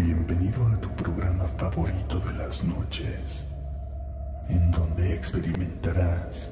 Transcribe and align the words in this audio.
Bienvenido 0.00 0.64
a 0.64 0.80
tu 0.80 0.88
programa 0.90 1.44
favorito 1.56 2.20
de 2.20 2.32
las 2.34 2.62
noches, 2.62 3.44
en 4.48 4.70
donde 4.70 5.12
experimentarás 5.12 6.50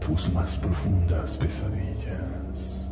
tus 0.00 0.32
más 0.32 0.56
profundas 0.56 1.36
pesadillas. 1.36 2.89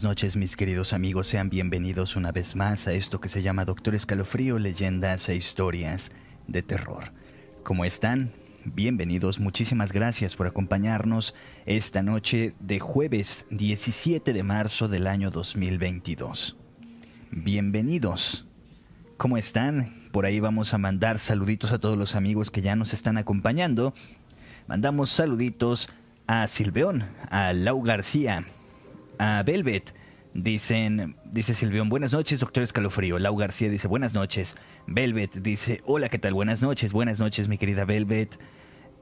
Buenas 0.00 0.12
noches 0.12 0.36
mis 0.36 0.56
queridos 0.56 0.94
amigos, 0.94 1.26
sean 1.26 1.50
bienvenidos 1.50 2.16
una 2.16 2.32
vez 2.32 2.56
más 2.56 2.86
a 2.86 2.92
esto 2.94 3.20
que 3.20 3.28
se 3.28 3.42
llama 3.42 3.66
Doctor 3.66 3.94
Escalofrío, 3.94 4.58
leyendas 4.58 5.28
e 5.28 5.36
historias 5.36 6.10
de 6.46 6.62
terror. 6.62 7.12
¿Cómo 7.64 7.84
están? 7.84 8.30
Bienvenidos, 8.64 9.38
muchísimas 9.38 9.92
gracias 9.92 10.36
por 10.36 10.46
acompañarnos 10.46 11.34
esta 11.66 12.02
noche 12.02 12.54
de 12.60 12.80
jueves 12.80 13.44
17 13.50 14.32
de 14.32 14.42
marzo 14.42 14.88
del 14.88 15.06
año 15.06 15.30
2022. 15.30 16.56
Bienvenidos. 17.30 18.46
¿Cómo 19.18 19.36
están? 19.36 20.08
Por 20.12 20.24
ahí 20.24 20.40
vamos 20.40 20.72
a 20.72 20.78
mandar 20.78 21.18
saluditos 21.18 21.72
a 21.72 21.78
todos 21.78 21.98
los 21.98 22.14
amigos 22.14 22.50
que 22.50 22.62
ya 22.62 22.74
nos 22.74 22.94
están 22.94 23.18
acompañando. 23.18 23.92
Mandamos 24.66 25.10
saluditos 25.10 25.90
a 26.26 26.46
Silveón, 26.46 27.04
a 27.28 27.52
Lau 27.52 27.82
García, 27.82 28.46
a 29.20 29.42
Velvet. 29.42 29.94
Dicen, 30.32 31.16
dice 31.30 31.54
Silvión, 31.54 31.88
buenas 31.88 32.12
noches, 32.12 32.40
doctor 32.40 32.62
Escalofrío. 32.62 33.18
Lau 33.18 33.36
García 33.36 33.68
dice, 33.68 33.86
buenas 33.86 34.14
noches. 34.14 34.56
Velvet 34.86 35.34
dice, 35.42 35.82
hola, 35.84 36.08
¿qué 36.08 36.18
tal? 36.18 36.32
Buenas 36.32 36.62
noches, 36.62 36.92
buenas 36.92 37.20
noches, 37.20 37.46
mi 37.46 37.58
querida 37.58 37.84
Velvet. 37.84 38.38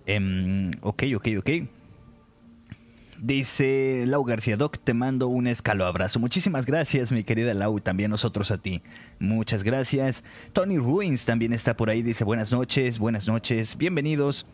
Em, 0.06 0.72
ok, 0.80 1.05
ok, 1.16 1.28
ok. 1.39 1.50
Dice 3.20 4.05
Lau 4.06 4.24
García, 4.24 4.56
Doc, 4.56 4.78
te 4.83 4.94
mando 4.94 5.28
un 5.28 5.46
escalo 5.46 5.86
abrazo. 5.86 6.19
Muchísimas 6.19 6.66
gracias, 6.66 7.12
mi 7.12 7.22
querida 7.22 7.55
Lau, 7.55 7.78
también 7.78 8.11
nosotros 8.11 8.50
a 8.50 8.58
ti. 8.58 8.83
Muchas 9.20 9.62
gracias. 9.62 10.24
Tony 10.52 10.78
Ruins 10.78 11.27
también 11.27 11.52
está 11.52 11.77
por 11.77 11.91
ahí, 11.91 12.02
dice 12.02 12.24
buenas 12.24 12.50
noches, 12.50 12.98
buenas 12.98 13.28
noches, 13.28 13.77
bienvenidos. 13.77 14.46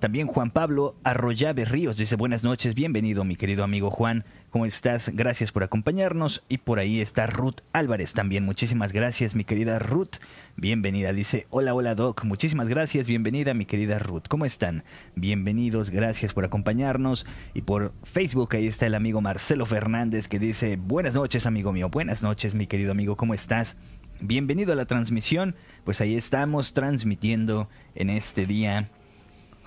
También 0.00 0.28
Juan 0.28 0.50
Pablo 0.50 0.96
Arroyave 1.04 1.66
Ríos 1.66 1.98
dice 1.98 2.16
buenas 2.16 2.42
noches, 2.42 2.74
bienvenido 2.74 3.22
mi 3.22 3.36
querido 3.36 3.64
amigo 3.64 3.90
Juan, 3.90 4.24
¿cómo 4.48 4.64
estás? 4.64 5.10
Gracias 5.12 5.52
por 5.52 5.62
acompañarnos. 5.62 6.42
Y 6.48 6.56
por 6.56 6.78
ahí 6.78 7.02
está 7.02 7.26
Ruth 7.26 7.56
Álvarez 7.74 8.14
también, 8.14 8.46
muchísimas 8.46 8.92
gracias 8.92 9.34
mi 9.34 9.44
querida 9.44 9.78
Ruth, 9.78 10.16
bienvenida. 10.56 11.12
Dice 11.12 11.46
hola, 11.50 11.74
hola 11.74 11.94
Doc, 11.94 12.24
muchísimas 12.24 12.66
gracias, 12.66 13.06
bienvenida 13.06 13.52
mi 13.52 13.66
querida 13.66 13.98
Ruth, 13.98 14.22
¿cómo 14.26 14.46
están? 14.46 14.84
Bienvenidos, 15.16 15.90
gracias 15.90 16.32
por 16.32 16.46
acompañarnos. 16.46 17.26
Y 17.52 17.60
por 17.60 17.92
Facebook 18.02 18.56
ahí 18.56 18.68
está 18.68 18.86
el 18.86 18.94
amigo 18.94 19.20
Marcelo 19.20 19.66
Fernández 19.66 20.28
que 20.28 20.38
dice 20.38 20.78
buenas 20.78 21.12
noches 21.12 21.44
amigo 21.44 21.72
mío, 21.72 21.90
buenas 21.90 22.22
noches 22.22 22.54
mi 22.54 22.66
querido 22.66 22.92
amigo, 22.92 23.18
¿cómo 23.18 23.34
estás? 23.34 23.76
Bienvenido 24.22 24.72
a 24.72 24.76
la 24.76 24.86
transmisión, 24.86 25.56
pues 25.84 26.00
ahí 26.00 26.16
estamos 26.16 26.72
transmitiendo 26.72 27.68
en 27.94 28.08
este 28.08 28.46
día 28.46 28.88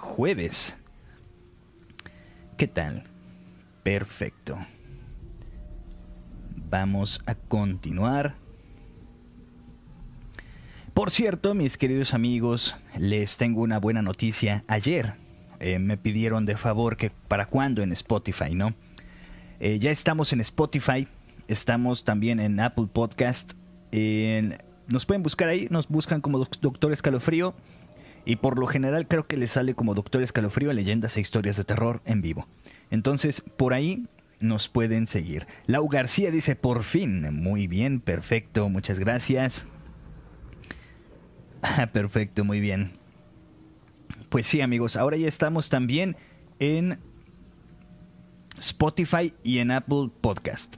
jueves. 0.03 0.75
¿Qué 2.58 2.68
tal? 2.68 3.03
Perfecto. 3.84 4.58
Vamos 6.69 7.22
a 7.25 7.36
continuar. 7.36 8.36
Por 10.94 11.09
cierto, 11.09 11.56
mis 11.56 11.78
queridos 11.78 12.13
amigos, 12.13 12.75
les 12.97 13.38
tengo 13.38 13.62
una 13.62 13.80
buena 13.80 14.02
noticia. 14.03 14.63
Ayer 14.68 15.13
eh, 15.59 15.80
me 15.80 15.97
pidieron 15.97 16.46
de 16.46 16.58
favor 16.58 16.97
que 16.97 17.09
para 17.28 17.47
cuándo 17.47 17.81
en 17.81 17.92
Spotify, 17.94 18.53
¿no? 18.53 18.74
Eh, 19.59 19.80
ya 19.80 19.90
estamos 19.92 20.34
en 20.34 20.42
Spotify, 20.42 21.08
estamos 21.47 22.03
también 22.03 22.40
en 22.40 22.59
Apple 22.59 22.88
Podcast. 22.92 23.53
nos 24.88 25.06
pueden 25.06 25.24
buscar 25.24 25.47
ahí, 25.50 25.68
nos 25.72 25.88
buscan 25.88 26.22
como 26.22 26.38
Doc- 26.40 26.59
Doctor 26.62 26.92
Escalofrío. 26.94 27.56
Y 28.25 28.38
por 28.38 28.57
lo 28.57 28.67
general 28.67 29.07
creo 29.07 29.25
que 29.25 29.38
le 29.38 29.47
sale 29.47 29.75
como 29.75 29.95
Doctor 29.95 30.22
Escalofrío, 30.22 30.72
leyendas 30.72 31.17
e 31.17 31.22
historias 31.22 31.57
de 31.57 31.63
terror 31.63 32.01
en 32.06 32.22
vivo. 32.22 32.47
Entonces, 32.89 33.41
por 33.57 33.73
ahí 33.73 34.07
nos 34.39 34.69
pueden 34.69 35.07
seguir. 35.07 35.47
Lau 35.66 35.88
García 35.88 36.31
dice, 36.31 36.56
por 36.56 36.83
fin. 36.83 37.33
Muy 37.33 37.67
bien, 37.67 38.00
perfecto, 38.00 38.69
muchas 38.69 39.00
gracias. 39.00 39.66
Ah, 41.66 41.88
perfecto, 41.88 42.44
muy 42.44 42.59
bien. 42.59 42.91
Pues 44.28 44.45
sí, 44.47 44.59
amigos, 44.59 44.97
ahora 44.97 45.16
ya 45.16 45.29
estamos 45.29 45.69
también 45.69 46.17
en 46.59 47.00
Spotify 48.57 49.33
y 49.44 49.59
en 49.59 49.72
Apple 49.72 50.09
Podcast. 50.19 50.75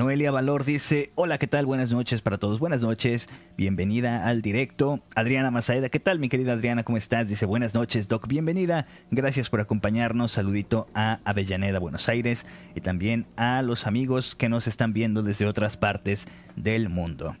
Noelia 0.00 0.30
Valor 0.30 0.64
dice, 0.64 1.12
hola, 1.14 1.36
¿qué 1.36 1.46
tal? 1.46 1.66
Buenas 1.66 1.90
noches 1.90 2.22
para 2.22 2.38
todos. 2.38 2.58
Buenas 2.58 2.80
noches, 2.80 3.28
bienvenida 3.58 4.26
al 4.26 4.40
directo. 4.40 5.00
Adriana 5.14 5.50
Mazaeda, 5.50 5.90
¿qué 5.90 6.00
tal 6.00 6.18
mi 6.18 6.30
querida 6.30 6.54
Adriana? 6.54 6.84
¿Cómo 6.84 6.96
estás? 6.96 7.28
Dice, 7.28 7.44
buenas 7.44 7.74
noches, 7.74 8.08
Doc, 8.08 8.26
bienvenida. 8.26 8.86
Gracias 9.10 9.50
por 9.50 9.60
acompañarnos. 9.60 10.32
Saludito 10.32 10.88
a 10.94 11.20
Avellaneda, 11.26 11.80
Buenos 11.80 12.08
Aires 12.08 12.46
y 12.74 12.80
también 12.80 13.26
a 13.36 13.60
los 13.60 13.86
amigos 13.86 14.34
que 14.34 14.48
nos 14.48 14.66
están 14.66 14.94
viendo 14.94 15.22
desde 15.22 15.44
otras 15.44 15.76
partes 15.76 16.24
del 16.56 16.88
mundo. 16.88 17.36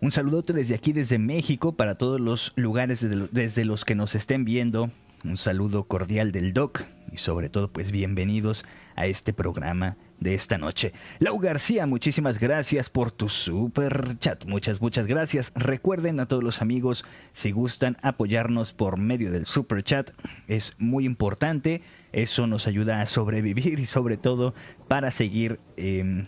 Un 0.00 0.10
saludote 0.10 0.52
desde 0.52 0.74
aquí, 0.74 0.92
desde 0.92 1.20
México, 1.20 1.76
para 1.76 1.94
todos 1.94 2.20
los 2.20 2.52
lugares 2.56 3.00
desde, 3.00 3.28
desde 3.30 3.64
los 3.64 3.84
que 3.84 3.94
nos 3.94 4.16
estén 4.16 4.44
viendo. 4.44 4.90
Un 5.24 5.36
saludo 5.36 5.84
cordial 5.84 6.32
del 6.32 6.54
Doc 6.54 6.84
y 7.12 7.18
sobre 7.18 7.50
todo 7.50 7.70
pues 7.70 7.90
bienvenidos 7.90 8.64
a 8.96 9.06
este 9.06 9.34
programa 9.34 9.98
de 10.18 10.34
esta 10.34 10.56
noche. 10.56 10.94
Lau 11.18 11.38
García, 11.38 11.86
muchísimas 11.86 12.38
gracias 12.38 12.88
por 12.88 13.12
tu 13.12 13.28
super 13.28 14.18
chat. 14.18 14.46
Muchas, 14.46 14.80
muchas 14.80 15.06
gracias. 15.06 15.52
Recuerden 15.54 16.20
a 16.20 16.26
todos 16.26 16.42
los 16.42 16.62
amigos, 16.62 17.04
si 17.34 17.50
gustan 17.50 17.98
apoyarnos 18.02 18.72
por 18.72 18.98
medio 18.98 19.30
del 19.30 19.44
super 19.44 19.82
chat, 19.82 20.10
es 20.48 20.74
muy 20.78 21.04
importante. 21.04 21.82
Eso 22.12 22.46
nos 22.46 22.66
ayuda 22.66 23.02
a 23.02 23.06
sobrevivir 23.06 23.78
y 23.78 23.86
sobre 23.86 24.16
todo 24.16 24.54
para 24.88 25.10
seguir... 25.10 25.60
em, 25.76 26.26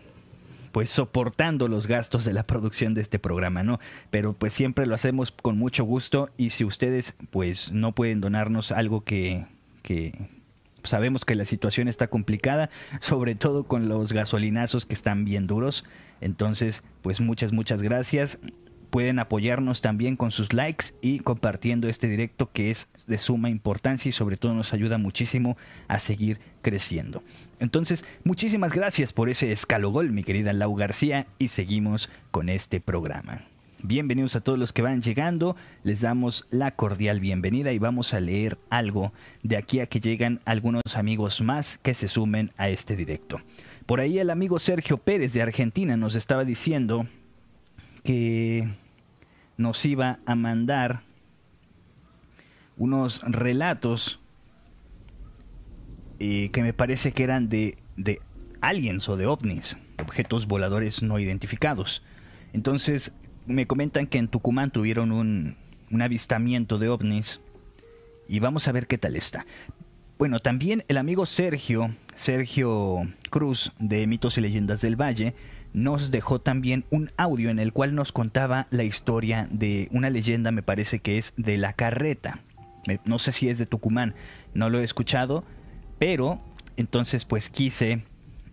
pues 0.72 0.90
soportando 0.90 1.68
los 1.68 1.86
gastos 1.86 2.24
de 2.24 2.32
la 2.32 2.46
producción 2.46 2.94
de 2.94 3.02
este 3.02 3.18
programa, 3.18 3.62
¿no? 3.62 3.78
Pero 4.10 4.32
pues 4.32 4.52
siempre 4.52 4.86
lo 4.86 4.94
hacemos 4.94 5.30
con 5.30 5.58
mucho 5.58 5.84
gusto 5.84 6.30
y 6.36 6.50
si 6.50 6.64
ustedes 6.64 7.14
pues 7.30 7.70
no 7.72 7.92
pueden 7.92 8.20
donarnos 8.20 8.72
algo 8.72 9.04
que, 9.04 9.46
que 9.82 10.28
sabemos 10.82 11.24
que 11.24 11.34
la 11.34 11.44
situación 11.44 11.88
está 11.88 12.08
complicada, 12.08 12.70
sobre 13.00 13.34
todo 13.34 13.64
con 13.64 13.88
los 13.88 14.12
gasolinazos 14.12 14.86
que 14.86 14.94
están 14.94 15.24
bien 15.24 15.46
duros, 15.46 15.84
entonces 16.20 16.82
pues 17.02 17.20
muchas, 17.20 17.52
muchas 17.52 17.82
gracias. 17.82 18.38
Pueden 18.92 19.20
apoyarnos 19.20 19.80
también 19.80 20.16
con 20.16 20.32
sus 20.32 20.52
likes 20.52 20.92
y 21.00 21.20
compartiendo 21.20 21.88
este 21.88 22.08
directo 22.08 22.50
que 22.52 22.70
es 22.70 22.88
de 23.06 23.16
suma 23.16 23.48
importancia 23.48 24.10
y 24.10 24.12
sobre 24.12 24.36
todo 24.36 24.52
nos 24.52 24.74
ayuda 24.74 24.98
muchísimo 24.98 25.56
a 25.88 25.98
seguir 25.98 26.40
creciendo. 26.60 27.22
Entonces, 27.58 28.04
muchísimas 28.22 28.74
gracias 28.74 29.14
por 29.14 29.30
ese 29.30 29.50
escalogol, 29.50 30.12
mi 30.12 30.24
querida 30.24 30.52
Lau 30.52 30.74
García, 30.74 31.26
y 31.38 31.48
seguimos 31.48 32.10
con 32.30 32.50
este 32.50 32.82
programa. 32.82 33.40
Bienvenidos 33.82 34.36
a 34.36 34.42
todos 34.42 34.58
los 34.58 34.74
que 34.74 34.82
van 34.82 35.00
llegando, 35.00 35.56
les 35.84 36.02
damos 36.02 36.46
la 36.50 36.72
cordial 36.72 37.18
bienvenida 37.18 37.72
y 37.72 37.78
vamos 37.78 38.12
a 38.12 38.20
leer 38.20 38.58
algo 38.68 39.14
de 39.42 39.56
aquí 39.56 39.80
a 39.80 39.86
que 39.86 40.00
llegan 40.00 40.40
algunos 40.44 40.82
amigos 40.96 41.40
más 41.40 41.78
que 41.78 41.94
se 41.94 42.08
sumen 42.08 42.52
a 42.58 42.68
este 42.68 42.94
directo. 42.94 43.40
Por 43.86 44.00
ahí 44.00 44.18
el 44.18 44.28
amigo 44.28 44.58
Sergio 44.58 44.98
Pérez 44.98 45.32
de 45.32 45.40
Argentina 45.40 45.96
nos 45.96 46.14
estaba 46.14 46.44
diciendo 46.44 47.06
que 48.04 48.81
nos 49.56 49.84
iba 49.84 50.18
a 50.26 50.34
mandar 50.34 51.02
unos 52.76 53.20
relatos 53.22 54.20
eh, 56.18 56.50
que 56.52 56.62
me 56.62 56.72
parece 56.72 57.12
que 57.12 57.24
eran 57.24 57.48
de, 57.48 57.78
de 57.96 58.20
aliens 58.60 59.08
o 59.08 59.16
de 59.16 59.26
ovnis, 59.26 59.76
objetos 60.00 60.46
voladores 60.46 61.02
no 61.02 61.18
identificados. 61.18 62.02
Entonces 62.52 63.12
me 63.46 63.66
comentan 63.66 64.06
que 64.06 64.18
en 64.18 64.28
Tucumán 64.28 64.70
tuvieron 64.70 65.12
un, 65.12 65.56
un 65.90 66.02
avistamiento 66.02 66.78
de 66.78 66.88
ovnis 66.88 67.40
y 68.28 68.40
vamos 68.40 68.68
a 68.68 68.72
ver 68.72 68.86
qué 68.86 68.98
tal 68.98 69.16
está. 69.16 69.46
Bueno, 70.18 70.40
también 70.40 70.84
el 70.88 70.98
amigo 70.98 71.26
Sergio, 71.26 71.94
Sergio 72.14 72.98
Cruz 73.30 73.72
de 73.78 74.06
Mitos 74.06 74.38
y 74.38 74.40
Leyendas 74.40 74.80
del 74.80 75.00
Valle, 75.00 75.34
nos 75.72 76.10
dejó 76.10 76.40
también 76.40 76.84
un 76.90 77.10
audio 77.16 77.50
en 77.50 77.58
el 77.58 77.72
cual 77.72 77.94
nos 77.94 78.12
contaba 78.12 78.66
la 78.70 78.84
historia 78.84 79.48
de 79.50 79.88
una 79.90 80.10
leyenda, 80.10 80.50
me 80.50 80.62
parece 80.62 80.98
que 80.98 81.18
es 81.18 81.32
de 81.36 81.56
la 81.56 81.72
carreta. 81.72 82.40
No 83.04 83.18
sé 83.18 83.32
si 83.32 83.48
es 83.48 83.58
de 83.58 83.66
Tucumán, 83.66 84.14
no 84.54 84.68
lo 84.68 84.80
he 84.80 84.84
escuchado, 84.84 85.44
pero 85.98 86.40
entonces 86.76 87.24
pues 87.24 87.48
quise 87.48 88.04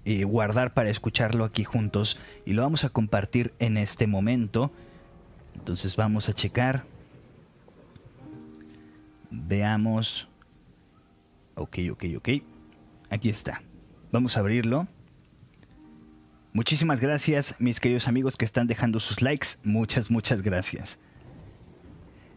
eh, 0.06 0.24
guardar 0.24 0.74
para 0.74 0.90
escucharlo 0.90 1.44
aquí 1.46 1.64
juntos 1.64 2.20
y 2.46 2.54
lo 2.54 2.62
vamos 2.62 2.84
a 2.84 2.90
compartir 2.90 3.54
en 3.60 3.78
este 3.78 4.08
momento. 4.08 4.72
Entonces 5.56 5.96
vamos 5.96 6.30
a 6.30 6.34
checar. 6.34 6.86
Veamos. 9.30 10.28
Ok, 11.56 11.80
ok, 11.92 12.06
ok. 12.18 12.30
Aquí 13.10 13.30
está. 13.30 13.62
Vamos 14.12 14.38
a 14.38 14.40
abrirlo. 14.40 14.88
Muchísimas 16.60 17.00
gracias, 17.00 17.56
mis 17.60 17.80
queridos 17.80 18.10
amigos 18.10 18.36
que 18.36 18.44
están 18.44 18.68
dejando 18.68 19.00
sus 19.00 19.22
likes. 19.22 19.48
Muchas, 19.64 20.12
muchas 20.12 20.42
gracias. 20.42 21.00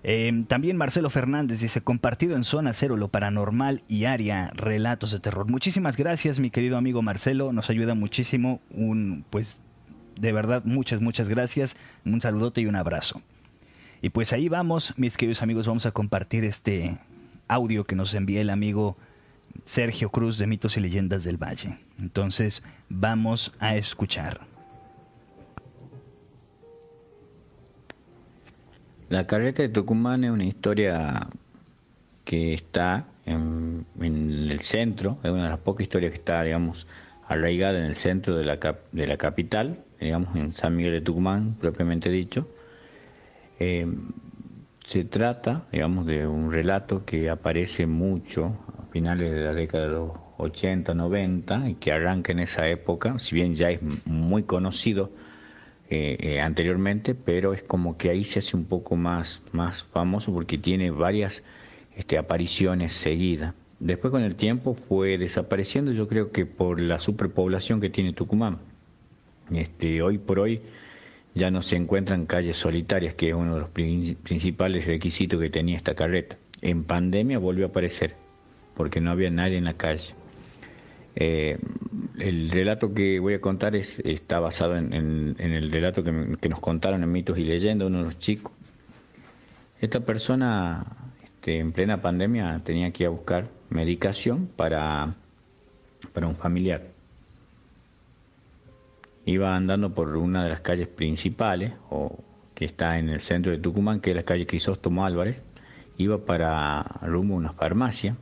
Em, 0.05 0.45
también 0.45 0.77
Marcelo 0.77 1.11
Fernández 1.11 1.59
dice, 1.59 1.81
compartido 1.81 2.37
en 2.37 2.45
Zona 2.45 2.73
Cero, 2.73 2.97
lo 2.97 3.09
paranormal 3.09 3.83
y 3.89 4.05
área, 4.05 4.53
relatos 4.55 5.11
de 5.11 5.19
terror. 5.19 5.51
Muchísimas 5.51 5.97
gracias, 5.97 6.39
mi 6.39 6.53
querido 6.53 6.77
amigo 6.77 7.03
Marcelo, 7.03 7.53
nos 7.53 7.69
ayuda 7.69 7.97
muchísimo. 7.97 8.61
Un, 8.71 9.25
pues, 9.29 9.61
de 10.15 10.31
verdad, 10.31 10.63
muchas, 10.65 11.01
muchas 11.01 11.29
gracias. 11.29 11.75
Un 12.05 12.21
saludote 12.21 12.61
y 12.61 12.67
un 12.67 12.77
abrazo. 12.77 13.23
Y 14.03 14.11
pues 14.11 14.33
ahí 14.33 14.49
vamos, 14.49 14.95
mis 14.97 15.17
queridos 15.17 15.43
amigos, 15.43 15.67
vamos 15.67 15.85
a 15.85 15.91
compartir 15.91 16.45
este 16.45 16.97
audio 17.49 17.83
que 17.83 17.97
nos 17.97 18.15
envía 18.15 18.41
el 18.41 18.51
amigo 18.51 18.97
Sergio 19.65 20.11
Cruz 20.11 20.39
de 20.39 20.47
Mitos 20.47 20.77
y 20.77 20.81
Leyendas 20.81 21.25
del 21.25 21.37
Valle. 21.37 21.79
Entonces, 21.99 22.63
vamos 22.89 23.53
a 23.59 23.77
escuchar. 23.77 24.41
La 29.09 29.27
carreta 29.27 29.63
de 29.63 29.69
Tucumán 29.69 30.25
es 30.25 30.31
una 30.31 30.45
historia 30.45 31.29
que 32.25 32.55
está 32.55 33.05
en, 33.27 33.85
el 34.01 34.61
centro, 34.61 35.19
es 35.23 35.31
una 35.31 35.45
de 35.45 35.49
las 35.51 35.61
pocas 35.61 35.83
historias 35.83 36.13
que 36.13 36.19
está, 36.19 36.43
digamos, 36.43 36.87
arraigada 37.29 37.79
en 37.79 37.85
el 37.85 37.97
centro 37.97 38.37
de 38.37 38.45
la, 38.45 38.59
de 38.93 39.07
la 39.07 39.17
capital, 39.17 39.79
digamos, 40.01 40.35
en 40.37 40.53
San 40.53 40.77
Miguel 40.77 40.93
de 40.93 41.01
Tucumán, 41.03 41.55
propiamente 41.61 42.11
dicho. 42.11 42.47
Eh, 43.61 43.87
se 44.87 45.05
trata, 45.05 45.67
digamos, 45.71 46.07
de 46.07 46.27
un 46.27 46.51
relato 46.51 47.05
que 47.05 47.31
aparece 47.31 47.87
mucho 47.87 48.57
finales 48.93 49.33
de 49.33 49.41
la 49.41 49.55
década 49.55 49.85
de 49.87 49.93
los 49.93 50.11
80, 50.37 50.95
90 50.95 51.71
y 51.71 51.75
que 51.75 51.93
arranca 51.93 52.33
en 52.33 52.41
esa 52.41 52.69
época, 52.69 53.19
si 53.19 53.35
bien 53.35 53.55
ya 53.55 53.71
es 53.71 53.81
muy 54.05 54.43
conocido 54.43 55.11
eh, 55.89 56.17
eh, 56.21 56.41
anteriormente, 56.41 57.15
pero 57.15 57.55
es 57.55 57.63
como 57.63 57.97
que 57.97 58.11
ahí 58.11 58.25
se 58.25 58.39
hace 58.39 58.57
un 58.57 58.67
poco 58.67 58.97
más, 58.97 59.43
más 59.53 59.83
famoso 59.83 60.33
porque 60.33 60.59
tiene 60.59 60.91
varias 60.91 61.43
este, 61.97 62.19
apariciones 62.19 62.93
seguidas. 62.93 63.55
Después 63.81 64.11
con 64.11 64.23
el 64.23 64.37
tiempo 64.37 64.75
fue 64.75 65.19
desapareciendo, 65.19 65.93
yo 65.93 66.07
creo 66.07 66.31
que 66.31 66.47
por 66.47 66.81
la 66.81 67.01
superpoblación 67.01 67.81
que 67.81 67.91
tiene 67.91 68.13
Tucumán. 68.13 68.59
Este, 69.51 70.03
hoy 70.03 70.19
por 70.19 70.39
hoy 70.39 70.61
ya 71.35 71.51
no 71.51 71.63
se 71.63 71.77
encuentran 71.77 72.27
calles 72.27 72.57
solitarias, 72.59 73.15
que 73.15 73.31
es 73.31 73.35
uno 73.35 73.55
de 73.55 73.61
los 73.61 73.71
principales 73.71 74.87
requisitos 74.87 75.41
que 75.41 75.51
tenía 75.51 75.77
esta 75.77 75.95
carreta. 75.95 76.37
En 76.61 76.85
pandemia 76.85 77.39
volvió 77.39 77.67
a 77.67 77.69
aparecer 77.69 78.15
porque 78.77 79.01
no 79.01 79.11
había 79.11 79.31
nadie 79.31 79.59
en 79.59 79.65
la 79.65 79.75
calle. 79.75 80.15
Eh, 81.15 81.59
el 82.19 82.51
relato 82.51 82.95
que 82.95 83.21
voy 83.21 83.35
a 83.35 83.41
contar 83.41 83.77
es, 83.77 83.99
está 84.01 84.41
basado 84.41 84.77
en, 84.77 85.37
el 85.39 85.71
relato 85.71 86.03
que, 86.03 86.13
nos 86.49 86.61
contaron 86.61 87.03
en 87.03 87.13
mitos 87.13 87.39
y 87.39 87.45
leyendas 87.45 87.89
uno 87.89 87.99
de 87.99 88.05
los 88.05 88.19
chicos. 88.19 88.53
Esta 89.81 90.01
persona 90.01 90.85
este, 91.25 91.59
en 91.59 91.73
plena 91.73 92.01
pandemia 92.01 92.61
tenía 92.65 92.93
que 92.93 93.05
ir 93.05 93.09
a 93.09 93.11
buscar 93.11 93.49
medicación 93.71 94.49
para, 94.57 95.15
para 96.15 96.29
un 96.29 96.37
familiar. 96.37 96.81
Iba 99.27 99.55
andando 99.55 99.95
por 99.95 100.17
una 100.17 100.45
de 100.45 100.51
las 100.51 100.61
calles 100.61 100.89
principales, 100.89 101.73
o 101.91 102.17
que 102.55 102.65
está 102.65 102.99
en 102.99 103.09
el 103.09 103.21
centro 103.21 103.53
de 103.53 103.59
Tucumán, 103.59 104.01
que 104.01 104.11
es 104.11 104.17
la 104.17 104.23
calle 104.23 104.47
Crisóstomo 104.47 105.05
Álvarez. 105.05 105.45
Iba 105.99 106.19
para 106.19 106.83
rumbo 107.03 107.35
a 107.35 107.39
una 107.39 107.53
farmacia 107.53 108.17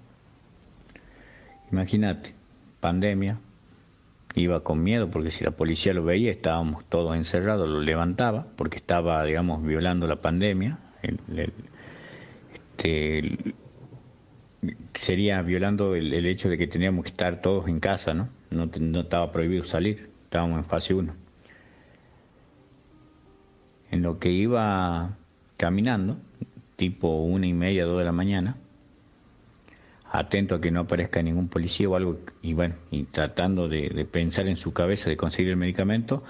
Imagínate, 1.72 2.34
pandemia, 2.81 3.38
iba 4.34 4.61
con 4.61 4.82
miedo 4.82 5.11
porque 5.11 5.31
si 5.31 5.44
la 5.44 5.50
policía 5.50 5.94
lo 5.94 6.05
veía 6.05 6.31
estábamos 6.31 6.84
todos 6.88 7.17
encerrados, 7.17 7.69
lo 7.69 7.81
levantaba 7.81 8.46
porque 8.56 8.76
estaba, 8.76 9.25
digamos, 9.25 9.64
violando 9.64 10.06
la 10.06 10.17
pandemia. 10.17 10.78
Este, 11.02 11.52
sería 14.94 15.43
violando 15.43 15.94
el, 15.94 16.26
hecho 16.26 16.49
de 16.49 16.58
que 16.58 16.67
teníamos 16.67 17.05
que 17.05 17.11
estar 17.11 17.40
todos 17.40 17.69
en 17.69 17.81
casa, 17.81 18.14
¿no? 18.14 18.28
¿no? 18.50 18.70
No 18.78 19.00
estaba 19.00 19.32
prohibido 19.32 19.64
salir, 19.64 20.08
estábamos 20.25 20.58
en 20.58 20.64
fase 20.64 20.94
1. 20.94 21.12
En 23.93 24.02
lo 24.02 24.19
que 24.19 24.31
iba 24.31 25.17
caminando, 25.56 26.17
tipo 26.76 27.22
una 27.22 27.46
y 27.46 27.52
media, 27.52 27.84
dos 27.84 27.99
de 27.99 28.05
la 28.05 28.12
mañana, 28.12 28.56
atento 30.10 30.56
a 30.56 30.60
que 30.60 30.70
no 30.70 30.80
aparezca 30.80 31.22
ningún 31.22 31.48
policía 31.48 31.88
o 31.88 31.96
algo, 31.96 32.16
y 32.42 32.54
bueno, 32.54 32.74
y 32.90 33.04
tratando 33.04 33.68
de, 33.68 34.06
pensar 34.10 34.48
en 34.48 34.56
su 34.56 34.72
cabeza 34.72 35.08
de 35.08 35.16
conseguir 35.16 35.50
el 35.50 35.56
medicamento, 35.56 36.22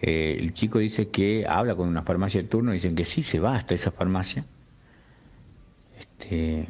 eh, 0.00 0.36
el 0.40 0.52
chico 0.54 0.78
dice 0.78 1.08
que 1.08 1.46
habla 1.46 1.76
con 1.76 1.88
una 1.88 2.02
farmacia 2.02 2.42
de 2.42 2.48
turno, 2.48 2.72
dicen 2.72 2.96
que 2.96 3.04
sí 3.04 3.22
se 3.22 3.38
va 3.38 3.56
hasta 3.56 3.74
esa 3.74 3.92
farmacia. 3.92 4.44
Este, 6.00 6.66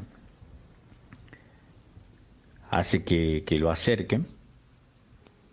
hace 2.70 3.02
que, 3.02 3.44
lo 3.58 3.70
acerquen, 3.70 4.26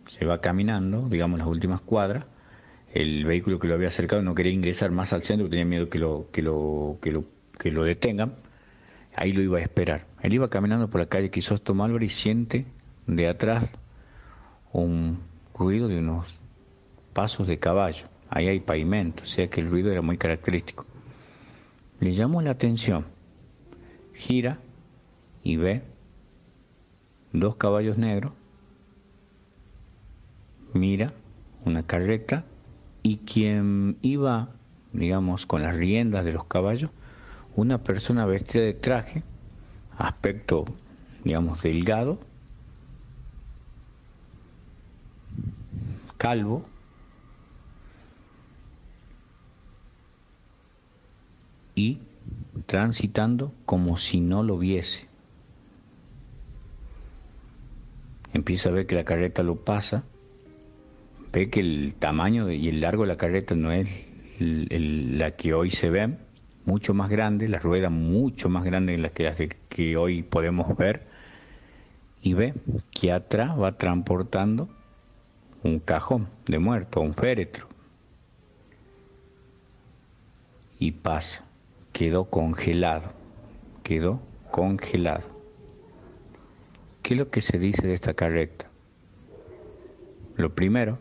se 0.10 0.26
va 0.26 0.42
caminando, 0.42 1.08
digamos 1.08 1.40
las 1.40 1.48
últimas 1.48 1.80
cuadras, 1.82 2.26
el 2.94 3.24
vehículo 3.24 3.60
que 3.60 3.68
lo 3.68 3.76
había 3.76 3.88
acercado 3.88 4.22
no 4.22 4.36
quería 4.36 4.52
ingresar 4.52 4.92
más 4.92 5.14
al 5.14 5.24
centro, 5.24 5.48
tenía 5.48 5.66
miedo 5.66 5.90
que 5.90 6.00
lo, 6.00 6.26
que 6.34 6.42
lo, 6.42 6.98
que 7.02 7.12
lo, 7.12 7.24
que 7.58 7.72
lo 7.72 7.84
detengan 7.84 8.34
Ahí 9.16 9.34
lo 9.34 9.42
iba 9.42 9.58
a 9.58 9.62
esperar. 9.62 10.06
Él 10.22 10.34
iba 10.34 10.50
caminando 10.50 10.90
por 10.90 11.00
la 11.00 11.08
calle 11.08 11.32
Quisóstomo 11.32 11.84
Álvarez 11.84 12.12
y 12.12 12.16
siente 12.16 12.66
de 13.08 13.28
atrás 13.28 13.66
un 14.74 15.20
ruido 15.54 15.88
de 15.88 16.00
unos 16.00 16.40
pasos 17.14 17.48
de 17.48 17.58
caballo. 17.58 18.06
Ahí 18.30 18.48
hay 18.48 18.60
pavimento, 18.60 19.24
o 19.24 19.26
sea 19.26 19.48
que 19.48 19.62
el 19.62 19.70
ruido 19.70 19.92
era 19.92 20.02
muy 20.02 20.18
característico. 20.18 20.86
Le 22.00 22.14
llamó 22.14 22.42
la 22.42 22.52
atención. 22.52 23.06
Gira 24.14 24.58
y 25.44 25.56
ve 25.56 25.82
dos 27.34 27.56
caballos 27.56 27.98
negros. 27.98 28.34
Mira 30.74 31.14
una 31.66 31.84
carreta 31.84 32.44
y 33.02 33.18
quien 33.18 33.98
iba, 34.02 34.50
digamos, 34.94 35.46
con 35.46 35.64
las 35.64 35.76
riendas 35.76 36.26
de 36.26 36.34
los 36.34 36.46
caballos 36.46 36.92
una 37.56 37.80
persona 37.80 38.26
vestida 38.26 38.64
de 38.64 38.74
traje, 38.74 39.24
aspecto, 40.00 40.66
digamos, 41.24 41.62
delgado, 41.62 42.18
calvo, 46.18 46.66
y 51.76 52.00
transitando 52.66 53.54
como 53.66 53.98
si 53.98 54.20
no 54.20 54.42
lo 54.44 54.58
viese. 54.58 55.08
Empieza 58.34 58.70
a 58.70 58.72
ver 58.74 58.86
que 58.86 58.96
la 58.96 59.04
carreta 59.04 59.44
lo 59.44 59.56
pasa, 59.56 60.04
ve 61.32 61.50
que 61.50 61.60
el 61.60 61.94
tamaño 61.98 62.52
y 62.52 62.68
el 62.70 62.82
largo 62.82 63.04
de 63.04 63.10
la 63.10 63.18
carreta 63.18 63.56
no 63.56 63.72
es 63.72 63.88
la 64.40 65.32
que 65.32 65.54
hoy 65.54 65.72
se 65.72 65.90
ve, 65.90 66.16
mucho 66.66 66.94
más 66.94 67.10
grande, 67.10 67.48
la 67.48 67.60
rueda 67.60 67.90
mucho 67.90 68.50
más 68.50 68.64
grande 68.64 68.96
que 69.14 69.24
las 69.24 69.36
que, 69.36 69.56
que 69.70 69.98
hoy 69.98 70.24
podemos 70.24 70.76
ver, 70.78 71.08
y 72.22 72.34
ve 72.34 72.54
que 72.92 73.12
atrás 73.12 73.60
va 73.60 73.72
transportando 73.72 74.68
un 75.64 75.80
cajón 75.80 76.28
de 76.48 76.60
muerto, 76.60 77.02
un 77.02 77.14
féretro. 77.14 77.68
Y 80.80 80.92
pasa, 80.92 81.44
quedó 81.92 82.26
congelado, 82.26 83.12
quedó 83.84 84.22
congelado. 84.52 85.28
¿Qué 87.02 87.14
es 87.14 87.18
lo 87.18 87.30
que 87.30 87.42
se 87.42 87.58
dice 87.58 87.88
de 87.88 87.94
esta 87.94 88.14
carreta? 88.14 88.66
Lo 90.38 90.54
primero 90.54 90.98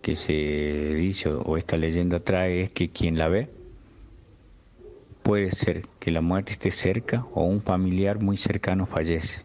que 0.00 0.16
se 0.16 0.32
dice 0.32 1.28
o 1.28 1.56
esta 1.58 1.76
leyenda 1.76 2.20
trae 2.20 2.62
es 2.62 2.70
que 2.70 2.88
quien 2.88 3.18
la 3.18 3.28
ve 3.28 3.50
puede 5.28 5.50
ser 5.50 5.82
que 6.00 6.10
la 6.10 6.22
muerte 6.22 6.52
esté 6.52 6.70
cerca 6.70 7.26
o 7.34 7.42
un 7.44 7.60
familiar 7.60 8.18
muy 8.18 8.38
cercano 8.38 8.86
fallece. 8.86 9.42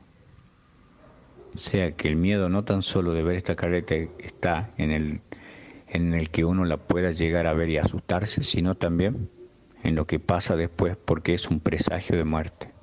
O 1.55 1.57
sea 1.57 1.91
que 1.95 2.07
el 2.07 2.15
miedo 2.15 2.47
no 2.47 2.63
tan 2.63 2.81
solo 2.83 3.11
de 3.11 3.21
ver 3.23 3.35
esta 3.35 3.55
carreta 3.55 3.95
está 3.95 4.71
en 4.77 4.91
el, 4.91 5.21
en 5.89 6.13
el 6.13 6.29
que 6.29 6.45
uno 6.45 6.63
la 6.65 6.77
pueda 6.77 7.11
llegar 7.11 7.47
a 7.47 7.53
ver 7.53 7.69
y 7.69 7.77
asustarse, 7.77 8.43
sino 8.43 8.75
también 8.75 9.29
en 9.83 9.95
lo 9.95 10.07
que 10.07 10.19
pasa 10.19 10.55
después 10.55 10.95
porque 10.95 11.33
es 11.33 11.49
un 11.49 11.59
presagio 11.59 12.17
de 12.17 12.23
muerte. 12.23 12.73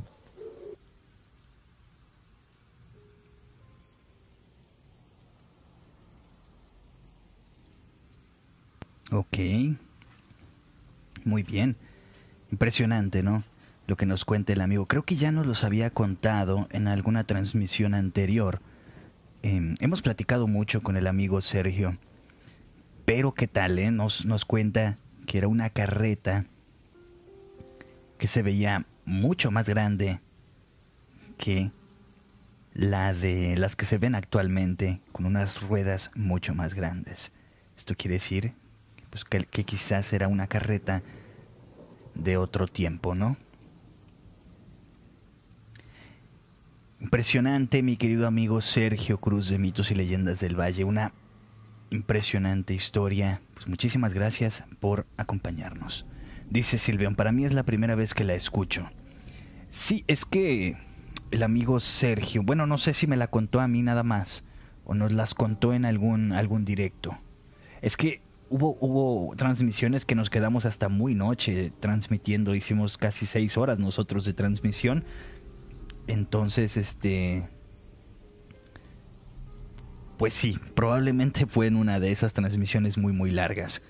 Ok. 9.13 9.37
Muy 11.25 11.43
bien. 11.43 11.77
Impresionante, 12.51 13.23
¿no? 13.23 13.45
Lo 13.87 13.97
que 13.97 14.07
nos 14.07 14.25
cuenta 14.25 14.53
el 14.53 14.61
amigo. 14.61 14.87
Creo 14.87 15.05
que 15.05 15.17
ya 15.17 15.33
nos 15.33 15.47
los 15.47 15.65
había 15.65 15.91
contado 15.91 16.69
en 16.71 16.89
alguna 16.89 17.25
transmisión 17.25 17.95
anterior. 17.95 18.61
Em, 19.43 19.77
hemos 19.81 20.03
platicado 20.03 20.47
mucho 20.47 20.83
con 20.83 20.97
el 20.97 21.07
amigo 21.07 21.41
Sergio. 21.41 21.97
Pero 23.05 23.35
qué 23.35 23.49
tal, 23.49 23.79
¿eh? 23.79 23.91
Nos, 23.91 24.25
nos 24.25 24.45
cuenta 24.45 24.99
que 25.27 25.39
era 25.39 25.49
una 25.49 25.71
carreta 25.71 26.47
que 28.19 28.27
se 28.27 28.43
veía 28.43 28.87
mucho 29.05 29.51
más 29.51 29.69
grande 29.69 30.21
que 31.39 31.71
la 32.75 33.15
de 33.15 33.57
las 33.57 33.77
que 33.77 33.87
se 33.87 33.99
ven 33.99 34.15
actualmente, 34.15 35.01
con 35.13 35.27
unas 35.27 35.61
ruedas 35.63 36.11
mucho 36.15 36.55
más 36.55 36.75
grandes. 36.75 37.33
Esto 37.77 37.97
quiere 37.97 38.15
decir 38.15 38.53
pues, 39.09 39.25
que, 39.25 39.45
que 39.47 39.65
quizás 39.65 40.13
era 40.13 40.29
una 40.29 40.47
carreta 40.47 41.03
de 42.15 42.37
otro 42.37 42.67
tiempo, 42.67 43.15
¿no? 43.15 43.37
Impresionante, 47.01 47.83
mi 47.83 47.97
querido 47.97 48.27
amigo 48.27 48.61
Sergio 48.61 49.19
Cruz 49.19 49.49
de 49.49 49.59
Mitos 49.59 49.91
y 49.91 49.95
Leyendas 49.95 50.41
del 50.41 50.59
Valle. 50.59 50.85
Una 50.85 51.13
impresionante 51.89 52.75
historia. 52.75 53.41
Pues 53.55 53.69
muchísimas 53.69 54.13
gracias 54.13 54.65
por 54.81 55.07
acompañarnos. 55.17 56.07
Dice 56.51 56.79
Silvión, 56.79 57.15
para 57.15 57.33
mí 57.33 57.45
es 57.45 57.55
la 57.55 57.63
primera 57.63 57.95
vez 57.95 58.13
que 58.13 58.25
la 58.25 58.35
escucho. 58.35 58.91
Sí, 59.71 60.05
es 60.09 60.25
que 60.25 60.77
el 61.31 61.43
amigo 61.43 61.81
Sergio, 61.81 62.43
bueno, 62.43 62.67
no 62.67 62.77
sé 62.77 62.93
si 62.93 63.07
me 63.07 63.17
la 63.17 63.29
contó 63.29 63.61
a 63.61 63.69
mí 63.69 63.83
nada 63.83 64.03
más 64.03 64.45
o 64.85 64.95
nos 64.95 65.13
las 65.13 65.35
contó 65.35 65.73
en 65.73 65.85
algún, 65.85 66.33
algún 66.33 66.65
directo. 66.65 67.17
Es 67.83 67.97
que 67.97 68.21
hubo, 68.51 68.77
hubo 68.81 69.35
transmisiones 69.37 70.05
que 70.05 70.15
nos 70.15 70.29
quedamos 70.29 70.67
hasta 70.67 70.89
muy 70.89 71.15
noche 71.15 71.73
transmitiendo, 71.81 72.55
hicimos 72.55 72.99
casi 72.99 73.25
seis 73.25 73.57
horas 73.57 73.79
nosotros 73.79 74.25
de 74.27 74.35
transmisión. 74.35 75.05
Entonces, 76.07 76.77
este... 76.77 77.49
Pues 80.19 80.35
sí, 80.35 80.59
probablemente 80.75 81.47
fue 81.47 81.67
en 81.67 81.77
una 81.77 81.99
de 81.99 82.13
esas 82.13 82.35
transmisiones 82.35 82.99
muy, 82.99 83.15
muy 83.15 83.31
largas. 83.31 83.81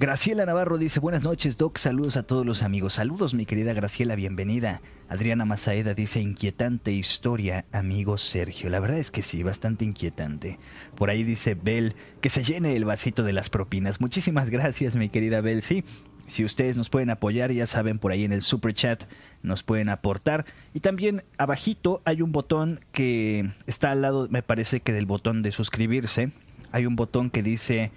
Graciela 0.00 0.46
Navarro 0.46 0.78
dice, 0.78 1.00
buenas 1.00 1.24
noches, 1.24 1.56
Doc, 1.56 1.76
saludos 1.76 2.16
a 2.16 2.22
todos 2.22 2.46
los 2.46 2.62
amigos. 2.62 2.92
Saludos, 2.92 3.34
mi 3.34 3.46
querida 3.46 3.72
Graciela, 3.72 4.14
bienvenida. 4.14 4.80
Adriana 5.08 5.44
Mazaeda 5.44 5.92
dice, 5.92 6.20
inquietante 6.20 6.92
historia, 6.92 7.64
amigo 7.72 8.16
Sergio. 8.16 8.70
La 8.70 8.78
verdad 8.78 8.98
es 8.98 9.10
que 9.10 9.22
sí, 9.22 9.42
bastante 9.42 9.84
inquietante. 9.84 10.60
Por 10.94 11.10
ahí 11.10 11.24
dice 11.24 11.56
Bel, 11.56 11.96
que 12.20 12.30
se 12.30 12.44
llene 12.44 12.76
el 12.76 12.84
vasito 12.84 13.24
de 13.24 13.32
las 13.32 13.50
propinas. 13.50 14.00
Muchísimas 14.00 14.50
gracias, 14.50 14.94
mi 14.94 15.08
querida 15.08 15.40
Bel. 15.40 15.62
Sí, 15.62 15.82
si 16.28 16.44
ustedes 16.44 16.76
nos 16.76 16.90
pueden 16.90 17.10
apoyar, 17.10 17.50
ya 17.50 17.66
saben, 17.66 17.98
por 17.98 18.12
ahí 18.12 18.22
en 18.22 18.32
el 18.32 18.42
super 18.42 18.74
chat 18.74 19.02
nos 19.42 19.64
pueden 19.64 19.88
aportar. 19.88 20.44
Y 20.74 20.78
también 20.78 21.24
abajito 21.38 22.02
hay 22.04 22.22
un 22.22 22.30
botón 22.30 22.78
que 22.92 23.50
está 23.66 23.90
al 23.90 24.02
lado, 24.02 24.28
me 24.30 24.44
parece 24.44 24.78
que 24.78 24.92
del 24.92 25.06
botón 25.06 25.42
de 25.42 25.50
suscribirse. 25.50 26.30
Hay 26.70 26.86
un 26.86 26.94
botón 26.94 27.30
que 27.30 27.42
dice... 27.42 27.90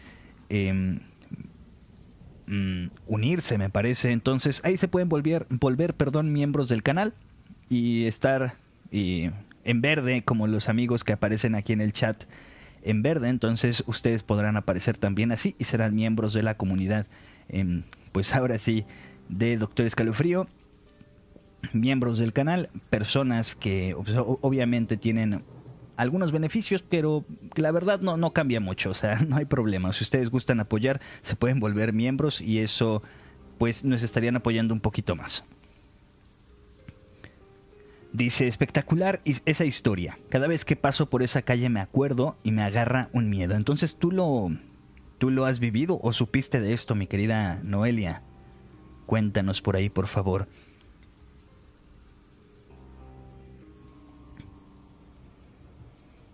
Em, 0.50 0.98
Mm, 2.52 2.88
unirse, 3.08 3.58
me 3.58 3.70
parece. 3.70 4.12
Entonces 4.12 4.60
ahí 4.66 4.76
se 4.76 4.90
pueden 4.90 5.08
volver, 5.08 5.48
volver 5.50 5.94
perdón, 5.94 6.34
miembros 6.34 6.68
del 6.68 6.84
canal 6.84 7.14
y 7.70 8.08
estar 8.08 8.56
y, 8.92 9.30
en 9.64 9.80
verde 9.80 10.22
como 10.22 10.48
los 10.48 10.68
amigos 10.68 11.06
que 11.06 11.14
aparecen 11.14 11.56
aquí 11.56 11.72
en 11.72 11.80
el 11.80 11.94
chat 11.94 12.26
en 12.84 13.04
verde. 13.04 13.30
Entonces 13.30 13.86
ustedes 13.88 14.24
podrán 14.24 14.58
aparecer 14.58 14.98
también 14.98 15.32
así 15.32 15.56
y 15.60 15.64
serán 15.64 15.96
miembros 15.96 16.34
de 16.34 16.44
la 16.44 16.56
comunidad. 16.58 17.08
Em, 17.48 17.84
pues 18.12 18.36
ahora 18.36 18.58
sí, 18.58 18.84
de 19.30 19.56
Doctor 19.56 19.86
Escalofrío. 19.86 20.48
Miembros 21.72 22.18
del 22.18 22.34
canal, 22.34 22.70
personas 22.90 23.56
que 23.56 23.96
obviamente 23.96 24.98
tienen 24.98 25.44
algunos 25.98 26.32
beneficios, 26.32 26.84
pero 26.84 27.26
la 27.56 27.72
verdad 27.72 28.02
no, 28.02 28.18
no 28.18 28.34
cambia 28.34 28.60
mucho, 28.60 28.92
o 28.92 28.94
sea, 28.94 29.20
no 29.28 29.38
hay 29.38 29.46
problema. 29.46 29.94
Si 29.94 30.04
ustedes 30.04 30.30
gustan 30.30 30.60
apoyar, 30.60 31.02
se 31.22 31.36
pueden 31.36 31.60
volver 31.60 31.94
miembros 31.94 32.42
y 32.42 32.60
eso 32.60 33.04
pues 33.58 33.84
nos 33.84 34.02
estarían 34.02 34.36
apoyando 34.36 34.74
un 34.74 34.80
poquito 34.80 35.16
más. 35.16 35.44
Dice, 38.14 38.48
espectacular 38.48 39.22
esa 39.24 39.64
historia. 39.64 40.18
Cada 40.30 40.48
vez 40.48 40.66
que 40.66 40.76
paso 40.76 41.10
por 41.10 41.24
esa 41.24 41.44
calle 41.44 41.70
me 41.70 41.80
acuerdo 41.80 42.36
y 42.44 42.52
me 42.52 42.64
agarra 42.64 43.10
un 43.14 43.30
miedo. 43.30 43.56
Entonces, 43.56 43.96
¿tú 43.96 44.12
lo, 44.12 44.50
tú 45.18 45.30
lo 45.30 45.46
has 45.46 45.60
vivido 45.60 46.00
o 46.02 46.12
supiste 46.12 46.60
de 46.60 46.74
esto, 46.74 46.94
mi 46.94 47.08
querida 47.08 47.62
Noelia? 47.64 48.22
Cuéntanos 49.06 49.62
por 49.62 49.78
ahí, 49.78 49.90
por 49.90 50.08
favor. 50.08 50.50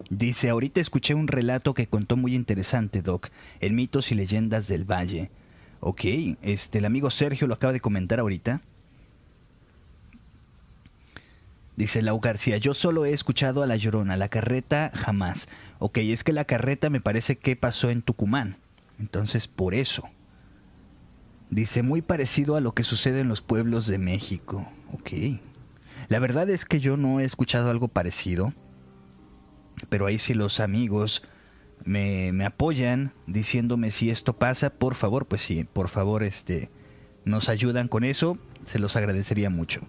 Dice, 0.09 0.49
ahorita 0.49 0.79
escuché 0.79 1.13
un 1.13 1.27
relato 1.27 1.73
que 1.73 1.87
contó 1.87 2.15
muy 2.15 2.33
interesante, 2.33 3.01
Doc, 3.01 3.29
en 3.59 3.75
mitos 3.75 4.11
y 4.11 4.15
leyendas 4.15 4.67
del 4.67 4.89
Valle. 4.89 5.31
Ok, 5.79 6.01
este, 6.41 6.77
el 6.77 6.85
amigo 6.85 7.09
Sergio 7.09 7.45
lo 7.47 7.55
acaba 7.55 7.73
de 7.73 7.81
comentar 7.81 8.19
ahorita. 8.19 8.61
Dice 11.75 12.01
Lau 12.01 12.19
García, 12.19 12.57
yo 12.57 12.73
solo 12.73 13.05
he 13.05 13.13
escuchado 13.13 13.61
a 13.61 13.67
La 13.67 13.75
Llorona, 13.75 14.17
la 14.17 14.29
carreta 14.29 14.91
jamás. 14.95 15.47
Ok, 15.77 15.99
es 15.99 16.23
que 16.23 16.33
la 16.33 16.45
carreta 16.45 16.89
me 16.89 17.01
parece 17.01 17.37
que 17.37 17.55
pasó 17.55 17.91
en 17.91 18.01
Tucumán. 18.01 18.57
Entonces, 18.99 19.47
por 19.47 19.75
eso. 19.75 20.09
Dice, 21.51 21.83
muy 21.83 22.01
parecido 22.01 22.55
a 22.55 22.61
lo 22.61 22.73
que 22.73 22.83
sucede 22.83 23.19
en 23.19 23.27
los 23.27 23.41
pueblos 23.41 23.85
de 23.85 23.99
México. 23.99 24.67
Ok. 24.91 25.11
La 26.09 26.17
verdad 26.17 26.49
es 26.49 26.65
que 26.65 26.79
yo 26.79 26.97
no 26.97 27.19
he 27.19 27.25
escuchado 27.25 27.69
algo 27.69 27.89
parecido. 27.89 28.53
Pero 29.89 30.05
ahí 30.05 30.17
si 30.17 30.33
los 30.33 30.59
amigos 30.59 31.23
me, 31.83 32.31
me, 32.33 32.45
apoyan 32.45 33.13
diciéndome 33.27 33.91
si 33.91 34.09
esto 34.09 34.33
pasa, 34.33 34.71
por 34.71 34.95
favor, 34.95 35.27
pues 35.27 35.41
sí, 35.41 35.63
por 35.63 35.89
favor, 35.89 36.23
este, 36.23 36.69
nos 37.25 37.49
ayudan 37.49 37.87
con 37.87 38.03
eso, 38.03 38.37
se 38.65 38.79
los 38.79 38.95
agradecería 38.95 39.49
mucho. 39.49 39.81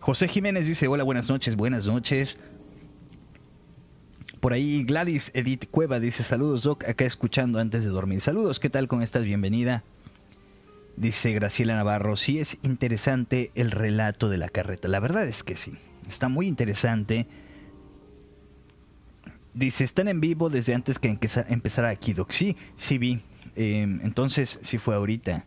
José 0.00 0.28
Jiménez 0.28 0.66
dice, 0.66 0.88
hola, 0.88 1.04
buenas 1.04 1.28
noches, 1.28 1.56
buenas 1.56 1.86
noches. 1.86 2.38
Por 4.40 4.54
ahí 4.54 4.84
Gladys 4.84 5.30
Edith 5.34 5.66
Cueva 5.70 6.00
dice, 6.00 6.22
saludos 6.22 6.62
Doc, 6.62 6.84
acá 6.88 7.04
escuchando 7.04 7.58
antes 7.58 7.84
de 7.84 7.90
dormir. 7.90 8.22
Saludos, 8.22 8.58
¿qué 8.58 8.70
tal? 8.70 8.88
¿Cómo 8.88 9.02
estás? 9.02 9.24
Bienvenida. 9.24 9.84
Dice 10.96 11.32
Graciela 11.32 11.76
Navarro, 11.76 12.16
sí 12.16 12.38
es 12.38 12.56
interesante 12.62 13.52
el 13.54 13.70
relato 13.70 14.30
de 14.30 14.38
la 14.38 14.48
carreta. 14.48 14.88
La 14.88 15.00
verdad 15.00 15.26
es 15.26 15.44
que 15.44 15.56
sí, 15.56 15.76
está 16.08 16.28
muy 16.28 16.46
interesante 16.46 17.26
Dice, 19.52 19.82
están 19.82 20.08
en 20.08 20.20
vivo 20.20 20.48
desde 20.48 20.74
antes 20.74 20.98
que 20.98 21.08
empezara 21.48 21.98
Doc. 22.14 22.30
Sí, 22.30 22.56
sí 22.76 22.98
vi. 22.98 23.20
Em, 23.56 24.00
entonces, 24.02 24.60
sí 24.62 24.78
fue 24.78 24.94
ahorita. 24.94 25.46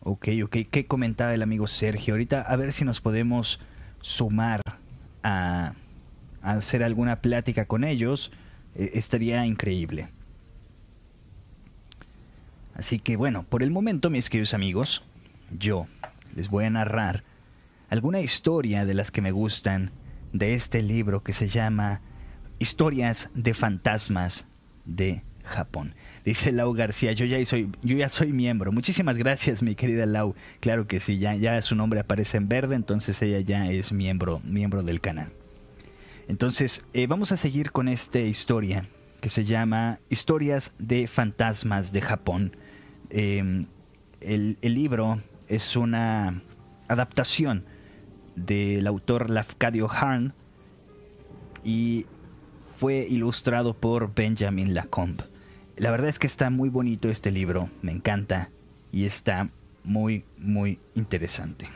Ok, 0.00 0.28
ok. 0.44 0.56
¿Qué 0.70 0.86
comentaba 0.86 1.34
el 1.34 1.42
amigo 1.42 1.66
Sergio? 1.66 2.14
Ahorita 2.14 2.42
a 2.42 2.56
ver 2.56 2.72
si 2.72 2.84
nos 2.84 3.00
podemos 3.00 3.58
sumar 4.00 4.60
a, 5.22 5.72
hacer 6.42 6.82
alguna 6.82 7.20
plática 7.20 7.64
con 7.64 7.84
ellos. 7.84 8.30
E, 8.74 8.90
estaría 8.94 9.44
increíble. 9.46 10.08
Así 12.74 12.98
que 12.98 13.16
bueno, 13.16 13.44
por 13.44 13.62
el 13.62 13.70
momento, 13.70 14.10
mis 14.10 14.30
queridos 14.30 14.54
amigos, 14.54 15.02
yo 15.58 15.86
les 16.36 16.48
voy 16.48 16.66
a 16.66 16.70
narrar 16.70 17.24
alguna 17.88 18.20
historia 18.20 18.84
de 18.84 18.94
las 18.94 19.10
que 19.10 19.22
me 19.22 19.32
gustan 19.32 19.90
de 20.32 20.54
este 20.54 20.82
libro 20.82 21.22
que 21.22 21.32
se 21.32 21.48
llama 21.48 22.02
Historias 22.58 23.30
de 23.34 23.54
fantasmas 23.54 24.46
de 24.84 25.22
Japón. 25.44 25.94
Dice 26.24 26.52
Lau 26.52 26.72
García, 26.74 27.12
yo 27.12 27.24
ya 27.24 28.08
soy, 28.08 28.32
miembro. 28.32 28.70
Muchísimas 28.72 29.16
gracias, 29.16 29.62
mi 29.62 29.74
querida 29.74 30.06
Lau. 30.06 30.34
Claro 30.60 30.86
que 30.86 31.00
sí, 31.00 31.18
ya, 31.18 31.62
su 31.62 31.74
nombre 31.74 32.00
aparece 32.00 32.36
en 32.36 32.48
verde, 32.48 32.76
entonces 32.76 33.20
ella 33.22 33.40
ya 33.40 33.70
es 33.70 33.92
miembro, 33.92 34.40
del 34.42 35.00
canal. 35.00 35.32
Entonces, 36.28 36.84
eh, 36.92 37.06
vamos 37.06 37.32
a 37.32 37.36
seguir 37.36 37.72
con 37.72 37.88
esta 37.88 38.18
historia 38.18 38.86
que 39.20 39.30
se 39.30 39.44
llama 39.44 39.98
Historias 40.10 40.72
de 40.78 41.06
fantasmas 41.06 41.92
de 41.92 42.02
Japón. 42.02 42.56
Em, 43.10 43.66
el, 44.20 44.58
el 44.60 44.74
libro 44.74 45.22
es 45.48 45.76
una 45.76 46.42
adaptación 46.88 47.64
del 48.36 48.86
autor 48.86 49.30
Lafcadio 49.30 49.90
Harn 49.90 50.34
y 51.64 52.06
fue 52.78 53.06
ilustrado 53.10 53.74
por 53.74 54.14
Benjamin 54.14 54.72
Lacombe. 54.72 55.24
La 55.76 55.90
verdad 55.90 56.08
es 56.08 56.20
que 56.20 56.28
está 56.28 56.48
muy 56.48 56.68
bonito 56.68 57.08
este 57.08 57.32
libro, 57.32 57.68
me 57.82 57.90
encanta 57.90 58.50
y 58.92 59.04
está 59.04 59.48
muy, 59.82 60.24
muy 60.38 60.78
interesante. 60.94 61.68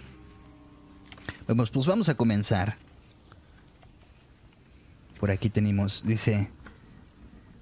Vamos, 1.49 1.71
pues 1.71 1.87
vamos 1.87 2.09
a 2.09 2.15
comenzar. 2.15 2.77
Por 5.19 5.33
aquí 5.33 5.51
tenemos, 5.51 6.05
dice, 6.07 6.51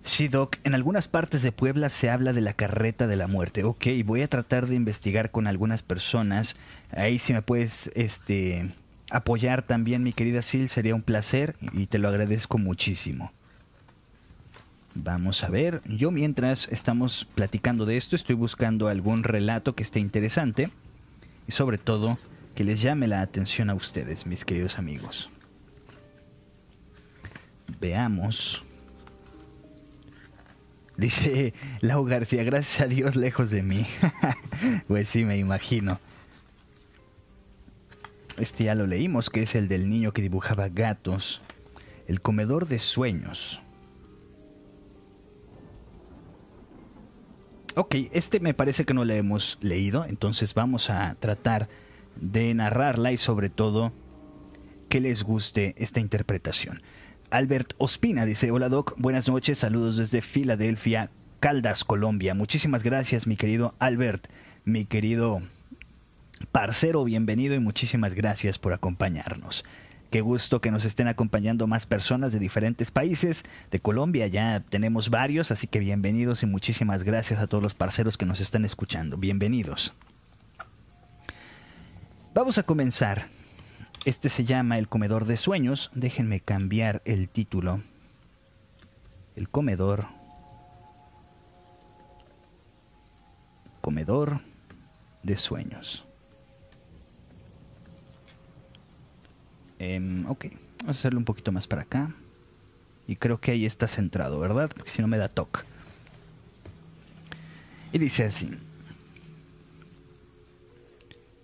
sí, 0.03 0.29
Doc, 0.29 0.57
en 0.65 0.75
algunas 0.75 1.09
partes 1.09 1.43
de 1.43 1.53
Puebla 1.53 1.89
se 1.89 2.11
habla 2.11 2.35
de 2.35 2.43
la 2.43 2.53
carreta 2.53 3.07
de 3.07 3.17
la 3.17 3.27
muerte. 3.27 3.65
Ok, 3.65 3.87
voy 4.05 4.21
a 4.21 4.29
tratar 4.29 4.67
de 4.67 4.75
investigar 4.75 5.31
con 5.31 5.47
algunas 5.47 5.83
personas. 5.83 6.57
Ahí 6.91 7.19
si 7.19 7.33
me 7.33 7.41
puedes, 7.41 7.91
este, 7.95 8.71
apoyar 9.11 9.63
también, 9.63 10.03
mi 10.03 10.13
querida 10.13 10.43
Sil, 10.43 10.69
sería 10.69 10.95
un 10.95 11.03
placer 11.03 11.57
y 11.73 11.87
te 11.87 11.99
lo 11.99 12.09
agradezco 12.09 12.59
muchísimo. 12.59 13.33
Vamos 14.95 15.45
a 15.45 15.49
ver, 15.49 15.83
yo 15.85 16.11
mientras 16.11 16.69
estamos 16.69 17.27
platicando 17.35 17.87
de 17.87 17.97
esto, 17.97 18.17
estoy 18.17 18.35
buscando 18.35 18.89
algún 18.89 19.23
relato 19.23 19.75
que 19.75 19.83
esté 19.83 20.01
interesante 20.01 20.71
y 21.47 21.53
sobre 21.53 21.79
todo 21.79 22.19
que 22.55 22.65
les 22.65 22.83
llame 22.83 23.07
la 23.07 23.21
atención 23.21 23.71
a 23.71 23.75
ustedes, 23.75 24.27
mis 24.27 24.45
queridos 24.45 24.79
amigos. 24.79 25.31
Veamos. 27.81 28.65
Dice 30.97 31.55
Lau 31.81 32.05
García, 32.05 32.43
gracias 32.43 32.83
a 32.83 32.87
Dios 32.87 33.17
lejos 33.17 33.51
de 33.51 33.63
mí. 33.63 33.87
pues 34.89 35.09
sí, 35.09 35.25
me 35.25 35.39
imagino. 35.39 36.01
Este 38.41 38.65
ya 38.65 38.75
lo 38.75 38.87
leímos, 38.87 39.29
que 39.29 39.43
es 39.43 39.55
el 39.55 39.69
del 39.69 39.91
niño 39.91 40.13
que 40.13 40.23
dibujaba 40.23 40.71
gatos. 40.71 41.43
El 42.07 42.23
comedor 42.23 42.67
de 42.67 42.79
sueños. 42.79 43.61
Ok, 47.77 47.97
este 48.13 48.41
me 48.41 48.55
parece 48.55 48.85
que 48.85 48.95
no 48.95 49.05
lo 49.05 49.13
hemos 49.13 49.59
leído, 49.61 50.05
entonces 50.05 50.55
vamos 50.55 50.91
a 50.91 51.15
tratar 51.17 51.69
de 52.17 52.53
narrarla 52.55 53.13
y 53.13 53.19
sobre 53.19 53.51
todo 53.51 53.93
que 54.89 55.01
les 55.01 55.23
guste 55.23 55.75
esta 55.77 56.01
interpretación. 56.01 56.83
Albert 57.31 57.75
Ospina 57.79 58.25
dice, 58.25 58.51
hola 58.51 58.69
Doc, 58.69 58.95
buenas 58.97 59.29
noches, 59.29 59.59
saludos 59.59 59.97
desde 59.99 60.21
Filadelfia, 60.21 61.11
Caldas, 61.39 61.85
Colombia. 61.85 62.35
Muchísimas 62.35 62.83
gracias 62.83 63.27
mi 63.27 63.37
querido 63.37 63.75
Albert, 63.79 64.27
mi 64.65 64.85
querido 64.87 65.43
Parcero, 66.49 67.05
bienvenido 67.05 67.55
y 67.55 67.61
muchísimas 67.61 68.15
gracias 68.15 68.59
por 68.59 68.73
acompañarnos. 68.73 69.65
Qué 70.11 70.21
gusto 70.21 70.61
que 70.61 70.73
nos 70.73 70.85
estén 70.85 71.07
acompañando 71.07 71.69
más 71.69 71.87
personas 71.87 72.33
de 72.33 72.41
diferentes 72.41 72.91
países. 72.91 73.45
De 73.71 73.79
Colombia 73.79 74.27
ya 74.27 74.59
tenemos 74.59 75.11
varios, 75.11 75.53
así 75.53 75.69
que 75.69 75.79
bienvenidos 75.79 76.43
y 76.43 76.47
muchísimas 76.47 77.05
gracias 77.05 77.39
a 77.39 77.47
todos 77.47 77.63
los 77.63 77.75
parceros 77.75 78.19
que 78.19 78.27
nos 78.27 78.41
están 78.41 78.65
escuchando. 78.65 79.17
Bienvenidos. 79.17 79.95
Vamos 82.35 82.59
a 82.59 82.65
comenzar. 82.65 83.29
Este 84.05 84.29
se 84.29 84.45
llama 84.45 84.79
El 84.79 84.89
Comedor 84.89 85.27
de 85.27 85.37
Sueños. 85.37 85.93
Déjenme 85.95 86.41
cambiar 86.41 87.03
el 87.05 87.29
título. 87.29 87.83
El 89.37 89.49
Comedor. 89.49 90.07
Comedor 93.81 94.41
de 95.23 95.37
Sueños. 95.37 96.10
Em, 99.81 100.27
ok, 100.29 100.45
vamos 100.81 100.89
a 100.89 100.99
hacerlo 100.99 101.19
un 101.19 101.25
poquito 101.25 101.53
más 101.53 101.67
para 101.67 101.83
acá. 101.83 102.15
Y 103.09 103.17
creo 103.17 103.41
que 103.41 103.51
ahí 103.51 103.65
está 103.65 103.89
centrado, 103.89 104.39
¿verdad? 104.39 104.71
Porque 104.77 104.91
si 104.91 105.01
no 105.01 105.09
me 105.09 105.17
da 105.17 105.29
toque. 105.29 105.61
Y 107.91 107.99
dice 107.99 108.25
así. 108.25 108.51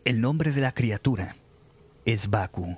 El 0.04 0.20
nombre 0.20 0.52
de 0.52 0.60
la 0.60 0.72
criatura 0.72 1.34
es 2.04 2.28
Baku. 2.28 2.76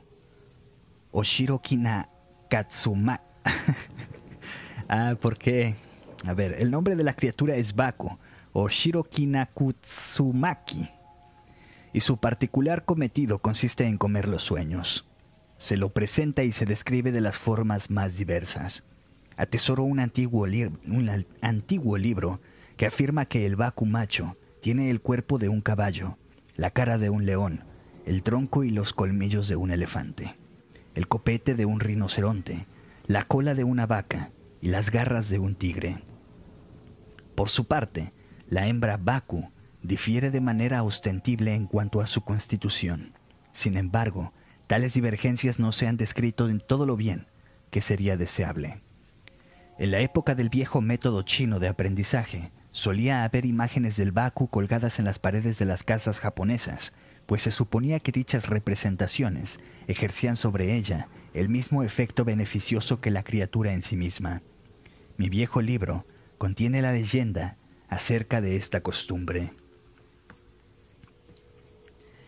Oshirokina 1.10 2.08
Katsuma. 2.48 3.20
ah, 4.88 5.16
¿por 5.20 5.36
qué? 5.36 5.74
A 6.24 6.34
ver, 6.34 6.54
el 6.60 6.70
nombre 6.70 6.94
de 6.94 7.02
la 7.02 7.14
criatura 7.14 7.56
es 7.56 7.74
Baku. 7.74 8.16
Oshirokina 8.52 9.46
Kutsumaki. 9.46 10.88
Y 11.92 12.00
su 12.00 12.16
particular 12.16 12.84
cometido 12.84 13.40
consiste 13.40 13.86
en 13.86 13.98
comer 13.98 14.28
los 14.28 14.44
sueños. 14.44 15.07
Se 15.58 15.76
lo 15.76 15.92
presenta 15.92 16.44
y 16.44 16.52
se 16.52 16.66
describe 16.66 17.12
de 17.12 17.20
las 17.20 17.36
formas 17.36 17.90
más 17.90 18.16
diversas. 18.16 18.84
Atesoró 19.36 19.82
un 19.82 19.98
antiguo, 20.00 20.44
un 20.44 21.26
antiguo 21.40 21.98
libro 21.98 22.40
que 22.76 22.86
afirma 22.86 23.26
que 23.26 23.44
el 23.44 23.56
Baku 23.56 23.84
macho 23.84 24.38
tiene 24.62 24.88
el 24.88 25.00
cuerpo 25.00 25.38
de 25.38 25.48
un 25.48 25.60
caballo, 25.60 26.16
la 26.54 26.70
cara 26.70 26.96
de 26.96 27.10
un 27.10 27.26
león, 27.26 27.64
el 28.06 28.22
tronco 28.22 28.62
y 28.62 28.70
los 28.70 28.92
colmillos 28.92 29.48
de 29.48 29.56
un 29.56 29.72
elefante, 29.72 30.36
el 30.94 31.08
copete 31.08 31.54
de 31.54 31.66
un 31.66 31.80
rinoceronte, 31.80 32.66
la 33.06 33.24
cola 33.24 33.54
de 33.54 33.64
una 33.64 33.86
vaca 33.86 34.30
y 34.60 34.68
las 34.68 34.90
garras 34.90 35.28
de 35.28 35.40
un 35.40 35.56
tigre. 35.56 35.98
Por 37.34 37.48
su 37.48 37.66
parte, 37.66 38.12
la 38.48 38.68
hembra 38.68 38.96
Baku 38.96 39.50
difiere 39.82 40.30
de 40.30 40.40
manera 40.40 40.84
ostensible 40.84 41.54
en 41.54 41.66
cuanto 41.66 42.00
a 42.00 42.06
su 42.06 42.22
constitución. 42.22 43.12
Sin 43.52 43.76
embargo, 43.76 44.32
Tales 44.68 44.92
divergencias 44.92 45.58
no 45.58 45.72
se 45.72 45.86
han 45.86 45.96
descrito 45.96 46.50
en 46.50 46.60
todo 46.60 46.84
lo 46.84 46.94
bien 46.94 47.26
que 47.70 47.80
sería 47.80 48.18
deseable. 48.18 48.82
En 49.78 49.90
la 49.90 50.00
época 50.00 50.34
del 50.34 50.50
viejo 50.50 50.82
método 50.82 51.22
chino 51.22 51.58
de 51.58 51.68
aprendizaje, 51.68 52.52
solía 52.70 53.24
haber 53.24 53.46
imágenes 53.46 53.96
del 53.96 54.12
Baku 54.12 54.48
colgadas 54.48 54.98
en 54.98 55.06
las 55.06 55.18
paredes 55.18 55.58
de 55.58 55.64
las 55.64 55.84
casas 55.84 56.20
japonesas, 56.20 56.92
pues 57.24 57.40
se 57.42 57.50
suponía 57.50 57.98
que 58.00 58.12
dichas 58.12 58.50
representaciones 58.50 59.58
ejercían 59.86 60.36
sobre 60.36 60.76
ella 60.76 61.08
el 61.32 61.48
mismo 61.48 61.82
efecto 61.82 62.26
beneficioso 62.26 63.00
que 63.00 63.10
la 63.10 63.22
criatura 63.22 63.72
en 63.72 63.82
sí 63.82 63.96
misma. 63.96 64.42
Mi 65.16 65.30
viejo 65.30 65.62
libro 65.62 66.04
contiene 66.36 66.82
la 66.82 66.92
leyenda 66.92 67.56
acerca 67.88 68.42
de 68.42 68.56
esta 68.56 68.82
costumbre. 68.82 69.50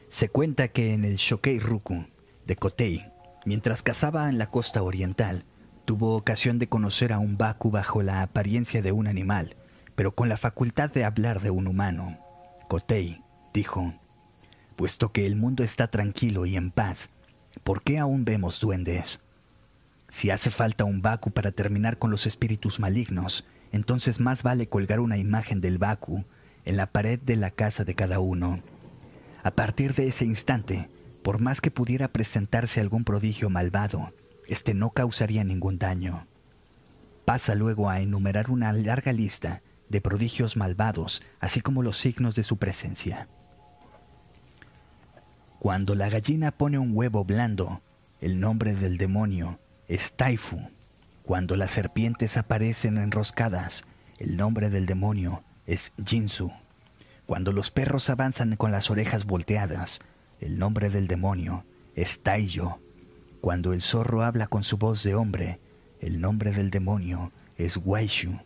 Se 0.08 0.30
cuenta 0.30 0.68
que 0.68 0.94
en 0.94 1.04
el 1.04 1.16
Shokei 1.16 1.58
Ruku, 1.58 2.06
de 2.50 2.56
Kotei, 2.56 3.06
mientras 3.44 3.84
cazaba 3.84 4.28
en 4.28 4.36
la 4.36 4.50
costa 4.50 4.82
oriental, 4.82 5.44
tuvo 5.84 6.16
ocasión 6.16 6.58
de 6.58 6.68
conocer 6.68 7.12
a 7.12 7.20
un 7.20 7.38
Baku 7.38 7.70
bajo 7.70 8.02
la 8.02 8.22
apariencia 8.22 8.82
de 8.82 8.90
un 8.90 9.06
animal, 9.06 9.54
pero 9.94 10.16
con 10.16 10.28
la 10.28 10.36
facultad 10.36 10.90
de 10.90 11.04
hablar 11.04 11.42
de 11.42 11.50
un 11.50 11.68
humano. 11.68 12.18
Kotei 12.66 13.22
dijo, 13.54 13.94
puesto 14.74 15.12
que 15.12 15.28
el 15.28 15.36
mundo 15.36 15.62
está 15.62 15.92
tranquilo 15.92 16.44
y 16.44 16.56
en 16.56 16.72
paz, 16.72 17.10
¿por 17.62 17.84
qué 17.84 18.00
aún 18.00 18.24
vemos 18.24 18.58
duendes? 18.58 19.20
Si 20.08 20.30
hace 20.30 20.50
falta 20.50 20.82
un 20.82 21.02
Baku 21.02 21.30
para 21.30 21.52
terminar 21.52 21.98
con 21.98 22.10
los 22.10 22.26
espíritus 22.26 22.80
malignos, 22.80 23.44
entonces 23.70 24.18
más 24.18 24.42
vale 24.42 24.68
colgar 24.68 24.98
una 24.98 25.18
imagen 25.18 25.60
del 25.60 25.78
Baku 25.78 26.24
en 26.64 26.76
la 26.76 26.86
pared 26.86 27.20
de 27.20 27.36
la 27.36 27.52
casa 27.52 27.84
de 27.84 27.94
cada 27.94 28.18
uno. 28.18 28.58
A 29.44 29.52
partir 29.52 29.94
de 29.94 30.08
ese 30.08 30.24
instante, 30.24 30.88
por 31.22 31.40
más 31.40 31.60
que 31.60 31.70
pudiera 31.70 32.08
presentarse 32.08 32.80
algún 32.80 33.04
prodigio 33.04 33.50
malvado, 33.50 34.12
este 34.46 34.74
no 34.74 34.90
causaría 34.90 35.44
ningún 35.44 35.78
daño. 35.78 36.26
Pasa 37.24 37.54
luego 37.54 37.90
a 37.90 38.00
enumerar 38.00 38.50
una 38.50 38.72
larga 38.72 39.12
lista 39.12 39.62
de 39.88 40.00
prodigios 40.00 40.56
malvados, 40.56 41.22
así 41.40 41.60
como 41.60 41.82
los 41.82 41.98
signos 41.98 42.34
de 42.34 42.44
su 42.44 42.56
presencia. 42.56 43.28
Cuando 45.58 45.94
la 45.94 46.08
gallina 46.08 46.52
pone 46.52 46.78
un 46.78 46.96
huevo 46.96 47.24
blando, 47.24 47.82
el 48.20 48.40
nombre 48.40 48.74
del 48.74 48.96
demonio 48.96 49.60
es 49.88 50.14
Taifu. 50.14 50.58
Cuando 51.22 51.54
las 51.54 51.70
serpientes 51.70 52.36
aparecen 52.36 52.96
enroscadas, 52.98 53.84
el 54.18 54.36
nombre 54.36 54.70
del 54.70 54.86
demonio 54.86 55.44
es 55.66 55.92
Jinsu. 56.04 56.50
Cuando 57.26 57.52
los 57.52 57.70
perros 57.70 58.10
avanzan 58.10 58.56
con 58.56 58.72
las 58.72 58.90
orejas 58.90 59.24
volteadas, 59.24 60.00
el 60.40 60.58
nombre 60.58 60.88
del 60.88 61.06
demonio 61.06 61.64
es 61.94 62.20
Taiyo. 62.20 62.78
Cuando 63.40 63.72
el 63.72 63.82
zorro 63.82 64.22
habla 64.22 64.46
con 64.46 64.62
su 64.62 64.78
voz 64.78 65.02
de 65.02 65.14
hombre, 65.14 65.60
el 66.00 66.20
nombre 66.20 66.50
del 66.52 66.70
demonio 66.70 67.30
es 67.58 67.78
Waishu. 67.82 68.40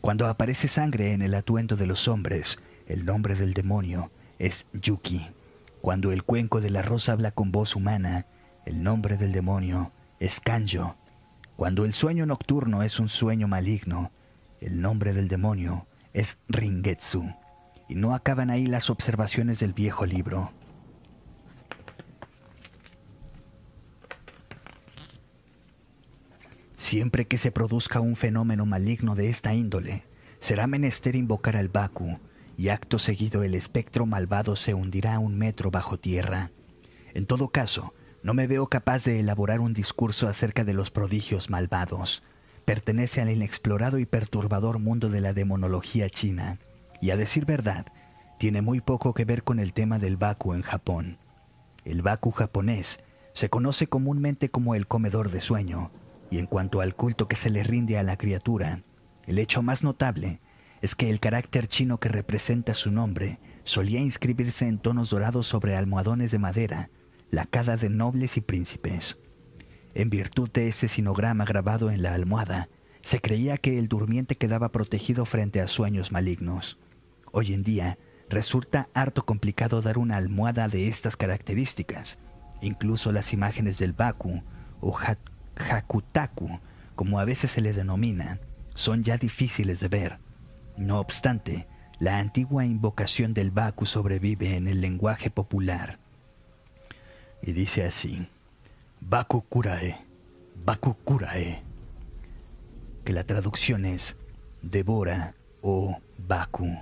Cuando 0.00 0.26
aparece 0.26 0.68
sangre 0.68 1.12
en 1.12 1.20
el 1.20 1.34
atuendo 1.34 1.76
de 1.76 1.86
los 1.86 2.08
hombres, 2.08 2.58
el 2.86 3.04
nombre 3.04 3.34
del 3.34 3.52
demonio 3.52 4.10
es 4.38 4.66
Yuki. 4.72 5.26
Cuando 5.82 6.12
el 6.12 6.22
cuenco 6.22 6.60
del 6.60 6.76
arroz 6.76 7.08
habla 7.10 7.30
con 7.30 7.52
voz 7.52 7.76
humana, 7.76 8.26
el 8.64 8.82
nombre 8.82 9.16
del 9.18 9.32
demonio 9.32 9.92
es 10.20 10.40
Kanjo. 10.40 10.96
Cuando 11.56 11.84
el 11.84 11.92
sueño 11.92 12.24
nocturno 12.24 12.82
es 12.82 12.98
un 13.00 13.08
sueño 13.08 13.48
maligno, 13.48 14.12
el 14.60 14.80
nombre 14.80 15.12
del 15.12 15.28
demonio 15.28 15.86
es 16.14 16.38
Ringetsu. 16.48 17.24
Y 17.88 17.94
no 17.96 18.14
acaban 18.14 18.50
ahí 18.50 18.66
las 18.66 18.90
observaciones 18.90 19.60
del 19.60 19.72
viejo 19.72 20.06
libro. 20.06 20.52
Siempre 26.78 27.26
que 27.26 27.38
se 27.38 27.50
produzca 27.50 27.98
un 27.98 28.14
fenómeno 28.14 28.64
maligno 28.64 29.16
de 29.16 29.28
esta 29.30 29.52
índole, 29.52 30.04
será 30.38 30.68
menester 30.68 31.16
invocar 31.16 31.56
al 31.56 31.68
Baku, 31.68 32.20
y 32.56 32.68
acto 32.68 33.00
seguido 33.00 33.42
el 33.42 33.56
espectro 33.56 34.06
malvado 34.06 34.54
se 34.54 34.74
hundirá 34.74 35.18
un 35.18 35.36
metro 35.36 35.72
bajo 35.72 35.98
tierra. 35.98 36.52
En 37.14 37.26
todo 37.26 37.48
caso, 37.48 37.94
no 38.22 38.32
me 38.32 38.46
veo 38.46 38.68
capaz 38.68 39.04
de 39.04 39.18
elaborar 39.18 39.58
un 39.58 39.74
discurso 39.74 40.28
acerca 40.28 40.62
de 40.62 40.72
los 40.72 40.92
prodigios 40.92 41.50
malvados. 41.50 42.22
Pertenece 42.64 43.20
al 43.20 43.30
inexplorado 43.30 43.98
y 43.98 44.06
perturbador 44.06 44.78
mundo 44.78 45.08
de 45.08 45.20
la 45.20 45.32
demonología 45.32 46.08
china, 46.08 46.60
y 47.02 47.10
a 47.10 47.16
decir 47.16 47.44
verdad, 47.44 47.86
tiene 48.38 48.62
muy 48.62 48.80
poco 48.80 49.14
que 49.14 49.24
ver 49.24 49.42
con 49.42 49.58
el 49.58 49.72
tema 49.72 49.98
del 49.98 50.16
Baku 50.16 50.54
en 50.54 50.62
Japón. 50.62 51.18
El 51.84 52.02
Baku 52.02 52.30
japonés 52.30 53.00
se 53.32 53.50
conoce 53.50 53.88
comúnmente 53.88 54.48
como 54.48 54.76
el 54.76 54.86
comedor 54.86 55.32
de 55.32 55.40
sueño, 55.40 55.90
y 56.30 56.38
en 56.38 56.46
cuanto 56.46 56.80
al 56.80 56.94
culto 56.94 57.28
que 57.28 57.36
se 57.36 57.50
le 57.50 57.62
rinde 57.62 57.98
a 57.98 58.02
la 58.02 58.16
criatura, 58.16 58.82
el 59.26 59.38
hecho 59.38 59.62
más 59.62 59.82
notable 59.82 60.40
es 60.80 60.94
que 60.94 61.10
el 61.10 61.20
carácter 61.20 61.66
chino 61.66 61.98
que 61.98 62.08
representa 62.08 62.74
su 62.74 62.90
nombre 62.90 63.40
solía 63.64 64.00
inscribirse 64.00 64.66
en 64.66 64.78
tonos 64.78 65.10
dorados 65.10 65.46
sobre 65.46 65.76
almohadones 65.76 66.30
de 66.30 66.38
madera, 66.38 66.90
lacada 67.30 67.76
de 67.76 67.90
nobles 67.90 68.36
y 68.36 68.40
príncipes. 68.40 69.20
En 69.94 70.10
virtud 70.10 70.48
de 70.50 70.68
ese 70.68 70.88
sinograma 70.88 71.44
grabado 71.44 71.90
en 71.90 72.02
la 72.02 72.14
almohada, 72.14 72.68
se 73.02 73.20
creía 73.20 73.56
que 73.56 73.78
el 73.78 73.88
durmiente 73.88 74.36
quedaba 74.36 74.70
protegido 74.70 75.24
frente 75.24 75.60
a 75.60 75.68
sueños 75.68 76.12
malignos. 76.12 76.78
Hoy 77.32 77.52
en 77.52 77.62
día, 77.62 77.98
resulta 78.28 78.88
harto 78.94 79.24
complicado 79.24 79.82
dar 79.82 79.98
una 79.98 80.16
almohada 80.16 80.68
de 80.68 80.88
estas 80.88 81.16
características. 81.16 82.18
Incluso 82.60 83.12
las 83.12 83.32
imágenes 83.32 83.78
del 83.78 83.92
Baku 83.92 84.42
o 84.80 84.92
Hakutaku, 85.58 86.60
como 86.94 87.18
a 87.18 87.24
veces 87.24 87.50
se 87.50 87.60
le 87.60 87.72
denomina, 87.72 88.38
son 88.74 89.02
ya 89.02 89.18
difíciles 89.18 89.80
de 89.80 89.88
ver. 89.88 90.18
No 90.76 91.00
obstante, 91.00 91.66
la 91.98 92.18
antigua 92.18 92.64
invocación 92.64 93.34
del 93.34 93.50
Baku 93.50 93.86
sobrevive 93.86 94.56
en 94.56 94.68
el 94.68 94.80
lenguaje 94.80 95.30
popular. 95.30 95.98
Y 97.42 97.52
dice 97.52 97.84
así, 97.84 98.28
Baku 99.00 99.42
Kurae, 99.42 99.98
Baku 100.64 100.94
Kurae, 101.04 101.62
que 103.04 103.12
la 103.12 103.24
traducción 103.24 103.84
es 103.84 104.16
devora 104.62 105.34
o 105.62 105.98
Baku, 106.18 106.76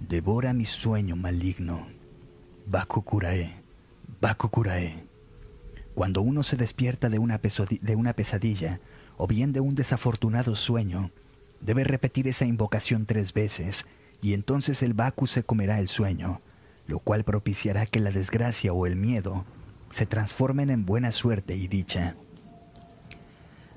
devora 0.00 0.52
mi 0.52 0.64
sueño 0.64 1.16
maligno. 1.16 1.86
Baku 2.66 3.02
Kurae, 3.02 3.50
Baku 4.20 4.48
Kurae. 4.48 5.11
Cuando 5.94 6.22
uno 6.22 6.42
se 6.42 6.56
despierta 6.56 7.10
de 7.10 7.18
una, 7.18 7.38
pesadilla 7.38 8.80
o 9.18 9.26
bien 9.26 9.52
de 9.52 9.60
un 9.60 9.74
desafortunado 9.74 10.56
sueño, 10.56 11.10
debe 11.60 11.84
repetir 11.84 12.28
esa 12.28 12.46
invocación 12.46 13.04
tres 13.04 13.34
veces 13.34 13.86
y 14.22 14.32
entonces 14.32 14.82
el 14.82 14.94
Baku 14.94 15.26
se 15.26 15.44
comerá 15.44 15.80
el 15.80 15.88
sueño, 15.88 16.40
lo 16.86 16.98
cual 16.98 17.24
propiciará 17.24 17.84
que 17.84 18.00
la 18.00 18.10
desgracia 18.10 18.72
o 18.72 18.86
el 18.86 18.96
miedo 18.96 19.44
se 19.90 20.06
transformen 20.06 20.70
en 20.70 20.86
buena 20.86 21.12
suerte 21.12 21.56
y 21.56 21.68
dicha. 21.68 22.16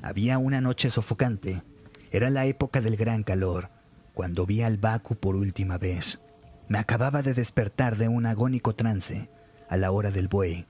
Había 0.01 0.37
una 0.37 0.61
noche 0.61 0.91
sofocante. 0.91 1.63
Era 2.11 2.29
la 2.29 2.45
época 2.45 2.79
del 2.79 2.95
gran 2.95 3.23
calor, 3.23 3.69
cuando 4.13 4.45
vi 4.45 4.61
al 4.61 4.77
Baku 4.77 5.15
por 5.15 5.35
última 5.35 5.77
vez. 5.77 6.21
Me 6.69 6.77
acababa 6.77 7.21
de 7.21 7.33
despertar 7.33 7.97
de 7.97 8.07
un 8.07 8.25
agónico 8.25 8.73
trance 8.73 9.29
a 9.67 9.75
la 9.75 9.91
hora 9.91 10.11
del 10.11 10.29
buey 10.29 10.65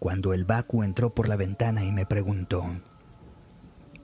cuando 0.00 0.32
el 0.32 0.46
Baku 0.46 0.82
entró 0.82 1.14
por 1.14 1.28
la 1.28 1.36
ventana 1.36 1.84
y 1.84 1.92
me 1.92 2.06
preguntó, 2.06 2.64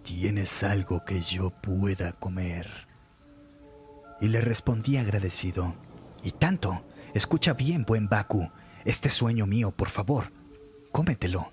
¿Tienes 0.03 0.63
algo 0.63 1.05
que 1.05 1.23
yo 1.23 1.51
pueda 1.51 2.13
comer? 2.13 2.69
Y 4.21 4.29
le 4.29 4.43
respondí 4.43 4.99
agradecido, 4.99 5.75
y 6.23 6.33
tanto, 6.33 6.85
escucha 7.15 7.55
bien, 7.55 7.85
buen 7.85 8.09
Baku, 8.09 8.53
este 8.85 9.09
sueño 9.09 9.47
mío, 9.47 9.71
por 9.71 9.89
favor, 9.89 10.33
cómetelo. 10.93 11.51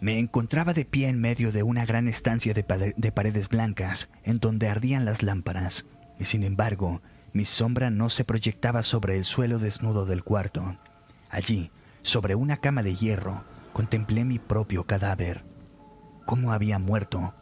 Me 0.00 0.20
encontraba 0.20 0.72
de 0.72 0.84
pie 0.84 1.08
en 1.08 1.20
medio 1.20 1.50
de 1.50 1.64
una 1.64 1.84
gran 1.84 2.06
estancia 2.06 2.54
de, 2.54 2.94
de 2.96 3.12
paredes 3.12 3.48
blancas, 3.48 4.08
en 4.22 4.38
donde 4.38 4.68
ardían 4.68 5.04
las 5.04 5.24
lámparas, 5.24 5.84
y 6.18 6.26
sin 6.26 6.44
embargo, 6.44 7.02
mi 7.32 7.44
sombra 7.44 7.90
no 7.90 8.10
se 8.10 8.24
proyectaba 8.24 8.82
sobre 8.82 9.16
el 9.16 9.24
suelo 9.24 9.58
desnudo 9.58 10.04
del 10.06 10.24
cuarto. 10.24 10.78
Allí, 11.28 11.70
sobre 12.02 12.34
una 12.34 12.56
cama 12.56 12.82
de 12.82 12.96
hierro, 12.96 13.44
contemplé 13.72 14.24
mi 14.24 14.38
propio 14.38 14.84
cadáver. 14.84 15.44
¿Cómo 16.26 16.52
había 16.52 16.78
muerto? 16.78 17.34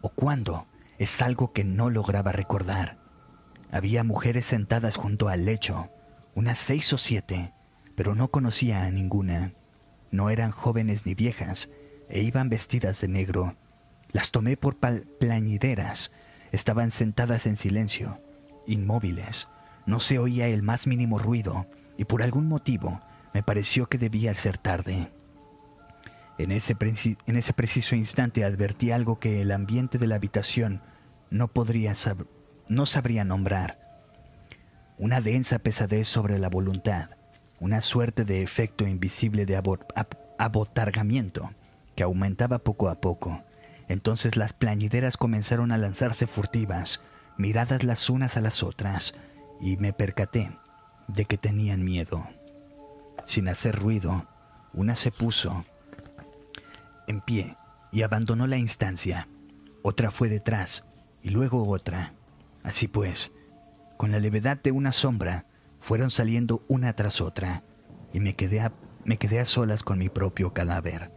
¿O 0.00 0.08
cuándo? 0.08 0.66
Es 0.98 1.20
algo 1.20 1.52
que 1.52 1.64
no 1.64 1.90
lograba 1.90 2.32
recordar. 2.32 2.98
Había 3.70 4.04
mujeres 4.04 4.46
sentadas 4.46 4.96
junto 4.96 5.28
al 5.28 5.44
lecho, 5.44 5.90
unas 6.34 6.58
seis 6.58 6.92
o 6.92 6.98
siete, 6.98 7.52
pero 7.96 8.14
no 8.14 8.28
conocía 8.28 8.84
a 8.84 8.90
ninguna. 8.90 9.54
No 10.10 10.30
eran 10.30 10.52
jóvenes 10.52 11.06
ni 11.06 11.14
viejas, 11.14 11.68
e 12.08 12.22
iban 12.22 12.48
vestidas 12.48 13.00
de 13.00 13.08
negro. 13.08 13.56
Las 14.12 14.30
tomé 14.30 14.56
por 14.56 14.76
plañideras. 14.76 16.12
Estaban 16.52 16.92
sentadas 16.92 17.46
en 17.46 17.56
silencio, 17.56 18.20
inmóviles. 18.66 19.48
No 19.86 20.00
se 20.00 20.18
oía 20.18 20.48
el 20.48 20.62
más 20.62 20.86
mínimo 20.86 21.18
ruido 21.18 21.66
y 21.96 22.04
por 22.04 22.22
algún 22.22 22.48
motivo 22.48 23.00
me 23.32 23.42
pareció 23.42 23.86
que 23.86 23.98
debía 23.98 24.34
ser 24.34 24.58
tarde. 24.58 25.10
En 26.36 26.50
ese, 26.50 26.74
preciso 26.74 27.94
instante 27.94 28.44
advertí 28.44 28.90
algo 28.90 29.20
que 29.20 29.40
el 29.40 29.52
ambiente 29.52 29.98
de 29.98 30.06
la 30.06 30.16
habitación 30.16 30.82
no 31.30 31.48
podría 31.48 31.94
no 32.68 32.86
sabría 32.86 33.24
nombrar. 33.24 33.78
Una 34.98 35.20
densa 35.20 35.58
pesadez 35.58 36.08
sobre 36.08 36.38
la 36.38 36.48
voluntad, 36.48 37.10
una 37.60 37.80
suerte 37.80 38.24
de 38.24 38.42
efecto 38.42 38.86
invisible 38.86 39.46
de 39.46 39.60
abotargamiento 40.38 41.52
que 41.94 42.02
aumentaba 42.02 42.58
poco 42.58 42.88
a 42.88 43.00
poco. 43.00 43.44
Entonces 43.88 44.36
las 44.36 44.52
plañideras 44.52 45.16
comenzaron 45.16 45.70
a 45.70 45.78
lanzarse 45.78 46.26
furtivas, 46.26 47.00
miradas 47.36 47.84
las 47.84 48.10
unas 48.10 48.36
a 48.36 48.40
las 48.40 48.62
otras, 48.62 49.14
y 49.60 49.76
me 49.76 49.92
percaté 49.92 50.58
de 51.08 51.24
que 51.24 51.38
tenían 51.38 51.84
miedo. 51.84 52.26
Sin 53.24 53.48
hacer 53.48 53.76
ruido, 53.76 54.26
una 54.72 54.96
se 54.96 55.10
puso 55.10 55.64
en 57.06 57.20
pie 57.20 57.56
y 57.92 58.02
abandonó 58.02 58.46
la 58.46 58.56
instancia. 58.56 59.28
Otra 59.82 60.10
fue 60.10 60.28
detrás 60.28 60.84
y 61.22 61.30
luego 61.30 61.68
otra. 61.68 62.12
Así 62.62 62.88
pues, 62.88 63.32
con 63.96 64.12
la 64.12 64.18
levedad 64.18 64.60
de 64.62 64.72
una 64.72 64.92
sombra, 64.92 65.46
fueron 65.80 66.10
saliendo 66.10 66.62
una 66.68 66.94
tras 66.94 67.20
otra 67.20 67.62
y 68.12 68.20
me 68.20 68.34
quedé 68.34 68.60
a, 68.60 68.72
me 69.04 69.18
quedé 69.18 69.40
a 69.40 69.44
solas 69.44 69.82
con 69.82 69.98
mi 69.98 70.08
propio 70.08 70.52
cadáver. 70.52 71.12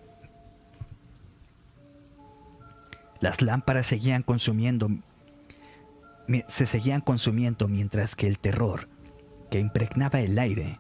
Las 3.20 3.42
lámparas 3.42 3.88
seguían 3.88 4.24
consumiendo 4.24 4.90
se 6.48 6.66
seguían 6.66 7.02
consumiendo 7.02 7.68
mientras 7.68 8.16
que 8.16 8.28
el 8.28 8.40
terror 8.40 8.90
que 9.50 9.60
impregnaba 9.60 10.20
el 10.20 10.38
aire 10.40 10.80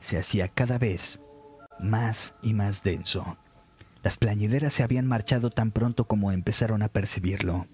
se 0.00 0.18
hacía 0.18 0.48
cada 0.48 0.78
vez 0.78 1.20
más 1.78 2.34
y 2.42 2.54
más 2.54 2.82
denso. 2.82 3.38
Las 4.02 4.16
plañideras 4.16 4.72
se 4.72 4.82
habían 4.82 5.06
marchado 5.06 5.50
tan 5.50 5.70
pronto 5.70 6.06
como 6.06 6.32
empezaron 6.32 6.82
a 6.82 6.88
percibirlo. 6.88 7.66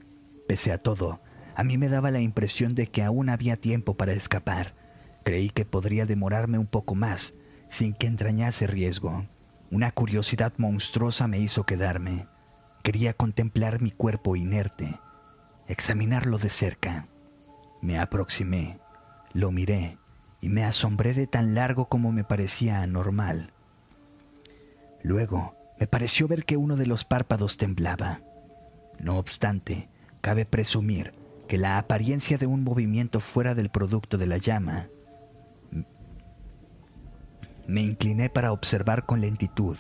Pese 0.47 0.73
a 0.73 0.79
todo, 0.79 1.21
a 1.55 1.65
mí 1.65 1.79
me 1.79 1.89
daba 1.89 2.11
la 2.11 2.21
impresión 2.21 2.75
de 2.75 2.87
que 2.87 3.03
aún 3.03 3.29
había 3.29 3.57
tiempo 3.57 3.97
para 3.97 4.13
escapar. 4.13 4.75
Creí 5.23 5.49
que 5.51 5.65
podría 5.65 6.07
demorarme 6.07 6.59
un 6.59 6.67
poco 6.67 6.95
más, 6.95 7.35
sin 7.69 7.95
que 7.95 8.07
entrañase 8.07 8.67
riesgo. 8.67 9.27
Una 9.71 9.91
curiosidad 9.91 10.53
monstruosa 10.59 11.29
me 11.29 11.39
hizo 11.39 11.65
quedarme. 11.65 12.27
Quería 12.83 13.15
contemplar 13.15 13.81
mi 13.81 13.91
cuerpo 13.91 14.37
inerte, 14.37 15.01
examinarlo 15.67 16.39
de 16.39 16.51
cerca. 16.51 17.09
Me 17.85 17.99
aproximé, 17.99 18.81
lo 19.35 19.51
miré 19.51 19.99
y 20.41 20.49
me 20.49 20.65
asombré 20.65 21.13
de 21.13 21.27
tan 21.27 21.55
largo 21.55 21.91
como 21.91 22.13
me 22.13 22.25
parecía 22.25 22.81
anormal. 22.81 23.53
Luego 25.03 25.55
me 25.79 25.87
pareció 25.87 26.27
ver 26.27 26.47
que 26.47 26.57
uno 26.57 26.77
de 26.77 26.87
los 26.87 27.05
párpados 27.05 27.59
temblaba. 27.59 28.23
No 28.99 29.19
obstante, 29.19 29.91
cabe 30.23 30.47
presumir 30.47 31.13
que 31.47 31.59
la 31.59 31.77
apariencia 31.77 32.39
de 32.39 32.47
un 32.47 32.65
movimiento 32.65 33.21
fuera 33.21 33.55
del 33.55 33.69
producto 33.69 34.17
de 34.17 34.29
la 34.29 34.39
llama. 34.39 34.89
Me 37.67 37.83
incliné 37.83 38.31
para 38.31 38.53
observar 38.53 39.05
con 39.05 39.21
lentitud, 39.21 39.77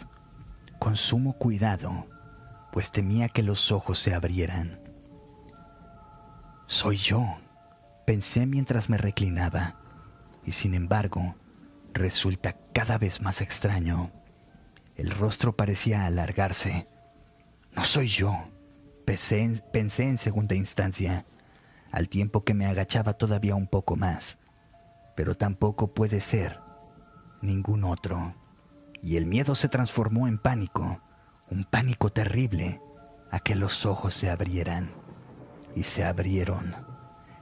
con 0.79 0.97
sumo 0.97 1.38
cuidado, 1.38 2.07
pues 2.71 2.93
temía 2.93 3.31
que 3.31 3.43
los 3.43 3.73
ojos 3.73 3.99
se 3.99 4.12
abrieran. 4.12 4.79
Soy 6.67 6.99
yo, 6.99 7.38
pensé 8.07 8.47
mientras 8.47 8.88
me 8.88 8.99
reclinaba, 8.99 9.77
y 10.45 10.53
sin 10.53 10.75
embargo, 10.75 11.37
resulta 11.93 12.57
cada 12.73 12.99
vez 12.99 13.21
más 13.21 13.40
extraño. 13.40 14.12
El 14.97 15.11
rostro 15.11 15.57
parecía 15.57 16.05
alargarse. 16.05 16.88
No 17.75 17.85
soy 17.85 18.09
yo, 18.09 18.37
pensé 19.05 19.43
en, 19.43 19.61
pensé 19.73 20.09
en 20.09 20.19
segunda 20.19 20.55
instancia, 20.55 21.25
al 21.90 22.09
tiempo 22.09 22.45
que 22.45 22.55
me 22.55 22.67
agachaba 22.67 23.14
todavía 23.14 23.55
un 23.55 23.67
poco 23.67 23.97
más. 23.97 24.38
Pero 25.17 25.37
tampoco 25.37 25.95
puede 25.95 26.21
ser 26.21 26.61
ningún 27.40 27.85
otro. 27.85 28.35
Y 29.03 29.17
el 29.17 29.27
miedo 29.27 29.55
se 29.55 29.69
transformó 29.69 30.27
en 30.27 30.38
pánico, 30.38 31.01
un 31.51 31.64
pánico 31.64 32.11
terrible, 32.11 32.81
a 33.31 33.40
que 33.40 33.55
los 33.55 33.87
ojos 33.87 34.14
se 34.14 34.31
abrieran. 34.31 34.90
Y 35.77 35.83
se 35.85 36.05
abrieron. 36.05 36.84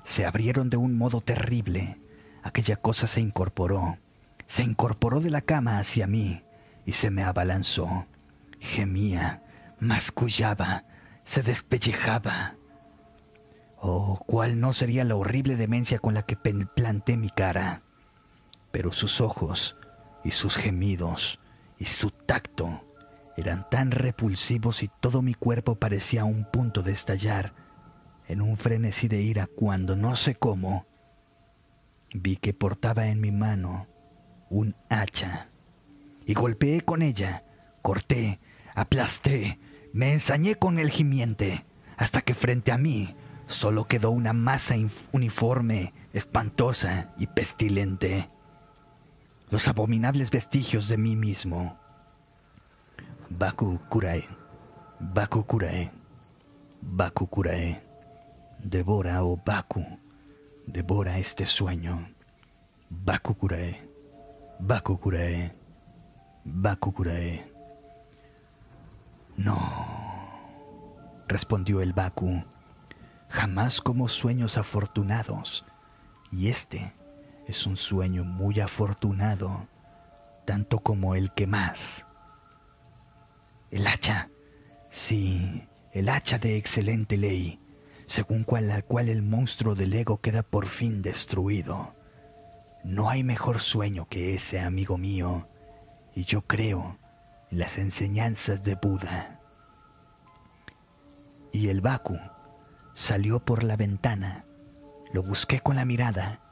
Se 0.04 0.26
abrieron 0.26 0.70
de 0.70 0.76
un 0.76 0.96
modo 0.96 1.20
terrible. 1.20 2.00
Aquella 2.42 2.76
cosa 2.76 3.06
se 3.06 3.20
incorporó. 3.20 3.98
Se 4.46 4.62
incorporó 4.62 5.20
de 5.20 5.30
la 5.30 5.40
cama 5.40 5.78
hacia 5.78 6.06
mí 6.06 6.44
y 6.84 6.92
se 6.92 7.10
me 7.10 7.22
abalanzó. 7.22 8.06
Gemía, 8.58 9.42
mascullaba, 9.78 10.84
se 11.24 11.42
despellejaba. 11.42 12.56
Oh, 13.76 14.20
cuál 14.26 14.60
no 14.60 14.72
sería 14.72 15.04
la 15.04 15.16
horrible 15.16 15.56
demencia 15.56 15.98
con 15.98 16.14
la 16.14 16.22
que 16.22 16.36
planté 16.36 17.16
mi 17.16 17.30
cara. 17.30 17.82
Pero 18.70 18.92
sus 18.92 19.20
ojos 19.20 19.76
y 20.24 20.30
sus 20.30 20.56
gemidos 20.56 21.40
y 21.78 21.86
su 21.86 22.10
tacto 22.10 22.84
eran 23.36 23.68
tan 23.70 23.90
repulsivos 23.90 24.82
y 24.82 24.90
todo 25.00 25.22
mi 25.22 25.34
cuerpo 25.34 25.76
parecía 25.76 26.22
a 26.22 26.26
un 26.26 26.44
punto 26.44 26.82
de 26.82 26.92
estallar 26.92 27.54
en 28.28 28.40
un 28.40 28.56
frenesí 28.56 29.08
de 29.08 29.20
ira 29.20 29.46
cuando 29.46 29.96
no 29.96 30.16
sé 30.16 30.34
cómo 30.34 30.86
vi 32.14 32.36
que 32.36 32.54
portaba 32.54 33.06
en 33.06 33.20
mi 33.20 33.30
mano 33.30 33.86
un 34.50 34.74
hacha 34.88 35.48
y 36.26 36.34
golpeé 36.34 36.82
con 36.82 37.02
ella, 37.02 37.44
corté, 37.80 38.40
aplasté, 38.74 39.58
me 39.92 40.12
ensañé 40.12 40.56
con 40.56 40.78
el 40.78 40.90
gimiente 40.90 41.64
hasta 41.96 42.22
que 42.22 42.34
frente 42.34 42.72
a 42.72 42.78
mí 42.78 43.16
solo 43.46 43.86
quedó 43.86 44.10
una 44.10 44.32
masa 44.32 44.74
uniforme, 45.12 45.92
espantosa 46.12 47.12
y 47.18 47.26
pestilente. 47.26 48.30
Los 49.50 49.68
abominables 49.68 50.30
vestigios 50.30 50.88
de 50.88 50.96
mí 50.96 51.16
mismo. 51.16 51.78
Baku 53.28 53.80
Kurae, 53.88 54.24
Baku 54.98 55.44
Kurae, 55.44 55.90
Baku 56.80 57.26
Kurae. 57.26 57.91
Devora, 58.62 59.24
oh 59.24 59.36
Baku, 59.44 59.84
devora 60.66 61.18
este 61.18 61.46
sueño. 61.46 62.08
Baku 62.88 63.34
Kurae, 63.34 63.88
Baku 64.60 65.00
Kurae, 65.00 65.52
Baku 66.44 66.92
Kurae. 66.92 67.52
No, 69.36 69.58
respondió 71.26 71.82
el 71.82 71.92
Baku, 71.92 72.44
jamás 73.28 73.80
como 73.80 74.08
sueños 74.08 74.56
afortunados. 74.56 75.64
Y 76.30 76.48
este 76.48 76.94
es 77.48 77.66
un 77.66 77.76
sueño 77.76 78.24
muy 78.24 78.60
afortunado, 78.60 79.66
tanto 80.46 80.78
como 80.78 81.16
el 81.16 81.32
que 81.32 81.48
más. 81.48 82.06
El 83.72 83.88
hacha, 83.88 84.30
sí, 84.88 85.66
el 85.92 86.08
hacha 86.08 86.38
de 86.38 86.56
excelente 86.56 87.16
ley, 87.16 87.58
según 88.12 88.44
cual, 88.44 88.68
la 88.68 88.82
cual 88.82 89.08
el 89.08 89.22
monstruo 89.22 89.74
del 89.74 89.94
ego 89.94 90.20
queda 90.20 90.42
por 90.42 90.66
fin 90.66 91.00
destruido. 91.00 91.94
No 92.84 93.08
hay 93.08 93.24
mejor 93.24 93.58
sueño 93.58 94.06
que 94.06 94.34
ese, 94.34 94.60
amigo 94.60 94.98
mío, 94.98 95.48
y 96.14 96.24
yo 96.24 96.42
creo 96.42 96.98
en 97.50 97.58
las 97.58 97.78
enseñanzas 97.78 98.62
de 98.62 98.74
Buda. 98.74 99.40
Y 101.54 101.68
el 101.68 101.80
Baku 101.80 102.18
salió 102.92 103.40
por 103.40 103.64
la 103.64 103.78
ventana, 103.78 104.44
lo 105.14 105.22
busqué 105.22 105.60
con 105.60 105.76
la 105.76 105.86
mirada 105.86 106.42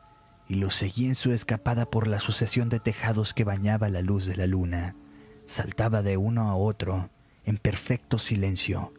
y 0.49 0.55
lo 0.55 0.70
seguí 0.70 1.09
en 1.09 1.14
su 1.14 1.31
escapada 1.31 1.85
por 1.85 2.07
la 2.07 2.20
sucesión 2.20 2.70
de 2.70 2.81
tejados 2.81 3.35
que 3.35 3.44
bañaba 3.44 3.90
la 3.90 4.01
luz 4.01 4.25
de 4.25 4.37
la 4.37 4.46
luna. 4.46 4.96
Saltaba 5.44 6.01
de 6.01 6.16
uno 6.16 6.49
a 6.49 6.57
otro 6.57 7.11
en 7.44 7.59
perfecto 7.59 8.16
silencio, 8.18 8.94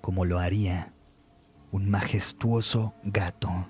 como 0.00 0.24
lo 0.24 0.38
haría 0.38 0.92
un 1.70 1.90
majestuoso 1.90 2.94
gato. 3.02 3.68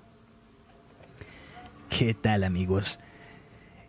¿Qué 1.88 2.14
tal 2.14 2.44
amigos? 2.44 3.00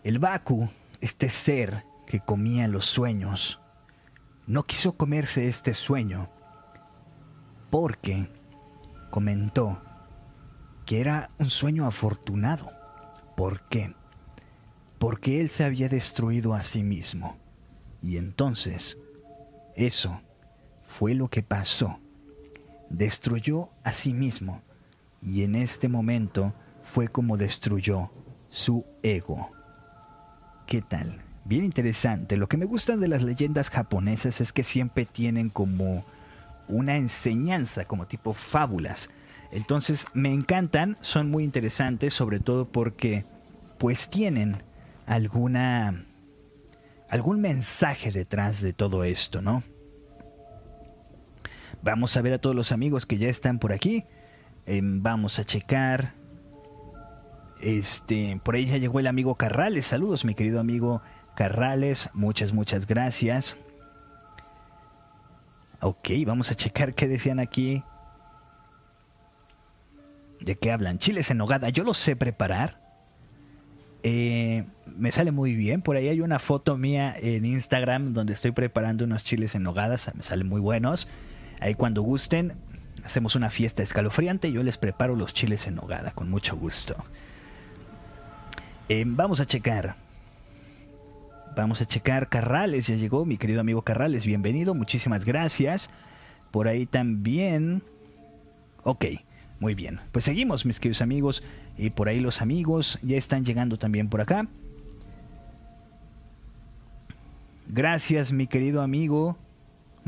El 0.04 0.20
Baku, 0.20 0.70
este 1.02 1.30
ser 1.30 1.86
que 2.08 2.20
comía 2.20 2.68
los 2.68 2.86
sueños, 2.86 3.60
no 4.48 4.64
quiso 4.64 4.94
comerse 4.94 5.48
este 5.48 5.74
sueño 5.74 6.30
porque 7.70 8.30
comentó 9.12 9.82
que 10.86 11.02
era 11.02 11.30
un 11.38 11.50
sueño 11.50 11.86
afortunado. 11.86 12.72
¿Por 13.36 13.68
qué? 13.70 13.94
Porque 14.98 15.40
él 15.40 15.50
se 15.50 15.64
había 15.64 15.88
destruido 15.88 16.54
a 16.54 16.64
sí 16.64 16.84
mismo. 16.84 17.38
Y 18.02 18.18
entonces, 18.18 18.98
eso 19.76 20.22
fue 20.84 21.14
lo 21.14 21.30
que 21.30 21.44
pasó. 21.44 22.00
Destruyó 22.90 23.70
a 23.84 23.92
sí 23.92 24.14
mismo. 24.14 24.62
Y 25.22 25.44
en 25.44 25.56
este 25.56 25.90
momento 25.90 26.54
fue 26.84 27.08
como 27.08 27.38
destruyó 27.38 28.12
su 28.50 28.86
ego. 29.04 29.52
¿Qué 30.66 30.82
tal? 30.82 31.22
Bien 31.46 31.64
interesante. 31.64 32.38
Lo 32.38 32.48
que 32.48 32.58
me 32.58 32.66
gusta 32.66 32.98
de 32.98 33.08
las 33.08 33.24
leyendas 33.24 33.70
japonesas 33.70 34.42
es 34.42 34.54
que 34.54 34.64
siempre 34.64 35.06
tienen 35.06 35.50
como 35.50 36.06
una 36.68 36.98
enseñanza, 36.98 37.86
como 37.86 38.08
tipo 38.08 38.34
fábulas. 38.34 39.10
Entonces 39.52 40.06
me 40.14 40.32
encantan, 40.32 40.98
son 41.02 41.30
muy 41.32 41.44
interesantes, 41.44 42.14
sobre 42.14 42.40
todo 42.40 42.68
porque 42.68 43.26
pues 43.78 44.10
tienen 44.10 44.62
alguna 45.06 46.06
algún 47.10 47.42
mensaje 47.42 48.12
detrás 48.12 48.62
de 48.62 48.74
todo 48.74 49.04
esto, 49.04 49.42
¿no? 49.42 49.64
Vamos 51.82 52.16
a 52.18 52.22
ver 52.22 52.34
a 52.34 52.38
todos 52.40 52.56
los 52.56 52.72
amigos 52.72 53.06
que 53.06 53.18
ya 53.18 53.30
están 53.30 53.60
por 53.60 53.72
aquí. 53.72 54.06
Em, 54.66 55.02
vamos 55.02 55.40
a 55.40 55.44
checar. 55.44 56.14
Este, 57.62 58.40
por 58.44 58.56
ahí 58.56 58.66
ya 58.66 58.78
llegó 58.78 59.00
el 59.00 59.08
amigo 59.08 59.36
Carrales. 59.36 59.86
Saludos, 59.86 60.26
mi 60.26 60.36
querido 60.36 60.60
amigo 60.60 61.02
Carrales. 61.36 62.10
Muchas, 62.14 62.54
muchas 62.54 62.86
gracias. 62.86 63.58
Ok, 65.82 66.10
vamos 66.26 66.52
a 66.52 66.56
checar 66.56 66.94
qué 66.94 67.08
decían 67.08 67.40
aquí. 67.40 67.84
¿De 70.42 70.58
qué 70.58 70.72
hablan? 70.72 70.98
Chiles 71.00 71.32
en 71.32 71.38
nogada. 71.38 71.70
Yo 71.70 71.84
lo 71.84 71.94
sé 71.94 72.16
preparar. 72.16 72.82
Eh, 74.04 74.66
me 74.86 75.12
sale 75.12 75.32
muy 75.32 75.56
bien. 75.56 75.82
Por 75.82 75.96
ahí 75.96 76.08
hay 76.08 76.22
una 76.22 76.40
foto 76.40 76.78
mía 76.78 77.14
en 77.18 77.46
Instagram 77.46 78.14
donde 78.14 78.34
estoy 78.34 78.52
preparando 78.52 79.06
unos 79.06 79.24
chiles 79.24 79.56
en 79.56 79.64
nogadas. 79.64 80.12
Me 80.16 80.24
salen 80.24 80.48
muy 80.48 80.62
buenos. 80.62 81.08
Ahí 81.60 81.76
cuando 81.76 82.02
gusten, 82.02 82.54
hacemos 83.04 83.36
una 83.36 83.50
fiesta 83.50 83.84
escalofriante. 83.84 84.50
y 84.50 84.54
Yo 84.54 84.64
les 84.64 84.78
preparo 84.78 85.16
los 85.16 85.34
chiles 85.34 85.68
en 85.68 85.76
nogada 85.76 86.12
con 86.12 86.30
mucho 86.30 86.56
gusto. 86.56 86.96
Eh, 88.88 89.04
vamos 89.06 89.40
a 89.40 89.46
checar. 89.46 89.96
Vamos 91.56 91.82
a 91.82 91.86
checar 91.86 92.30
Carrales. 92.30 92.88
Ya 92.88 92.96
llegó 92.96 93.26
mi 93.26 93.38
querido 93.38 93.60
amigo 93.60 93.82
Carrales. 93.82 94.26
Bienvenido. 94.26 94.74
Muchísimas 94.74 95.26
gracias. 95.26 95.90
Por 96.52 96.68
ahí 96.68 96.86
también. 96.86 97.84
Ok. 98.84 99.06
Muy 99.60 99.76
bien, 99.76 100.00
pues 100.14 100.24
seguimos 100.24 100.66
mis 100.66 100.80
queridos 100.80 101.02
amigos 101.02 101.44
y 101.78 101.90
por 101.90 102.08
ahí 102.08 102.22
los 102.22 102.42
amigos 102.42 102.98
ya 103.02 103.18
están 103.18 103.44
llegando 103.44 103.78
también 103.78 104.08
por 104.08 104.22
acá. 104.22 104.48
Gracias 107.68 108.32
mi 108.32 108.48
querido 108.48 108.82
amigo 108.82 109.38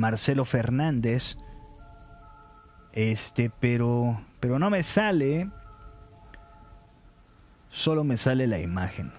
Marcelo 0.01 0.43
Fernández. 0.43 1.37
Este, 2.91 3.49
pero 3.49 4.19
pero 4.41 4.59
no 4.59 4.69
me 4.69 4.83
sale 4.83 5.49
solo 7.69 8.03
me 8.03 8.17
sale 8.17 8.47
la 8.47 8.59
imagen. 8.59 9.11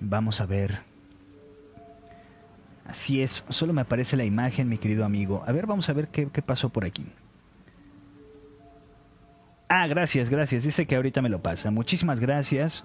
Vamos 0.00 0.40
a 0.40 0.46
ver. 0.46 0.80
Así 2.86 3.22
es, 3.22 3.44
solo 3.50 3.72
me 3.72 3.82
aparece 3.82 4.16
la 4.16 4.24
imagen, 4.24 4.68
mi 4.68 4.78
querido 4.78 5.04
amigo. 5.04 5.44
A 5.46 5.52
ver, 5.52 5.66
vamos 5.66 5.88
a 5.88 5.92
ver 5.92 6.08
qué, 6.08 6.26
pasó 6.42 6.70
por 6.70 6.84
aquí. 6.84 7.06
Ah, 9.72 9.86
gracias, 9.86 10.28
gracias. 10.28 10.64
Dice 10.64 10.84
que 10.84 10.96
ahorita 10.96 11.22
me 11.22 11.28
lo 11.28 11.40
pasa. 11.40 11.70
Muchísimas 11.70 12.18
gracias. 12.18 12.84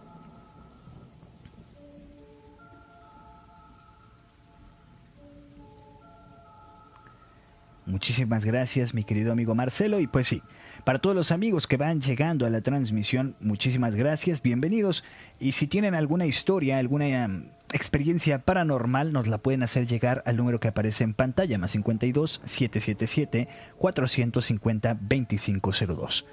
Muchísimas 7.88 8.46
gracias, 8.46 8.94
mi 8.94 9.04
querido 9.04 9.32
amigo 9.32 9.56
Marcelo. 9.56 10.00
Y 10.00 10.06
pues 10.06 10.28
sí, 10.28 10.44
para 10.84 11.00
todos 11.00 11.16
los 11.16 11.32
amigos 11.32 11.66
que 11.66 11.78
van 11.78 12.02
llegando 12.02 12.46
a 12.46 12.52
la 12.52 12.62
transmisión, 12.62 13.36
muchísimas 13.40 13.96
gracias, 13.96 14.44
bienvenidos. 14.44 15.04
Y 15.40 15.54
si 15.54 15.66
tienen 15.66 15.96
alguna 15.96 16.28
historia, 16.28 16.78
alguna 16.78 17.26
um, 17.26 17.46
experiencia 17.74 18.44
paranormal, 18.44 19.12
nos 19.12 19.26
la 19.28 19.40
pueden 19.40 19.64
hacer 19.64 19.88
llegar 19.88 20.22
al 20.28 20.38
número 20.38 20.60
que 20.60 20.68
aparece 20.68 21.04
en 21.04 21.16
pantalla, 21.16 21.58
más 21.58 21.72
52 21.72 22.42
777 22.44 23.48
450 23.80 24.98
2502. 25.02 26.26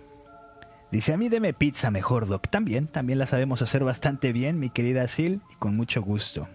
Dice, 0.92 1.14
a 1.14 1.16
mí 1.16 1.31
deme 1.31 1.55
pizza 1.55 1.90
mejor, 1.90 2.28
Doc. 2.28 2.48
También, 2.48 2.87
también 2.87 3.18
la 3.18 3.24
sabemos 3.24 3.62
hacer 3.62 3.83
bastante 3.83 4.31
bien, 4.33 4.59
mi 4.59 4.68
querida 4.68 5.09
Sil, 5.09 5.40
y 5.50 5.57
con 5.57 5.74
mucho 5.74 6.02
gusto. 6.02 6.46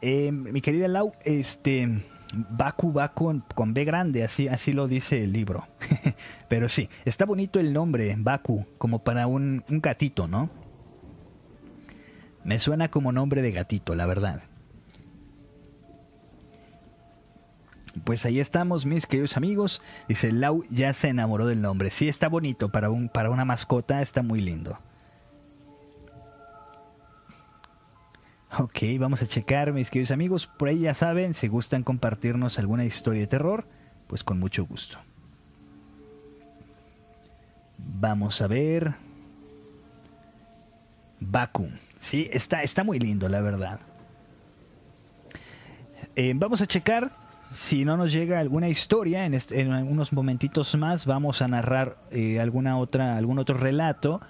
Eh, 0.00 0.32
mi 0.32 0.60
querida 0.60 0.88
Lau, 0.88 1.12
este... 1.24 2.02
Baku 2.34 2.92
va 2.92 3.14
con, 3.14 3.42
B 3.68 3.84
grande, 3.84 4.22
así, 4.22 4.48
así 4.48 4.74
lo 4.74 4.86
dice 4.86 5.24
el 5.24 5.32
libro. 5.32 5.66
Pero 6.48 6.68
sí, 6.68 6.90
está 7.06 7.24
bonito 7.24 7.58
el 7.58 7.72
nombre, 7.72 8.14
Baku, 8.18 8.66
como 8.76 9.02
para 9.02 9.26
un, 9.26 9.64
un 9.70 9.80
gatito, 9.80 10.28
¿no? 10.28 10.50
Me 12.44 12.58
suena 12.58 12.90
como 12.90 13.12
nombre 13.12 13.40
de 13.40 13.52
gatito, 13.52 13.94
la 13.94 14.04
verdad. 14.04 14.42
Pues 18.04 18.24
ahí 18.24 18.40
estamos, 18.40 18.86
mis 18.86 19.06
queridos 19.06 19.36
amigos. 19.36 19.82
Dice 20.08 20.32
Lau 20.32 20.64
ya 20.70 20.92
se 20.92 21.08
enamoró 21.08 21.46
del 21.46 21.62
nombre. 21.62 21.90
Sí, 21.90 22.08
está 22.08 22.28
bonito 22.28 22.70
para, 22.70 22.90
un, 22.90 23.08
para 23.08 23.30
una 23.30 23.44
mascota, 23.44 24.02
está 24.02 24.22
muy 24.22 24.40
lindo. 24.40 24.78
Ok, 28.58 28.78
vamos 28.98 29.22
a 29.22 29.26
checar, 29.26 29.72
mis 29.72 29.90
queridos 29.90 30.10
amigos. 30.10 30.46
Por 30.46 30.68
ahí 30.68 30.80
ya 30.80 30.94
saben, 30.94 31.34
si 31.34 31.48
gustan 31.48 31.82
compartirnos 31.82 32.58
alguna 32.58 32.84
historia 32.84 33.20
de 33.20 33.26
terror, 33.26 33.66
pues 34.06 34.24
con 34.24 34.38
mucho 34.38 34.64
gusto. 34.64 34.98
Vamos 37.76 38.40
a 38.40 38.46
ver. 38.46 38.94
Baku. 41.20 41.68
Sí, 42.00 42.28
está, 42.32 42.62
está 42.62 42.84
muy 42.84 42.98
lindo, 42.98 43.28
la 43.28 43.40
verdad. 43.40 43.80
Eh, 46.16 46.32
vamos 46.34 46.60
a 46.60 46.66
checar 46.66 47.12
si 47.50 47.84
no 47.84 47.96
nos 47.96 48.12
llega 48.12 48.40
alguna 48.40 48.68
historia. 48.68 49.24
En, 49.24 49.34
en 49.34 49.72
unos 49.72 50.12
momentitos 50.12 50.76
más 50.76 51.06
vamos 51.06 51.42
a 51.42 51.48
narrar 51.48 51.98
eh, 52.10 52.40
alguna 52.40 52.78
otra, 52.78 53.16
algún 53.16 53.38
otro 53.38 53.56
relato 53.56 54.20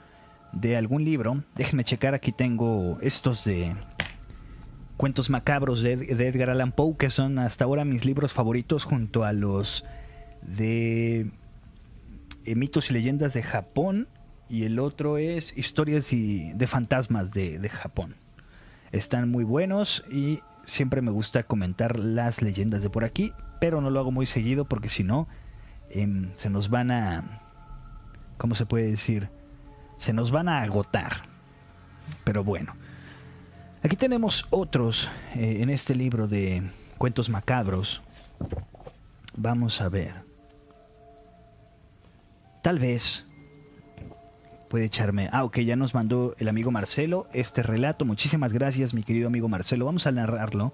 de 0.53 0.77
algún 0.77 1.05
libro. 1.05 1.43
Déjenme 1.55 1.85
checar, 1.85 2.15
aquí 2.15 2.33
tengo 2.33 2.99
estos 3.01 3.45
de 3.45 3.75
cuentos 4.99 5.31
macabros 5.31 5.81
de, 5.81 5.93
Edgar 5.93 6.51
Allan 6.51 6.73
Poe, 6.73 6.97
que 6.97 7.09
son 7.09 7.39
hasta 7.39 7.65
ahora 7.65 7.85
mis 7.85 8.05
libros 8.05 8.33
favoritos 8.33 8.85
junto 8.85 9.25
a 9.25 9.33
los 9.33 9.85
de 10.43 11.31
eh, 12.45 12.55
mitos 12.55 12.91
y 12.91 12.95
leyendas 12.95 13.33
de 13.33 13.43
Japón 13.43 14.09
y 14.51 14.65
el 14.65 14.79
otro 14.79 15.19
es 15.19 15.57
historias 15.57 16.13
y, 16.13 16.53
de 16.55 16.67
fantasmas 16.67 17.33
de, 17.33 17.69
Japón. 17.69 18.15
Están 18.91 19.31
muy 19.31 19.45
buenos 19.45 20.05
y 20.11 20.41
siempre 20.69 21.01
me 21.01 21.11
gusta 21.11 21.45
comentar 21.45 21.99
las 21.99 22.43
leyendas 22.43 22.83
de 22.83 22.91
por 22.91 23.05
aquí, 23.05 23.33
pero 23.59 23.81
no 23.81 23.91
lo 23.91 24.01
hago 24.01 24.13
muy 24.13 24.27
seguido 24.27 24.67
porque 24.67 24.89
si 24.89 25.03
no, 25.03 25.27
em, 25.91 26.31
se 26.35 26.51
nos 26.51 26.69
van 26.69 26.91
a... 26.91 27.41
¿Cómo 28.37 28.55
se 28.55 28.67
puede 28.67 28.91
decir? 28.91 29.31
Se 29.97 30.13
nos 30.13 30.31
van 30.31 30.49
a 30.49 30.63
agotar. 30.63 31.23
Pero 32.23 32.45
bueno. 32.45 32.75
Aquí 33.83 33.97
tenemos 33.97 34.47
otros 34.51 35.09
eh, 35.35 35.59
en 35.61 35.71
este 35.71 35.95
libro 35.95 36.29
de 36.29 36.71
cuentos 36.99 37.31
macabros. 37.31 38.03
Vamos 39.37 39.81
a 39.81 39.89
ver. 39.89 40.13
Tal 42.63 42.79
vez 42.79 43.25
puede 44.69 44.85
echarme. 44.85 45.29
Ah, 45.33 45.45
ok, 45.45 45.59
ya 45.61 45.77
nos 45.77 45.95
mandó 45.95 46.35
el 46.39 46.49
amigo 46.49 46.71
Marcelo 46.71 47.27
este 47.33 47.63
relato. 47.63 48.05
Muchísimas 48.05 48.53
gracias, 48.53 48.95
mi 48.95 49.03
querido 49.03 49.27
amigo 49.27 49.49
Marcelo. 49.49 49.87
Vamos 49.87 50.07
a 50.07 50.13
narrarlo. 50.13 50.73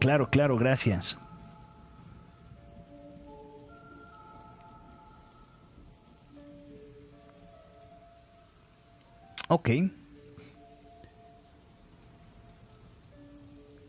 Claro, 0.00 0.30
claro, 0.30 0.56
gracias. 0.56 1.18
Ok. 9.48 9.70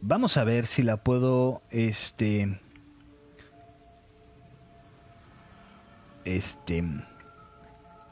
Vamos 0.02 0.38
a 0.38 0.43
ver 0.45 0.65
si 0.65 0.82
la 0.82 0.97
puedo, 0.97 1.62
este... 1.69 2.60
Este... 6.36 6.84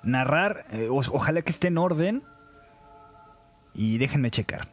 Narrar. 0.03 0.65
Eh, 0.71 0.87
ojalá 0.89 1.41
que 1.41 1.51
esté 1.51 1.67
en 1.67 1.77
orden. 1.77 2.23
Y 3.73 3.97
déjenme 3.97 4.31
checar. 4.31 4.67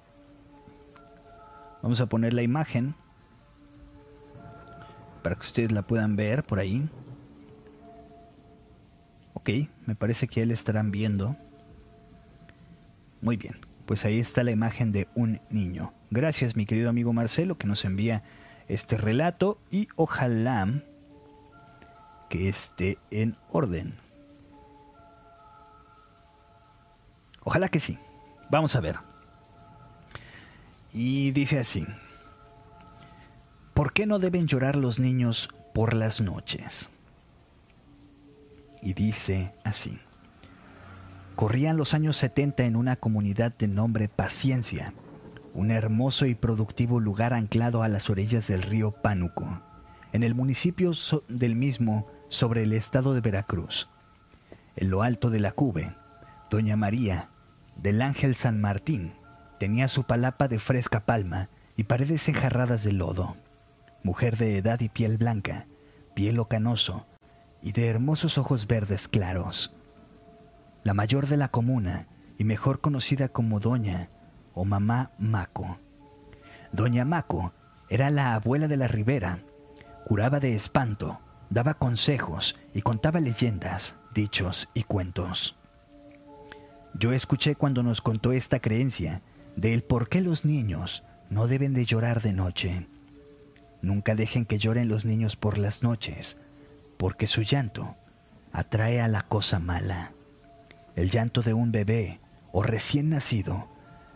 Vamos 1.83 2.01
a 2.01 2.07
poner 2.07 2.33
la 2.33 2.43
imagen. 2.43 2.95
Para 5.23 5.35
que 5.35 5.43
ustedes 5.43 5.73
la 5.73 5.83
puedan 5.83 6.17
ver 6.17 6.45
por 6.45 6.59
ahí. 6.59 6.89
Ok, 9.35 9.51
me 9.85 9.95
parece 9.95 10.27
que 10.27 10.41
ya 10.41 10.47
le 10.47 10.55
estarán 10.55 10.91
viendo. 10.91 11.37
Muy 13.21 13.37
bien, 13.37 13.57
pues 13.85 14.05
ahí 14.05 14.19
está 14.19 14.43
la 14.43 14.53
imagen 14.53 14.93
de 14.93 15.09
un 15.15 15.41
niño. 15.51 15.93
Gracias 16.11 16.57
mi 16.57 16.65
querido 16.65 16.89
amigo 16.89 17.13
Marcelo 17.13 17.59
que 17.59 17.67
nos 17.67 17.85
envía 17.85 18.23
este 18.69 18.97
relato 18.97 19.59
y 19.71 19.89
ojalá 19.97 20.69
que 22.35 22.49
esté 22.49 22.99
en 23.13 23.37
orden. 23.49 23.95
Ojalá 27.45 27.69
que 27.69 27.79
sí. 27.79 27.97
Vamos 28.51 28.75
a 28.75 28.81
ver. 28.81 28.97
Y 30.93 31.31
dice 31.31 31.61
así. 31.61 31.87
¿Por 33.73 33.93
qué 33.93 34.07
no 34.07 34.19
deben 34.19 34.49
llorar 34.49 34.75
los 34.75 34.99
niños 34.99 35.49
por 35.75 35.95
las 35.95 36.21
noches? 36.21 36.91
Y 38.83 38.95
dice 38.95 39.55
así. 39.63 40.01
Corrían 41.37 41.77
los 41.77 41.95
años 41.95 42.17
70 42.17 42.65
en 42.65 42.75
una 42.75 42.97
comunidad 42.97 43.53
de 43.57 43.69
nombre 43.69 44.09
Paciencia, 44.09 44.93
un 45.55 45.71
hermoso 45.71 46.27
y 46.27 46.35
productivo 46.35 46.99
lugar 46.99 47.33
anclado 47.33 47.85
a 47.85 47.89
las 47.89 48.11
orillas 48.11 48.49
del 48.49 48.63
río 48.63 48.91
Pánuco, 48.91 49.63
en 50.13 50.25
el 50.25 50.35
municipio 50.35 50.91
del 51.29 51.55
mismo 51.55 52.09
sobre 52.29 52.63
el 52.63 52.73
estado 52.73 53.15
de 53.15 53.21
Veracruz. 53.21 53.89
En 54.77 54.91
lo 54.91 55.03
alto 55.03 55.31
de 55.31 55.41
la 55.41 55.53
cube, 55.53 55.95
Doña 56.51 56.77
María, 56.77 57.31
del 57.77 58.03
Ángel 58.03 58.35
San 58.35 58.61
Martín, 58.61 59.13
tenía 59.59 59.89
su 59.89 60.05
palapa 60.05 60.49
de 60.49 60.59
fresca 60.59 61.01
palma 61.01 61.49
y 61.77 61.85
paredes 61.85 62.29
enjarradas 62.29 62.85
de 62.85 62.93
lodo. 62.93 63.37
Mujer 64.03 64.37
de 64.37 64.59
edad 64.59 64.81
y 64.81 64.89
piel 64.89 65.17
blanca, 65.17 65.67
piel 66.15 66.41
canoso 66.49 67.07
y 67.63 67.73
de 67.73 67.89
hermosos 67.89 68.39
ojos 68.39 68.67
verdes 68.67 69.09
claros 69.09 69.73
la 70.85 70.93
mayor 70.93 71.27
de 71.27 71.39
la 71.39 71.49
comuna 71.49 72.07
y 72.39 72.45
mejor 72.45 72.81
conocida 72.81 73.31
como 73.31 73.59
Doña 73.59 74.11
o 74.53 74.67
Mamá 74.67 75.13
Maco. 75.19 75.79
Doña 76.73 77.07
Maco 77.07 77.55
era 77.89 78.11
la 78.11 78.35
abuela 78.35 78.69
de 78.69 78.77
la 78.77 78.87
Ribera, 78.87 79.41
curaba 80.07 80.41
de 80.41 80.55
espanto, 80.55 81.21
daba 81.55 81.75
consejos 81.75 82.57
y 82.75 82.83
contaba 82.83 83.21
leyendas, 83.21 83.95
dichos 84.13 84.69
y 84.75 84.83
cuentos. 84.83 85.57
Yo 86.95 87.13
escuché 87.13 87.55
cuando 87.55 87.85
nos 87.85 88.01
contó 88.01 88.33
esta 88.33 88.59
creencia 88.59 89.23
de 89.55 89.73
el 89.73 89.85
por 89.85 90.09
qué 90.09 90.21
los 90.21 90.45
niños 90.45 91.05
no 91.31 91.47
deben 91.47 91.73
de 91.73 91.85
llorar 91.85 92.23
de 92.23 92.33
noche. 92.33 92.89
Nunca 93.83 94.17
dejen 94.17 94.47
que 94.47 94.59
lloren 94.59 94.89
los 94.89 95.05
niños 95.05 95.37
por 95.37 95.57
las 95.57 95.85
noches, 95.85 96.37
porque 96.97 97.29
su 97.29 97.43
llanto 97.43 97.95
atrae 98.53 99.01
a 99.01 99.07
la 99.07 99.23
cosa 99.23 99.61
mala. 99.61 100.11
El 100.97 101.09
llanto 101.09 101.41
de 101.41 101.55
un 101.55 101.71
bebé 101.71 102.19
o 102.51 102.65
recién 102.65 103.11
nacido 103.11 103.69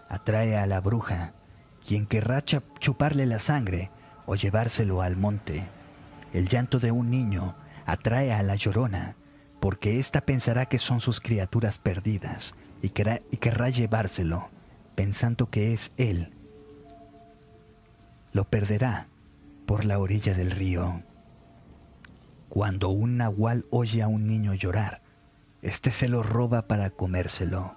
atrae 0.09 0.57
a 0.57 0.67
la 0.67 0.81
bruja, 0.81 1.35
quien 1.87 2.07
querrá 2.07 2.43
chuparle 2.43 3.27
la 3.27 3.39
sangre 3.39 3.93
o 4.27 4.35
llevárselo 4.35 5.03
al 5.03 5.17
monte. 5.17 5.78
El 6.33 6.49
llanto 6.49 6.79
de 6.79 6.93
un 6.93 7.11
niño 7.11 7.57
atrae 7.87 8.33
a 8.33 8.43
la 8.43 8.55
llorona, 8.55 9.17
porque 9.61 9.99
ésta 9.99 10.21
pensará 10.21 10.67
que 10.67 10.79
son 10.79 11.01
sus 11.01 11.21
criaturas 11.21 11.79
perdidas 11.79 12.55
y 12.83 12.91
querrá, 12.91 13.71
llevárselo, 13.71 14.51
pensando 14.95 15.51
que 15.51 15.73
es 15.73 15.93
él. 15.97 16.33
Lo 18.33 18.45
perderá 18.45 19.09
por 19.67 19.85
la 19.85 19.99
orilla 19.99 20.35
del 20.35 20.51
río. 20.51 21.03
Cuando 22.49 22.89
un 22.89 23.17
nahual 23.17 23.67
oye 23.71 24.03
a 24.03 24.09
un 24.09 24.27
niño 24.27 24.55
llorar, 24.55 25.03
este 25.63 25.91
se 25.91 26.09
lo 26.09 26.23
roba 26.23 26.69
para 26.69 26.91
comérselo. 26.91 27.77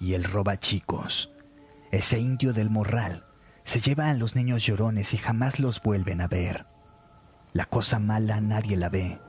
Y 0.00 0.14
él 0.14 0.24
roba 0.24 0.58
chicos. 0.58 1.30
Ese 1.90 2.18
indio 2.18 2.52
del 2.52 2.70
morral 2.70 3.24
se 3.64 3.80
lleva 3.80 4.10
a 4.10 4.14
los 4.14 4.34
niños 4.34 4.64
llorones 4.64 5.14
y 5.14 5.16
jamás 5.16 5.60
los 5.60 5.82
vuelven 5.82 6.20
a 6.20 6.28
ver. 6.28 6.66
La 7.54 7.66
cosa 7.66 8.00
mala 8.00 8.40
nadie 8.40 8.76
la 8.76 8.88
ve, 8.88 9.20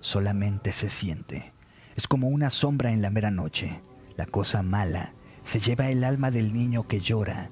solamente 0.00 0.72
se 0.72 0.88
siente. 0.88 1.52
Es 1.96 2.06
como 2.06 2.28
una 2.28 2.48
sombra 2.50 2.92
en 2.92 3.02
la 3.02 3.10
mera 3.10 3.32
noche. 3.32 3.82
La 4.16 4.24
cosa 4.24 4.62
mala 4.62 5.14
se 5.42 5.58
lleva 5.58 5.88
el 5.88 6.04
alma 6.04 6.30
del 6.30 6.52
niño 6.52 6.86
que 6.86 7.00
llora. 7.00 7.50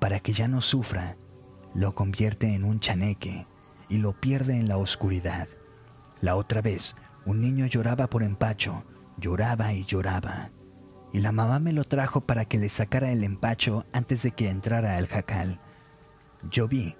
Para 0.00 0.18
que 0.18 0.32
ya 0.32 0.48
no 0.48 0.62
sufra, 0.62 1.16
lo 1.76 1.94
convierte 1.94 2.52
en 2.52 2.64
un 2.64 2.80
chaneque 2.80 3.46
y 3.88 3.98
lo 3.98 4.18
pierde 4.18 4.56
en 4.56 4.66
la 4.66 4.78
oscuridad. 4.78 5.46
La 6.20 6.34
otra 6.34 6.60
vez, 6.60 6.96
un 7.24 7.40
niño 7.40 7.66
lloraba 7.66 8.08
por 8.08 8.24
empacho, 8.24 8.82
lloraba 9.16 9.74
y 9.74 9.84
lloraba. 9.84 10.50
Y 11.12 11.20
la 11.20 11.30
mamá 11.30 11.60
me 11.60 11.72
lo 11.72 11.84
trajo 11.84 12.22
para 12.22 12.46
que 12.46 12.58
le 12.58 12.68
sacara 12.68 13.12
el 13.12 13.22
empacho 13.22 13.86
antes 13.92 14.24
de 14.24 14.32
que 14.32 14.48
entrara 14.48 14.96
al 14.96 15.06
jacal. 15.06 15.60
Yo 16.50 16.66
vi 16.66 16.96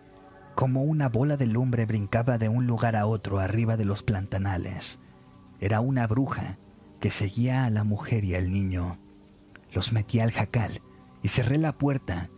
como 0.63 0.85
una 0.85 1.09
bola 1.09 1.37
de 1.37 1.47
lumbre 1.47 1.87
brincaba 1.87 2.39
de 2.39 2.49
un 2.49 2.69
lugar 2.69 2.95
a 2.95 3.07
otro 3.07 3.41
arriba 3.41 3.77
de 3.77 3.85
los 3.85 4.05
plantanales. 4.05 5.01
Era 5.59 5.81
una 5.81 6.07
bruja 6.07 6.61
que 7.01 7.11
seguía 7.11 7.65
a 7.65 7.71
la 7.71 7.83
mujer 7.83 8.25
y 8.25 8.37
al 8.37 8.49
niño. 8.49 9.01
Los 9.73 9.93
metí 9.93 10.21
al 10.21 10.31
jacal 10.31 10.81
y 11.21 11.27
cerré 11.31 11.59
la 11.59 11.77
puerta 11.77 12.31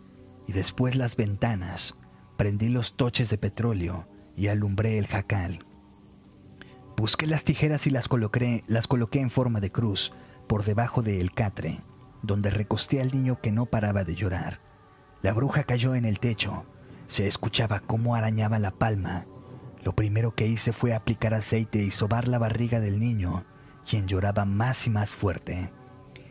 y 0.47 0.53
después 0.53 0.95
las 0.95 1.15
ventanas. 1.15 1.99
Prendí 2.35 2.67
los 2.67 2.97
toches 2.97 3.29
de 3.29 3.37
petróleo 3.37 4.07
y 4.35 4.47
alumbré 4.47 4.97
el 4.97 5.05
jacal. 5.05 5.63
Busqué 6.97 7.27
las 7.27 7.43
tijeras 7.43 7.85
y 7.85 7.91
las 7.91 8.07
coloqué, 8.07 8.63
las 8.65 8.87
coloqué 8.87 9.19
en 9.19 9.29
forma 9.29 9.59
de 9.59 9.71
cruz 9.71 10.13
por 10.47 10.63
debajo 10.63 11.03
del 11.03 11.31
catre, 11.31 11.81
donde 12.23 12.49
recosté 12.49 13.01
al 13.01 13.11
niño 13.11 13.39
que 13.39 13.51
no 13.51 13.67
paraba 13.67 14.03
de 14.03 14.15
llorar. 14.15 14.61
La 15.21 15.31
bruja 15.31 15.63
cayó 15.63 15.93
en 15.93 16.05
el 16.05 16.17
techo. 16.17 16.65
Se 17.07 17.27
escuchaba 17.27 17.79
cómo 17.79 18.15
arañaba 18.15 18.59
la 18.59 18.71
palma. 18.71 19.25
Lo 19.83 19.95
primero 19.95 20.33
que 20.33 20.47
hice 20.47 20.73
fue 20.73 20.93
aplicar 20.93 21.33
aceite 21.33 21.83
y 21.83 21.91
sobar 21.91 22.27
la 22.27 22.39
barriga 22.39 22.79
del 22.79 22.99
niño, 22.99 23.45
quien 23.87 24.07
lloraba 24.07 24.45
más 24.45 24.87
y 24.87 24.89
más 24.89 25.11
fuerte. 25.11 25.71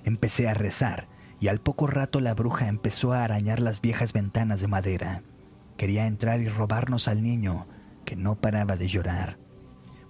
Empecé 0.04 0.48
a 0.48 0.54
rezar 0.54 1.08
y 1.40 1.48
al 1.48 1.60
poco 1.60 1.86
rato 1.86 2.20
la 2.20 2.34
bruja 2.34 2.68
empezó 2.68 3.12
a 3.12 3.22
arañar 3.22 3.60
las 3.60 3.80
viejas 3.80 4.12
ventanas 4.12 4.60
de 4.60 4.68
madera. 4.68 5.22
Quería 5.76 6.06
entrar 6.06 6.40
y 6.40 6.48
robarnos 6.48 7.08
al 7.08 7.22
niño, 7.22 7.66
que 8.04 8.16
no 8.16 8.40
paraba 8.40 8.76
de 8.76 8.88
llorar. 8.88 9.38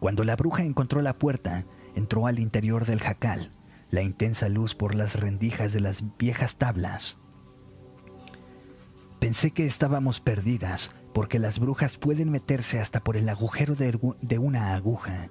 Cuando 0.00 0.24
la 0.24 0.36
bruja 0.36 0.62
encontró 0.62 1.02
la 1.02 1.18
puerta, 1.18 1.66
entró 1.94 2.26
al 2.26 2.38
interior 2.38 2.84
del 2.86 3.00
jacal, 3.00 3.52
la 3.90 4.02
intensa 4.02 4.48
luz 4.48 4.74
por 4.74 4.94
las 4.94 5.18
rendijas 5.18 5.72
de 5.72 5.80
las 5.80 6.04
viejas 6.18 6.56
tablas. 6.56 7.20
Pensé 9.24 9.52
que 9.52 9.64
estábamos 9.64 10.20
perdidas, 10.20 10.90
porque 11.14 11.38
las 11.38 11.58
brujas 11.58 11.96
pueden 11.96 12.30
meterse 12.30 12.78
hasta 12.78 13.02
por 13.02 13.16
el 13.16 13.26
agujero 13.30 13.74
de, 13.74 14.38
una 14.38 14.74
aguja, 14.74 15.30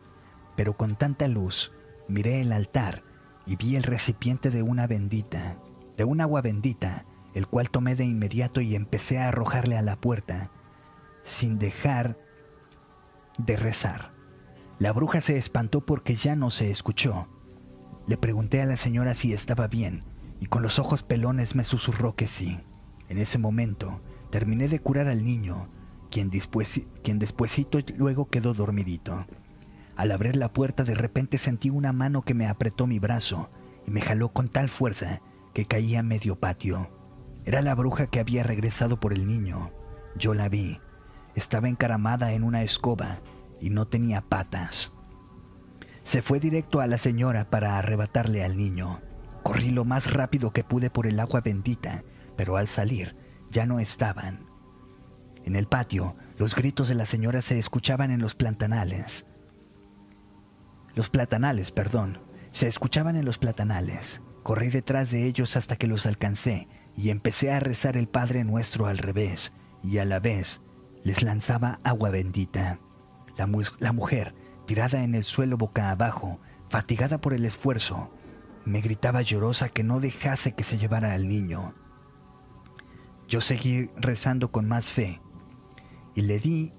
pero 0.55 0.75
con 0.75 0.95
tanta 0.95 1.27
luz 1.27 1.71
miré 2.07 2.41
el 2.41 2.53
altar 2.53 3.03
y 3.45 3.55
vi 3.55 3.75
el 3.75 3.83
recipiente 3.83 4.49
de 4.49 4.63
una 4.63 4.87
bendita, 4.87 5.59
de 5.95 6.05
un 6.05 6.21
agua 6.21 6.41
bendita, 6.41 7.05
el 7.35 7.45
cual 7.45 7.69
tomé 7.69 7.93
de 7.93 8.03
inmediato 8.03 8.61
y 8.61 8.73
empecé 8.73 9.19
a 9.19 9.27
arrojarle 9.27 9.77
a 9.77 9.83
la 9.83 9.95
puerta, 9.95 10.49
sin 11.21 11.59
dejar 11.59 12.17
de 13.37 13.57
rezar. 13.57 14.11
La 14.79 14.91
bruja 14.91 15.21
se 15.21 15.37
espantó 15.37 15.85
porque 15.85 16.15
ya 16.15 16.35
no 16.35 16.49
se 16.49 16.71
escuchó. 16.71 17.27
Le 18.07 18.17
pregunté 18.17 18.59
a 18.59 18.65
la 18.65 18.75
señora 18.75 19.13
si 19.13 19.33
estaba 19.33 19.67
bien, 19.67 20.03
y 20.39 20.47
con 20.47 20.63
los 20.63 20.79
ojos 20.79 21.03
pelones 21.03 21.53
me 21.53 21.63
susurró 21.63 22.15
que 22.15 22.27
sí. 22.27 22.59
En 23.09 23.17
ese 23.17 23.37
momento, 23.37 24.01
terminé 24.29 24.67
de 24.67 24.79
curar 24.79 25.07
al 25.07 25.23
niño, 25.23 25.69
quien, 26.09 26.29
después, 26.29 26.81
quien 27.03 27.19
despuesito 27.19 27.79
luego 27.97 28.29
quedó 28.29 28.53
dormidito. 28.53 29.25
Al 29.95 30.11
abrir 30.11 30.35
la 30.35 30.51
puerta 30.51 30.83
de 30.83 30.95
repente 30.95 31.37
sentí 31.37 31.69
una 31.69 31.93
mano 31.93 32.23
que 32.23 32.33
me 32.33 32.47
apretó 32.47 32.87
mi 32.87 32.99
brazo 32.99 33.49
y 33.85 33.91
me 33.91 34.01
jaló 34.01 34.29
con 34.29 34.49
tal 34.49 34.69
fuerza 34.69 35.21
que 35.53 35.65
caí 35.65 35.95
a 35.95 36.03
medio 36.03 36.39
patio. 36.39 36.89
Era 37.45 37.61
la 37.61 37.75
bruja 37.75 38.07
que 38.07 38.19
había 38.19 38.43
regresado 38.43 38.99
por 38.99 39.13
el 39.13 39.27
niño. 39.27 39.71
Yo 40.15 40.33
la 40.33 40.49
vi. 40.49 40.79
Estaba 41.35 41.67
encaramada 41.67 42.33
en 42.33 42.43
una 42.43 42.63
escoba 42.63 43.19
y 43.59 43.69
no 43.69 43.87
tenía 43.87 44.21
patas. 44.21 44.93
Se 46.03 46.21
fue 46.21 46.39
directo 46.39 46.79
a 46.79 46.87
la 46.87 46.97
señora 46.97 47.49
para 47.49 47.77
arrebatarle 47.77 48.43
al 48.43 48.57
niño. 48.57 49.01
Corrí 49.41 49.71
lo 49.71 49.85
más 49.85 50.11
rápido 50.11 50.51
que 50.51 50.63
pude 50.63 50.89
por 50.89 51.07
el 51.07 51.19
agua 51.19 51.41
bendita, 51.41 52.03
pero 52.35 52.57
al 52.57 52.67
salir 52.67 53.15
ya 53.49 53.65
no 53.65 53.79
estaban. 53.79 54.47
En 55.43 55.55
el 55.55 55.67
patio, 55.67 56.15
los 56.37 56.55
gritos 56.55 56.87
de 56.87 56.95
la 56.95 57.05
señora 57.05 57.41
se 57.41 57.59
escuchaban 57.59 58.11
en 58.11 58.21
los 58.21 58.35
platanales. 58.35 59.25
Los 60.95 61.09
platanales, 61.09 61.71
perdón, 61.71 62.19
se 62.51 62.67
escuchaban 62.67 63.15
en 63.15 63.25
los 63.25 63.37
platanales. 63.37 64.21
Corrí 64.43 64.69
detrás 64.69 65.11
de 65.11 65.25
ellos 65.25 65.55
hasta 65.55 65.75
que 65.75 65.87
los 65.87 66.05
alcancé 66.05 66.67
y 66.95 67.09
empecé 67.09 67.51
a 67.51 67.59
rezar 67.59 67.97
el 67.97 68.07
Padre 68.07 68.43
Nuestro 68.43 68.85
al 68.85 68.97
revés, 68.97 69.53
y 69.81 69.97
a 69.97 70.05
la 70.05 70.19
vez 70.19 70.61
les 71.03 71.23
lanzaba 71.23 71.79
agua 71.83 72.09
bendita. 72.09 72.79
La, 73.37 73.49
la, 73.79 73.91
mujer, 73.91 74.35
tirada 74.65 75.03
en 75.03 75.15
el 75.15 75.23
suelo 75.23 75.57
boca 75.57 75.89
abajo, 75.89 76.39
fatigada 76.69 77.19
por 77.19 77.33
el 77.33 77.45
esfuerzo, 77.45 78.13
me 78.65 78.81
gritaba 78.81 79.21
llorosa 79.21 79.69
que 79.69 79.83
no 79.83 79.99
dejase 79.99 80.53
que 80.53 80.63
se 80.63 80.77
llevara 80.77 81.13
al 81.13 81.27
niño. 81.27 81.73
Yo 83.33 83.41
seguí 83.41 83.87
rezando 83.95 84.51
con 84.51 84.67
más 84.67 84.87
fe 84.87 85.19
y 86.13 86.21
le 86.21 86.37
di 86.37 86.71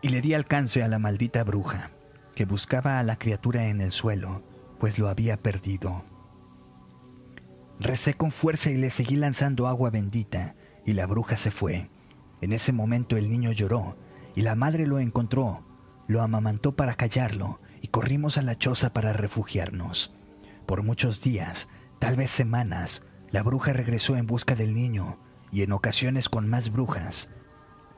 y 0.00 0.08
le 0.08 0.22
di 0.22 0.32
alcance 0.32 0.82
a 0.82 0.88
la 0.88 0.98
maldita 0.98 1.44
bruja 1.44 1.90
que 2.34 2.46
buscaba 2.46 2.98
a 2.98 3.02
la 3.02 3.16
criatura 3.16 3.66
en 3.66 3.82
el 3.82 3.92
suelo 3.92 4.42
pues 4.78 4.98
lo 4.98 5.10
había 5.10 5.36
perdido. 5.36 6.02
Recé 7.78 8.14
con 8.14 8.30
fuerza 8.30 8.70
y 8.70 8.78
le 8.78 8.88
seguí 8.88 9.16
lanzando 9.16 9.68
agua 9.68 9.90
bendita, 9.90 10.56
y 10.86 10.94
la 10.94 11.04
bruja 11.04 11.36
se 11.36 11.50
fue. 11.50 11.90
En 12.40 12.54
ese 12.54 12.72
momento 12.72 13.18
el 13.18 13.28
niño 13.28 13.52
lloró, 13.52 13.98
y 14.34 14.40
la 14.40 14.54
madre 14.54 14.86
lo 14.86 14.98
encontró, 14.98 15.62
lo 16.08 16.22
amamantó 16.22 16.74
para 16.74 16.94
callarlo, 16.94 17.60
y 17.82 17.88
corrimos 17.88 18.38
a 18.38 18.42
la 18.42 18.56
choza 18.56 18.94
para 18.94 19.12
refugiarnos. 19.12 20.14
Por 20.64 20.82
muchos 20.82 21.20
días, 21.20 21.68
tal 21.98 22.16
vez 22.16 22.30
semanas, 22.30 23.04
la 23.34 23.42
bruja 23.42 23.72
regresó 23.72 24.16
en 24.16 24.28
busca 24.28 24.54
del 24.54 24.74
niño, 24.74 25.18
y 25.50 25.62
en 25.62 25.72
ocasiones 25.72 26.28
con 26.28 26.48
más 26.48 26.70
brujas, 26.70 27.30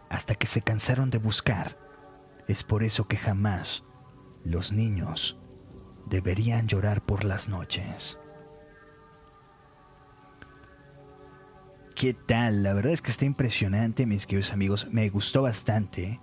hasta 0.08 0.34
que 0.34 0.46
se 0.46 0.62
cansaron 0.62 1.10
de 1.10 1.18
buscar. 1.18 1.76
Es 2.48 2.62
por 2.62 2.82
eso 2.82 3.06
que 3.06 3.18
jamás 3.18 3.84
los 4.44 4.72
niños 4.72 5.38
deberían 6.06 6.68
llorar 6.68 7.04
por 7.04 7.24
las 7.24 7.50
noches. 7.50 8.18
¿Qué 11.94 12.14
tal? 12.14 12.62
La 12.62 12.72
verdad 12.72 12.92
es 12.92 13.02
que 13.02 13.10
está 13.10 13.26
impresionante, 13.26 14.06
mis 14.06 14.26
queridos 14.26 14.54
amigos. 14.54 14.88
Me 14.90 15.10
gustó 15.10 15.42
bastante. 15.42 16.18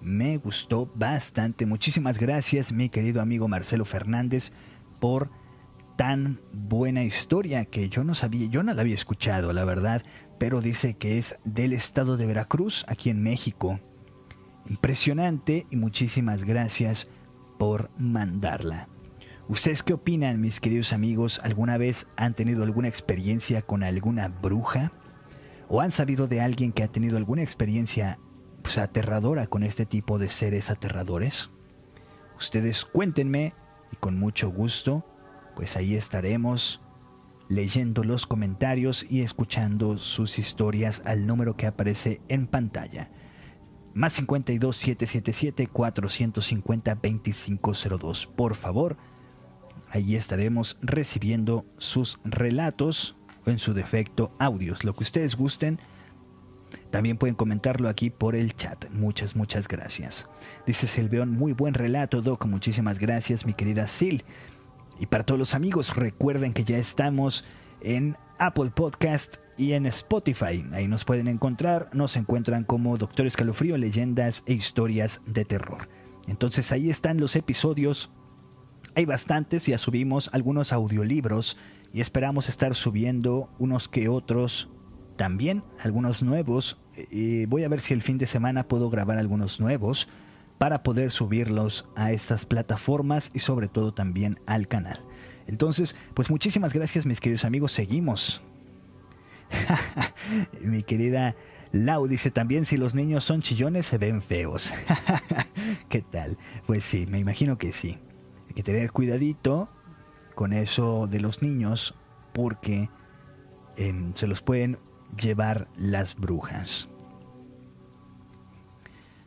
Me 0.00 0.36
gustó 0.36 0.88
bastante. 0.94 1.66
Muchísimas 1.66 2.20
gracias, 2.20 2.72
mi 2.72 2.88
querido 2.88 3.20
amigo 3.20 3.48
Marcelo 3.48 3.84
Fernández, 3.84 4.52
por 5.00 5.32
tan 5.96 6.40
buena 6.52 7.04
historia 7.04 7.64
que 7.64 7.88
yo 7.88 8.04
no 8.04 8.14
sabía, 8.14 8.48
yo 8.48 8.62
no 8.62 8.74
la 8.74 8.80
había 8.80 8.94
escuchado, 8.94 9.52
la 9.52 9.64
verdad, 9.64 10.02
pero 10.38 10.60
dice 10.60 10.94
que 10.94 11.18
es 11.18 11.36
del 11.44 11.72
estado 11.72 12.16
de 12.16 12.26
Veracruz, 12.26 12.84
aquí 12.88 13.10
en 13.10 13.22
México. 13.22 13.80
Impresionante 14.68 15.66
y 15.70 15.76
muchísimas 15.76 16.44
gracias 16.44 17.08
por 17.58 17.90
mandarla. 17.98 18.88
¿Ustedes 19.46 19.82
qué 19.82 19.92
opinan, 19.92 20.40
mis 20.40 20.58
queridos 20.58 20.92
amigos? 20.92 21.40
¿Alguna 21.44 21.76
vez 21.76 22.06
han 22.16 22.34
tenido 22.34 22.62
alguna 22.62 22.88
experiencia 22.88 23.60
con 23.60 23.82
alguna 23.82 24.28
bruja? 24.28 24.92
¿O 25.68 25.80
han 25.82 25.90
sabido 25.90 26.26
de 26.26 26.40
alguien 26.40 26.72
que 26.72 26.82
ha 26.82 26.88
tenido 26.88 27.18
alguna 27.18 27.42
experiencia 27.42 28.18
pues, 28.62 28.78
aterradora 28.78 29.46
con 29.46 29.62
este 29.62 29.84
tipo 29.84 30.18
de 30.18 30.30
seres 30.30 30.70
aterradores? 30.70 31.50
Ustedes 32.38 32.86
cuéntenme 32.86 33.54
y 33.92 33.96
con 33.96 34.18
mucho 34.18 34.50
gusto, 34.50 35.04
pues 35.54 35.76
ahí 35.76 35.94
estaremos 35.96 36.80
leyendo 37.48 38.04
los 38.04 38.26
comentarios 38.26 39.06
y 39.08 39.22
escuchando 39.22 39.98
sus 39.98 40.38
historias 40.38 41.02
al 41.04 41.26
número 41.26 41.56
que 41.56 41.66
aparece 41.66 42.20
en 42.28 42.46
pantalla. 42.46 43.10
Más 43.92 44.14
52 44.14 44.76
777 44.76 45.66
450 45.68 46.94
2502. 46.94 48.26
Por 48.26 48.54
favor, 48.54 48.96
Allí 49.94 50.16
estaremos 50.16 50.76
recibiendo 50.82 51.64
sus 51.78 52.18
relatos 52.24 53.14
o 53.46 53.50
en 53.50 53.60
su 53.60 53.74
defecto 53.74 54.32
audios, 54.40 54.82
lo 54.82 54.92
que 54.92 55.04
ustedes 55.04 55.36
gusten. 55.36 55.78
También 56.90 57.16
pueden 57.16 57.36
comentarlo 57.36 57.88
aquí 57.88 58.10
por 58.10 58.34
el 58.34 58.56
chat. 58.56 58.90
Muchas, 58.90 59.36
muchas 59.36 59.68
gracias. 59.68 60.26
Dice 60.66 60.88
Silveón, 60.88 61.30
muy 61.30 61.52
buen 61.52 61.74
relato, 61.74 62.22
Doc. 62.22 62.44
Muchísimas 62.46 62.98
gracias, 62.98 63.46
mi 63.46 63.54
querida 63.54 63.86
Sil. 63.86 64.26
Y 64.98 65.06
para 65.06 65.24
todos 65.24 65.38
los 65.38 65.54
amigos, 65.54 65.96
recuerden 65.96 66.52
que 66.52 66.64
ya 66.64 66.78
estamos 66.78 67.44
en 67.80 68.16
Apple 68.38 68.70
Podcast 68.74 69.36
y 69.56 69.72
en 69.72 69.86
Spotify. 69.86 70.64
Ahí 70.72 70.88
nos 70.88 71.04
pueden 71.04 71.28
encontrar, 71.28 71.90
nos 71.92 72.16
encuentran 72.16 72.64
como 72.64 72.96
Doctor 72.96 73.26
Escalofrío, 73.26 73.76
leyendas 73.76 74.42
e 74.46 74.54
historias 74.54 75.20
de 75.26 75.44
terror. 75.44 75.88
Entonces 76.28 76.72
ahí 76.72 76.90
están 76.90 77.18
los 77.18 77.36
episodios. 77.36 78.10
Hay 78.94 79.04
bastantes, 79.04 79.66
ya 79.66 79.78
subimos 79.78 80.30
algunos 80.32 80.72
audiolibros 80.72 81.56
y 81.92 82.00
esperamos 82.00 82.48
estar 82.48 82.74
subiendo 82.74 83.50
unos 83.58 83.88
que 83.88 84.08
otros 84.08 84.68
también, 85.16 85.62
algunos 85.80 86.22
nuevos. 86.22 86.78
Eh, 86.96 87.46
voy 87.48 87.64
a 87.64 87.68
ver 87.68 87.80
si 87.80 87.94
el 87.94 88.02
fin 88.02 88.18
de 88.18 88.26
semana 88.26 88.68
puedo 88.68 88.90
grabar 88.90 89.18
algunos 89.18 89.60
nuevos 89.60 90.08
para 90.58 90.82
poder 90.82 91.10
subirlos 91.10 91.86
a 91.96 92.12
estas 92.12 92.46
plataformas 92.46 93.30
y 93.34 93.40
sobre 93.40 93.68
todo 93.68 93.92
también 93.92 94.40
al 94.46 94.68
canal. 94.68 95.00
Entonces, 95.46 95.96
pues 96.14 96.30
muchísimas 96.30 96.72
gracias 96.72 97.06
mis 97.06 97.20
queridos 97.20 97.44
amigos, 97.44 97.72
seguimos. 97.72 98.42
Mi 100.60 100.82
querida 100.82 101.36
Lau 101.72 102.06
dice 102.06 102.30
también 102.30 102.64
si 102.64 102.76
los 102.76 102.94
niños 102.94 103.24
son 103.24 103.42
chillones 103.42 103.86
se 103.86 103.98
ven 103.98 104.22
feos. 104.22 104.72
¿Qué 105.88 106.02
tal? 106.02 106.38
Pues 106.66 106.84
sí, 106.84 107.06
me 107.06 107.18
imagino 107.18 107.58
que 107.58 107.72
sí. 107.72 107.98
Hay 108.48 108.54
que 108.54 108.62
tener 108.62 108.92
cuidadito 108.92 109.68
con 110.34 110.52
eso 110.52 111.06
de 111.08 111.20
los 111.20 111.42
niños 111.42 111.94
porque 112.32 112.90
em, 113.76 114.14
se 114.14 114.26
los 114.26 114.40
pueden 114.40 114.78
llevar 115.20 115.68
las 115.76 116.14
brujas. 116.16 116.88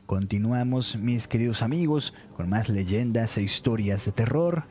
Continuamos, 0.07 0.95
mis 0.95 1.27
queridos 1.27 1.61
amigos, 1.61 2.13
con 2.37 2.47
más 2.47 2.69
leyendas 2.69 3.37
e 3.37 3.41
historias 3.41 4.05
de 4.05 4.13
terror. 4.13 4.63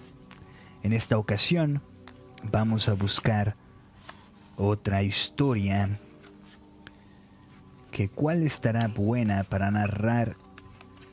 En 0.82 0.94
esta 0.94 1.18
ocasión 1.18 1.82
vamos 2.42 2.88
a 2.88 2.94
buscar 2.94 3.54
otra 4.56 5.02
historia 5.02 5.98
que 7.90 8.08
cuál 8.08 8.44
estará 8.44 8.88
buena 8.88 9.44
para 9.44 9.70
narrar 9.70 10.38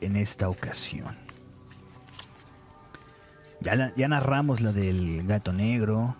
en 0.00 0.16
esta 0.16 0.48
ocasión. 0.48 1.14
Ya, 3.60 3.92
ya 3.94 4.08
narramos 4.08 4.62
la 4.62 4.72
del 4.72 5.26
gato 5.26 5.52
negro. 5.52 6.16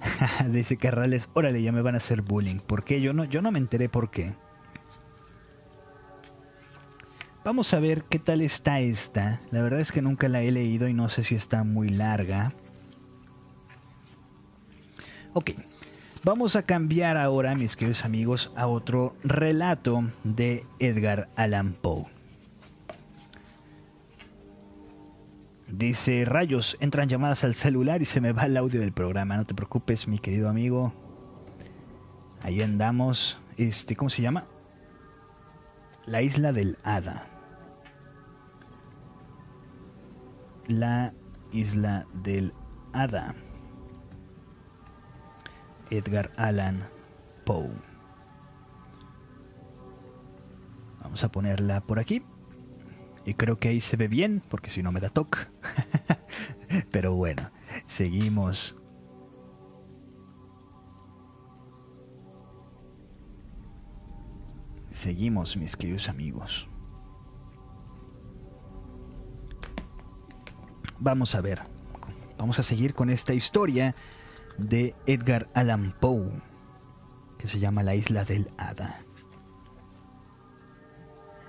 Dice 0.50 0.76
Carrales, 0.76 1.28
órale, 1.34 1.62
ya 1.62 1.70
me 1.70 1.82
van 1.82 1.94
a 1.94 1.98
hacer 1.98 2.22
bullying. 2.22 2.58
¿Por 2.58 2.82
qué? 2.82 3.00
Yo 3.00 3.12
no, 3.12 3.22
yo 3.26 3.42
no 3.42 3.52
me 3.52 3.60
enteré 3.60 3.88
por 3.88 4.10
qué. 4.10 4.34
Vamos 7.42 7.72
a 7.72 7.80
ver 7.80 8.04
qué 8.04 8.18
tal 8.18 8.42
está 8.42 8.80
esta. 8.80 9.40
La 9.50 9.62
verdad 9.62 9.80
es 9.80 9.92
que 9.92 10.02
nunca 10.02 10.28
la 10.28 10.42
he 10.42 10.52
leído 10.52 10.88
y 10.88 10.94
no 10.94 11.08
sé 11.08 11.24
si 11.24 11.34
está 11.34 11.64
muy 11.64 11.88
larga. 11.88 12.52
Ok, 15.32 15.52
vamos 16.22 16.54
a 16.54 16.64
cambiar 16.64 17.16
ahora, 17.16 17.54
mis 17.54 17.76
queridos 17.76 18.04
amigos, 18.04 18.52
a 18.56 18.66
otro 18.66 19.16
relato 19.24 20.10
de 20.22 20.66
Edgar 20.80 21.30
Allan 21.34 21.72
Poe. 21.72 22.06
Dice, 25.66 26.26
rayos, 26.26 26.76
entran 26.80 27.08
llamadas 27.08 27.44
al 27.44 27.54
celular 27.54 28.02
y 28.02 28.04
se 28.04 28.20
me 28.20 28.32
va 28.32 28.42
el 28.42 28.56
audio 28.58 28.80
del 28.80 28.92
programa. 28.92 29.38
No 29.38 29.46
te 29.46 29.54
preocupes, 29.54 30.08
mi 30.08 30.18
querido 30.18 30.50
amigo. 30.50 30.92
Ahí 32.42 32.60
andamos. 32.60 33.40
Este, 33.56 33.96
¿cómo 33.96 34.10
se 34.10 34.20
llama? 34.20 34.46
La 36.06 36.22
isla 36.22 36.52
del 36.52 36.76
Hada. 36.82 37.29
La 40.70 41.12
isla 41.50 42.06
del 42.22 42.54
Hada. 42.92 43.34
Edgar 45.90 46.30
Allan 46.36 46.88
Poe. 47.44 47.72
Vamos 51.02 51.24
a 51.24 51.32
ponerla 51.32 51.80
por 51.80 51.98
aquí. 51.98 52.22
Y 53.24 53.34
creo 53.34 53.58
que 53.58 53.66
ahí 53.66 53.80
se 53.80 53.96
ve 53.96 54.06
bien, 54.06 54.44
porque 54.48 54.70
si 54.70 54.80
no 54.80 54.92
me 54.92 55.00
da 55.00 55.08
toque. 55.08 55.40
Pero 56.92 57.14
bueno, 57.14 57.50
seguimos. 57.86 58.78
Seguimos, 64.92 65.56
mis 65.56 65.76
queridos 65.76 66.08
amigos. 66.08 66.69
Vamos 71.00 71.34
a 71.34 71.40
ver. 71.40 71.60
Vamos 72.36 72.58
a 72.58 72.62
seguir 72.62 72.94
con 72.94 73.08
esta 73.08 73.32
historia 73.32 73.94
de 74.58 74.94
Edgar 75.06 75.48
Allan 75.54 75.94
Poe, 75.98 76.30
que 77.38 77.48
se 77.48 77.58
llama 77.58 77.82
La 77.82 77.94
isla 77.94 78.24
del 78.24 78.50
Hada. 78.58 79.00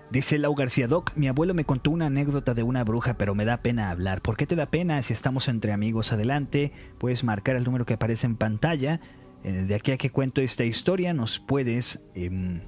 Dice 0.09 0.37
Lau 0.37 0.55
García 0.55 0.87
Doc, 0.87 1.11
mi 1.15 1.27
abuelo 1.27 1.53
me 1.53 1.65
contó 1.65 1.91
una 1.91 2.07
anécdota 2.07 2.53
de 2.53 2.63
una 2.63 2.83
bruja, 2.85 3.15
pero 3.17 3.35
me 3.35 3.45
da 3.45 3.57
pena 3.57 3.89
hablar. 3.89 4.21
¿Por 4.21 4.37
qué 4.37 4.45
te 4.45 4.55
da 4.55 4.65
pena? 4.67 5.01
Si 5.03 5.11
estamos 5.11 5.49
entre 5.49 5.73
amigos, 5.73 6.13
adelante. 6.13 6.71
Puedes 6.97 7.23
marcar 7.25 7.57
el 7.57 7.65
número 7.65 7.85
que 7.85 7.93
aparece 7.93 8.27
en 8.27 8.37
pantalla. 8.37 9.01
Eh, 9.43 9.51
de 9.63 9.75
aquí 9.75 9.91
a 9.91 9.97
que 9.97 10.11
cuento 10.11 10.41
esta 10.41 10.63
historia, 10.63 11.13
nos 11.13 11.39
puedes, 11.39 12.01
em, 12.13 12.61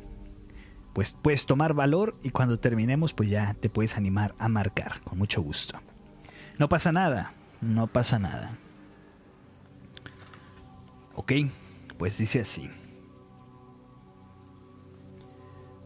pues, 0.93 1.15
puedes 1.21 1.45
tomar 1.45 1.73
valor 1.73 2.17
y 2.23 2.31
cuando 2.31 2.59
terminemos, 2.59 3.13
pues 3.13 3.29
ya 3.29 3.53
te 3.53 3.69
puedes 3.69 3.97
animar 3.97 4.35
a 4.37 4.49
marcar, 4.49 5.01
con 5.03 5.17
mucho 5.17 5.41
gusto. 5.41 5.79
No 6.59 6.69
pasa 6.69 6.91
nada, 6.91 7.33
no 7.61 7.87
pasa 7.87 8.19
nada. 8.19 8.57
Ok, 11.15 11.33
pues 11.97 12.17
dice 12.17 12.41
así. 12.41 12.69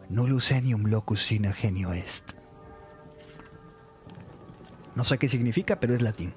Nullus 0.10 0.52
enium 0.52 0.86
locus 0.86 1.22
sine 1.22 1.54
genio 1.54 1.94
est. 1.94 2.34
No 4.96 5.04
sé 5.04 5.18
qué 5.18 5.28
significa, 5.28 5.80
pero 5.80 5.94
es 5.94 6.02
latín. 6.02 6.34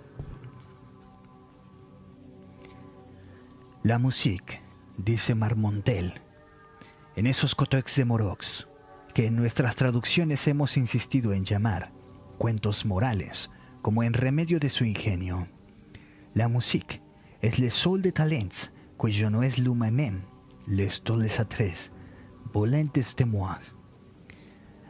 La 3.83 3.99
musique, 3.99 4.61
dice 4.99 5.35
Marmontel, 5.35 6.20
en 7.16 7.26
esos 7.26 7.55
cotex 7.55 7.97
de 7.97 8.05
Morox, 8.05 8.68
que 9.14 9.26
en 9.26 9.37
nuestras 9.37 9.76
traducciones 9.76 10.47
hemos 10.47 10.76
insistido 10.76 11.33
en 11.33 11.45
llamar 11.45 11.93
cuentos 12.37 12.85
morales, 12.85 13.51
como 13.83 14.03
en 14.03 14.12
remedio 14.12 14.59
de 14.59 14.70
su 14.70 14.85
ingenio. 14.85 15.49
La 16.35 16.49
musique 16.49 17.03
es 17.41 17.59
le 17.59 17.70
sol 17.70 18.03
de 18.03 18.12
talents, 18.12 18.72
cuyo 18.97 19.31
no 19.31 19.43
es 19.43 19.59
l'humain 19.59 20.22
les 20.66 21.03
les 21.16 21.41
atres, 21.41 21.91
volentes 22.53 23.14
témoins. 23.14 23.74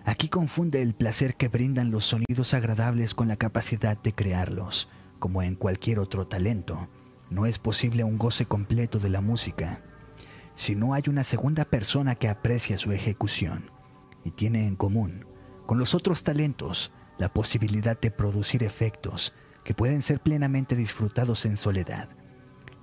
Aquí 0.04 0.28
confunde 0.28 0.82
el 0.82 0.94
placer 0.94 1.36
que 1.36 1.48
brindan 1.48 1.90
los 1.90 2.04
sonidos 2.04 2.54
agradables 2.54 3.14
con 3.14 3.28
la 3.28 3.36
capacidad 3.36 3.96
de 4.00 4.12
crearlos. 4.12 4.88
Como 5.18 5.42
en 5.42 5.54
cualquier 5.54 5.98
otro 5.98 6.26
talento, 6.26 6.88
no 7.30 7.46
es 7.46 7.58
posible 7.58 8.04
un 8.04 8.18
goce 8.18 8.46
completo 8.46 8.98
de 8.98 9.10
la 9.10 9.20
música 9.20 9.82
si 10.60 10.74
no 10.74 10.92
hay 10.92 11.04
una 11.08 11.24
segunda 11.24 11.64
persona 11.64 12.16
que 12.16 12.28
aprecia 12.28 12.76
su 12.76 12.92
ejecución 12.92 13.70
y 14.24 14.30
tiene 14.30 14.66
en 14.66 14.76
común 14.76 15.24
con 15.64 15.78
los 15.78 15.94
otros 15.94 16.22
talentos 16.22 16.92
la 17.20 17.30
posibilidad 17.30 18.00
de 18.00 18.10
producir 18.10 18.64
efectos 18.64 19.34
que 19.62 19.74
pueden 19.74 20.00
ser 20.00 20.20
plenamente 20.20 20.74
disfrutados 20.74 21.44
en 21.44 21.58
soledad. 21.58 22.08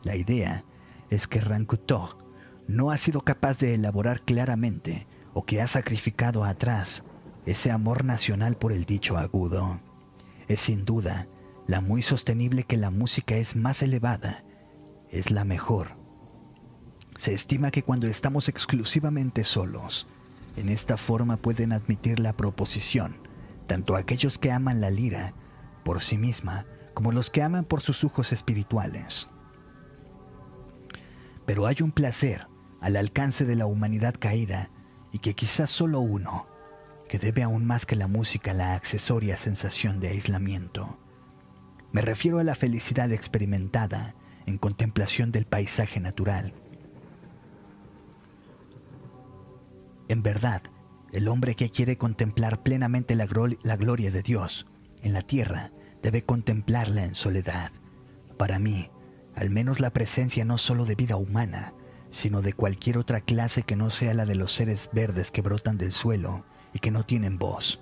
La 0.04 0.16
idea 0.16 0.64
es 1.10 1.28
que 1.28 1.42
Rancutot 1.42 2.24
no 2.68 2.92
ha 2.92 2.98
sido 2.98 3.22
capaz 3.22 3.58
de 3.58 3.74
elaborar 3.74 4.22
claramente 4.22 5.08
o 5.34 5.44
que 5.44 5.60
ha 5.60 5.66
sacrificado 5.66 6.44
atrás 6.44 7.04
ese 7.48 7.72
amor 7.72 8.06
nacional 8.06 8.58
por 8.58 8.72
el 8.72 8.86
dicho 8.86 9.18
agudo. 9.18 9.82
Es 10.48 10.60
sin 10.60 10.86
duda 10.86 11.28
la 11.66 11.82
muy 11.82 12.04
sostenible 12.04 12.64
que 12.64 12.78
la 12.78 12.92
música 12.92 13.36
es 13.38 13.56
más 13.56 13.82
elevada, 13.82 14.46
es 15.10 15.32
la 15.32 15.46
mejor. 15.46 15.98
Se 17.18 17.34
estima 17.34 17.72
que 17.72 17.82
cuando 17.82 18.06
estamos 18.06 18.50
exclusivamente 18.50 19.44
solos, 19.44 20.08
en 20.58 20.70
esta 20.70 20.96
forma 20.96 21.38
pueden 21.38 21.72
admitir 21.72 22.20
la 22.20 22.34
proposición, 22.34 23.27
tanto 23.68 23.96
aquellos 23.96 24.38
que 24.38 24.52
aman 24.52 24.82
la 24.82 24.90
lira 24.90 25.34
por 25.84 26.02
sí 26.02 26.18
misma 26.18 26.66
como 26.94 27.12
los 27.12 27.30
que 27.30 27.44
aman 27.44 27.66
por 27.66 27.82
sus 27.82 28.04
ojos 28.04 28.34
espirituales. 28.34 29.30
Pero 31.46 31.68
hay 31.68 31.78
un 31.82 31.92
placer 31.92 32.48
al 32.82 32.96
alcance 32.96 33.46
de 33.46 33.56
la 33.56 33.68
humanidad 33.68 34.16
caída 34.18 34.72
y 35.12 35.20
que 35.20 35.36
quizás 35.36 35.70
solo 35.70 36.00
uno, 36.00 36.48
que 37.08 37.20
debe 37.20 37.44
aún 37.44 37.66
más 37.66 37.86
que 37.86 37.96
la 37.96 38.08
música 38.08 38.54
la 38.54 38.74
accesoria 38.74 39.38
sensación 39.38 40.00
de 40.00 40.10
aislamiento. 40.10 40.98
Me 41.92 42.02
refiero 42.02 42.40
a 42.40 42.44
la 42.44 42.56
felicidad 42.56 43.12
experimentada 43.12 44.16
en 44.46 44.58
contemplación 44.58 45.32
del 45.32 45.46
paisaje 45.46 46.00
natural. 46.00 46.54
En 50.10 50.24
verdad, 50.24 50.64
el 51.12 51.28
hombre 51.28 51.56
que 51.56 51.70
quiere 51.70 51.98
contemplar 51.98 52.64
plenamente 52.64 53.16
la, 53.16 53.26
gloria 53.26 54.12
de 54.12 54.22
Dios 54.22 54.68
en 55.02 55.14
la 55.14 55.22
tierra 55.22 55.72
debe 56.02 56.24
contemplarla 56.24 57.06
en 57.06 57.16
soledad. 57.16 57.72
Para 58.38 58.60
mí, 58.60 58.90
al 59.36 59.50
menos 59.50 59.80
la 59.80 59.92
presencia 59.92 60.46
no 60.46 60.58
solo 60.58 60.86
de 60.86 60.96
vida 60.96 61.16
humana, 61.16 61.74
sino 62.10 62.42
de 62.42 62.54
cualquier 62.54 62.98
otra 62.98 63.22
clase 63.22 63.64
que 63.64 63.76
no 63.76 63.90
sea 63.90 64.14
la 64.14 64.26
de 64.26 64.36
los 64.36 64.52
seres 64.54 64.90
verdes 64.94 65.32
que 65.32 65.42
brotan 65.42 65.78
del 65.78 65.92
suelo 65.92 66.46
y 66.74 66.80
que 66.80 66.92
no 66.92 67.06
tienen 67.06 67.38
voz. 67.38 67.82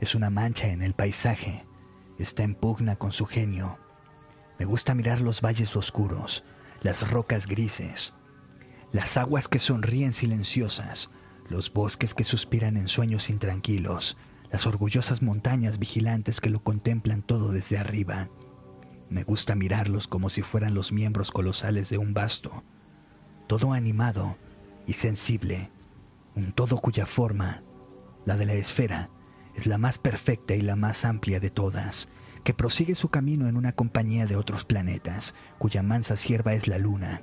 Es 0.00 0.14
una 0.14 0.30
mancha 0.30 0.68
en 0.68 0.82
el 0.82 0.94
paisaje, 0.94 1.64
está 2.18 2.42
en 2.42 2.54
pugna 2.54 2.96
con 2.96 3.12
su 3.12 3.26
genio. 3.26 3.78
Me 4.58 4.64
gusta 4.64 4.94
mirar 4.94 5.20
los 5.20 5.40
valles 5.40 5.76
oscuros, 5.76 6.44
las 6.82 7.10
rocas 7.10 7.46
grises, 7.46 8.14
las 8.92 9.16
aguas 9.16 9.48
que 9.48 9.58
sonríen 9.58 10.12
silenciosas, 10.12 11.10
los 11.48 11.72
bosques 11.72 12.14
que 12.14 12.24
suspiran 12.24 12.76
en 12.76 12.88
sueños 12.88 13.30
intranquilos, 13.30 14.16
las 14.50 14.66
orgullosas 14.66 15.22
montañas 15.22 15.78
vigilantes 15.78 16.40
que 16.40 16.50
lo 16.50 16.62
contemplan 16.62 17.22
todo 17.22 17.52
desde 17.52 17.78
arriba. 17.78 18.28
Me 19.10 19.24
gusta 19.24 19.54
mirarlos 19.54 20.08
como 20.08 20.30
si 20.30 20.42
fueran 20.42 20.74
los 20.74 20.92
miembros 20.92 21.30
colosales 21.30 21.90
de 21.90 21.98
un 21.98 22.14
basto, 22.14 22.62
todo 23.46 23.72
animado 23.72 24.36
y 24.86 24.94
sensible, 24.94 25.70
un 26.34 26.52
todo 26.52 26.78
cuya 26.78 27.06
forma, 27.06 27.62
la 28.24 28.36
de 28.36 28.46
la 28.46 28.54
esfera, 28.54 29.10
es 29.54 29.66
la 29.66 29.78
más 29.78 29.98
perfecta 29.98 30.54
y 30.54 30.62
la 30.62 30.76
más 30.76 31.04
amplia 31.04 31.40
de 31.40 31.50
todas, 31.50 32.08
que 32.42 32.54
prosigue 32.54 32.94
su 32.94 33.08
camino 33.08 33.48
en 33.48 33.56
una 33.56 33.72
compañía 33.72 34.26
de 34.26 34.36
otros 34.36 34.64
planetas, 34.64 35.34
cuya 35.58 35.82
mansa 35.82 36.16
sierva 36.16 36.54
es 36.54 36.66
la 36.68 36.78
luna. 36.78 37.22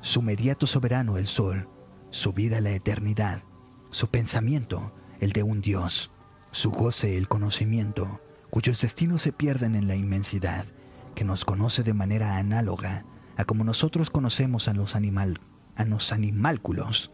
Su 0.00 0.22
mediato 0.22 0.66
soberano 0.66 1.18
el 1.18 1.26
sol, 1.26 1.68
su 2.10 2.32
vida 2.32 2.60
la 2.60 2.70
eternidad, 2.70 3.42
su 3.90 4.08
pensamiento 4.08 4.92
el 5.20 5.32
de 5.32 5.42
un 5.42 5.60
Dios, 5.60 6.10
su 6.50 6.70
goce 6.70 7.16
el 7.16 7.28
conocimiento, 7.28 8.20
cuyos 8.50 8.80
destinos 8.80 9.22
se 9.22 9.32
pierden 9.32 9.74
en 9.74 9.88
la 9.88 9.96
inmensidad, 9.96 10.66
que 11.14 11.24
nos 11.24 11.44
conoce 11.44 11.82
de 11.82 11.94
manera 11.94 12.36
análoga 12.36 13.04
a 13.36 13.44
como 13.44 13.64
nosotros 13.64 14.10
conocemos 14.10 14.68
a 14.68 14.74
los, 14.74 14.94
animal, 14.94 15.40
a 15.74 15.84
los 15.84 16.12
animálculos 16.12 17.10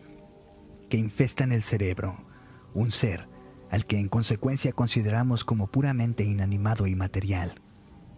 que 0.89 0.97
infestan 0.97 1.53
el 1.53 1.63
cerebro, 1.63 2.25
un 2.75 2.91
ser 2.91 3.29
al 3.71 3.87
que 3.87 3.99
en 3.99 4.09
consecuencia 4.09 4.73
consideramos 4.73 5.45
como 5.45 5.67
puramente 5.67 6.25
inanimado 6.25 6.87
y 6.87 6.95
material, 6.95 7.55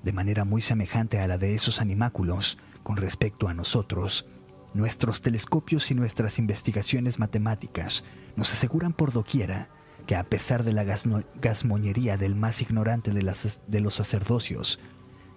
de 0.02 0.12
manera 0.12 0.44
muy 0.44 0.60
semejante 0.60 1.20
a 1.20 1.28
la 1.28 1.38
de 1.38 1.54
esos 1.54 1.80
animáculos 1.80 2.58
con 2.82 2.96
respecto 2.96 3.46
a 3.46 3.54
nosotros, 3.54 4.26
nuestros 4.74 5.22
telescopios 5.22 5.90
y 5.90 5.94
nuestras 5.94 6.38
investigaciones 6.38 7.18
matemáticas 7.18 8.04
nos 8.36 8.52
aseguran 8.52 8.92
por 8.92 9.12
doquiera 9.12 9.70
que 10.06 10.16
a 10.16 10.24
pesar 10.24 10.64
de 10.64 10.72
la 10.72 10.84
gasmoñería 10.84 12.16
del 12.16 12.34
más 12.34 12.60
ignorante 12.60 13.12
de, 13.12 13.80
los 13.80 13.94
sacerdocios, 13.94 14.80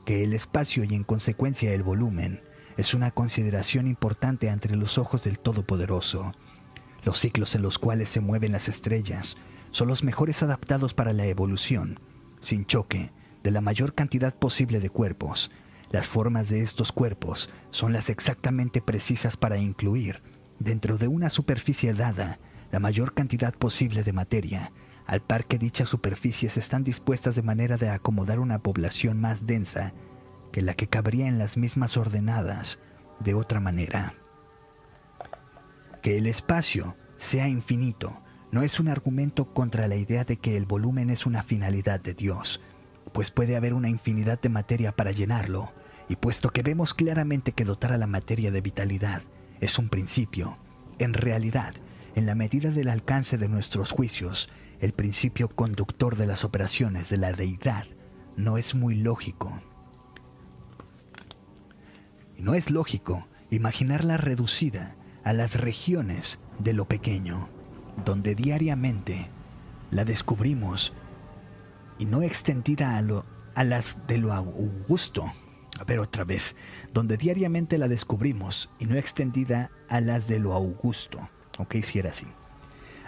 que 0.05 0.23
el 0.23 0.33
espacio 0.33 0.83
y 0.83 0.93
en 0.93 1.03
consecuencia 1.03 1.73
el 1.73 1.83
volumen 1.83 2.41
es 2.75 2.93
una 2.93 3.11
consideración 3.11 3.88
importante 3.88 4.47
entre 4.47 4.75
los 4.75 4.97
ojos 4.97 5.23
del 5.23 5.39
Todopoderoso. 5.39 6.33
Los 7.03 7.19
ciclos 7.19 7.55
en 7.55 7.61
los 7.61 7.79
cuales 7.79 8.09
se 8.09 8.19
mueven 8.19 8.51
las 8.51 8.67
estrellas 8.67 9.38
son 9.71 9.88
los 9.88 10.03
mejores 10.03 10.43
adaptados 10.43 10.93
para 10.93 11.13
la 11.13 11.25
evolución, 11.25 11.99
sin 12.39 12.65
choque, 12.65 13.11
de 13.43 13.51
la 13.51 13.61
mayor 13.61 13.93
cantidad 13.93 14.35
posible 14.35 14.79
de 14.79 14.89
cuerpos. 14.89 15.51
Las 15.91 16.07
formas 16.07 16.49
de 16.49 16.61
estos 16.61 16.91
cuerpos 16.91 17.49
son 17.71 17.93
las 17.93 18.09
exactamente 18.09 18.81
precisas 18.81 19.38
para 19.38 19.57
incluir, 19.57 20.21
dentro 20.59 20.97
de 20.97 21.07
una 21.07 21.29
superficie 21.29 21.93
dada, 21.93 22.39
la 22.71 22.79
mayor 22.79 23.13
cantidad 23.13 23.53
posible 23.53 24.03
de 24.03 24.11
materia, 24.11 24.73
al 25.05 25.21
par 25.21 25.45
que 25.45 25.57
dichas 25.57 25.88
superficies 25.88 26.57
están 26.57 26.83
dispuestas 26.83 27.35
de 27.35 27.41
manera 27.41 27.77
de 27.77 27.89
acomodar 27.89 28.39
una 28.39 28.59
población 28.59 29.21
más 29.21 29.45
densa 29.45 29.93
que 30.51 30.61
la 30.61 30.73
que 30.73 30.88
cabría 30.88 31.27
en 31.27 31.39
las 31.39 31.55
mismas 31.55 31.95
ordenadas 31.95 32.79
de 33.19 33.33
otra 33.33 33.61
manera. 33.61 34.13
Que 36.01 36.17
el 36.17 36.27
espacio 36.27 36.97
sea 37.15 37.47
infinito 37.47 38.21
no 38.51 38.61
es 38.63 38.79
un 38.79 38.89
argumento 38.89 39.53
contra 39.53 39.88
la 39.88 39.95
idea 39.95 40.25
de 40.25 40.38
que 40.38 40.57
el 40.57 40.65
volumen 40.65 41.09
es 41.09 41.25
una 41.25 41.43
finalidad 41.43 42.01
de 42.01 42.13
Dios, 42.13 42.61
pues 43.13 43.31
puede 43.31 43.55
haber 43.55 43.73
una 43.73 43.89
infinidad 43.89 44.39
de 44.39 44.49
materia 44.49 44.95
para 44.95 45.11
llenarlo, 45.11 45.73
y 46.09 46.15
puesto 46.15 46.49
que 46.49 46.63
vemos 46.63 46.93
claramente 46.93 47.51
que 47.51 47.65
dotar 47.65 47.91
a 47.91 47.97
la 47.97 48.07
materia 48.07 48.51
de 48.51 48.61
vitalidad 48.61 49.23
es 49.59 49.79
un 49.79 49.89
principio, 49.89 50.57
en 50.99 51.13
realidad, 51.13 51.73
en 52.15 52.25
la 52.25 52.35
medida 52.35 52.71
del 52.71 52.89
alcance 52.89 53.37
de 53.37 53.47
nuestros 53.47 53.91
juicios, 53.91 54.49
el 54.79 54.93
principio 54.93 55.49
conductor 55.49 56.15
de 56.15 56.27
las 56.27 56.43
operaciones 56.43 57.09
de 57.09 57.17
la 57.17 57.33
deidad 57.33 57.85
no 58.35 58.57
es 58.57 58.75
muy 58.75 58.95
lógico. 58.95 59.61
No 62.37 62.53
es 62.53 62.69
lógico 62.69 63.27
imaginarla 63.49 64.17
reducida 64.17 64.95
a 65.23 65.33
las 65.33 65.59
regiones 65.59 66.39
de 66.59 66.73
lo 66.73 66.87
pequeño, 66.87 67.49
donde 68.05 68.35
diariamente 68.35 69.29
la 69.89 70.05
descubrimos 70.05 70.93
y 71.99 72.05
no 72.05 72.21
extendida 72.21 72.97
a, 72.97 73.01
lo, 73.01 73.25
a 73.55 73.63
las 73.63 74.07
de 74.07 74.17
lo 74.17 74.33
augusto. 74.33 75.25
A 75.79 75.83
ver 75.83 75.99
otra 75.99 76.23
vez, 76.23 76.55
donde 76.93 77.17
diariamente 77.17 77.77
la 77.77 77.87
descubrimos 77.87 78.69
y 78.79 78.85
no 78.85 78.95
extendida 78.95 79.69
a 79.89 80.01
las 80.01 80.27
de 80.27 80.39
lo 80.39 80.53
augusto. 80.53 81.29
Ok, 81.59 81.75
si 81.83 81.99
era 81.99 82.09
así. 82.09 82.25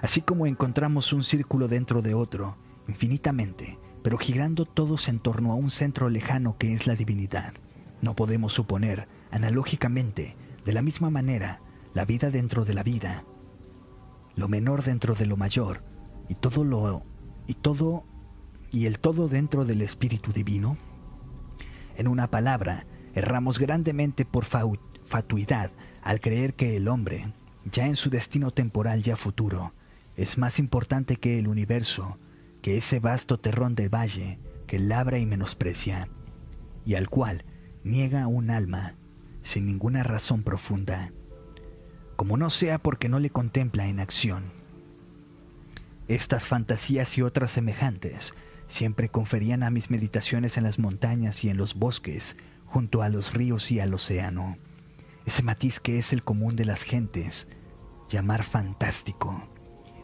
Así 0.02 0.22
como 0.22 0.46
encontramos 0.46 1.12
un 1.12 1.24
círculo 1.24 1.68
dentro 1.68 2.02
de 2.02 2.14
otro, 2.14 2.58
infinitamente, 2.88 3.80
pero 4.04 4.18
girando 4.18 4.66
todos 4.66 5.08
en 5.10 5.20
torno 5.20 5.52
a 5.52 5.56
un 5.56 5.70
centro 5.70 6.10
lejano 6.10 6.58
que 6.58 6.74
es 6.74 6.88
la 6.88 6.96
divinidad. 6.96 7.54
No 8.02 8.16
podemos 8.16 8.54
suponer 8.54 9.08
Analógicamente, 9.32 10.36
de 10.66 10.74
la 10.74 10.82
misma 10.82 11.10
manera, 11.10 11.62
la 11.94 12.06
vida 12.06 12.32
dentro 12.32 12.66
de 12.66 12.74
la 12.74 12.84
vida, 12.84 13.26
lo 14.36 14.48
menor 14.48 14.84
dentro 14.84 15.14
de 15.14 15.28
lo 15.28 15.38
mayor, 15.38 15.84
y 16.28 16.36
todo 16.36 16.64
lo 16.64 17.04
y 17.46 17.54
todo 17.56 18.06
y 18.72 18.86
el 18.86 19.00
todo 19.00 19.28
dentro 19.28 19.66
del 19.66 19.82
espíritu 19.82 20.32
divino. 20.32 20.78
En 21.98 22.08
una 22.08 22.30
palabra, 22.30 22.86
erramos 23.14 23.60
grandemente 23.60 24.26
por 24.26 24.46
fatuidad 24.46 25.72
al 26.02 26.22
creer 26.22 26.54
que 26.54 26.78
el 26.78 26.88
hombre, 26.88 27.34
ya 27.66 27.88
en 27.88 27.96
su 27.96 28.10
destino 28.10 28.52
temporal 28.52 29.04
ya 29.04 29.16
futuro, 29.16 29.74
es 30.16 30.38
más 30.38 30.60
importante 30.60 31.18
que 31.18 31.40
el 31.40 31.48
universo, 31.48 32.18
que 32.62 32.78
ese 32.78 33.00
vasto 33.00 33.40
terrón 33.40 33.76
del 33.76 33.94
valle 33.94 34.40
que 34.68 34.80
labra 34.80 35.18
y 35.18 35.26
menosprecia, 35.26 36.10
y 36.86 36.96
al 36.96 37.10
cual 37.10 37.46
niega 37.84 38.28
un 38.28 38.50
alma 38.50 38.96
sin 39.42 39.66
ninguna 39.66 40.04
razón 40.04 40.44
profunda, 40.44 41.12
como 42.16 42.38
no 42.38 42.50
sea 42.50 42.78
porque 42.78 43.10
no 43.10 43.20
le 43.20 43.30
contempla 43.30 43.88
en 43.88 44.00
acción. 44.00 44.44
Estas 46.08 46.48
fantasías 46.48 47.18
y 47.18 47.22
otras 47.22 47.52
semejantes 47.52 48.34
siempre 48.70 49.10
conferían 49.10 49.64
a 49.64 49.72
mis 49.72 49.90
meditaciones 49.90 50.58
en 50.58 50.64
las 50.64 50.80
montañas 50.80 51.44
y 51.44 51.50
en 51.50 51.58
los 51.58 51.76
bosques, 51.76 52.38
junto 52.66 53.02
a 53.02 53.10
los 53.10 53.34
ríos 53.34 53.72
y 53.72 53.80
al 53.80 53.94
océano, 53.94 54.58
ese 55.26 55.44
matiz 55.44 55.80
que 55.80 56.00
es 56.00 56.14
el 56.14 56.24
común 56.24 56.56
de 56.56 56.66
las 56.66 56.84
gentes, 56.84 57.50
llamar 58.10 58.44
fantástico. 58.44 59.50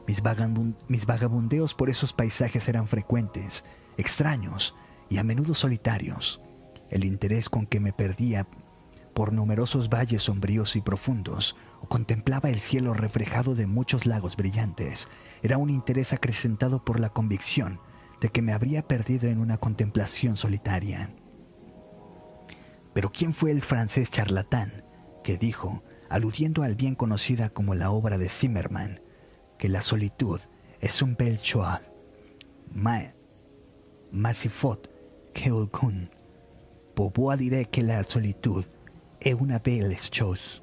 Mis, 0.08 0.22
vagabundeos 1.06 1.74
por 1.74 1.90
esos 1.90 2.12
paisajes 2.12 2.68
eran 2.68 2.88
frecuentes, 2.88 3.64
extraños 3.98 4.76
y 5.10 5.18
a 5.18 5.24
menudo 5.24 5.54
solitarios. 5.54 6.42
El 6.90 7.06
interés 7.06 7.50
con 7.50 7.66
que 7.66 7.80
me 7.80 7.94
perdía 7.94 8.48
por 9.14 9.32
numerosos 9.32 9.90
valles 9.90 10.24
sombríos 10.24 10.76
y 10.76 10.82
profundos, 10.82 11.56
o 11.82 11.88
contemplaba 11.88 12.50
el 12.50 12.60
cielo 12.60 12.94
reflejado 12.94 13.56
de 13.56 13.68
muchos 13.68 14.06
lagos 14.06 14.36
brillantes, 14.36 15.08
era 15.42 15.58
un 15.58 15.70
interés 15.70 16.14
acrecentado 16.14 16.84
por 16.84 17.00
la 17.00 17.10
convicción 17.10 17.80
de 18.22 18.30
que 18.30 18.42
me 18.42 18.54
habría 18.54 18.88
perdido 18.88 19.30
en 19.30 19.40
una 19.40 19.58
contemplación 19.58 20.36
solitaria. 20.36 21.14
Pero 22.94 23.12
¿quién 23.12 23.34
fue 23.34 23.52
el 23.52 23.62
francés 23.62 24.10
charlatán 24.12 24.86
que 25.24 25.38
dijo, 25.38 25.84
aludiendo 26.10 26.64
al 26.64 26.76
bien 26.76 26.96
conocida 26.96 27.50
como 27.50 27.76
la 27.76 27.92
obra 27.92 28.18
de 28.18 28.30
Zimmerman, 28.30 29.02
que 29.58 29.70
la 29.70 29.82
solitud 29.82 30.40
es 30.80 31.02
un 31.02 31.16
bel 31.16 31.40
choix, 31.40 31.82
ma, 32.72 33.02
masifot 34.12 34.90
que 35.34 35.52
olcun, 35.52 36.10
pour 36.94 37.38
diré 37.38 37.66
que 37.66 37.84
la 37.84 38.04
solitud 38.04 38.66
una 39.34 39.60
belle 39.60 39.98
chose. 40.12 40.62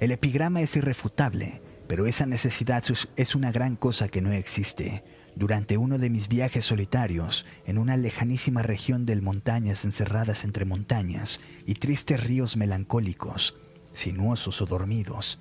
El 0.00 0.10
epigrama 0.10 0.60
es 0.60 0.74
irrefutable, 0.76 1.62
pero 1.86 2.06
esa 2.06 2.26
necesidad 2.26 2.82
es 3.16 3.34
una 3.34 3.52
gran 3.52 3.76
cosa 3.76 4.08
que 4.08 4.20
no 4.20 4.32
existe. 4.32 5.04
Durante 5.36 5.76
uno 5.76 5.98
de 5.98 6.10
mis 6.10 6.28
viajes 6.28 6.64
solitarios, 6.64 7.44
en 7.66 7.78
una 7.78 7.96
lejanísima 7.96 8.62
región 8.62 9.04
de 9.04 9.20
montañas 9.20 9.84
encerradas 9.84 10.44
entre 10.44 10.64
montañas 10.64 11.40
y 11.66 11.74
tristes 11.74 12.22
ríos 12.22 12.56
melancólicos, 12.56 13.56
sinuosos 13.94 14.62
o 14.62 14.66
dormidos, 14.66 15.40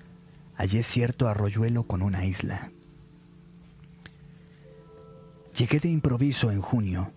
hallé 0.55 0.83
cierto 0.83 1.27
arroyuelo 1.27 1.83
con 1.83 2.01
una 2.01 2.25
isla. 2.25 2.71
Llegué 5.55 5.79
de 5.79 5.89
improviso 5.89 6.51
en 6.51 6.61
junio, 6.61 7.13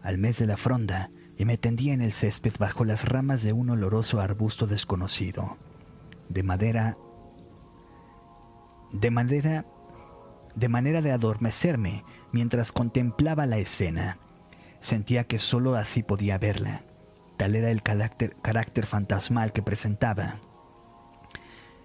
al 0.00 0.18
mes 0.18 0.38
de 0.38 0.46
la 0.46 0.56
fronda, 0.56 1.10
y 1.36 1.44
me 1.44 1.58
tendí 1.58 1.90
en 1.90 2.02
el 2.02 2.12
césped 2.12 2.52
bajo 2.58 2.84
las 2.84 3.08
ramas 3.08 3.42
de 3.42 3.52
un 3.52 3.70
oloroso 3.70 4.20
arbusto 4.20 4.66
desconocido, 4.68 5.56
de 6.28 6.42
madera, 6.44 6.96
de 8.92 9.10
madera, 9.10 9.64
de 10.54 10.68
manera 10.68 11.02
de 11.02 11.12
adormecerme 11.12 12.04
mientras 12.32 12.72
contemplaba 12.72 13.46
la 13.46 13.58
escena. 13.58 14.18
Sentía 14.80 15.24
que 15.24 15.38
sólo 15.38 15.74
así 15.74 16.02
podía 16.02 16.38
verla. 16.38 16.84
Tal 17.36 17.54
era 17.54 17.70
el 17.70 17.82
carácter, 17.82 18.86
fantasmal 18.86 19.52
que 19.52 19.62
presentaba. 19.62 20.36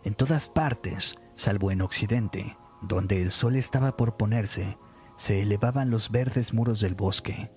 En 0.03 0.13
todas 0.13 0.49
partes, 0.49 1.16
salvo 1.36 1.72
en 1.72 1.82
Occidente, 1.82 2.57
donde 2.82 3.22
el 3.22 3.32
sol 3.32 3.55
estaba 3.55 3.95
por 3.97 4.18
ponerse, 4.18 4.78
se 5.16 5.41
elevaban 5.41 5.89
los 5.89 6.11
verdes 6.11 6.53
muros 6.53 6.80
del 6.82 6.93
bosque, 6.93 7.51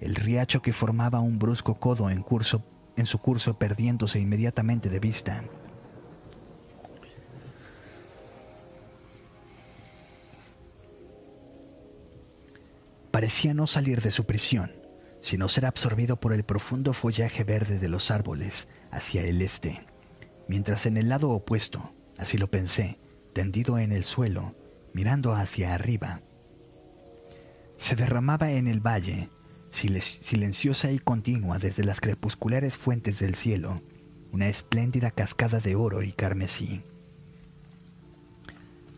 el 0.00 0.14
riacho 0.14 0.62
que 0.62 0.72
formaba 0.72 1.20
un 1.20 1.38
brusco 1.38 1.80
codo 1.80 2.10
en, 2.10 2.22
curso, 2.22 2.62
en 2.96 3.06
su 3.06 3.18
curso 3.18 3.58
perdiéndose 3.58 4.20
inmediatamente 4.20 4.90
de 4.90 5.00
vista. 5.00 5.42
Parecía 13.10 13.54
no 13.54 13.66
salir 13.66 14.00
de 14.00 14.10
su 14.10 14.26
prisión, 14.26 14.72
sino 15.20 15.48
ser 15.48 15.66
absorbido 15.66 16.20
por 16.20 16.32
el 16.32 16.44
profundo 16.44 16.92
follaje 16.92 17.44
verde 17.44 17.78
de 17.78 17.88
los 17.88 18.10
árboles 18.10 18.68
hacia 18.90 19.22
el 19.22 19.42
este, 19.42 19.86
mientras 20.48 20.86
en 20.86 20.96
el 20.96 21.08
lado 21.08 21.30
opuesto, 21.30 21.92
así 22.16 22.38
lo 22.38 22.50
pensé, 22.50 22.98
tendido 23.32 23.78
en 23.78 23.92
el 23.92 24.04
suelo, 24.04 24.54
mirando 24.92 25.34
hacia 25.34 25.74
arriba, 25.74 26.22
se 27.78 27.94
derramaba 27.94 28.50
en 28.50 28.66
el 28.66 28.80
valle, 28.80 29.30
silenciosa 29.70 30.90
y 30.90 30.98
continua 30.98 31.58
desde 31.58 31.84
las 31.84 32.00
crepusculares 32.00 32.76
fuentes 32.76 33.20
del 33.20 33.36
cielo, 33.36 33.82
una 34.32 34.48
espléndida 34.48 35.12
cascada 35.12 35.60
de 35.60 35.76
oro 35.76 36.02
y 36.02 36.12
carmesí. 36.12 36.82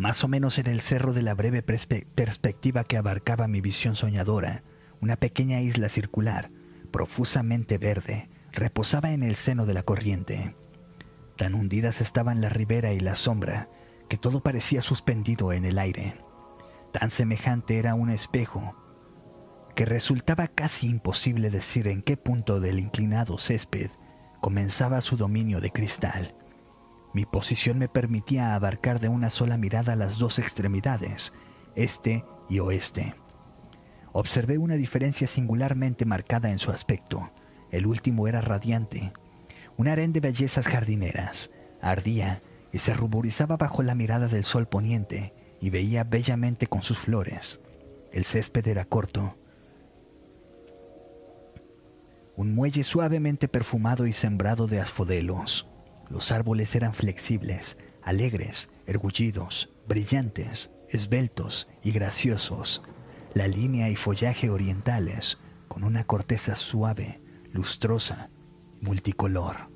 Más 0.01 0.24
o 0.24 0.28
menos 0.28 0.57
en 0.57 0.66
el 0.66 0.80
cerro 0.80 1.12
de 1.12 1.20
la 1.20 1.34
breve 1.34 1.62
perspectiva 1.62 2.84
que 2.84 2.96
abarcaba 2.96 3.48
mi 3.48 3.61
visión 3.61 3.96
soñadora, 3.96 4.62
una 5.03 5.16
pequeña 5.16 5.61
isla 5.61 5.90
circular, 5.90 6.51
profusamente 6.90 7.76
verde, 7.76 8.30
reposaba 8.51 9.11
en 9.11 9.22
el 9.22 9.36
seno 9.36 9.66
de 9.66 9.74
la 9.74 9.82
corriente. 9.82 10.57
Tan 11.36 11.53
hundidas 11.53 12.01
estaban 12.01 12.40
la 12.40 12.48
ribera 12.48 12.94
y 12.94 13.01
la 13.01 13.14
sombra, 13.14 13.68
que 14.09 14.16
todo 14.16 14.42
parecía 14.42 14.80
suspendido 14.80 15.53
en 15.53 15.66
el 15.66 15.78
aire. 15.78 16.16
Tan 16.94 17.11
semejante 17.11 17.78
era 17.78 17.94
un 17.94 18.09
espejo, 18.09 18.74
que 19.76 19.84
resultaba 19.84 20.48
casi 20.48 20.88
imposible 20.88 21.51
decir 21.51 21.88
en 21.88 22.01
qué 22.01 22.16
punto 22.16 22.59
del 22.59 22.78
inclinado 22.78 23.36
césped 23.36 23.90
comenzaba 24.40 25.03
su 25.03 25.18
dominio 25.18 25.61
de 25.61 25.72
cristal. 25.72 26.39
Mi 27.13 27.27
posición 27.27 27.79
me 27.79 27.89
permitía 27.89 28.55
abarcar 28.55 29.01
de 29.01 29.09
una 29.09 29.31
sola 29.31 29.57
mirada 29.57 29.97
las 29.97 30.19
dos 30.19 30.39
extremidades, 30.39 31.33
este 31.75 32.25
y 32.49 32.61
oeste. 32.61 33.15
Observé 34.13 34.59
una 34.59 34.75
diferencia 34.75 35.27
singularmente 35.27 36.05
marcada 36.05 36.51
en 36.51 36.59
su 36.59 36.71
aspecto. 36.71 37.33
El 37.71 37.87
último 37.87 38.29
era 38.29 38.41
radiante, 38.41 39.13
un 39.77 39.89
harén 39.89 40.13
de 40.13 40.21
bellezas 40.21 40.67
jardineras. 40.67 41.51
Ardía 41.81 42.43
y 42.73 42.79
se 42.79 42.93
ruborizaba 42.93 43.57
bajo 43.57 43.83
la 43.83 43.95
mirada 43.95 44.29
del 44.29 44.45
sol 44.45 44.69
poniente 44.69 45.33
y 45.61 45.71
veía 45.71 46.05
bellamente 46.05 46.67
con 46.67 46.83
sus 46.83 46.99
flores. 46.99 47.61
El 48.13 48.25
césped 48.25 48.67
era 48.67 48.85
corto. 48.85 49.39
Un 52.37 52.55
muelle 52.55 52.85
suavemente 52.85 53.49
perfumado 53.49 54.07
y 54.07 54.13
sembrado 54.13 54.67
de 54.67 54.81
asfodelos. 54.81 55.70
Los 56.11 56.33
árboles 56.33 56.75
eran 56.75 56.93
flexibles, 56.93 57.79
alegres, 58.03 58.71
ergullidos, 58.87 59.71
brillantes, 59.87 60.73
esbeltos 60.89 61.69
y 61.85 61.93
graciosos. 61.93 62.83
La 63.33 63.47
línea 63.47 63.89
y 63.89 63.97
follaje 63.97 64.51
orientales, 64.51 65.39
con 65.69 65.85
una 65.85 66.03
corteza 66.05 66.57
suave, 66.57 67.23
lustrosa, 67.53 68.29
multicolor. 68.81 69.71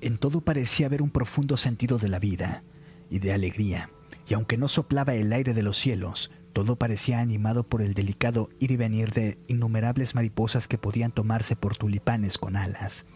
En 0.00 0.16
todo 0.18 0.40
parecía 0.40 0.86
haber 0.86 1.02
un 1.02 1.10
profundo 1.10 1.56
sentido 1.56 1.98
de 1.98 2.08
la 2.08 2.20
vida 2.20 2.62
y 3.10 3.18
de 3.18 3.32
alegría, 3.32 3.90
y 4.28 4.34
aunque 4.34 4.56
no 4.56 4.68
soplaba 4.68 5.14
el 5.14 5.32
aire 5.32 5.52
de 5.52 5.64
los 5.64 5.76
cielos, 5.76 6.30
todo 6.52 6.76
parecía 6.76 7.20
animado 7.20 7.68
por 7.68 7.82
el 7.82 7.94
delicado 7.94 8.48
ir 8.58 8.70
y 8.70 8.76
venir 8.76 9.12
de 9.12 9.38
innumerables 9.46 10.14
mariposas 10.14 10.68
que 10.68 10.78
podían 10.78 11.12
tomarse 11.12 11.56
por 11.56 11.76
tulipanes 11.76 12.38
con 12.38 12.56
alas. 12.56 13.06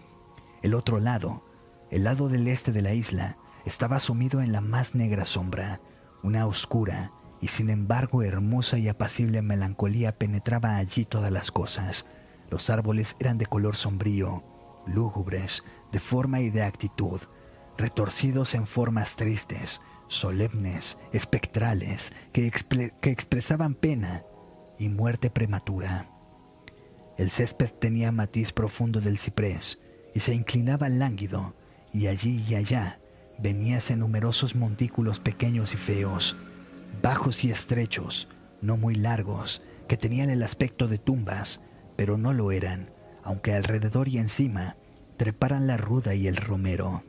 El 0.62 0.74
otro 0.74 1.00
lado, 1.00 1.44
el 1.90 2.04
lado 2.04 2.28
del 2.28 2.46
este 2.48 2.72
de 2.72 2.82
la 2.82 2.94
isla, 2.94 3.38
estaba 3.64 4.00
sumido 4.00 4.40
en 4.40 4.52
la 4.52 4.60
más 4.60 4.94
negra 4.94 5.26
sombra. 5.26 5.80
Una 6.22 6.46
oscura 6.46 7.12
y 7.40 7.48
sin 7.48 7.70
embargo 7.70 8.22
hermosa 8.22 8.78
y 8.78 8.88
apacible 8.88 9.42
melancolía 9.42 10.16
penetraba 10.16 10.76
allí 10.76 11.04
todas 11.04 11.32
las 11.32 11.50
cosas. 11.50 12.06
Los 12.48 12.70
árboles 12.70 13.16
eran 13.18 13.38
de 13.38 13.46
color 13.46 13.76
sombrío, 13.76 14.44
lúgubres, 14.86 15.64
de 15.90 16.00
forma 16.00 16.40
y 16.40 16.50
de 16.50 16.62
actitud, 16.62 17.20
retorcidos 17.76 18.54
en 18.54 18.66
formas 18.66 19.16
tristes, 19.16 19.80
solemnes, 20.12 20.98
espectrales, 21.12 22.12
que, 22.32 22.46
expresaban 22.46 23.74
pena 23.74 24.24
y 24.78 24.88
muerte 24.88 25.30
prematura. 25.30 26.10
El 27.16 27.30
césped 27.30 27.70
tenía 27.70 28.12
matiz 28.12 28.52
profundo 28.52 29.00
del 29.00 29.18
ciprés 29.18 29.80
y 30.14 30.20
se 30.20 30.34
inclinaba 30.34 30.88
lánguido, 30.88 31.54
y 31.92 32.06
allí 32.06 32.44
y 32.48 32.54
allá 32.54 33.00
veníase 33.38 33.96
numerosos 33.96 34.54
montículos 34.54 35.20
pequeños 35.20 35.74
y 35.74 35.76
feos, 35.76 36.36
bajos 37.02 37.44
y 37.44 37.50
estrechos, 37.50 38.28
no 38.60 38.76
muy 38.76 38.94
largos, 38.94 39.62
que 39.88 39.96
tenían 39.96 40.30
el 40.30 40.42
aspecto 40.42 40.88
de 40.88 40.98
tumbas, 40.98 41.60
pero 41.96 42.16
no 42.16 42.32
lo 42.32 42.52
eran, 42.52 42.90
aunque 43.22 43.54
alrededor 43.54 44.08
y 44.08 44.18
encima 44.18 44.76
treparan 45.16 45.66
la 45.66 45.76
ruda 45.76 46.14
y 46.14 46.28
el 46.28 46.36
romero. 46.36 47.04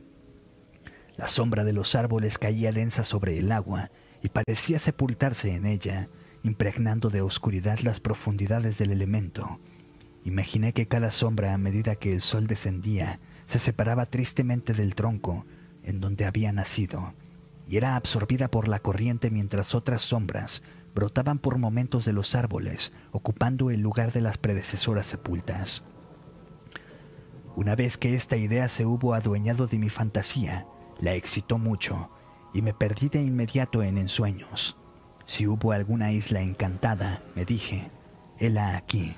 La 1.16 1.28
sombra 1.28 1.64
de 1.64 1.72
los 1.72 1.94
árboles 1.94 2.38
caía 2.38 2.72
densa 2.72 3.04
sobre 3.04 3.38
el 3.38 3.52
agua 3.52 3.90
y 4.22 4.30
parecía 4.30 4.78
sepultarse 4.78 5.54
en 5.54 5.66
ella, 5.66 6.08
impregnando 6.42 7.10
de 7.10 7.20
oscuridad 7.20 7.78
las 7.80 8.00
profundidades 8.00 8.78
del 8.78 8.90
elemento. 8.90 9.60
Imaginé 10.24 10.72
que 10.72 10.88
cada 10.88 11.10
sombra, 11.10 11.54
a 11.54 11.58
medida 11.58 11.96
que 11.96 12.12
el 12.12 12.20
sol 12.20 12.46
descendía, 12.46 13.20
se 13.46 13.58
separaba 13.58 14.06
tristemente 14.06 14.72
del 14.72 14.94
tronco 14.94 15.46
en 15.82 16.00
donde 16.00 16.24
había 16.24 16.50
nacido, 16.52 17.14
y 17.68 17.76
era 17.76 17.96
absorbida 17.96 18.50
por 18.50 18.66
la 18.66 18.80
corriente 18.80 19.30
mientras 19.30 19.74
otras 19.74 20.02
sombras 20.02 20.62
brotaban 20.94 21.38
por 21.38 21.58
momentos 21.58 22.04
de 22.04 22.12
los 22.12 22.34
árboles, 22.34 22.92
ocupando 23.10 23.70
el 23.70 23.80
lugar 23.80 24.12
de 24.12 24.20
las 24.20 24.38
predecesoras 24.38 25.06
sepultas. 25.06 25.84
Una 27.56 27.74
vez 27.76 27.96
que 27.98 28.14
esta 28.14 28.36
idea 28.36 28.68
se 28.68 28.86
hubo 28.86 29.14
adueñado 29.14 29.66
de 29.66 29.78
mi 29.78 29.90
fantasía, 29.90 30.66
la 31.00 31.14
excitó 31.14 31.58
mucho 31.58 32.10
y 32.52 32.62
me 32.62 32.72
perdí 32.72 33.08
de 33.08 33.22
inmediato 33.22 33.82
en 33.82 33.98
ensueños. 33.98 34.76
Si 35.26 35.46
hubo 35.46 35.72
alguna 35.72 36.12
isla 36.12 36.40
encantada, 36.42 37.22
me 37.34 37.44
dije, 37.44 37.90
hela 38.38 38.76
aquí. 38.76 39.16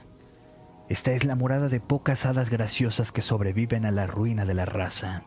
Esta 0.88 1.12
es 1.12 1.24
la 1.24 1.34
morada 1.34 1.68
de 1.68 1.80
pocas 1.80 2.26
hadas 2.26 2.48
graciosas 2.48 3.10
que 3.10 3.22
sobreviven 3.22 3.84
a 3.84 3.90
la 3.90 4.06
ruina 4.06 4.44
de 4.44 4.54
la 4.54 4.64
raza. 4.66 5.24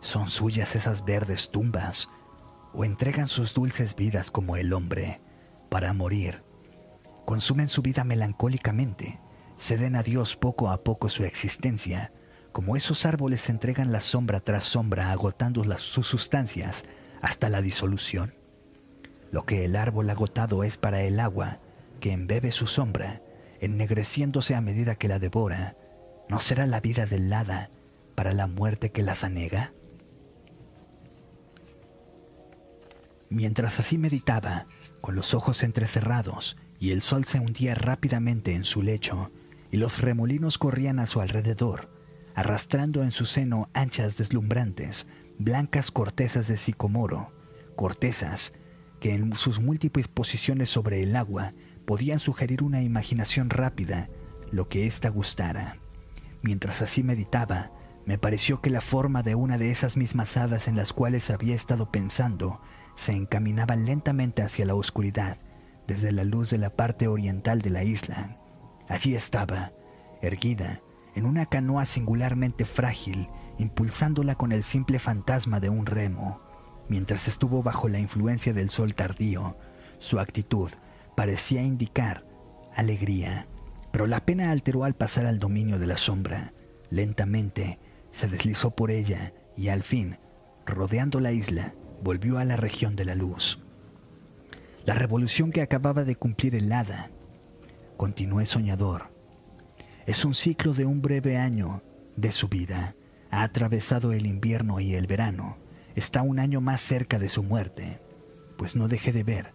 ¿Son 0.00 0.28
suyas 0.28 0.76
esas 0.76 1.04
verdes 1.04 1.50
tumbas? 1.50 2.10
¿O 2.74 2.84
entregan 2.84 3.28
sus 3.28 3.54
dulces 3.54 3.96
vidas 3.96 4.30
como 4.30 4.56
el 4.56 4.72
hombre, 4.72 5.22
para 5.70 5.92
morir? 5.94 6.44
Consumen 7.24 7.68
su 7.68 7.82
vida 7.82 8.04
melancólicamente, 8.04 9.20
ceden 9.56 9.96
a 9.96 10.02
Dios 10.02 10.36
poco 10.36 10.70
a 10.70 10.84
poco 10.84 11.08
su 11.08 11.24
existencia, 11.24 12.12
como 12.58 12.74
esos 12.74 13.06
árboles 13.06 13.48
entregan 13.50 13.92
la 13.92 14.00
sombra 14.00 14.40
tras 14.40 14.64
sombra, 14.64 15.12
agotando 15.12 15.62
las, 15.62 15.80
sus 15.80 16.08
sustancias 16.08 16.86
hasta 17.22 17.48
la 17.50 17.62
disolución. 17.62 18.34
Lo 19.30 19.46
que 19.46 19.64
el 19.64 19.76
árbol 19.76 20.10
agotado 20.10 20.64
es 20.64 20.76
para 20.76 21.02
el 21.02 21.20
agua, 21.20 21.60
que 22.00 22.10
embebe 22.10 22.50
su 22.50 22.66
sombra, 22.66 23.22
ennegreciéndose 23.60 24.56
a 24.56 24.60
medida 24.60 24.96
que 24.96 25.06
la 25.06 25.20
devora, 25.20 25.76
¿no 26.28 26.40
será 26.40 26.66
la 26.66 26.80
vida 26.80 27.06
del 27.06 27.32
hada 27.32 27.70
para 28.16 28.32
la 28.32 28.48
muerte 28.48 28.90
que 28.90 29.04
las 29.04 29.22
anega? 29.22 29.72
Mientras 33.28 33.78
así 33.78 33.98
meditaba, 33.98 34.66
con 35.00 35.14
los 35.14 35.32
ojos 35.32 35.62
entrecerrados, 35.62 36.56
y 36.80 36.90
el 36.90 37.02
sol 37.02 37.24
se 37.24 37.38
hundía 37.38 37.76
rápidamente 37.76 38.54
en 38.54 38.64
su 38.64 38.82
lecho, 38.82 39.30
y 39.70 39.76
los 39.76 40.00
remolinos 40.00 40.58
corrían 40.58 40.98
a 40.98 41.06
su 41.06 41.20
alrededor, 41.20 41.96
arrastrando 42.38 43.02
en 43.02 43.10
su 43.10 43.26
seno 43.26 43.68
anchas 43.74 44.16
deslumbrantes, 44.16 45.08
blancas 45.40 45.90
cortezas 45.90 46.46
de 46.46 46.56
sicomoro, 46.56 47.32
cortezas 47.74 48.52
que 49.00 49.12
en 49.12 49.34
sus 49.34 49.58
múltiples 49.58 50.06
posiciones 50.06 50.70
sobre 50.70 51.02
el 51.02 51.16
agua 51.16 51.54
podían 51.84 52.20
sugerir 52.20 52.62
una 52.62 52.80
imaginación 52.80 53.50
rápida, 53.50 54.08
lo 54.52 54.68
que 54.68 54.86
ésta 54.86 55.08
gustara. 55.08 55.78
Mientras 56.40 56.80
así 56.80 57.02
meditaba, 57.02 57.72
me 58.06 58.18
pareció 58.18 58.60
que 58.60 58.70
la 58.70 58.82
forma 58.82 59.24
de 59.24 59.34
una 59.34 59.58
de 59.58 59.72
esas 59.72 59.96
mismas 59.96 60.36
hadas 60.36 60.68
en 60.68 60.76
las 60.76 60.92
cuales 60.92 61.30
había 61.30 61.56
estado 61.56 61.90
pensando 61.90 62.60
se 62.94 63.16
encaminaba 63.16 63.74
lentamente 63.74 64.42
hacia 64.42 64.64
la 64.64 64.76
oscuridad, 64.76 65.38
desde 65.88 66.12
la 66.12 66.22
luz 66.22 66.50
de 66.50 66.58
la 66.58 66.70
parte 66.70 67.08
oriental 67.08 67.62
de 67.62 67.70
la 67.70 67.82
isla. 67.82 68.38
Allí 68.88 69.16
estaba, 69.16 69.72
erguida, 70.22 70.82
en 71.18 71.26
una 71.26 71.46
canoa 71.46 71.84
singularmente 71.84 72.64
frágil, 72.64 73.28
impulsándola 73.58 74.36
con 74.36 74.52
el 74.52 74.62
simple 74.62 75.00
fantasma 75.00 75.58
de 75.58 75.68
un 75.68 75.84
remo. 75.84 76.40
Mientras 76.88 77.26
estuvo 77.26 77.62
bajo 77.62 77.88
la 77.88 77.98
influencia 77.98 78.52
del 78.52 78.70
sol 78.70 78.94
tardío, 78.94 79.58
su 79.98 80.20
actitud 80.20 80.70
parecía 81.16 81.62
indicar 81.62 82.24
alegría, 82.74 83.48
pero 83.90 84.06
la 84.06 84.24
pena 84.24 84.52
alteró 84.52 84.84
al 84.84 84.94
pasar 84.94 85.26
al 85.26 85.40
dominio 85.40 85.80
de 85.80 85.88
la 85.88 85.98
sombra. 85.98 86.52
Lentamente 86.88 87.80
se 88.12 88.28
deslizó 88.28 88.70
por 88.70 88.92
ella 88.92 89.34
y 89.56 89.68
al 89.68 89.82
fin, 89.82 90.18
rodeando 90.64 91.18
la 91.18 91.32
isla, 91.32 91.74
volvió 92.00 92.38
a 92.38 92.44
la 92.44 92.56
región 92.56 92.94
de 92.94 93.04
la 93.04 93.16
luz. 93.16 93.58
La 94.84 94.94
revolución 94.94 95.50
que 95.50 95.62
acababa 95.62 96.04
de 96.04 96.14
cumplir 96.14 96.54
el 96.54 96.72
hada. 96.72 97.10
Continué 97.96 98.46
soñador. 98.46 99.17
Es 100.08 100.24
un 100.24 100.32
ciclo 100.32 100.72
de 100.72 100.86
un 100.86 101.02
breve 101.02 101.36
año 101.36 101.82
de 102.16 102.32
su 102.32 102.48
vida. 102.48 102.96
Ha 103.30 103.42
atravesado 103.42 104.14
el 104.14 104.24
invierno 104.24 104.80
y 104.80 104.94
el 104.94 105.06
verano. 105.06 105.58
Está 105.96 106.22
un 106.22 106.38
año 106.38 106.62
más 106.62 106.80
cerca 106.80 107.18
de 107.18 107.28
su 107.28 107.42
muerte, 107.42 108.00
pues 108.56 108.74
no 108.74 108.88
dejé 108.88 109.12
de 109.12 109.22
ver 109.22 109.52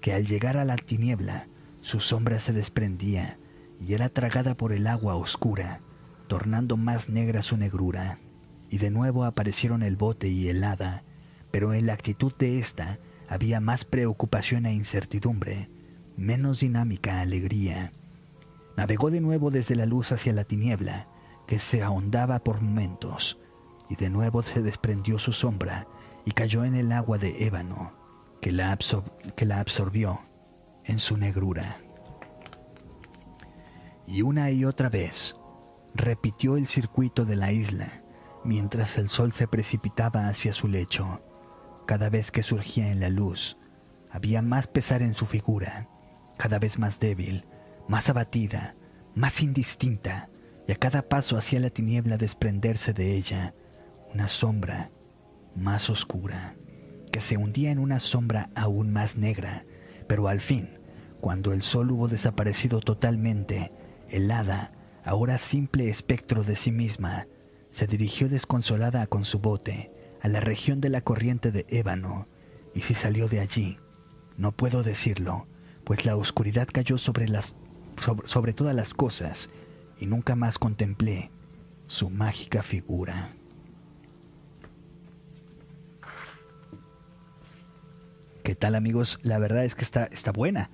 que 0.00 0.12
al 0.12 0.26
llegar 0.26 0.56
a 0.58 0.64
la 0.64 0.76
tiniebla, 0.76 1.48
su 1.80 1.98
sombra 1.98 2.38
se 2.38 2.52
desprendía 2.52 3.40
y 3.80 3.94
era 3.94 4.10
tragada 4.10 4.56
por 4.56 4.72
el 4.72 4.86
agua 4.86 5.16
oscura, 5.16 5.80
tornando 6.28 6.76
más 6.76 7.08
negra 7.08 7.42
su 7.42 7.56
negrura. 7.56 8.20
Y 8.68 8.78
de 8.78 8.90
nuevo 8.90 9.24
aparecieron 9.24 9.82
el 9.82 9.96
bote 9.96 10.28
y 10.28 10.50
el 10.50 10.62
hada, 10.62 11.02
pero 11.50 11.74
en 11.74 11.86
la 11.86 11.94
actitud 11.94 12.32
de 12.38 12.60
ésta 12.60 13.00
había 13.28 13.58
más 13.58 13.84
preocupación 13.84 14.66
e 14.66 14.72
incertidumbre, 14.72 15.68
menos 16.16 16.60
dinámica 16.60 17.20
alegría. 17.20 17.92
Navegó 18.76 19.10
de 19.10 19.20
nuevo 19.20 19.50
desde 19.50 19.74
la 19.74 19.86
luz 19.86 20.12
hacia 20.12 20.32
la 20.32 20.44
tiniebla, 20.44 21.08
que 21.46 21.58
se 21.58 21.82
ahondaba 21.82 22.38
por 22.38 22.60
momentos, 22.60 23.38
y 23.88 23.96
de 23.96 24.10
nuevo 24.10 24.42
se 24.42 24.62
desprendió 24.62 25.18
su 25.18 25.32
sombra 25.32 25.86
y 26.24 26.32
cayó 26.32 26.64
en 26.64 26.74
el 26.74 26.92
agua 26.92 27.18
de 27.18 27.46
ébano, 27.46 27.92
que 28.40 28.52
la, 28.52 28.78
que 29.36 29.46
la 29.46 29.60
absorbió 29.60 30.20
en 30.84 30.98
su 30.98 31.16
negrura. 31.16 31.78
Y 34.06 34.22
una 34.22 34.50
y 34.50 34.64
otra 34.64 34.88
vez 34.88 35.36
repitió 35.94 36.56
el 36.56 36.66
circuito 36.66 37.24
de 37.24 37.36
la 37.36 37.52
isla 37.52 38.02
mientras 38.44 38.96
el 38.98 39.08
sol 39.08 39.32
se 39.32 39.46
precipitaba 39.46 40.28
hacia 40.28 40.52
su 40.52 40.68
lecho. 40.68 41.22
Cada 41.86 42.08
vez 42.08 42.30
que 42.30 42.42
surgía 42.42 42.90
en 42.90 43.00
la 43.00 43.08
luz, 43.08 43.56
había 44.10 44.42
más 44.42 44.66
pesar 44.66 45.02
en 45.02 45.14
su 45.14 45.26
figura, 45.26 45.88
cada 46.38 46.58
vez 46.58 46.78
más 46.78 46.98
débil, 46.98 47.44
más 47.90 48.08
abatida, 48.08 48.76
más 49.16 49.42
indistinta, 49.42 50.30
y 50.68 50.70
a 50.70 50.76
cada 50.76 51.08
paso 51.08 51.36
hacía 51.36 51.58
la 51.58 51.70
tiniebla 51.70 52.18
desprenderse 52.18 52.92
de 52.92 53.16
ella, 53.16 53.52
una 54.14 54.28
sombra 54.28 54.92
más 55.56 55.90
oscura 55.90 56.54
que 57.10 57.20
se 57.20 57.36
hundía 57.36 57.72
en 57.72 57.80
una 57.80 57.98
sombra 57.98 58.50
aún 58.54 58.92
más 58.92 59.16
negra, 59.16 59.66
pero 60.06 60.28
al 60.28 60.40
fin, 60.40 60.78
cuando 61.20 61.52
el 61.52 61.62
sol 61.62 61.90
hubo 61.90 62.06
desaparecido 62.06 62.78
totalmente, 62.78 63.72
el 64.08 64.30
hada, 64.30 64.70
ahora 65.04 65.36
simple 65.36 65.90
espectro 65.90 66.44
de 66.44 66.54
sí 66.54 66.70
misma, 66.70 67.26
se 67.70 67.88
dirigió 67.88 68.28
desconsolada 68.28 69.08
con 69.08 69.24
su 69.24 69.40
bote 69.40 69.90
a 70.22 70.28
la 70.28 70.38
región 70.38 70.80
de 70.80 70.90
la 70.90 71.00
corriente 71.00 71.50
de 71.50 71.66
ébano, 71.68 72.28
y 72.72 72.82
si 72.82 72.94
salió 72.94 73.26
de 73.26 73.40
allí, 73.40 73.78
no 74.36 74.52
puedo 74.52 74.84
decirlo, 74.84 75.48
pues 75.82 76.04
la 76.04 76.14
oscuridad 76.14 76.68
cayó 76.72 76.96
sobre, 76.96 77.26
las, 77.26 77.56
sobre, 77.96 78.26
sobre 78.26 78.52
todas 78.52 78.74
las 78.74 78.94
cosas, 78.94 79.50
y 79.98 80.06
nunca 80.06 80.34
más 80.36 80.58
contemplé 80.58 81.30
su 81.86 82.10
mágica 82.10 82.62
figura. 82.62 83.32
¿Qué 88.42 88.54
tal 88.54 88.74
amigos? 88.74 89.18
La 89.22 89.38
verdad 89.38 89.64
es 89.64 89.74
que 89.74 89.84
está, 89.84 90.04
está 90.06 90.32
buena. 90.32 90.70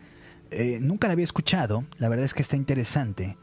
Eh, 0.51 0.79
nunca 0.81 1.09
la 1.09 1.15
había 1.15 1.25
escuchado, 1.25 1.85
la 1.99 2.09
verdad 2.09 2.25
es 2.25 2.35
que 2.35 2.43
está 2.43 2.57
interesante. 2.57 3.37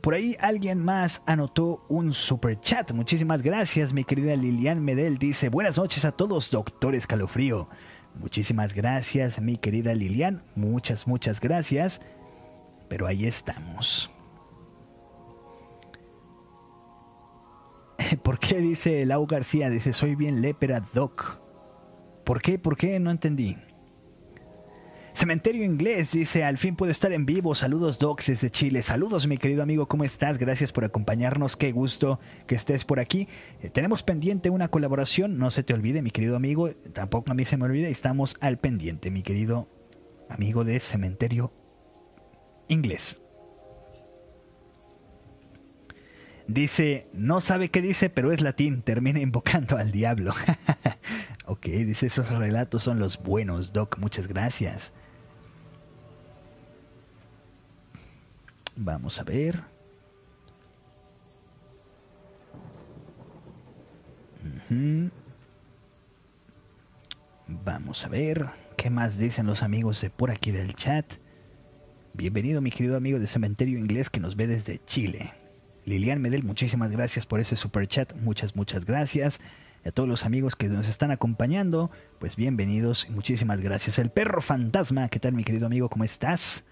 Por 0.00 0.14
ahí 0.14 0.36
alguien 0.40 0.82
más 0.82 1.22
anotó 1.26 1.84
un 1.88 2.12
super 2.12 2.58
chat. 2.60 2.92
Muchísimas 2.92 3.42
gracias, 3.42 3.92
mi 3.92 4.04
querida 4.04 4.34
Lilian 4.36 4.82
Medel. 4.82 5.18
Dice, 5.18 5.48
buenas 5.48 5.76
noches 5.76 6.04
a 6.04 6.12
todos, 6.12 6.50
doctor 6.50 6.94
Escalofrío. 6.94 7.68
Muchísimas 8.14 8.72
gracias, 8.72 9.40
mi 9.40 9.58
querida 9.58 9.94
Lilian. 9.94 10.42
Muchas, 10.54 11.06
muchas 11.06 11.40
gracias. 11.40 12.00
Pero 12.90 13.06
ahí 13.06 13.24
estamos. 13.24 14.10
¿Por 18.22 18.40
qué 18.40 18.58
dice 18.58 19.06
Lau 19.06 19.26
García? 19.26 19.70
Dice, 19.70 19.92
soy 19.92 20.16
bien 20.16 20.42
lépera, 20.42 20.82
doc. 20.92 21.38
¿Por 22.24 22.42
qué? 22.42 22.58
¿Por 22.58 22.76
qué? 22.76 22.98
No 22.98 23.12
entendí. 23.12 23.56
Cementerio 25.14 25.64
Inglés 25.64 26.10
dice, 26.10 26.42
al 26.42 26.58
fin 26.58 26.74
puedo 26.74 26.90
estar 26.90 27.12
en 27.12 27.26
vivo. 27.26 27.54
Saludos 27.54 28.00
Docs 28.00 28.26
desde 28.26 28.50
Chile. 28.50 28.82
Saludos 28.82 29.28
mi 29.28 29.38
querido 29.38 29.62
amigo, 29.62 29.86
¿cómo 29.86 30.02
estás? 30.02 30.38
Gracias 30.38 30.72
por 30.72 30.84
acompañarnos. 30.84 31.56
Qué 31.56 31.70
gusto 31.70 32.18
que 32.48 32.56
estés 32.56 32.84
por 32.84 32.98
aquí. 32.98 33.28
Eh, 33.62 33.70
tenemos 33.70 34.02
pendiente 34.02 34.50
una 34.50 34.68
colaboración, 34.68 35.38
no 35.38 35.52
se 35.52 35.62
te 35.62 35.74
olvide 35.74 36.02
mi 36.02 36.10
querido 36.10 36.34
amigo, 36.34 36.70
tampoco 36.92 37.30
a 37.30 37.34
mí 37.34 37.44
se 37.44 37.56
me 37.56 37.66
olvida, 37.66 37.88
estamos 37.88 38.36
al 38.40 38.58
pendiente 38.58 39.12
mi 39.12 39.22
querido 39.22 39.68
amigo 40.28 40.64
de 40.64 40.80
Cementerio 40.80 41.52
Inglés. 42.70 43.20
Dice, 46.46 47.08
no 47.12 47.40
sabe 47.40 47.68
qué 47.68 47.82
dice, 47.82 48.10
pero 48.10 48.32
es 48.32 48.40
latín, 48.40 48.82
termina 48.82 49.20
invocando 49.20 49.76
al 49.76 49.92
diablo. 49.92 50.32
ok, 51.46 51.66
dice, 51.66 52.06
esos 52.06 52.28
relatos 52.30 52.82
son 52.82 52.98
los 52.98 53.22
buenos, 53.22 53.72
Doc, 53.72 53.98
muchas 53.98 54.26
gracias. 54.26 54.92
Vamos 58.76 59.18
a 59.18 59.24
ver. 59.24 59.62
Vamos 67.46 68.04
a 68.04 68.08
ver 68.08 68.48
qué 68.76 68.90
más 68.90 69.18
dicen 69.18 69.46
los 69.46 69.62
amigos 69.62 70.00
de 70.00 70.10
por 70.10 70.30
aquí 70.30 70.50
del 70.50 70.74
chat. 70.74 71.19
Bienvenido 72.12 72.60
mi 72.60 72.70
querido 72.72 72.96
amigo 72.96 73.20
de 73.20 73.26
Cementerio 73.28 73.78
Inglés 73.78 74.10
que 74.10 74.18
nos 74.18 74.34
ve 74.34 74.48
desde 74.48 74.84
Chile. 74.84 75.32
Lilian 75.84 76.20
Medel, 76.20 76.42
muchísimas 76.42 76.90
gracias 76.90 77.24
por 77.24 77.38
ese 77.38 77.56
super 77.56 77.86
chat, 77.86 78.14
muchas, 78.16 78.56
muchas 78.56 78.84
gracias. 78.84 79.40
a 79.84 79.92
todos 79.92 80.08
los 80.08 80.24
amigos 80.24 80.56
que 80.56 80.68
nos 80.68 80.88
están 80.88 81.12
acompañando, 81.12 81.90
pues 82.18 82.36
bienvenidos 82.36 83.06
y 83.08 83.12
muchísimas 83.12 83.60
gracias. 83.60 83.98
El 83.98 84.10
perro 84.10 84.42
fantasma, 84.42 85.08
¿qué 85.08 85.20
tal 85.20 85.32
mi 85.32 85.44
querido 85.44 85.66
amigo? 85.66 85.88
¿Cómo 85.88 86.04
estás? 86.04 86.64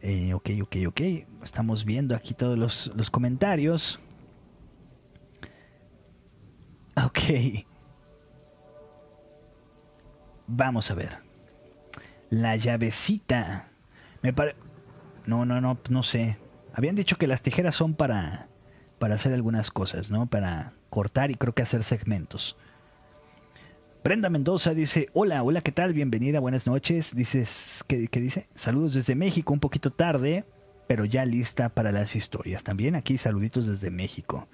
Eh, 0.00 0.32
ok, 0.32 0.50
ok, 0.62 0.76
ok. 0.86 1.00
Estamos 1.42 1.84
viendo 1.84 2.14
aquí 2.14 2.34
todos 2.34 2.56
los, 2.56 2.92
los 2.94 3.10
comentarios. 3.10 3.98
Ok. 6.96 7.64
Vamos 10.46 10.90
a 10.90 10.94
ver. 10.94 11.18
La 12.30 12.56
llavecita. 12.56 13.71
Me 14.22 14.32
pare... 14.32 14.54
No, 15.26 15.44
no, 15.44 15.60
no, 15.60 15.78
no 15.88 16.02
sé. 16.02 16.38
Habían 16.72 16.96
dicho 16.96 17.16
que 17.16 17.26
las 17.26 17.42
tijeras 17.42 17.74
son 17.74 17.94
para, 17.94 18.48
para 18.98 19.16
hacer 19.16 19.32
algunas 19.32 19.70
cosas, 19.70 20.10
¿no? 20.10 20.26
Para 20.26 20.72
cortar 20.90 21.30
y 21.30 21.34
creo 21.34 21.54
que 21.54 21.62
hacer 21.62 21.84
segmentos. 21.84 22.56
Brenda 24.02 24.30
Mendoza 24.30 24.74
dice, 24.74 25.08
hola, 25.12 25.42
hola, 25.44 25.60
¿qué 25.60 25.70
tal? 25.70 25.92
Bienvenida, 25.92 26.40
buenas 26.40 26.66
noches. 26.66 27.14
Dices, 27.14 27.84
¿qué, 27.86 28.08
¿qué, 28.08 28.20
dice? 28.20 28.48
Saludos 28.54 28.94
desde 28.94 29.14
México, 29.14 29.52
un 29.52 29.60
poquito 29.60 29.92
tarde, 29.92 30.44
pero 30.88 31.04
ya 31.04 31.24
lista 31.24 31.68
para 31.68 31.92
las 31.92 32.16
historias. 32.16 32.64
También 32.64 32.96
aquí 32.96 33.16
saluditos 33.16 33.66
desde 33.66 33.90
México. 33.90 34.48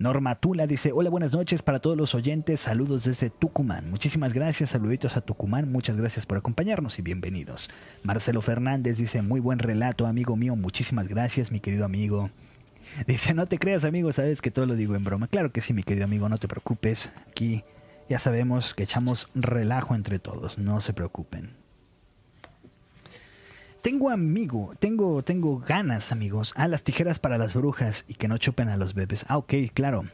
Norma 0.00 0.34
Tula 0.36 0.66
dice, 0.66 0.92
hola, 0.92 1.10
buenas 1.10 1.34
noches 1.34 1.60
para 1.60 1.78
todos 1.78 1.94
los 1.94 2.14
oyentes, 2.14 2.60
saludos 2.60 3.04
desde 3.04 3.28
Tucumán. 3.28 3.90
Muchísimas 3.90 4.32
gracias, 4.32 4.70
saluditos 4.70 5.14
a 5.14 5.20
Tucumán, 5.20 5.70
muchas 5.70 5.98
gracias 5.98 6.24
por 6.24 6.38
acompañarnos 6.38 6.98
y 6.98 7.02
bienvenidos. 7.02 7.68
Marcelo 8.02 8.40
Fernández 8.40 8.96
dice, 8.96 9.20
muy 9.20 9.40
buen 9.40 9.58
relato, 9.58 10.06
amigo 10.06 10.36
mío, 10.36 10.56
muchísimas 10.56 11.06
gracias, 11.06 11.52
mi 11.52 11.60
querido 11.60 11.84
amigo. 11.84 12.30
Dice, 13.06 13.34
no 13.34 13.44
te 13.44 13.58
creas, 13.58 13.84
amigo, 13.84 14.10
sabes 14.10 14.40
que 14.40 14.50
todo 14.50 14.64
lo 14.64 14.74
digo 14.74 14.96
en 14.96 15.04
broma. 15.04 15.28
Claro 15.28 15.52
que 15.52 15.60
sí, 15.60 15.74
mi 15.74 15.82
querido 15.82 16.06
amigo, 16.06 16.30
no 16.30 16.38
te 16.38 16.48
preocupes. 16.48 17.12
Aquí 17.28 17.62
ya 18.08 18.18
sabemos 18.18 18.72
que 18.72 18.84
echamos 18.84 19.28
relajo 19.34 19.94
entre 19.94 20.18
todos, 20.18 20.56
no 20.56 20.80
se 20.80 20.94
preocupen. 20.94 21.59
Tengo 23.82 24.10
amigo, 24.10 24.74
tengo, 24.78 25.22
tengo 25.22 25.58
ganas, 25.58 26.12
amigos. 26.12 26.52
Ah, 26.54 26.68
las 26.68 26.82
tijeras 26.82 27.18
para 27.18 27.38
las 27.38 27.54
brujas 27.54 28.04
y 28.08 28.14
que 28.14 28.28
no 28.28 28.36
chupen 28.36 28.68
a 28.68 28.76
los 28.76 28.92
bebés. 28.92 29.24
Ah, 29.28 29.38
ok, 29.38 29.54
claro. 29.72 30.04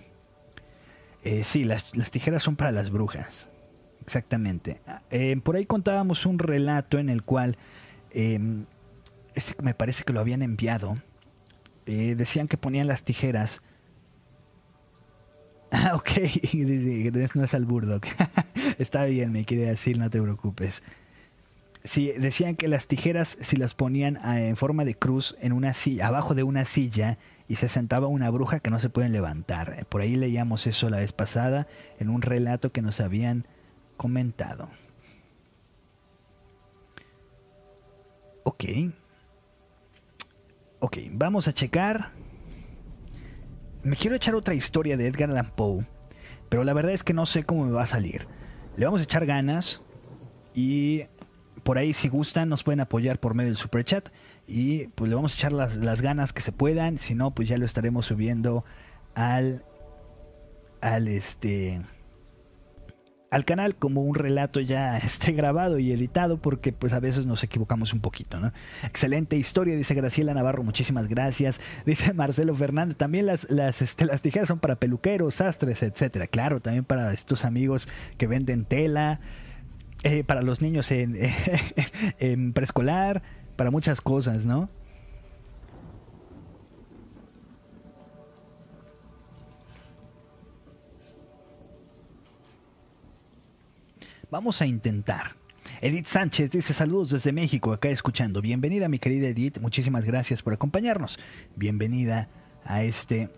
Eh, 1.24 1.42
sí, 1.42 1.64
las, 1.64 1.90
tijeras 2.12 2.44
son 2.44 2.54
para 2.54 2.70
las 2.70 2.90
brujas. 2.90 3.50
Exactamente. 4.02 4.80
Eh, 5.10 5.36
por 5.42 5.56
ahí 5.56 5.66
contábamos 5.66 6.26
un 6.26 6.38
relato 6.38 7.00
en 7.00 7.08
el 7.08 7.24
cual 7.24 7.58
em, 8.12 8.66
me 9.60 9.74
parece 9.74 10.04
que 10.04 10.12
lo 10.12 10.20
habían 10.20 10.42
enviado. 10.42 10.98
Eh, 11.86 12.14
decían 12.16 12.46
que 12.46 12.56
ponían 12.56 12.86
las 12.86 13.02
tijeras. 13.02 13.62
Ah, 15.72 15.96
ok, 15.96 16.10
no 17.34 17.44
es 17.44 17.52
al 17.52 17.64
Burdock. 17.64 18.06
Está 18.78 19.04
bien, 19.04 19.32
me 19.32 19.44
quiere 19.44 19.64
decir, 19.64 19.98
no 19.98 20.08
te 20.08 20.22
preocupes. 20.22 20.84
Sí, 21.86 22.12
decían 22.18 22.56
que 22.56 22.66
las 22.66 22.88
tijeras, 22.88 23.38
si 23.40 23.56
las 23.56 23.74
ponían 23.74 24.18
ah, 24.22 24.40
en 24.40 24.56
forma 24.56 24.84
de 24.84 24.96
cruz 24.96 25.36
en 25.40 25.52
una 25.52 25.72
silla, 25.72 26.08
abajo 26.08 26.34
de 26.34 26.42
una 26.42 26.64
silla, 26.64 27.16
y 27.46 27.56
se 27.56 27.68
sentaba 27.68 28.08
una 28.08 28.28
bruja 28.28 28.58
que 28.58 28.70
no 28.70 28.80
se 28.80 28.90
pueden 28.90 29.12
levantar. 29.12 29.86
Por 29.88 30.00
ahí 30.00 30.16
leíamos 30.16 30.66
eso 30.66 30.90
la 30.90 30.96
vez 30.98 31.12
pasada 31.12 31.68
en 32.00 32.10
un 32.10 32.22
relato 32.22 32.72
que 32.72 32.82
nos 32.82 32.98
habían 32.98 33.46
comentado. 33.96 34.68
Ok. 38.42 38.64
Ok, 40.80 40.98
vamos 41.12 41.46
a 41.46 41.52
checar. 41.52 42.10
Me 43.84 43.94
quiero 43.94 44.16
echar 44.16 44.34
otra 44.34 44.54
historia 44.54 44.96
de 44.96 45.06
Edgar 45.06 45.30
Allan 45.30 45.52
Poe, 45.54 45.86
pero 46.48 46.64
la 46.64 46.72
verdad 46.72 46.92
es 46.92 47.04
que 47.04 47.14
no 47.14 47.26
sé 47.26 47.44
cómo 47.44 47.64
me 47.64 47.70
va 47.70 47.84
a 47.84 47.86
salir. 47.86 48.26
Le 48.76 48.86
vamos 48.86 49.00
a 49.00 49.04
echar 49.04 49.24
ganas 49.24 49.82
y 50.52 51.04
por 51.66 51.78
ahí 51.78 51.92
si 51.92 52.08
gustan 52.08 52.48
nos 52.48 52.62
pueden 52.62 52.78
apoyar 52.78 53.18
por 53.18 53.34
medio 53.34 53.48
del 53.48 53.56
super 53.56 53.82
chat 53.84 54.10
y 54.46 54.86
pues 54.94 55.08
le 55.08 55.16
vamos 55.16 55.32
a 55.32 55.34
echar 55.34 55.52
las, 55.52 55.74
las 55.74 56.00
ganas 56.00 56.32
que 56.32 56.40
se 56.40 56.52
puedan, 56.52 56.96
si 56.96 57.16
no 57.16 57.34
pues 57.34 57.48
ya 57.48 57.58
lo 57.58 57.66
estaremos 57.66 58.06
subiendo 58.06 58.64
al 59.16 59.64
al 60.80 61.08
este 61.08 61.82
al 63.32 63.44
canal 63.44 63.74
como 63.74 64.02
un 64.02 64.14
relato 64.14 64.60
ya 64.60 64.96
esté 64.98 65.32
grabado 65.32 65.80
y 65.80 65.90
editado 65.90 66.40
porque 66.40 66.72
pues 66.72 66.92
a 66.92 67.00
veces 67.00 67.26
nos 67.26 67.42
equivocamos 67.42 67.92
un 67.92 68.00
poquito, 68.00 68.38
¿no? 68.38 68.52
Excelente 68.84 69.36
historia, 69.36 69.74
dice 69.74 69.94
Graciela 69.94 70.34
Navarro, 70.34 70.62
muchísimas 70.62 71.08
gracias. 71.08 71.58
Dice 71.84 72.12
Marcelo 72.12 72.54
Fernández, 72.54 72.96
también 72.96 73.26
las, 73.26 73.50
las, 73.50 73.82
este, 73.82 74.06
las 74.06 74.22
tijeras 74.22 74.46
son 74.46 74.60
para 74.60 74.76
peluqueros, 74.76 75.34
sastres, 75.34 75.82
etcétera. 75.82 76.28
Claro, 76.28 76.60
también 76.60 76.84
para 76.84 77.12
estos 77.12 77.44
amigos 77.44 77.88
que 78.18 78.28
venden 78.28 78.64
tela, 78.66 79.18
eh, 80.06 80.22
para 80.22 80.40
los 80.40 80.62
niños 80.62 80.92
en, 80.92 81.18
en 82.20 82.52
preescolar, 82.52 83.24
para 83.56 83.72
muchas 83.72 84.00
cosas, 84.00 84.44
¿no? 84.44 84.68
Vamos 94.30 94.62
a 94.62 94.66
intentar. 94.66 95.34
Edith 95.80 96.06
Sánchez 96.06 96.52
dice 96.52 96.72
saludos 96.72 97.10
desde 97.10 97.32
México, 97.32 97.72
acá 97.72 97.88
escuchando. 97.88 98.40
Bienvenida 98.40 98.88
mi 98.88 99.00
querida 99.00 99.26
Edith, 99.26 99.58
muchísimas 99.58 100.04
gracias 100.04 100.40
por 100.40 100.52
acompañarnos. 100.52 101.18
Bienvenida 101.56 102.28
a 102.64 102.84
este 102.84 103.28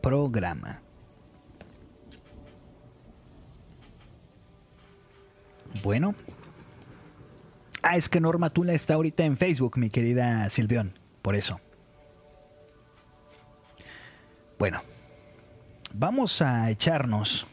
programa. 0.00 0.80
Bueno. 5.82 6.14
Ah, 7.82 7.96
es 7.96 8.08
que 8.08 8.20
Norma 8.20 8.50
Tula 8.50 8.72
está 8.72 8.94
ahorita 8.94 9.24
en 9.24 9.36
Facebook, 9.36 9.78
mi 9.78 9.88
querida 9.88 10.48
Silvión. 10.50 10.98
Por 11.22 11.34
eso. 11.34 11.60
Bueno. 14.58 14.82
Vamos 15.94 16.42
a 16.42 16.70
echarnos 16.70 17.46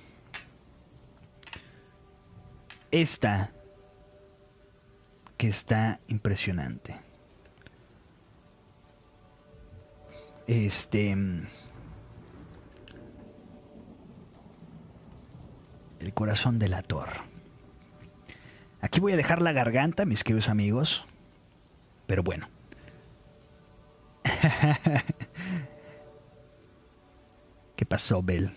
esta 2.91 3.51
que 5.38 5.47
está 5.47 5.99
impresionante. 6.07 6.95
Este... 10.47 11.11
El 15.99 16.13
corazón 16.13 16.59
del 16.59 16.74
ator. 16.74 17.09
Aquí 18.86 19.00
voy 19.00 19.14
a 19.14 19.18
dejar 19.18 19.42
la 19.42 19.52
garganta, 19.52 20.06
mis 20.06 20.24
queridos 20.24 20.48
amigos. 20.48 21.04
Pero 22.06 22.22
bueno. 22.22 22.48
¿Qué 27.76 27.84
pasó, 27.88 28.22
Bell? 28.22 28.52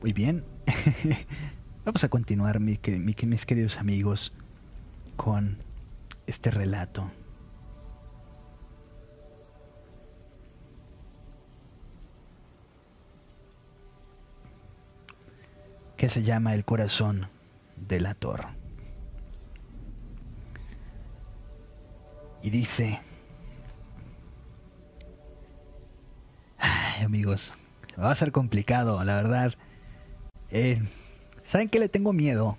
Muy 0.00 0.12
bien. 0.12 0.44
Vamos 1.84 2.04
a 2.04 2.08
continuar, 2.08 2.60
mis 2.60 2.78
queridos 2.78 3.78
amigos, 3.78 4.32
con 5.16 5.58
este 6.28 6.52
relato. 6.52 7.10
Que 15.96 16.08
se 16.08 16.22
llama 16.22 16.54
El 16.54 16.64
corazón 16.64 17.28
del 17.76 18.06
ator. 18.06 18.46
Y 22.42 22.50
dice, 22.50 23.00
Ay, 26.58 27.04
amigos, 27.04 27.54
va 27.98 28.10
a 28.10 28.14
ser 28.14 28.32
complicado, 28.32 29.02
la 29.04 29.16
verdad. 29.16 29.54
Eh, 30.50 30.82
¿Saben 31.46 31.68
qué 31.68 31.78
le 31.78 31.88
tengo 31.88 32.12
miedo? 32.12 32.56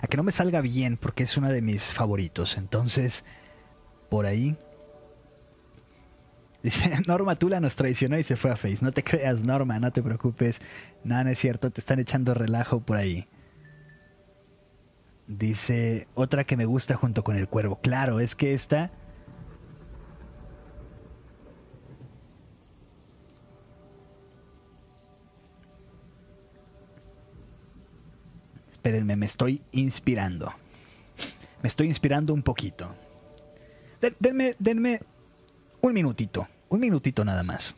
A 0.00 0.06
que 0.06 0.16
no 0.16 0.22
me 0.22 0.32
salga 0.32 0.60
bien 0.60 0.96
porque 0.96 1.24
es 1.24 1.36
uno 1.36 1.50
de 1.50 1.62
mis 1.62 1.92
favoritos. 1.92 2.56
Entonces, 2.56 3.24
por 4.08 4.26
ahí 4.26 4.56
Dice, 6.64 6.90
Norma 7.06 7.36
Tula 7.36 7.60
nos 7.60 7.76
traicionó 7.76 8.18
y 8.18 8.22
se 8.22 8.36
fue 8.36 8.50
a 8.50 8.56
Face. 8.56 8.78
No 8.80 8.90
te 8.90 9.04
creas, 9.04 9.40
Norma, 9.40 9.78
no 9.78 9.92
te 9.92 10.02
preocupes. 10.02 10.62
Nada, 11.04 11.24
no 11.24 11.30
es 11.30 11.38
cierto, 11.38 11.70
te 11.70 11.80
están 11.80 12.00
echando 12.00 12.32
relajo 12.32 12.80
por 12.80 12.96
ahí. 12.96 13.28
Dice, 15.26 16.08
otra 16.14 16.44
que 16.44 16.56
me 16.56 16.64
gusta 16.64 16.96
junto 16.96 17.22
con 17.22 17.36
el 17.36 17.48
cuervo. 17.48 17.80
Claro, 17.82 18.18
es 18.18 18.34
que 18.34 18.54
esta... 18.54 18.90
Espérenme, 28.72 29.16
me 29.16 29.26
estoy 29.26 29.60
inspirando. 29.72 30.50
Me 31.62 31.68
estoy 31.68 31.88
inspirando 31.88 32.32
un 32.32 32.42
poquito. 32.42 32.94
denme, 34.18 34.56
denme 34.58 35.00
un 35.82 35.92
minutito. 35.92 36.48
Un 36.68 36.80
minutito 36.80 37.24
nada 37.24 37.42
más. 37.42 37.76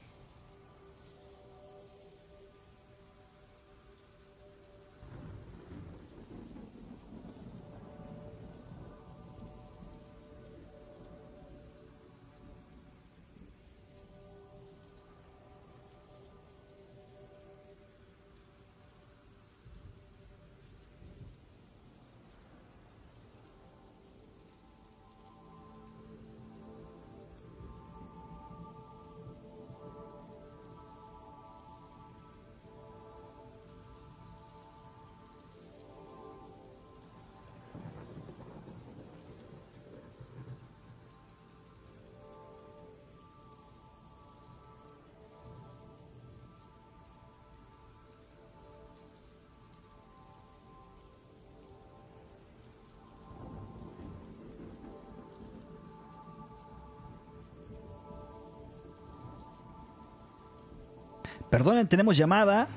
Perdonen, 61.56 61.88
tenemos 61.88 62.18
llamada. 62.18 62.68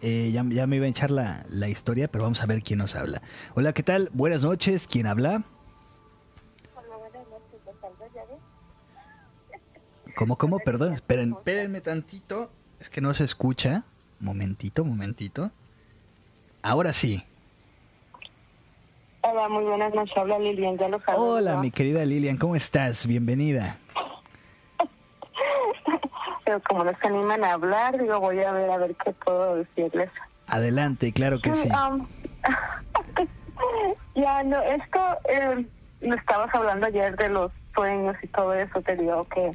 Eh, 0.00 0.30
ya, 0.32 0.42
ya, 0.48 0.66
me 0.66 0.76
iba 0.76 0.86
a 0.86 0.88
echar 0.88 1.10
la, 1.10 1.44
la, 1.50 1.68
historia, 1.68 2.08
pero 2.08 2.24
vamos 2.24 2.42
a 2.42 2.46
ver 2.46 2.62
quién 2.62 2.78
nos 2.78 2.96
habla. 2.96 3.20
Hola, 3.54 3.74
¿qué 3.74 3.82
tal? 3.82 4.08
Buenas 4.14 4.42
noches. 4.42 4.88
¿Quién 4.88 5.06
habla? 5.06 5.42
Hola, 6.74 6.96
buenas 6.96 7.28
noches. 7.28 7.60
¿Cómo, 10.16 10.38
cómo? 10.38 10.60
Perdón, 10.60 10.94
esperen, 10.94 11.32
espérenme 11.32 11.82
tantito. 11.82 12.50
Es 12.80 12.88
que 12.88 13.02
no 13.02 13.12
se 13.12 13.24
escucha. 13.24 13.84
Momentito, 14.18 14.82
momentito. 14.82 15.50
Ahora 16.62 16.94
sí. 16.94 17.22
Hola, 19.20 19.46
muy 19.50 19.64
buenas 19.64 19.92
noches. 19.94 20.16
Habla 20.16 20.38
Lilian, 20.38 20.78
ya 20.78 20.88
lo. 20.88 21.02
Hola, 21.08 21.58
mi 21.58 21.70
querida 21.70 22.02
Lilian, 22.06 22.38
¿cómo 22.38 22.56
estás? 22.56 23.06
Bienvenida. 23.06 23.76
Pero 26.44 26.60
como 26.60 26.84
no 26.84 26.92
se 26.98 27.06
animan 27.06 27.42
a 27.44 27.52
hablar, 27.52 27.98
digo, 27.98 28.20
voy 28.20 28.40
a 28.40 28.52
ver 28.52 28.70
a 28.70 28.76
ver 28.76 28.94
qué 29.02 29.12
puedo 29.12 29.56
decirles. 29.56 30.10
Adelante, 30.46 31.12
claro 31.12 31.40
que 31.40 31.52
sí. 31.54 31.68
Um, 31.70 32.06
ya, 34.14 34.42
no, 34.42 34.60
esto, 34.60 34.98
eh, 35.28 35.66
me 36.00 36.16
estabas 36.16 36.54
hablando 36.54 36.86
ayer 36.86 37.16
de 37.16 37.28
los 37.30 37.50
sueños 37.74 38.16
y 38.22 38.26
todo 38.28 38.52
eso, 38.52 38.80
te 38.82 38.96
digo 38.96 39.26
que 39.28 39.50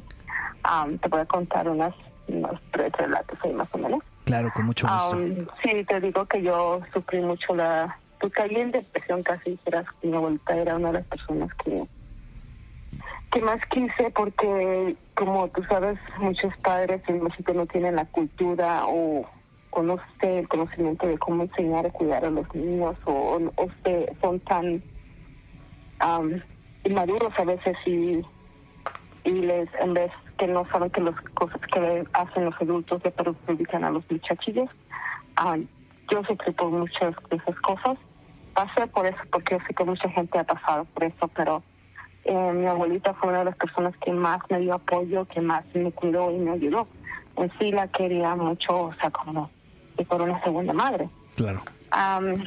um, 0.68 0.98
te 0.98 1.08
voy 1.08 1.20
a 1.20 1.26
contar 1.26 1.68
unas, 1.68 1.94
unos 2.28 2.60
tres 2.72 2.92
relatos 2.92 3.38
ahí 3.44 3.52
más 3.52 3.68
o 3.72 3.78
menos. 3.78 4.02
Claro, 4.24 4.50
con 4.54 4.66
mucho 4.66 4.86
gusto. 4.86 5.16
Um, 5.16 5.46
sí, 5.62 5.84
te 5.84 6.00
digo 6.00 6.26
que 6.26 6.42
yo 6.42 6.80
sufrí 6.92 7.20
mucho 7.20 7.54
la... 7.54 7.96
Pues 8.20 8.32
caí 8.34 8.54
en 8.54 8.70
depresión 8.70 9.22
casi, 9.22 9.58
que 9.64 10.06
mi 10.06 10.14
abuelita 10.14 10.54
era 10.54 10.76
una 10.76 10.88
de 10.88 10.94
las 10.94 11.06
personas 11.06 11.48
que 11.54 11.86
que 13.30 13.40
más 13.40 13.60
quise 13.70 14.10
porque 14.10 14.96
como 15.14 15.48
tú 15.48 15.62
sabes 15.64 15.98
muchos 16.18 16.56
padres 16.58 17.02
en 17.06 17.22
México 17.22 17.52
no 17.52 17.66
tienen 17.66 17.96
la 17.96 18.06
cultura 18.06 18.82
o 18.86 19.26
conoce 19.70 20.38
el 20.40 20.48
conocimiento 20.48 21.06
de 21.06 21.18
cómo 21.18 21.44
enseñar 21.44 21.86
a 21.86 21.90
cuidar 21.90 22.24
a 22.24 22.30
los 22.30 22.52
niños 22.54 22.96
o, 23.04 23.38
se, 23.84 24.12
son 24.20 24.40
tan 24.40 24.82
um, 26.04 26.40
inmaduros 26.84 27.32
a 27.38 27.44
veces 27.44 27.76
y 27.86 28.24
y 29.22 29.32
les 29.32 29.68
en 29.74 29.92
vez 29.94 30.10
que 30.38 30.46
no 30.46 30.66
saben 30.70 30.90
que 30.90 31.00
las 31.02 31.20
cosas 31.34 31.60
que 31.72 32.04
hacen 32.14 32.46
los 32.46 32.54
adultos 32.60 33.02
le 33.04 33.10
perjudican 33.10 33.84
a 33.84 33.90
los 33.90 34.10
muchachillos. 34.10 34.70
Um, 35.44 35.66
yo 36.10 36.24
sufrí 36.24 36.52
por 36.52 36.70
muchas 36.70 37.14
de 37.28 37.36
esas 37.36 37.60
cosas 37.60 37.98
pasé 38.54 38.86
por 38.88 39.06
eso 39.06 39.18
porque 39.30 39.58
sé 39.66 39.74
que 39.74 39.84
mucha 39.84 40.08
gente 40.08 40.38
ha 40.38 40.44
pasado 40.44 40.84
por 40.86 41.04
eso 41.04 41.28
pero 41.28 41.62
eh, 42.24 42.52
mi 42.52 42.66
abuelita 42.66 43.14
fue 43.14 43.30
una 43.30 43.40
de 43.40 43.44
las 43.46 43.56
personas 43.56 43.96
que 43.98 44.12
más 44.12 44.40
me 44.50 44.60
dio 44.60 44.74
apoyo, 44.74 45.24
que 45.26 45.40
más 45.40 45.64
me 45.74 45.92
cuidó 45.92 46.30
y 46.30 46.38
me 46.38 46.52
ayudó. 46.52 46.86
En 47.36 47.50
sí 47.58 47.72
la 47.72 47.88
quería 47.88 48.34
mucho, 48.34 48.84
o 48.84 48.94
sea, 48.94 49.10
como 49.10 49.50
si 49.96 50.04
fuera 50.04 50.24
una 50.24 50.42
segunda 50.42 50.72
madre. 50.72 51.08
Claro. 51.36 51.62
Um, 51.92 52.44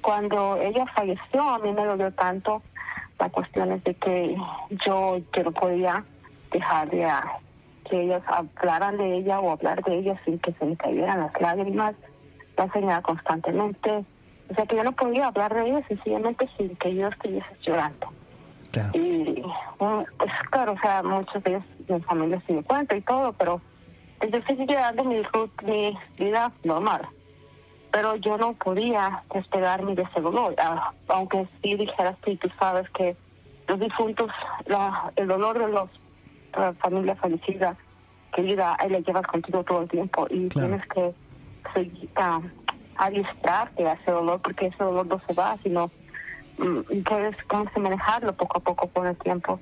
cuando 0.00 0.56
ella 0.56 0.86
falleció, 0.94 1.42
a 1.42 1.58
mí 1.58 1.72
me 1.72 1.84
dolió 1.84 2.10
tanto 2.12 2.62
la 3.20 3.28
cuestión 3.28 3.70
es 3.72 3.84
de 3.84 3.94
que 3.94 4.34
yo, 4.86 5.18
yo 5.36 5.42
no 5.44 5.52
podía 5.52 6.04
dejar 6.50 6.90
de 6.90 7.06
que 7.88 8.02
ellas 8.02 8.22
hablaran 8.26 8.96
de 8.96 9.18
ella 9.18 9.40
o 9.40 9.50
hablar 9.50 9.82
de 9.84 9.98
ella 9.98 10.18
sin 10.24 10.38
que 10.38 10.52
se 10.54 10.64
me 10.64 10.76
cayeran 10.76 11.20
las 11.20 11.40
lágrimas. 11.40 11.94
La 12.56 12.64
enseñaba 12.64 13.02
constantemente. 13.02 14.04
O 14.50 14.54
sea, 14.54 14.66
que 14.66 14.76
yo 14.76 14.84
no 14.84 14.92
podía 14.92 15.26
hablar 15.26 15.54
de 15.54 15.68
ella 15.68 15.86
sencillamente 15.86 16.48
sin 16.56 16.74
que 16.76 16.94
yo 16.94 17.08
estuviese 17.08 17.46
llorando. 17.62 18.08
Claro. 18.72 18.90
Y 18.94 19.42
pues 19.78 20.30
claro, 20.50 20.72
o 20.72 20.78
sea, 20.78 21.02
muchos 21.02 21.42
de 21.42 21.50
ellos, 21.50 21.64
mi 21.88 22.00
familia 22.00 22.42
sí 22.46 22.52
me 22.52 22.62
cuenta 22.62 22.96
y 22.96 23.00
todo, 23.02 23.32
pero 23.32 23.60
yo 24.20 24.42
seguí 24.46 24.66
llevando 24.66 25.04
mi, 25.04 25.22
mi 25.64 25.98
vida 26.18 26.52
normal. 26.64 27.08
Pero 27.92 28.14
yo 28.16 28.38
no 28.38 28.52
podía 28.54 29.24
despegarme 29.34 29.94
de 29.96 30.02
ese 30.02 30.20
dolor, 30.20 30.54
aunque 31.08 31.48
sí 31.62 31.74
dijeras 31.74 32.16
tú, 32.20 32.36
tú 32.36 32.48
sabes 32.58 32.88
que 32.90 33.16
los 33.66 33.80
difuntos, 33.80 34.30
la, 34.66 35.12
el 35.16 35.26
dolor 35.26 35.58
de 35.58 35.68
los 35.68 35.90
la 36.56 36.72
familia 36.74 37.14
fallecida, 37.16 37.76
querida, 38.34 38.76
ahí 38.78 38.90
la 38.90 38.98
llevas 39.00 39.26
contigo 39.26 39.62
todo 39.64 39.82
el 39.82 39.88
tiempo 39.88 40.26
y 40.30 40.48
Claro. 40.48 40.68
tienes 40.68 40.88
que 40.88 41.14
seguir 41.74 42.10
a 42.16 42.40
adiestrarte 42.96 43.86
a 43.86 43.94
ese 43.94 44.10
dolor 44.10 44.40
porque 44.42 44.66
ese 44.66 44.82
dolor 44.82 45.06
no 45.06 45.20
se 45.26 45.32
va, 45.34 45.56
sino 45.62 45.90
mm, 46.58 47.02
puedes 47.02 47.36
cómo 47.44 47.70
se 47.70 47.80
manejarlo 47.80 48.32
poco 48.34 48.58
a 48.58 48.60
poco 48.60 48.88
con 48.88 49.06
el 49.06 49.16
tiempo. 49.16 49.58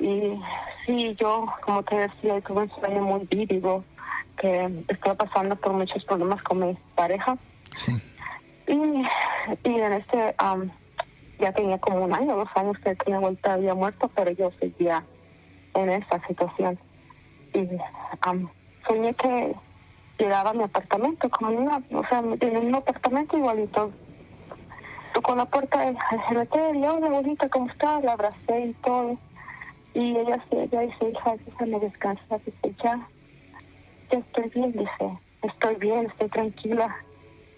Y 0.00 0.38
sí, 0.84 1.14
yo, 1.20 1.46
como 1.64 1.82
te 1.82 1.96
decía, 1.96 2.40
tuve 2.40 2.62
un 2.62 2.70
sueño 2.70 3.02
muy 3.02 3.26
vívido, 3.26 3.84
que 4.36 4.84
estoy 4.88 5.14
pasando 5.16 5.56
por 5.56 5.72
muchos 5.72 6.04
problemas 6.04 6.42
con 6.42 6.60
mi 6.60 6.76
pareja. 6.94 7.36
Sí. 7.74 7.92
Y, 8.66 8.72
y 9.68 9.80
en 9.80 9.92
este, 9.92 10.34
am, 10.38 10.70
ya 11.38 11.52
tenía 11.52 11.78
como 11.78 12.04
un 12.04 12.14
año, 12.14 12.36
dos 12.36 12.48
años 12.54 12.76
que 12.78 12.96
mi 13.10 13.18
vuelta 13.18 13.54
había 13.54 13.74
muerto, 13.74 14.10
pero 14.14 14.30
yo 14.32 14.50
seguía 14.58 15.04
en 15.74 15.90
esa 15.90 16.26
situación. 16.26 16.78
Y 17.52 17.68
am, 18.22 18.48
soñé 18.86 19.14
que 19.14 19.54
llegaba 20.18 20.50
a 20.50 20.54
mi 20.54 20.62
apartamento, 20.62 21.28
como 21.30 21.50
una, 21.52 21.82
o 21.92 22.06
sea, 22.08 22.18
en 22.18 22.56
un 22.56 22.74
apartamento 22.74 23.36
igualito. 23.36 23.92
Tocó 25.14 25.36
la 25.36 25.44
puerta 25.44 25.78
del 25.78 25.96
cementerio, 26.28 26.94
hola 26.96 27.06
abuelita, 27.06 27.48
¿cómo 27.48 27.70
está? 27.70 28.00
La 28.00 28.14
abracé 28.14 28.66
y 28.66 28.72
todo. 28.82 29.16
Y 29.94 30.16
ella, 30.16 30.44
ella 30.50 30.80
dice, 30.80 31.08
hija, 31.08 31.36
déjame 31.46 31.78
descansar. 31.78 32.40
Dice, 32.44 32.74
ya, 32.82 33.08
ya 34.10 34.18
estoy 34.18 34.48
bien, 34.48 34.72
dice, 34.72 35.18
estoy 35.42 35.76
bien, 35.76 36.06
estoy 36.06 36.28
tranquila. 36.30 36.96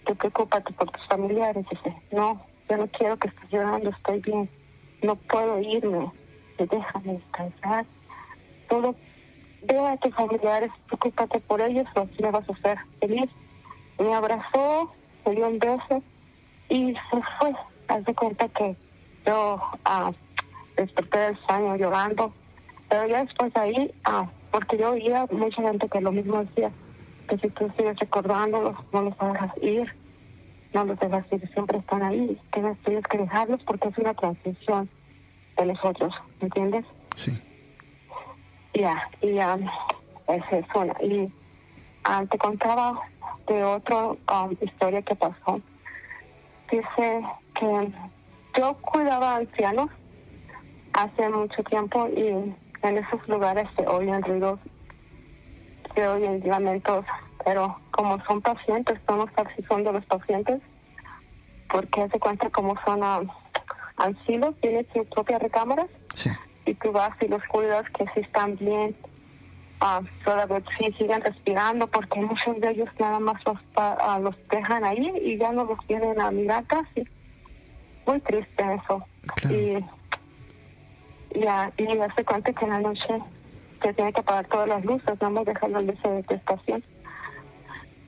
Te 0.05 0.13
preocúpate 0.13 0.71
por 0.73 0.91
tus 0.91 1.07
familiares. 1.07 1.65
Dice, 1.71 1.95
no, 2.11 2.39
yo 2.69 2.77
no 2.77 2.87
quiero 2.89 3.17
que 3.17 3.27
estés 3.29 3.49
llorando, 3.49 3.89
estoy 3.89 4.19
bien. 4.19 4.47
No 5.01 5.15
puedo 5.15 5.59
irme. 5.59 6.11
Dice, 6.59 6.75
déjame 6.75 7.13
descansar. 7.13 7.87
Todo, 8.69 8.93
ve 9.63 9.79
a 9.79 9.97
tus 9.97 10.13
familiares, 10.13 10.69
preocúpate 10.85 11.39
por 11.39 11.59
ellos, 11.61 11.87
o 11.95 12.01
así 12.01 12.21
me 12.21 12.29
vas 12.29 12.47
a 12.47 12.53
hacer 12.53 12.77
feliz. 12.99 13.31
Me 13.97 14.13
abrazó, 14.13 14.93
me 15.25 15.31
dio 15.33 15.47
un 15.47 15.57
beso 15.57 16.03
y 16.69 16.93
se 16.93 17.21
fue. 17.39 17.53
Haz 17.87 18.03
de 18.03 18.13
cuenta 18.13 18.47
que 18.49 18.75
yo 19.25 19.59
ah, 19.85 20.11
desperté 20.75 21.17
del 21.17 21.37
sueño 21.45 21.75
llorando. 21.75 22.33
Pero 22.89 23.07
ya 23.07 23.23
después 23.23 23.53
de 23.53 23.59
ahí, 23.59 23.93
ah, 24.05 24.27
porque 24.51 24.77
yo 24.77 24.91
oía 24.91 25.25
mucha 25.31 25.61
gente 25.61 25.89
que 25.89 26.01
lo 26.01 26.11
mismo 26.11 26.43
decía, 26.43 26.71
que 27.27 27.37
si 27.37 27.49
tú 27.49 27.69
sigues 27.77 27.97
recordándolos, 27.99 28.75
no 28.93 29.01
los 29.01 29.17
dejas 29.17 29.51
ir, 29.61 29.93
no 30.73 30.85
los 30.85 30.99
dejas 30.99 31.25
ir, 31.31 31.49
siempre 31.53 31.77
están 31.79 32.03
ahí, 32.03 32.39
tienes, 32.53 32.77
tienes 32.83 33.03
que 33.05 33.17
dejarlos 33.17 33.61
porque 33.63 33.89
es 33.89 33.97
una 33.97 34.13
transición 34.13 34.89
de 35.57 35.65
nosotros, 35.65 36.13
¿entiendes? 36.39 36.85
Sí. 37.15 37.37
Ya, 38.73 39.09
y 39.21 39.31
um, 39.39 39.67
es 40.27 40.43
eso. 40.51 40.85
Y 41.03 41.31
ah, 42.03 42.23
te 42.29 42.37
contaba 42.37 43.01
de 43.47 43.63
otra 43.63 44.09
um, 44.09 44.55
historia 44.61 45.01
que 45.01 45.15
pasó. 45.15 45.61
Dice 46.71 47.23
que 47.59 47.91
yo 48.59 48.73
cuidaba 48.81 49.31
a 49.33 49.35
ancianos 49.37 49.89
hace 50.93 51.29
mucho 51.29 51.63
tiempo 51.63 52.07
y 52.09 52.27
en 52.27 52.97
esos 52.97 53.27
lugares 53.27 53.67
se 53.75 53.87
oyen 53.87 54.21
ruidos, 54.23 54.59
se 55.95 56.07
oyen 56.07 56.41
lamentos, 56.45 57.05
pero 57.45 57.77
como 57.91 58.21
son 58.25 58.41
pacientes, 58.41 58.99
no 59.07 59.17
nos 59.17 59.29
son 59.67 59.83
de 59.83 59.93
los 59.93 60.05
pacientes, 60.05 60.61
porque 61.71 62.07
se 62.09 62.19
cuenta 62.19 62.49
como 62.49 62.75
son 62.85 63.01
ancianos, 63.97 64.55
tienen 64.61 64.85
sus 64.93 65.07
propias 65.07 65.41
recámaras 65.41 65.87
Sí. 66.15 66.29
y 66.65 66.73
tú 66.75 66.91
vas 66.91 67.11
y 67.21 67.27
los 67.27 67.43
cuidas 67.45 67.85
que 67.91 68.05
sí 68.13 68.19
están 68.21 68.57
bien, 68.57 68.95
ah, 69.81 70.01
todavía 70.23 70.61
sí 70.77 70.91
siguen 70.97 71.21
respirando, 71.21 71.87
porque 71.87 72.19
muchos 72.19 72.59
de 72.59 72.71
ellos 72.71 72.89
nada 72.99 73.19
más 73.19 73.43
los, 73.45 73.57
ah, 73.75 74.19
los 74.21 74.35
dejan 74.49 74.83
ahí 74.83 75.11
y 75.21 75.37
ya 75.37 75.51
no 75.51 75.65
los 75.65 75.79
vienen 75.87 76.19
a 76.19 76.31
mirar 76.31 76.65
casi. 76.65 77.07
Muy 78.05 78.19
triste 78.21 78.63
eso. 78.73 79.03
Claro. 79.35 79.55
Y 79.55 79.85
ya, 81.39 81.71
y 81.77 81.97
hace 81.99 82.23
cuenta 82.23 82.53
que 82.53 82.65
en 82.65 82.71
la 82.71 82.79
noche 82.79 83.21
se 83.81 83.93
tiene 83.93 84.13
que 84.13 84.21
apagar 84.21 84.47
todas 84.47 84.67
las 84.67 84.85
luces, 84.85 85.21
no 85.21 85.29
me 85.29 85.43
dejan 85.43 85.73
las 85.73 85.83
luces 85.83 86.27
de 86.27 86.35
estación. 86.35 86.83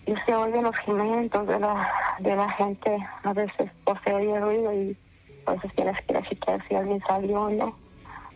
Y 0.06 0.16
se 0.26 0.34
oyen 0.34 0.64
los 0.64 0.76
gimientos 0.78 1.48
de 1.48 1.60
la, 1.60 1.92
de 2.20 2.36
la 2.36 2.50
gente, 2.54 2.98
a 3.24 3.34
veces 3.34 3.70
o 3.84 3.96
se 4.04 4.14
oye 4.14 4.40
ruido 4.40 4.74
y 4.74 4.98
a 5.46 5.52
veces 5.52 5.72
tienes 5.76 5.98
que 6.06 6.60
si 6.68 6.76
alguien 6.76 7.00
salió 7.08 7.42
o 7.42 7.50
no 7.50 7.90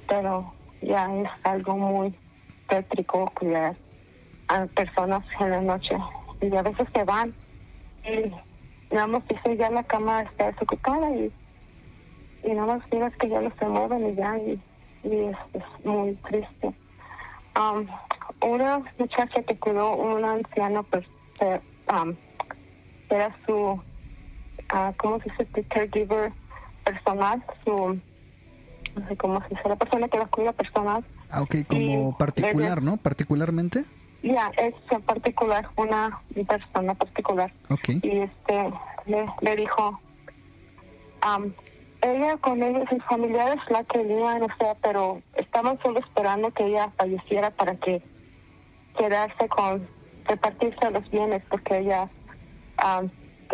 pero 0.07 0.53
ya 0.81 1.13
es 1.21 1.29
algo 1.43 1.77
muy 1.77 2.15
tétrico 2.73 3.31
cuidar 3.35 3.75
a 4.47 4.65
personas 4.65 5.23
en 5.39 5.51
la 5.51 5.61
noche 5.61 5.95
y 6.41 6.55
a 6.55 6.63
veces 6.63 6.87
se 6.93 7.03
van 7.03 7.33
y 8.03 8.31
nada 8.93 9.07
más 9.07 9.27
dice 9.27 9.57
ya 9.57 9.69
la 9.69 9.83
cama 9.83 10.23
está 10.23 10.51
desocupada 10.51 11.11
y, 11.11 11.31
y 12.43 12.49
nada 12.53 12.77
más 12.77 12.91
miras 12.91 13.15
que 13.17 13.29
ya 13.29 13.41
no 13.41 13.51
se 13.59 13.65
mueven 13.67 14.09
y 14.09 14.15
ya 14.15 14.37
y, 14.37 14.59
es, 15.03 15.85
muy 15.85 16.15
triste 16.29 16.73
Um, 17.55 17.85
una 18.41 18.79
muchacha 18.97 19.43
que 19.43 19.55
cuidó 19.59 19.95
un 19.95 20.25
anciano 20.25 20.81
pues 20.81 21.05
um, 21.87 22.15
era 23.11 23.31
su, 23.45 23.79
ah, 24.69 24.91
¿cómo 24.97 25.19
se 25.19 25.29
dice? 25.29 25.63
Caregiver 25.67 26.33
personal, 26.83 27.43
su, 27.63 28.01
no 28.95 29.07
sé 29.07 29.17
cómo 29.17 29.39
se 29.43 29.49
dice, 29.49 29.69
la 29.69 29.75
persona 29.75 30.07
que 30.07 30.17
la 30.17 30.25
cuida 30.25 30.51
personal. 30.51 31.05
Ah, 31.33 31.41
ok, 31.41 31.55
como 31.67 32.11
Y 32.11 32.13
particular, 32.19 32.75
desde- 32.75 32.81
¿no? 32.85 32.97
Particularmente. 32.97 33.85
Ya, 34.21 34.51
es 34.57 34.73
en 34.91 35.01
particular, 35.01 35.67
una 35.75 36.21
persona 36.47 36.93
particular. 36.93 37.51
Ok. 37.69 37.89
y 38.03 38.19
este 38.19 38.71
le, 39.05 39.25
le 39.41 39.55
dijo 39.57 39.99
am, 41.21 41.53
ella 42.01 42.37
con 42.37 42.61
ellos 42.63 42.87
sus 42.89 43.03
familiares 43.05 43.59
la 43.69 43.83
querían 43.83 44.43
o 44.43 44.47
sea 44.57 44.75
pero 44.81 45.21
estaban 45.35 45.77
solo 45.81 45.99
esperando 45.99 46.51
que 46.51 46.65
ella 46.67 46.91
falleciera 46.97 47.49
para 47.51 47.75
que 47.75 48.01
quedarse 48.97 49.47
con 49.49 49.87
repartirse 50.25 50.89
los 50.91 51.09
bienes 51.11 51.43
porque 51.49 51.79
ella 51.79 52.09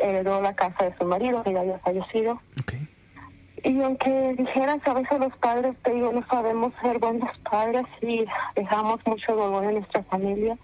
heredó 0.02 0.42
la 0.42 0.54
casa 0.56 0.86
de 0.86 0.98
su 0.98 1.06
marido 1.06 1.44
que 1.44 1.54
ya 1.54 1.62
había 1.62 1.80
fallecido 1.80 2.34
Ok. 2.60 2.74
Y 3.64 3.82
aunque 3.82 4.36
dijeras 4.38 4.80
a 4.86 4.94
veces 4.94 5.20
los 5.20 5.36
padres, 5.38 5.76
te 5.84 5.94
digo, 5.94 6.12
no 6.12 6.26
sabemos 6.28 6.74
ser 6.82 7.00
buenos 7.00 7.30
padres 7.50 7.86
y 8.02 8.26
dejamos 8.56 9.00
mucho 9.06 9.36
dolor 9.36 9.64
en 9.66 9.76
nuestra 9.76 10.04
familia. 10.04 10.58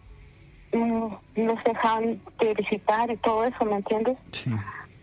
Mm, 0.74 1.08
Nos 1.36 1.64
dejan 1.64 2.22
de 2.40 2.54
visitar 2.54 3.10
y 3.12 3.18
todo 3.18 3.46
eso, 3.46 3.66
¿me 3.66 3.78
entiendes? 3.78 4.18
Sí. 4.32 4.52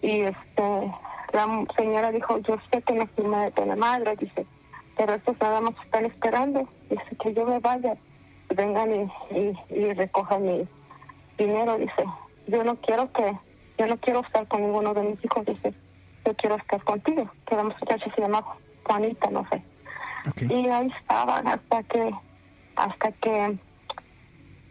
Y 0.02 0.20
este, 0.22 0.92
la 1.32 1.64
señora 1.76 2.10
dijo, 2.12 2.38
yo 2.38 2.56
sé 2.70 2.82
que 2.82 2.92
no 2.94 3.06
fui 3.08 3.24
ma- 3.24 3.50
buena 3.50 3.76
madre, 3.76 4.16
dice, 4.16 4.44
pero 4.96 5.14
estos 5.14 5.36
nada 5.40 5.60
más 5.60 5.74
están 5.84 6.04
esperando. 6.06 6.68
Dice 6.90 7.16
que 7.22 7.32
yo 7.34 7.46
me 7.46 7.58
vaya, 7.60 7.96
vengan 8.54 8.90
y, 8.94 9.36
y, 9.38 9.58
y 9.74 9.92
recojan 9.94 10.42
mi 10.44 10.68
dinero, 11.38 11.78
dice. 11.78 12.04
Yo 12.48 12.64
no 12.64 12.76
quiero 12.76 13.10
que, 13.12 13.32
yo 13.78 13.86
no 13.86 13.96
quiero 13.98 14.20
estar 14.20 14.46
con 14.48 14.60
ninguno 14.62 14.92
de 14.94 15.02
mis 15.02 15.24
hijos, 15.24 15.46
dice. 15.46 15.72
Yo 16.24 16.34
quiero 16.34 16.56
estar 16.56 16.82
contigo. 16.84 17.30
Que 17.46 17.56
la 17.56 17.64
muchacha 17.64 18.14
se 18.14 18.20
llama 18.20 18.44
Juanita, 18.84 19.30
no 19.30 19.46
sé. 19.48 19.62
Y 20.44 20.68
ahí 20.68 20.92
estaban 21.00 21.48
hasta 21.48 21.82
que, 21.84 22.10
hasta 22.76 23.12
que 23.12 23.58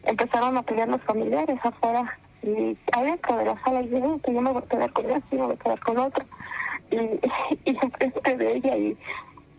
empezaron 0.04 0.58
a 0.58 0.64
pelear 0.64 0.88
los 0.88 1.02
familiares 1.02 1.60
afuera. 1.64 2.18
Y 2.44 2.78
ahí 2.94 3.06
dentro 3.06 3.38
de 3.38 3.46
la 3.46 3.64
sala, 3.64 3.82
y 3.82 3.88
"No, 3.88 4.20
que 4.22 4.34
yo 4.34 4.42
me 4.42 4.52
voy 4.52 4.64
a 4.64 4.68
quedar 4.68 4.92
con 4.94 5.06
ella, 5.06 5.22
sí, 5.30 5.36
me 5.36 5.44
voy 5.44 5.56
a 5.56 5.60
quedar 5.60 5.80
con 5.82 5.98
otra. 5.98 6.26
Y, 6.90 6.96
y 7.70 7.78
enfrente 7.78 8.38
de 8.38 8.56
ella, 8.56 8.78
y, 8.78 8.98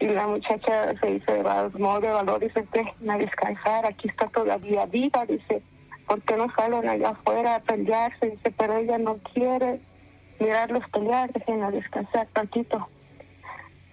y 0.01 0.06
la 0.09 0.27
muchacha 0.27 0.98
se 0.98 1.06
dice, 1.06 1.32
de 1.32 1.43
valor, 1.43 2.40
dice, 2.40 2.66
dejen 2.73 3.10
a 3.10 3.19
descansar, 3.19 3.86
aquí 3.86 4.09
está 4.09 4.27
todavía 4.28 4.86
viva, 4.86 5.24
dice, 5.27 5.62
¿por 6.09 6.20
qué 6.23 6.36
no 6.36 6.48
salen 6.56 6.89
allá 6.89 7.10
afuera 7.10 7.56
a 7.56 7.60
pelearse? 7.60 8.31
Dice, 8.31 8.51
pero 8.51 8.78
ella 8.78 8.98
no 8.98 9.19
quiere 9.32 9.81
mirarlos 10.43 10.85
pelear, 10.90 11.32
déjenla 11.32 11.70
descansar 11.70 12.27
tantito. 12.32 12.89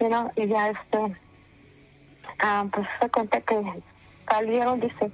You 0.00 0.08
know, 0.08 0.30
y 0.36 0.46
ya 0.48 0.70
este, 0.70 1.16
ah, 2.40 2.66
pues 2.72 2.86
se 3.00 3.08
cuenta 3.10 3.40
que 3.42 3.82
salieron, 4.28 4.80
dice, 4.80 5.10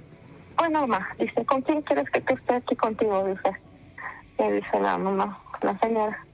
bueno 0.57 0.87
mamá, 0.87 1.09
dice, 1.19 1.45
¿con 1.45 1.61
quién 1.61 1.81
quieres 1.81 2.09
que 2.09 2.19
esté 2.19 2.53
aquí 2.55 2.75
contigo? 2.75 3.25
Dice, 3.25 3.51
y 4.39 4.51
dice 4.51 4.79
la 4.79 4.97
mamá, 4.97 5.37
la 5.61 5.77
señora, 5.79 6.25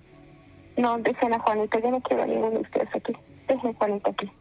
no, 0.77 0.97
dice 0.99 1.29
la 1.29 1.39
Juanita, 1.39 1.79
yo 1.79 1.91
no 1.91 2.01
quiero 2.01 2.23
a 2.23 2.27
ninguno 2.27 2.51
de 2.51 2.61
ustedes 2.61 2.95
aquí, 2.95 3.17
dejen 3.47 3.73
Juanita 3.73 4.09
aquí. 4.11 4.31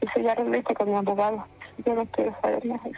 Dice, 0.00 0.22
ya 0.22 0.34
regrese 0.34 0.74
con 0.74 0.90
mi 0.90 0.96
abogado, 0.96 1.46
yo 1.84 1.94
no 1.94 2.06
quiero 2.06 2.34
saber 2.40 2.64
nada. 2.66 2.90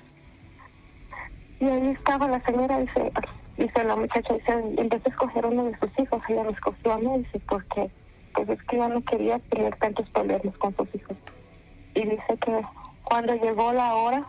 Y 1.61 1.65
ahí 1.66 1.89
estaba 1.90 2.28
la 2.28 2.40
señora, 2.40 2.78
dice, 2.78 3.12
dice 3.57 3.85
la 3.85 3.97
muchacha, 3.97 4.35
dice, 4.35 4.57
vez 4.89 5.03
de 5.03 5.11
escoger 5.11 5.47
uno 5.47 5.65
de 5.65 5.79
sus 5.79 5.99
hijos, 5.99 6.23
ella 6.29 6.45
me 6.45 6.53
escogió 6.53 6.93
a 6.93 6.99
mí, 6.99 7.19
dice, 7.19 7.41
porque 7.49 7.91
pues 8.35 8.49
es 8.49 8.62
que 8.65 8.77
ella 8.77 8.89
no 8.89 9.03
quería 9.05 9.39
tener 9.39 9.77
tantos 9.77 10.09
problemas 10.11 10.57
con 10.59 10.74
sus 10.77 10.95
hijos. 10.95 11.16
Y 11.95 12.03
dice 12.03 12.39
que 12.45 12.62
cuando 13.05 13.35
llegó 13.35 13.73
la 13.73 13.95
hora, 13.95 14.27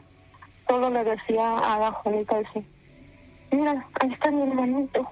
solo 0.68 0.90
le 0.90 1.04
decía 1.04 1.58
a 1.58 1.80
la 1.80 1.92
Juanita, 1.92 2.40
dice, 2.40 2.66
mira, 3.52 3.86
ahí 4.02 4.12
está 4.12 4.32
mi 4.32 4.42
hermanito, 4.42 5.08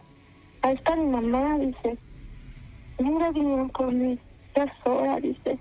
ahí 0.62 0.76
está 0.76 0.96
mi 0.96 1.06
mamá, 1.06 1.58
dice, 1.60 1.98
mira, 3.00 3.32
vinieron 3.32 3.70
por 3.70 3.92
mí, 3.92 4.20
ya 4.56 4.64
es 4.64 4.72
hora, 4.86 5.20
dice, 5.20 5.58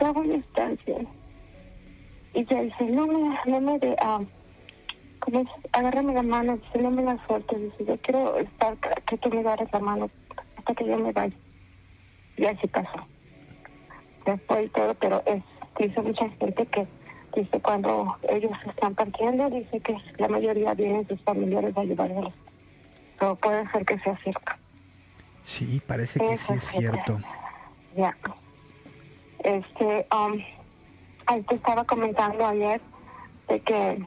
ya 0.00 0.12
voy 0.12 0.30
a 0.30 0.36
estar 0.36 0.76
bien. 0.86 1.08
Y 2.34 2.40
ella 2.40 2.62
dice, 2.62 2.84
no 2.84 3.06
me, 3.06 3.38
no 3.46 3.60
me 3.60 3.78
de, 3.78 3.96
ah, 4.00 4.20
como 5.24 5.44
agárrame 5.72 6.12
la 6.12 6.22
mano, 6.22 6.58
dice, 6.58 6.78
no 6.82 6.90
me 6.90 7.02
la 7.02 7.18
sueltes, 7.26 7.58
dice, 7.58 7.84
yo 7.86 7.96
quiero 8.02 8.38
estar, 8.38 8.76
que 9.06 9.16
tú 9.16 9.30
me 9.30 9.40
agarres 9.40 9.72
la 9.72 9.78
mano 9.78 10.10
hasta 10.58 10.74
que 10.74 10.84
yo 10.84 10.98
me 10.98 11.12
vaya. 11.12 11.34
Y 12.36 12.44
así 12.44 12.66
pasó. 12.66 13.06
Después 14.26 14.66
y 14.66 14.68
todo, 14.68 14.94
pero 14.94 15.22
es, 15.24 15.42
dice 15.78 16.02
mucha 16.02 16.28
gente 16.28 16.66
que 16.66 16.86
dice 17.34 17.60
cuando 17.60 18.16
ellos 18.28 18.52
están 18.66 18.94
partiendo, 18.94 19.48
dice 19.48 19.80
que 19.80 19.96
la 20.18 20.28
mayoría 20.28 20.74
vienen 20.74 21.08
sus 21.08 21.20
familiares 21.22 21.74
a 21.76 21.80
ayudarlos. 21.80 22.34
Pero 23.18 23.36
puede 23.36 23.66
ser 23.70 23.86
que 23.86 23.98
sea 24.00 24.16
cierto. 24.18 24.52
Sí, 25.40 25.80
parece 25.86 26.20
que 26.20 26.36
sí 26.36 26.52
es 26.52 26.64
cierto. 26.64 27.18
Ya. 27.96 28.14
Este, 29.38 30.06
um, 30.14 30.38
ahí 31.26 31.42
te 31.42 31.54
estaba 31.54 31.84
comentando 31.84 32.44
ayer 32.44 32.80
de 33.48 33.60
que 33.60 34.04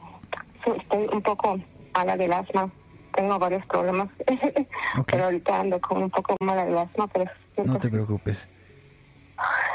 estoy 0.74 1.08
un 1.12 1.22
poco 1.22 1.58
mala 1.94 2.16
del 2.16 2.32
asma. 2.32 2.70
Tengo 3.14 3.38
varios 3.38 3.64
problemas. 3.66 4.08
Pero 5.06 5.24
ahorita 5.24 5.60
ando 5.60 5.80
como 5.80 6.04
un 6.04 6.10
poco 6.10 6.36
mala 6.40 6.64
del 6.64 6.78
asma, 6.78 7.06
pero 7.08 7.30
No 7.64 7.78
te 7.78 7.88
preocupes. 7.88 8.48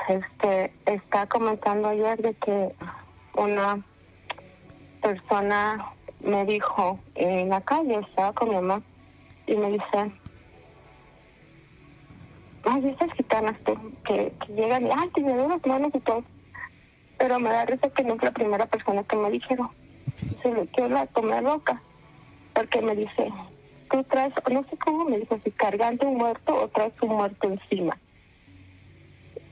este 0.08 0.74
está 0.86 1.28
comentando 1.28 1.90
ayer 1.90 2.22
de 2.22 2.34
que 2.36 2.76
una 3.36 3.84
persona 5.02 5.94
me 6.22 6.46
dijo 6.46 7.00
en 7.16 7.50
la 7.50 7.62
calle, 7.62 8.00
estaba 8.00 8.34
con 8.34 8.50
mi 8.50 8.56
mamá, 8.56 8.82
y 9.46 9.56
me 9.56 9.72
dice, 9.72 10.12
ay, 12.66 12.90
esas 12.90 13.12
gitanas 13.14 13.58
tú, 13.66 13.74
que, 14.06 14.34
que 14.46 14.54
llegan 14.54 14.88
y, 14.88 14.90
ay, 14.96 15.10
te 15.14 15.22
me 15.22 15.36
las 15.36 15.66
manos 15.66 15.92
y 15.94 16.00
todo. 16.00 16.24
Pero 17.18 17.40
me 17.40 17.50
da 17.50 17.66
risa 17.66 17.90
que 17.90 18.04
no 18.04 18.16
es 18.16 18.24
la 18.24 18.32
primera 18.32 18.66
persona 18.66 19.04
que 19.04 19.16
me 19.16 19.30
dijeron. 19.30 19.70
Se 20.42 20.50
me 20.50 20.68
quedó 20.68 20.90
la 20.90 21.42
loca, 21.42 21.82
porque 22.54 22.82
me 22.82 22.96
dice, 22.96 23.32
tú 23.92 24.04
traes, 24.06 24.34
no 24.52 24.64
sé 24.70 24.78
cómo 24.78 25.06
me 25.06 25.20
dijo, 25.20 25.40
si 25.44 25.52
cargando 25.52 26.08
un 26.08 26.18
muerto 26.18 26.54
o 26.56 26.68
traes 26.70 26.94
un 27.02 27.10
muerto 27.16 27.50
encima. 27.50 27.98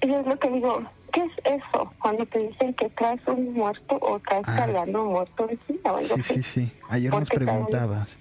Y 0.01 0.11
es 0.11 0.25
lo 0.25 0.37
que 0.39 0.49
digo, 0.49 0.81
¿qué 1.13 1.21
es 1.23 1.31
eso? 1.61 1.93
Cuando 2.01 2.25
te 2.25 2.39
dicen 2.39 2.73
que 2.73 2.89
traes 2.89 3.21
un 3.27 3.53
muerto 3.53 3.97
o 4.01 4.19
traes 4.19 4.43
Ah. 4.47 4.55
cargando 4.55 5.03
un 5.03 5.13
muerto 5.13 5.47
encima 5.49 5.93
o 5.93 6.01
Sí, 6.01 6.23
sí, 6.23 6.43
sí. 6.43 6.71
Ayer 6.89 7.11
nos 7.11 7.29
también- 7.29 7.49
preguntabas. 7.49 8.19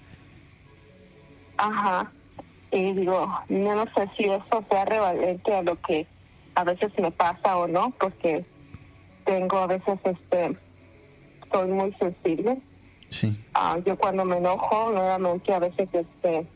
Ajá. 1.57 2.11
Y 2.71 2.93
digo, 2.93 3.27
yo 3.49 3.75
no 3.75 3.85
sé 3.93 4.09
si 4.15 4.23
eso 4.25 4.63
sea 4.69 4.85
revalente 4.85 5.53
a 5.53 5.61
lo 5.61 5.75
que 5.81 6.07
a 6.55 6.63
veces 6.63 6.91
me 6.99 7.11
pasa 7.11 7.57
o 7.57 7.67
no, 7.67 7.91
porque 7.99 8.45
tengo 9.25 9.57
a 9.57 9.67
veces, 9.67 9.99
este, 10.03 10.57
soy 11.51 11.67
muy 11.69 11.93
sensible. 11.93 12.57
Sí. 13.09 13.37
Ah, 13.53 13.77
yo 13.85 13.97
cuando 13.97 14.23
me 14.25 14.37
enojo, 14.37 14.91
nuevamente 14.91 15.53
a 15.53 15.59
veces, 15.59 15.89
este, 15.91 16.47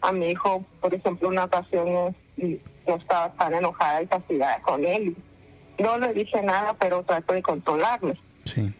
a 0.00 0.12
mi 0.12 0.30
hijo, 0.30 0.64
por 0.80 0.94
ejemplo, 0.94 1.28
una 1.28 1.44
ocasión 1.44 1.92
no, 1.92 2.14
no 2.86 2.96
estaba 2.96 3.32
tan 3.32 3.54
enojada 3.54 4.02
y 4.02 4.06
castigada 4.06 4.60
con 4.62 4.84
él. 4.84 5.16
No 5.78 5.98
le 5.98 6.12
dije 6.12 6.40
nada, 6.42 6.74
pero 6.74 7.02
trato 7.02 7.32
de 7.32 7.42
controlarme. 7.42 8.14
Sí. 8.44 8.72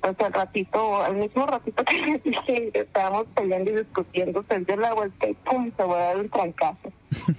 Pues 0.00 0.16
el 0.20 0.32
ratito, 0.34 1.06
el 1.06 1.14
mismo 1.14 1.46
ratito 1.46 1.82
que 1.82 1.98
le 1.98 2.18
dije, 2.18 2.70
estábamos 2.74 3.26
peleando 3.34 3.70
y 3.70 3.76
discutiendo, 3.76 4.44
se 4.48 4.60
dio 4.60 4.76
la 4.76 4.92
vuelta 4.92 5.26
y 5.26 5.34
pum, 5.34 5.72
se 5.74 5.82
voy 5.82 5.96
a 5.96 6.04
dar 6.04 6.16
un 6.18 6.28
trancazo. 6.28 6.92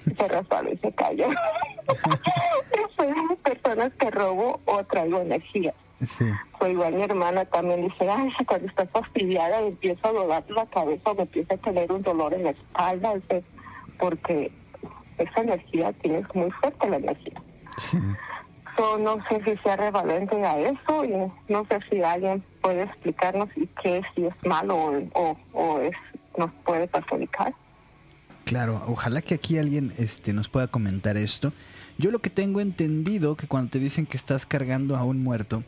Y 0.07 0.15
se 0.15 0.27
resbaló 0.27 0.73
y 0.73 0.77
se 0.77 0.91
cayó. 0.93 1.27
Soy 2.97 3.07
de 3.07 3.23
las 3.30 3.38
personas 3.43 3.93
que 3.99 4.10
robo 4.10 4.60
o 4.65 4.84
traigo 4.85 5.22
energía. 5.22 5.73
Sí. 6.04 6.26
Soy 6.60 6.72
igual 6.72 6.94
mi 6.94 7.04
hermana 7.04 7.46
también 7.46 7.84
dice, 7.84 8.10
ay, 8.10 8.30
cuando 8.46 8.68
estás 8.68 8.90
fastidiada 8.90 9.62
me 9.62 9.68
empieza 9.68 10.08
a 10.08 10.12
doler 10.12 10.44
la 10.50 10.66
cabeza, 10.68 11.14
me 11.14 11.22
empieza 11.24 11.54
a 11.54 11.58
tener 11.58 11.92
un 11.92 12.02
dolor 12.02 12.34
en 12.34 12.44
la 12.44 12.50
espalda, 12.52 13.16
dice, 13.16 13.44
porque 14.00 14.52
esa 15.18 15.42
energía, 15.42 15.94
tienes 15.94 16.26
muy 16.34 16.52
fuerte 16.52 16.90
la 16.90 16.98
energía. 16.98 17.42
Sí. 17.78 17.98
So, 18.76 18.98
no 18.98 19.18
sé 19.30 19.42
si 19.46 19.56
sea 19.64 19.78
revalente 19.78 20.36
a 20.44 20.60
eso 20.60 21.06
y 21.06 21.12
no 21.52 21.66
sé 21.66 21.80
si 21.90 22.02
alguien 22.02 22.44
puede 22.62 22.84
explicarnos 22.84 23.50
y 23.56 23.68
qué 23.82 24.02
si 24.14 24.26
es 24.26 24.34
malo 24.44 24.76
o, 24.76 25.08
o, 25.14 25.38
o 25.54 25.80
es 25.80 25.96
nos 26.38 26.52
puede 26.66 26.88
perjudicar. 26.88 27.54
Claro, 28.44 28.84
ojalá 28.88 29.22
que 29.22 29.36
aquí 29.36 29.58
alguien 29.58 29.94
este, 29.98 30.34
nos 30.34 30.50
pueda 30.50 30.68
comentar 30.68 31.18
esto. 31.18 31.54
Yo 31.98 32.12
lo 32.12 32.20
que 32.20 32.30
tengo 32.30 32.60
entendido 32.60 33.36
que 33.36 33.48
cuando 33.48 33.72
te 33.72 33.80
dicen 33.80 34.06
que 34.06 34.18
estás 34.18 34.46
cargando 34.46 34.98
a 34.98 35.04
un 35.04 35.24
muerto 35.24 35.64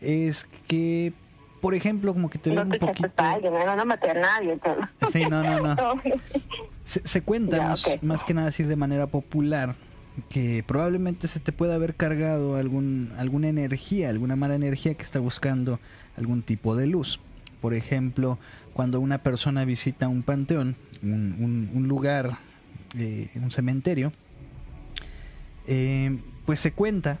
es 0.00 0.46
que 0.66 1.12
por 1.60 1.74
ejemplo, 1.74 2.12
como 2.12 2.30
que 2.30 2.38
te 2.38 2.50
ven 2.50 2.72
un 2.72 2.78
poquito... 2.78 3.10
no, 3.18 3.76
no 3.76 3.84
maté 3.84 4.10
a 4.10 4.14
nadie. 4.14 4.56
Sí, 5.12 5.24
no, 5.26 5.42
no, 5.42 5.74
no. 5.74 6.00
Se, 6.84 7.22
cuenta 7.22 7.74
más, 8.02 8.22
que 8.22 8.34
nada 8.34 8.48
así 8.48 8.62
de 8.62 8.76
manera 8.76 9.08
popular 9.08 9.74
que 10.28 10.62
probablemente 10.64 11.26
se 11.26 11.40
te 11.40 11.50
pueda 11.50 11.74
haber 11.74 11.96
cargado 11.96 12.54
algún, 12.54 13.12
alguna 13.18 13.48
energía, 13.48 14.10
alguna 14.10 14.36
mala 14.36 14.54
energía 14.54 14.94
que 14.94 15.02
está 15.02 15.18
buscando 15.18 15.80
algún 16.16 16.42
tipo 16.42 16.76
de 16.76 16.86
luz. 16.86 17.18
Por 17.60 17.74
ejemplo, 17.74 18.38
cuando 18.72 19.00
una 19.00 19.18
persona 19.18 19.64
visita 19.64 20.06
un 20.06 20.22
panteón, 20.22 20.76
un, 21.02 21.68
un, 21.74 21.88
lugar, 21.88 22.38
eh, 22.96 23.28
un 23.34 23.50
cementerio, 23.50 24.12
eh, 25.66 26.16
pues 26.44 26.60
se 26.60 26.70
cuenta 26.70 27.18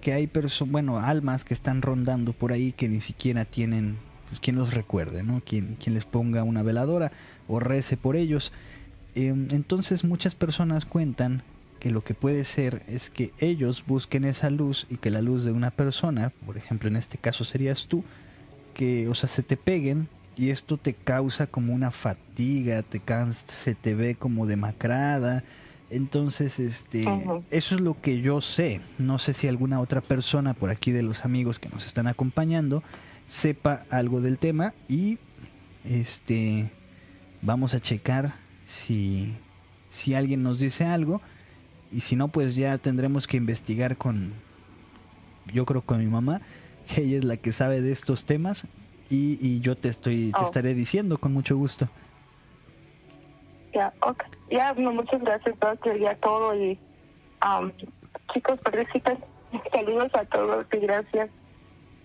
que 0.00 0.12
hay 0.12 0.30
bueno, 0.66 0.98
almas 0.98 1.44
que 1.44 1.54
están 1.54 1.82
rondando 1.82 2.32
por 2.32 2.52
ahí 2.52 2.72
que 2.72 2.88
ni 2.88 3.00
siquiera 3.00 3.44
tienen 3.44 3.98
pues, 4.28 4.40
quien 4.40 4.56
los 4.56 4.72
recuerde, 4.72 5.22
¿no? 5.22 5.42
Quien, 5.44 5.76
les 5.86 6.04
ponga 6.04 6.42
una 6.44 6.62
veladora 6.62 7.12
o 7.48 7.60
rece 7.60 7.96
por 7.96 8.16
ellos. 8.16 8.52
Em, 9.14 9.48
entonces 9.50 10.04
muchas 10.04 10.34
personas 10.34 10.84
cuentan 10.84 11.42
que 11.80 11.90
lo 11.90 12.02
que 12.02 12.14
puede 12.14 12.44
ser 12.44 12.82
es 12.86 13.10
que 13.10 13.32
ellos 13.38 13.84
busquen 13.86 14.24
esa 14.24 14.50
luz 14.50 14.86
y 14.90 14.98
que 14.98 15.10
la 15.10 15.22
luz 15.22 15.44
de 15.44 15.52
una 15.52 15.70
persona, 15.70 16.32
por 16.46 16.56
ejemplo 16.56 16.88
en 16.88 16.96
este 16.96 17.18
caso 17.18 17.44
serías 17.44 17.86
tú, 17.86 18.04
que, 18.74 19.08
o 19.08 19.14
sea, 19.14 19.28
se 19.28 19.42
te 19.42 19.56
peguen 19.56 20.08
y 20.36 20.50
esto 20.50 20.76
te 20.76 20.94
causa 20.94 21.46
como 21.46 21.74
una 21.74 21.90
fatiga, 21.90 22.82
te 22.82 23.02
se 23.32 23.74
te 23.74 23.94
ve 23.94 24.14
como 24.14 24.46
demacrada, 24.46 25.42
entonces, 25.90 26.60
este, 26.60 27.04
eso 27.50 27.74
es 27.74 27.80
lo 27.80 28.00
que 28.00 28.20
yo 28.20 28.40
sé. 28.40 28.80
No 28.98 29.18
sé 29.18 29.34
si 29.34 29.48
alguna 29.48 29.80
otra 29.80 30.00
persona 30.00 30.54
por 30.54 30.70
aquí 30.70 30.92
de 30.92 31.02
los 31.02 31.24
amigos 31.24 31.58
que 31.58 31.68
nos 31.68 31.84
están 31.84 32.06
acompañando 32.06 32.82
sepa 33.26 33.84
algo 33.90 34.20
del 34.20 34.38
tema 34.38 34.74
y 34.88 35.18
este 35.84 36.70
vamos 37.42 37.74
a 37.74 37.80
checar 37.80 38.34
si 38.64 39.36
si 39.88 40.14
alguien 40.14 40.42
nos 40.42 40.58
dice 40.58 40.84
algo 40.84 41.22
y 41.92 42.00
si 42.00 42.16
no 42.16 42.26
pues 42.26 42.56
ya 42.56 42.76
tendremos 42.78 43.28
que 43.28 43.36
investigar 43.36 43.96
con 43.96 44.32
yo 45.52 45.64
creo 45.64 45.82
con 45.82 46.00
mi 46.00 46.06
mamá 46.06 46.40
que 46.92 47.02
ella 47.02 47.18
es 47.18 47.24
la 47.24 47.36
que 47.36 47.52
sabe 47.52 47.82
de 47.82 47.92
estos 47.92 48.24
temas 48.24 48.66
y, 49.08 49.38
y 49.40 49.60
yo 49.60 49.76
te 49.76 49.88
estoy 49.88 50.32
te 50.32 50.40
oh. 50.40 50.46
estaré 50.46 50.74
diciendo 50.74 51.18
con 51.18 51.32
mucho 51.32 51.56
gusto. 51.56 51.88
Ya, 53.72 53.92
ok. 54.00 54.24
Ya, 54.50 54.74
muchas 54.74 55.22
gracias, 55.22 55.58
doctor, 55.58 55.98
ya 55.98 56.14
todo. 56.16 56.54
Y 56.54 56.78
um, 57.44 57.70
chicos, 58.32 58.58
participen. 58.60 59.18
Saludos 59.72 60.14
a 60.14 60.24
todos 60.24 60.66
y 60.72 60.76
gracias. 60.78 61.30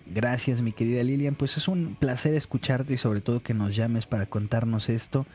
Gracias, 0.06 0.62
mi 0.62 0.72
querida 0.72 1.02
Lilian. 1.02 1.34
Pues 1.34 1.56
es 1.56 1.66
un 1.66 1.96
placer 1.98 2.34
escucharte 2.34 2.94
y 2.94 2.96
sobre 2.96 3.20
todo 3.20 3.42
que 3.42 3.54
nos 3.54 3.74
llames 3.74 4.06
para 4.06 4.26
contarnos 4.26 4.88
esto. 4.88 5.26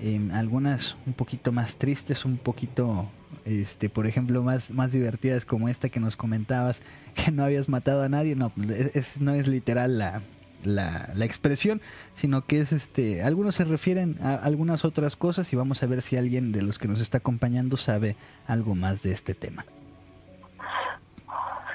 Eh, 0.00 0.20
algunas 0.32 0.96
un 1.06 1.12
poquito 1.12 1.52
más 1.52 1.76
tristes, 1.76 2.24
un 2.24 2.38
poquito, 2.38 3.08
este, 3.44 3.88
por 3.88 4.06
ejemplo, 4.06 4.42
más, 4.42 4.70
más 4.72 4.92
divertidas 4.92 5.44
como 5.44 5.68
esta 5.68 5.88
que 5.88 6.00
nos 6.00 6.16
comentabas, 6.16 6.82
que 7.14 7.30
no 7.30 7.44
habías 7.44 7.68
matado 7.68 8.02
a 8.02 8.08
nadie. 8.08 8.34
No, 8.34 8.50
es, 8.94 9.20
no 9.20 9.34
es 9.34 9.46
literal 9.46 9.98
la, 9.98 10.22
la, 10.66 11.10
la, 11.14 11.24
expresión, 11.24 11.80
sino 12.14 12.46
que 12.46 12.60
es 12.60 12.72
este, 12.72 13.22
algunos 13.22 13.54
se 13.54 13.64
refieren 13.64 14.18
a 14.22 14.34
algunas 14.34 14.84
otras 14.84 15.16
cosas 15.16 15.52
y 15.52 15.56
vamos 15.56 15.82
a 15.82 15.86
ver 15.86 16.02
si 16.02 16.16
alguien 16.16 16.52
de 16.52 16.62
los 16.62 16.78
que 16.78 16.88
nos 16.88 17.00
está 17.00 17.18
acompañando 17.18 17.76
sabe 17.76 18.16
algo 18.46 18.74
más 18.74 19.02
de 19.02 19.12
este 19.12 19.34
tema. 19.34 19.64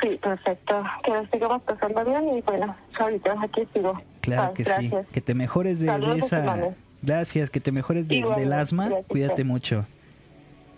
Sí, 0.02 0.18
perfecto. 0.22 0.84
Que 1.04 1.12
nos 1.12 1.30
sigamos 1.30 1.62
pasando 1.64 2.06
bien 2.06 2.38
y 2.38 2.42
bueno, 2.42 2.76
ahorita 2.98 3.36
aquí 3.42 3.68
sigo. 3.74 3.94
Claro 4.22 4.54
que 4.54 4.66
sí. 4.66 4.92
Que 5.12 5.22
te 5.22 5.34
mejores 5.34 5.80
de, 5.80 5.88
esa. 6.18 6.74
Gracias, 7.02 7.50
que 7.50 7.60
te 7.60 7.72
mejores 7.72 8.08
del 8.08 8.54
asma. 8.54 8.90
Cuídate 9.08 9.44
mucho. 9.44 9.86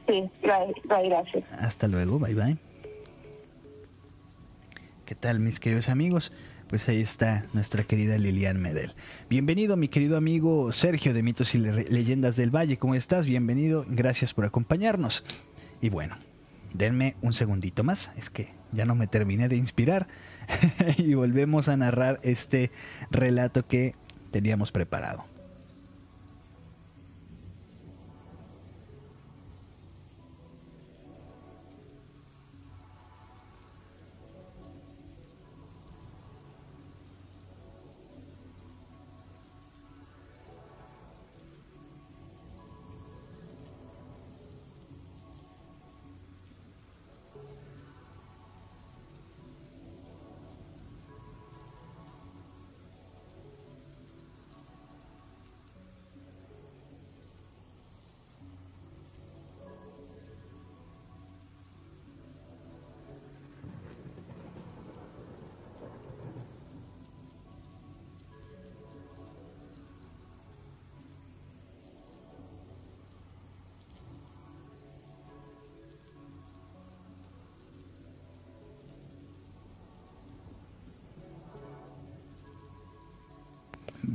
Sí, 0.08 0.30
bye, 0.42 0.74
bye, 0.86 1.10
gracias. 1.10 1.44
Hasta 1.60 1.88
luego, 1.88 2.20
bye 2.20 2.34
bye. 2.34 2.58
¿Qué 5.06 5.16
tal, 5.16 5.40
mis 5.40 5.60
queridos 5.60 5.90
amigos? 5.90 6.32
Pues 6.72 6.88
ahí 6.88 7.02
está 7.02 7.44
nuestra 7.52 7.84
querida 7.84 8.18
Lilian 8.18 8.58
Medel. 8.62 8.94
Bienvenido, 9.30 9.76
mi 9.76 9.90
querido 9.90 10.16
amigo 10.16 10.72
Sergio 10.72 11.14
de 11.14 11.22
Mitos 11.22 11.54
y 11.54 11.58
Leyendas 11.58 12.38
del 12.38 12.50
Valle. 12.50 12.78
¿Cómo 12.78 12.96
estás? 12.96 13.28
Bienvenido. 13.28 13.86
Gracias 13.90 14.34
por 14.34 14.46
acompañarnos. 14.46 15.26
Y 15.82 15.90
bueno, 15.90 16.16
denme 16.74 17.18
un 17.22 17.34
segundito 17.34 17.84
más. 17.84 18.14
Es 18.16 18.30
que 18.30 18.54
ya 18.72 18.86
no 18.86 18.96
me 18.96 19.08
terminé 19.08 19.50
de 19.50 19.58
inspirar. 19.58 20.08
y 20.98 21.14
volvemos 21.14 21.68
a 21.68 21.76
narrar 21.76 22.22
este 22.24 22.72
relato 23.12 23.68
que 23.68 23.94
teníamos 24.32 24.72
preparado. 24.72 25.26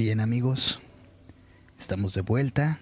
Bien 0.07 0.21
amigos, 0.21 0.81
estamos 1.77 2.15
de 2.15 2.21
vuelta. 2.21 2.79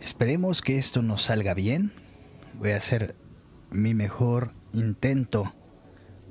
Esperemos 0.00 0.62
que 0.62 0.78
esto 0.78 1.02
nos 1.02 1.22
salga 1.22 1.54
bien. 1.54 1.90
Voy 2.56 2.70
a 2.70 2.76
hacer 2.76 3.16
mi 3.72 3.92
mejor 3.92 4.52
intento 4.72 5.52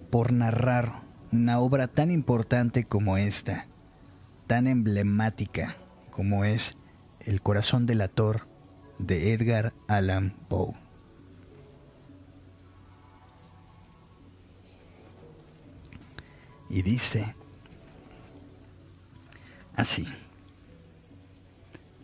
por 0.09 0.31
narrar 0.31 1.01
una 1.33 1.59
obra 1.59 1.89
tan 1.89 2.11
importante 2.11 2.85
como 2.85 3.17
esta, 3.17 3.67
tan 4.47 4.67
emblemática 4.67 5.75
como 6.11 6.45
es 6.45 6.77
El 7.19 7.41
corazón 7.41 7.85
del 7.87 8.03
ator 8.03 8.47
de 8.99 9.33
Edgar 9.33 9.73
Allan 9.89 10.33
Poe. 10.47 10.75
Y 16.69 16.83
dice, 16.83 17.35
así. 19.75 20.07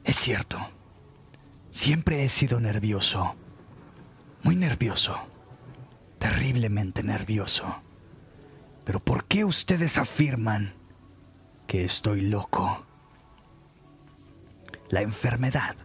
Es 0.04 0.16
cierto, 0.16 0.58
siempre 1.70 2.24
he 2.24 2.30
sido 2.30 2.60
nervioso, 2.60 3.36
muy 4.44 4.56
nervioso, 4.56 5.16
terriblemente 6.18 7.04
nervioso. 7.04 7.82
Pero 8.84 9.00
¿por 9.00 9.26
qué 9.26 9.46
ustedes 9.46 9.98
afirman 9.98 10.74
que 11.68 11.86
estoy 11.86 12.22
loco? 12.22 12.86
La 14.90 15.02
enfermedad 15.02 15.76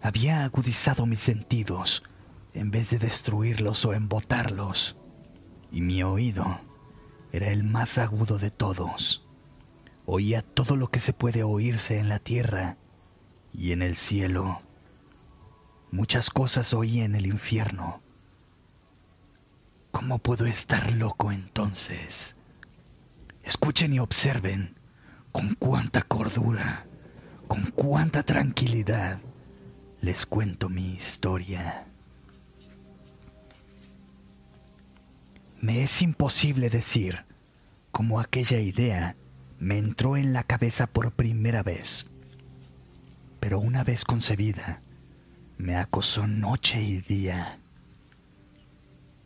había 0.00 0.44
agudizado 0.44 1.06
mis 1.06 1.20
sentidos 1.20 2.02
en 2.54 2.70
vez 2.70 2.90
de 2.90 2.98
destruirlos 2.98 3.84
o 3.84 3.94
embotarlos, 3.94 4.96
y 5.70 5.82
mi 5.82 6.02
oído 6.02 6.60
era 7.32 7.48
el 7.48 7.64
más 7.64 7.98
agudo 7.98 8.38
de 8.38 8.50
todos. 8.50 9.26
Oía 10.12 10.42
todo 10.42 10.74
lo 10.74 10.90
que 10.90 10.98
se 10.98 11.12
puede 11.12 11.44
oírse 11.44 12.00
en 12.00 12.08
la 12.08 12.18
tierra 12.18 12.78
y 13.52 13.70
en 13.70 13.80
el 13.80 13.94
cielo. 13.94 14.60
Muchas 15.92 16.30
cosas 16.30 16.74
oí 16.74 17.00
en 17.00 17.14
el 17.14 17.26
infierno. 17.26 18.02
¿Cómo 19.92 20.18
puedo 20.18 20.46
estar 20.46 20.90
loco 20.90 21.30
entonces? 21.30 22.34
Escuchen 23.44 23.94
y 23.94 24.00
observen 24.00 24.74
con 25.30 25.54
cuánta 25.54 26.02
cordura, 26.02 26.86
con 27.46 27.66
cuánta 27.66 28.24
tranquilidad 28.24 29.20
les 30.00 30.26
cuento 30.26 30.68
mi 30.68 30.94
historia. 30.94 31.86
Me 35.60 35.84
es 35.84 36.02
imposible 36.02 36.68
decir 36.68 37.24
cómo 37.92 38.18
aquella 38.18 38.58
idea 38.58 39.14
me 39.60 39.76
entró 39.76 40.16
en 40.16 40.32
la 40.32 40.42
cabeza 40.42 40.86
por 40.86 41.12
primera 41.12 41.62
vez. 41.62 42.06
Pero 43.38 43.58
una 43.60 43.84
vez 43.84 44.04
concebida, 44.04 44.80
me 45.58 45.76
acosó 45.76 46.26
noche 46.26 46.82
y 46.82 47.02
día. 47.02 47.58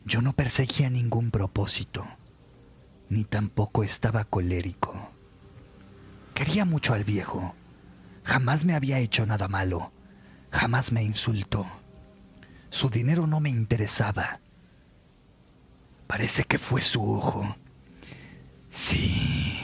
Yo 0.05 0.21
no 0.21 0.33
perseguía 0.33 0.91
ningún 0.91 1.31
propósito, 1.31 2.05
ni 3.09 3.25
tampoco 3.25 3.85
estaba 3.85 4.25
colérico. 4.25 5.13
Quería 6.35 6.65
mucho 6.65 6.95
al 6.95 7.05
viejo. 7.05 7.55
Jamás 8.25 8.65
me 8.65 8.75
había 8.75 8.99
hecho 8.99 9.25
nada 9.27 9.47
malo. 9.47 9.93
Jamás 10.51 10.91
me 10.91 11.05
insultó. 11.05 11.65
Su 12.71 12.91
dinero 12.91 13.29
no 13.29 13.39
me 13.39 13.51
interesaba. 13.51 14.41
Parece 16.09 16.43
que 16.43 16.59
fue 16.59 16.81
su 16.81 17.09
ojo. 17.09 17.57
Sí, 18.71 19.64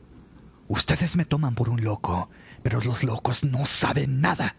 Ustedes 0.71 1.17
me 1.17 1.25
toman 1.25 1.53
por 1.53 1.67
un 1.67 1.83
loco, 1.83 2.29
pero 2.63 2.79
los 2.79 3.03
locos 3.03 3.43
no 3.43 3.65
saben 3.65 4.21
nada. 4.21 4.55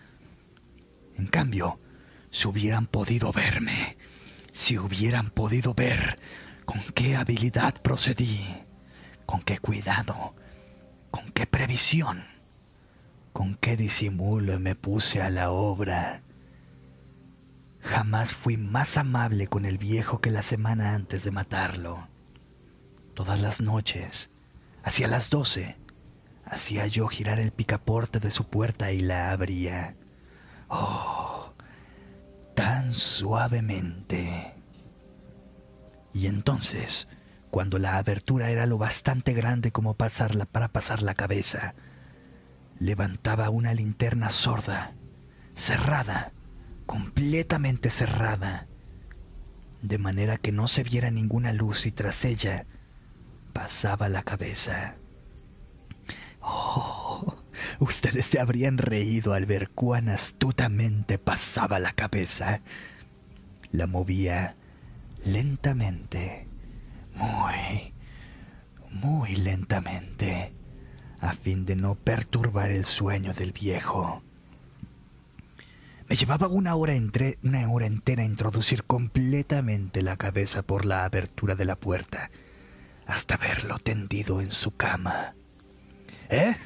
En 1.17 1.27
cambio, 1.27 1.81
si 2.31 2.47
hubieran 2.47 2.87
podido 2.87 3.33
verme, 3.33 3.97
si 4.53 4.77
hubieran 4.77 5.31
podido 5.31 5.73
ver 5.73 6.19
con 6.67 6.83
qué 6.95 7.17
habilidad 7.17 7.81
procedí, 7.81 8.45
con 9.25 9.41
qué 9.41 9.57
cuidado, 9.57 10.35
con 11.11 11.31
qué 11.31 11.47
previsión, 11.47 12.25
con 13.33 13.55
qué 13.55 13.79
disimulo 13.79 14.61
me 14.61 14.75
puse 14.75 15.23
a 15.23 15.31
la 15.31 15.51
obra. 15.51 16.21
Jamás 17.81 18.35
fui 18.35 18.59
más 18.59 18.99
amable 18.99 19.47
con 19.47 19.65
el 19.65 19.79
viejo 19.79 20.21
que 20.21 20.31
la 20.31 20.43
semana 20.43 20.95
antes 20.95 21.25
de 21.25 21.31
matarlo. 21.31 22.07
Todas 23.15 23.41
las 23.41 23.63
noches, 23.63 24.31
hacia 24.83 25.09
las 25.09 25.31
doce, 25.31 25.81
hacía 26.53 26.87
yo 26.87 27.09
girar 27.09 27.41
el 27.41 27.51
picaporte 27.51 28.21
de 28.21 28.31
su 28.31 28.45
puerta 28.45 28.93
y 28.93 29.01
la 29.01 29.33
abría. 29.33 29.97
Oh, 30.69 31.55
tan 32.55 32.93
suavemente. 32.93 34.55
Y 36.13 36.27
entonces, 36.27 37.09
cuando 37.51 37.79
la 37.79 37.97
abertura 37.97 38.51
era 38.51 38.67
lo 38.67 38.77
bastante 38.77 39.33
grande 39.33 39.73
como 39.73 39.95
pasarla 39.95 40.45
para 40.45 40.69
pasar 40.69 41.03
la 41.03 41.15
cabeza, 41.15 41.75
levantaba 42.79 43.49
una 43.49 43.73
linterna 43.73 44.29
sorda, 44.29 44.93
cerrada, 45.55 46.33
completamente 46.85 47.89
cerrada, 47.89 48.67
de 49.81 49.97
manera 49.97 50.37
que 50.37 50.53
no 50.53 50.69
se 50.69 50.83
viera 50.83 51.11
ninguna 51.11 51.55
luz 51.55 51.87
y 51.87 51.93
tras 51.93 52.27
ella 52.27 52.67
pasaba 53.55 54.11
la 54.11 54.23
cabeza. 54.23 54.97
Oh, 56.43 57.37
ustedes 57.81 58.27
se 58.27 58.41
habrían 58.41 58.79
reído 58.79 59.33
al 59.33 59.47
ver 59.47 59.71
cuán 59.71 60.09
astutamente 60.09 61.19
pasaba 61.19 61.79
la 61.79 61.93
cabeza. 61.93 62.61
La 63.71 63.87
movía 63.87 64.57
lentamente, 65.25 66.49
muy, 67.15 67.95
muy 68.91 69.37
lentamente, 69.37 70.53
a 71.21 71.33
fin 71.33 71.65
de 71.65 71.77
no 71.77 71.95
perturbar 71.95 72.71
el 72.71 72.85
sueño 72.85 73.33
del 73.33 73.53
viejo. 73.53 74.23
Me 76.09 76.17
llevaba 76.17 76.49
una 76.49 76.75
hora, 76.75 76.95
entre, 76.95 77.39
una 77.43 77.71
hora 77.71 77.87
entera 77.87 78.25
introducir 78.25 78.85
completamente 78.85 80.03
la 80.03 80.17
cabeza 80.17 80.63
por 80.63 80.85
la 80.85 81.05
abertura 81.05 81.55
de 81.55 81.65
la 81.65 81.77
puerta 81.77 82.31
hasta 83.07 83.37
verlo 83.37 83.79
tendido 83.79 84.41
en 84.41 84.53
su 84.53 84.77
cama. 84.77 85.35
¿Eh? 86.33 86.57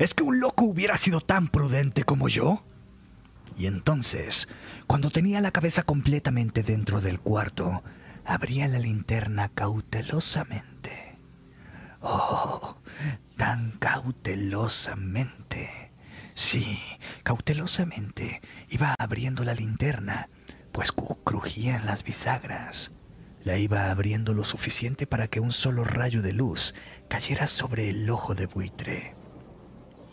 ¿Es 0.00 0.14
que 0.14 0.24
un 0.24 0.40
loco 0.40 0.64
hubiera 0.64 0.98
sido 0.98 1.20
tan 1.20 1.46
prudente 1.46 2.02
como 2.02 2.28
yo? 2.28 2.64
Y 3.56 3.66
entonces, 3.66 4.48
cuando 4.88 5.10
tenía 5.10 5.40
la 5.40 5.52
cabeza 5.52 5.84
completamente 5.84 6.64
dentro 6.64 7.00
del 7.00 7.20
cuarto, 7.20 7.84
abría 8.24 8.66
la 8.66 8.80
linterna 8.80 9.48
cautelosamente. 9.48 11.18
Oh, 12.00 12.78
tan 13.36 13.70
cautelosamente. 13.78 15.92
Sí, 16.34 16.80
cautelosamente 17.22 18.42
iba 18.70 18.96
abriendo 18.98 19.44
la 19.44 19.54
linterna, 19.54 20.30
pues 20.72 20.90
crujían 20.90 21.86
las 21.86 22.02
bisagras. 22.02 22.90
La 23.44 23.56
iba 23.56 23.90
abriendo 23.90 24.34
lo 24.34 24.44
suficiente 24.44 25.06
para 25.06 25.28
que 25.28 25.40
un 25.40 25.52
solo 25.52 25.84
rayo 25.84 26.22
de 26.22 26.32
luz 26.32 26.74
cayera 27.12 27.46
sobre 27.46 27.90
el 27.90 28.08
ojo 28.08 28.34
de 28.34 28.46
buitre. 28.46 29.14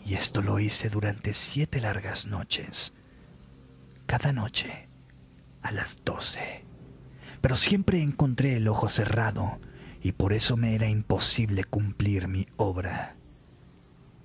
Y 0.04 0.16
esto 0.16 0.42
lo 0.42 0.60
hice 0.60 0.90
durante 0.90 1.32
siete 1.32 1.80
largas 1.80 2.26
noches. 2.26 2.92
Cada 4.04 4.34
noche, 4.34 4.86
a 5.62 5.72
las 5.72 6.04
doce. 6.04 6.66
Pero 7.40 7.56
siempre 7.56 8.02
encontré 8.02 8.58
el 8.58 8.68
ojo 8.68 8.90
cerrado 8.90 9.60
y 10.02 10.12
por 10.12 10.34
eso 10.34 10.58
me 10.58 10.74
era 10.74 10.90
imposible 10.90 11.64
cumplir 11.64 12.28
mi 12.28 12.48
obra. 12.58 13.16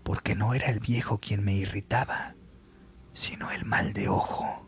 Porque 0.04 0.36
no 0.36 0.54
era 0.54 0.68
el 0.68 0.82
viejo 0.82 1.22
quien 1.22 1.46
me 1.46 1.54
irritaba, 1.54 2.36
sino 3.14 3.52
el 3.52 3.64
mal 3.64 3.94
de 3.94 4.10
ojo. 4.10 4.68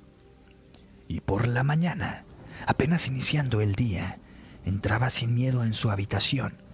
Y 1.10 1.20
por 1.20 1.46
la 1.46 1.64
mañana, 1.64 2.24
apenas 2.68 3.08
iniciando 3.08 3.60
el 3.60 3.76
día, 3.76 4.20
entraba 4.64 5.10
sin 5.10 5.34
miedo 5.34 5.66
en 5.66 5.74
su 5.74 5.92
habitación 5.92 6.66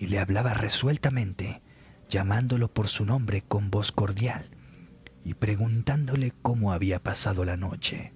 y 0.00 0.06
le 0.06 0.18
hablaba 0.18 0.54
resueltamente, 0.54 1.62
llamándolo 2.08 2.72
por 2.72 2.88
su 2.88 3.04
nombre 3.04 3.42
con 3.42 3.70
voz 3.70 3.92
cordial 3.92 4.50
y 5.24 5.34
preguntándole 5.34 6.32
cómo 6.42 6.72
había 6.72 7.00
pasado 7.02 7.44
la 7.44 7.56
noche. 7.56 8.12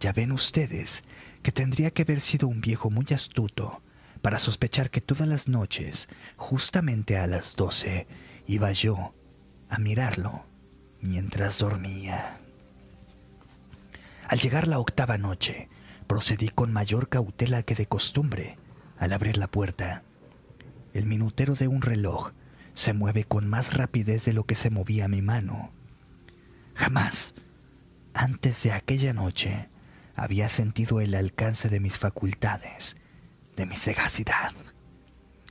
Ya 0.00 0.12
ven 0.12 0.32
ustedes 0.32 1.04
que 1.42 1.52
tendría 1.52 1.92
que 1.92 2.02
haber 2.02 2.20
sido 2.20 2.48
un 2.48 2.60
viejo 2.60 2.90
muy 2.90 3.06
astuto 3.14 3.82
para 4.22 4.40
sospechar 4.40 4.90
que 4.90 5.00
todas 5.00 5.28
las 5.28 5.46
noches, 5.46 6.08
justamente 6.36 7.18
a 7.18 7.28
las 7.28 7.54
doce, 7.54 8.08
iba 8.48 8.72
yo 8.72 9.14
a 9.68 9.78
mirarlo 9.78 10.46
mientras 11.00 11.58
dormía. 11.58 12.40
Al 14.26 14.40
llegar 14.40 14.66
la 14.66 14.78
octava 14.80 15.18
noche, 15.18 15.68
Procedí 16.10 16.48
con 16.48 16.72
mayor 16.72 17.08
cautela 17.08 17.62
que 17.62 17.76
de 17.76 17.86
costumbre 17.86 18.58
al 18.98 19.12
abrir 19.12 19.38
la 19.38 19.46
puerta. 19.46 20.02
El 20.92 21.06
minutero 21.06 21.54
de 21.54 21.68
un 21.68 21.82
reloj 21.82 22.32
se 22.74 22.92
mueve 22.92 23.24
con 23.24 23.48
más 23.48 23.74
rapidez 23.74 24.24
de 24.24 24.32
lo 24.32 24.44
que 24.44 24.54
se 24.54 24.70
movía 24.70 25.08
mi 25.08 25.22
mano. 25.22 25.72
Jamás, 26.74 27.34
antes 28.14 28.62
de 28.62 28.72
aquella 28.72 29.12
noche, 29.12 29.68
había 30.14 30.48
sentido 30.48 31.00
el 31.00 31.14
alcance 31.14 31.68
de 31.68 31.80
mis 31.80 31.98
facultades, 31.98 32.96
de 33.56 33.66
mi 33.66 33.76
sagacidad. 33.76 34.52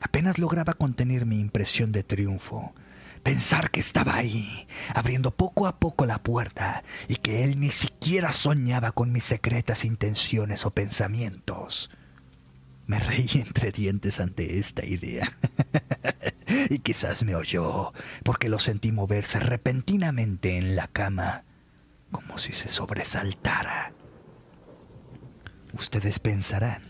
Apenas 0.02 0.40
lograba 0.40 0.74
contener 0.74 1.26
mi 1.26 1.40
impresión 1.40 1.92
de 1.92 2.04
triunfo 2.04 2.74
Pensar 3.24 3.70
que 3.70 3.82
estaba 3.82 4.16
ahí, 4.16 4.68
abriendo 4.94 5.32
poco 5.32 5.68
a 5.68 5.78
poco 5.78 6.06
la 6.06 6.24
puerta 6.24 6.84
y 7.08 7.18
que 7.18 7.44
él 7.44 7.60
ni 7.60 7.72
siquiera 7.72 8.32
soñaba 8.32 8.94
con 8.94 9.12
mis 9.12 9.26
secretas 9.26 9.84
intenciones 9.84 10.66
o 10.66 10.72
pensamientos. 10.72 11.90
Me 12.90 12.98
reí 12.98 13.30
entre 13.36 13.72
dientes 13.72 14.20
ante 14.20 14.58
esta 14.58 14.84
idea. 14.84 15.38
y 16.72 16.80
quizás 16.80 17.22
me 17.22 17.36
oyó, 17.36 17.94
porque 18.24 18.50
lo 18.50 18.58
sentí 18.58 18.92
moverse 18.92 19.40
repentinamente 19.40 20.58
en 20.58 20.76
la 20.76 20.88
cama, 20.88 21.44
como 22.12 22.40
si 22.40 22.52
se 22.52 22.68
sobresaltara. 22.68 23.94
Ustedes 25.72 26.18
pensarán, 26.18 26.82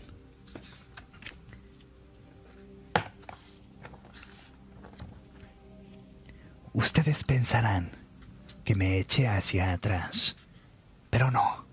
Ustedes 6.72 7.24
pensarán 7.24 7.90
que 8.64 8.74
me 8.74 8.98
eché 8.98 9.28
hacia 9.28 9.72
atrás, 9.72 10.36
pero 11.10 11.30
no. 11.30 11.66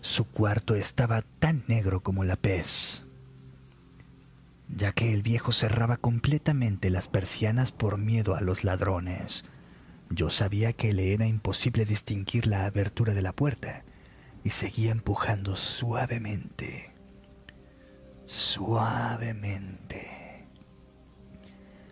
Su 0.00 0.24
cuarto 0.24 0.74
estaba 0.74 1.22
tan 1.38 1.62
negro 1.68 2.02
como 2.02 2.24
la 2.24 2.34
pez. 2.34 3.04
Ya 4.68 4.92
que 4.92 5.12
el 5.12 5.22
viejo 5.22 5.52
cerraba 5.52 5.96
completamente 5.96 6.90
las 6.90 7.08
persianas 7.08 7.72
por 7.72 7.98
miedo 7.98 8.34
a 8.34 8.40
los 8.40 8.64
ladrones. 8.64 9.44
Yo 10.10 10.30
sabía 10.30 10.72
que 10.72 10.92
le 10.92 11.12
era 11.12 11.26
imposible 11.26 11.84
distinguir 11.84 12.46
la 12.46 12.64
abertura 12.66 13.14
de 13.14 13.22
la 13.22 13.32
puerta 13.32 13.84
y 14.44 14.50
seguía 14.50 14.92
empujando 14.92 15.56
suavemente, 15.56 16.94
suavemente. 18.26 20.06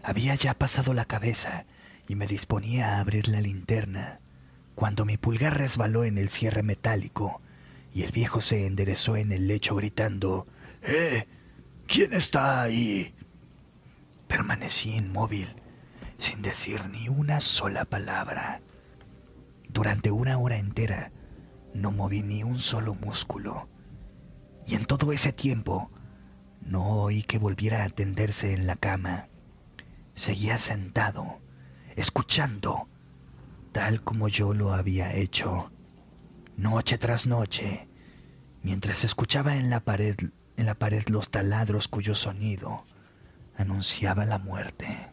Había 0.02 0.34
ya 0.34 0.54
pasado 0.54 0.94
la 0.94 1.04
cabeza 1.04 1.66
y 2.08 2.14
me 2.14 2.26
disponía 2.26 2.96
a 2.96 3.00
abrir 3.00 3.28
la 3.28 3.40
linterna 3.40 4.20
cuando 4.74 5.04
mi 5.04 5.16
pulgar 5.16 5.58
resbaló 5.58 6.04
en 6.04 6.18
el 6.18 6.28
cierre 6.28 6.62
metálico 6.62 7.40
y 7.92 8.02
el 8.02 8.12
viejo 8.12 8.40
se 8.40 8.66
enderezó 8.66 9.16
en 9.16 9.32
el 9.32 9.48
lecho 9.48 9.74
gritando, 9.74 10.46
¡Eh! 10.82 11.26
¿Quién 11.86 12.12
está 12.14 12.62
ahí? 12.62 13.14
Permanecí 14.26 14.96
inmóvil, 14.96 15.54
sin 16.18 16.42
decir 16.42 16.88
ni 16.88 17.08
una 17.08 17.40
sola 17.40 17.84
palabra. 17.84 18.60
Durante 19.68 20.10
una 20.10 20.36
hora 20.36 20.56
entera 20.56 21.12
no 21.74 21.92
moví 21.92 22.22
ni 22.22 22.42
un 22.42 22.58
solo 22.58 22.94
músculo. 22.94 23.68
Y 24.66 24.74
en 24.74 24.84
todo 24.84 25.12
ese 25.12 25.32
tiempo 25.32 25.92
no 26.60 27.02
oí 27.02 27.22
que 27.22 27.38
volviera 27.38 27.84
a 27.84 27.88
tenderse 27.88 28.52
en 28.52 28.66
la 28.66 28.74
cama. 28.74 29.28
Seguía 30.12 30.58
sentado, 30.58 31.40
escuchando, 31.94 32.88
tal 33.70 34.02
como 34.02 34.26
yo 34.26 34.54
lo 34.54 34.74
había 34.74 35.14
hecho, 35.14 35.70
noche 36.56 36.98
tras 36.98 37.28
noche, 37.28 37.88
mientras 38.62 39.04
escuchaba 39.04 39.56
en 39.56 39.70
la 39.70 39.80
pared 39.80 40.16
en 40.56 40.66
la 40.66 40.74
pared 40.74 41.04
los 41.08 41.30
taladros 41.30 41.88
cuyo 41.88 42.14
sonido 42.14 42.84
anunciaba 43.56 44.24
la 44.24 44.38
muerte. 44.38 45.12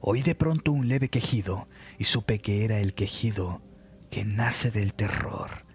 Oí 0.00 0.22
de 0.22 0.34
pronto 0.34 0.72
un 0.72 0.88
leve 0.88 1.08
quejido 1.08 1.68
y 1.98 2.04
supe 2.04 2.40
que 2.40 2.64
era 2.64 2.78
el 2.78 2.94
quejido 2.94 3.62
que 4.10 4.24
nace 4.24 4.70
del 4.70 4.94
terror. 4.94 5.66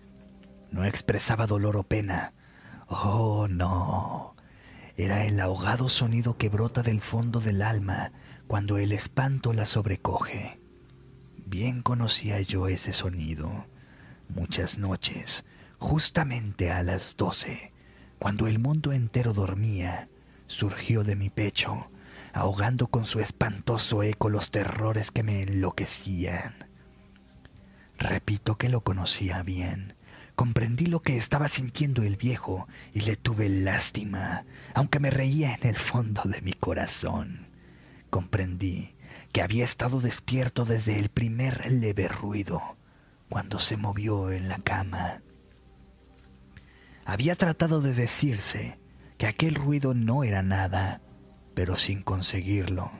No 0.71 0.85
expresaba 0.85 1.45
dolor 1.45 1.77
o 1.77 1.84
pena. 1.84 2.34
Oh, 2.88 3.47
no. 3.49 4.35
Era 4.95 5.25
el 5.25 5.39
ahogado 5.39 5.89
sonido 5.89 6.38
que 6.38 6.49
brota 6.49 6.84
del 6.84 7.01
fondo 7.01 7.39
del 7.39 7.61
alma 7.61 8.11
cuando 8.47 8.77
el 8.77 8.91
espanto 8.91 9.53
la 9.53 9.65
sobrecoge. 9.65 10.61
Bien 11.45 11.81
conocía 11.81 12.41
yo 12.41 12.67
ese 12.67 12.93
sonido. 12.93 13.67
Muchas 14.30 14.77
noches, 14.77 15.45
justamente 15.77 16.71
a 16.71 16.81
las 16.81 17.17
doce, 17.17 17.72
cuando 18.23 18.47
el 18.47 18.57
mundo 18.57 18.93
entero 18.93 19.33
dormía, 19.33 20.07
surgió 20.47 21.03
de 21.03 21.17
mi 21.17 21.29
pecho, 21.29 21.89
ahogando 22.31 22.87
con 22.87 23.05
su 23.05 23.19
espantoso 23.19 24.01
eco 24.01 24.29
los 24.29 24.49
terrores 24.49 25.11
que 25.11 25.23
me 25.23 25.41
enloquecían. 25.41 26.53
Repito 27.97 28.57
que 28.57 28.69
lo 28.69 28.79
conocía 28.79 29.43
bien. 29.43 29.95
Comprendí 30.35 30.85
lo 30.85 31.01
que 31.01 31.17
estaba 31.17 31.49
sintiendo 31.49 32.01
el 32.01 32.15
viejo 32.15 32.69
y 32.93 33.01
le 33.01 33.17
tuve 33.17 33.49
lástima, 33.49 34.45
aunque 34.73 35.01
me 35.01 35.11
reía 35.11 35.55
en 35.55 35.67
el 35.67 35.75
fondo 35.75 36.21
de 36.23 36.41
mi 36.41 36.53
corazón. 36.53 37.47
Comprendí 38.09 38.95
que 39.33 39.41
había 39.41 39.65
estado 39.65 39.99
despierto 39.99 40.63
desde 40.63 40.97
el 40.97 41.09
primer 41.09 41.69
leve 41.69 42.07
ruido, 42.07 42.77
cuando 43.27 43.59
se 43.59 43.75
movió 43.75 44.31
en 44.31 44.47
la 44.47 44.59
cama. 44.59 45.19
Había 47.05 47.35
tratado 47.35 47.81
de 47.81 47.93
decirse 47.93 48.80
que 49.17 49.27
aquel 49.27 49.55
ruido 49.55 49.93
no 49.93 50.23
era 50.23 50.41
nada, 50.41 51.01
pero 51.53 51.75
sin 51.75 52.01
conseguirlo. 52.01 52.91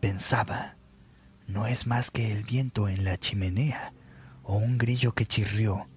Pensaba, 0.00 0.76
no 1.46 1.66
es 1.66 1.86
más 1.86 2.10
que 2.10 2.32
el 2.32 2.42
viento 2.42 2.88
en 2.88 3.04
la 3.04 3.16
chimenea 3.16 3.92
o 4.42 4.56
un 4.56 4.78
grillo 4.78 5.14
que 5.14 5.26
chirrió 5.26 5.88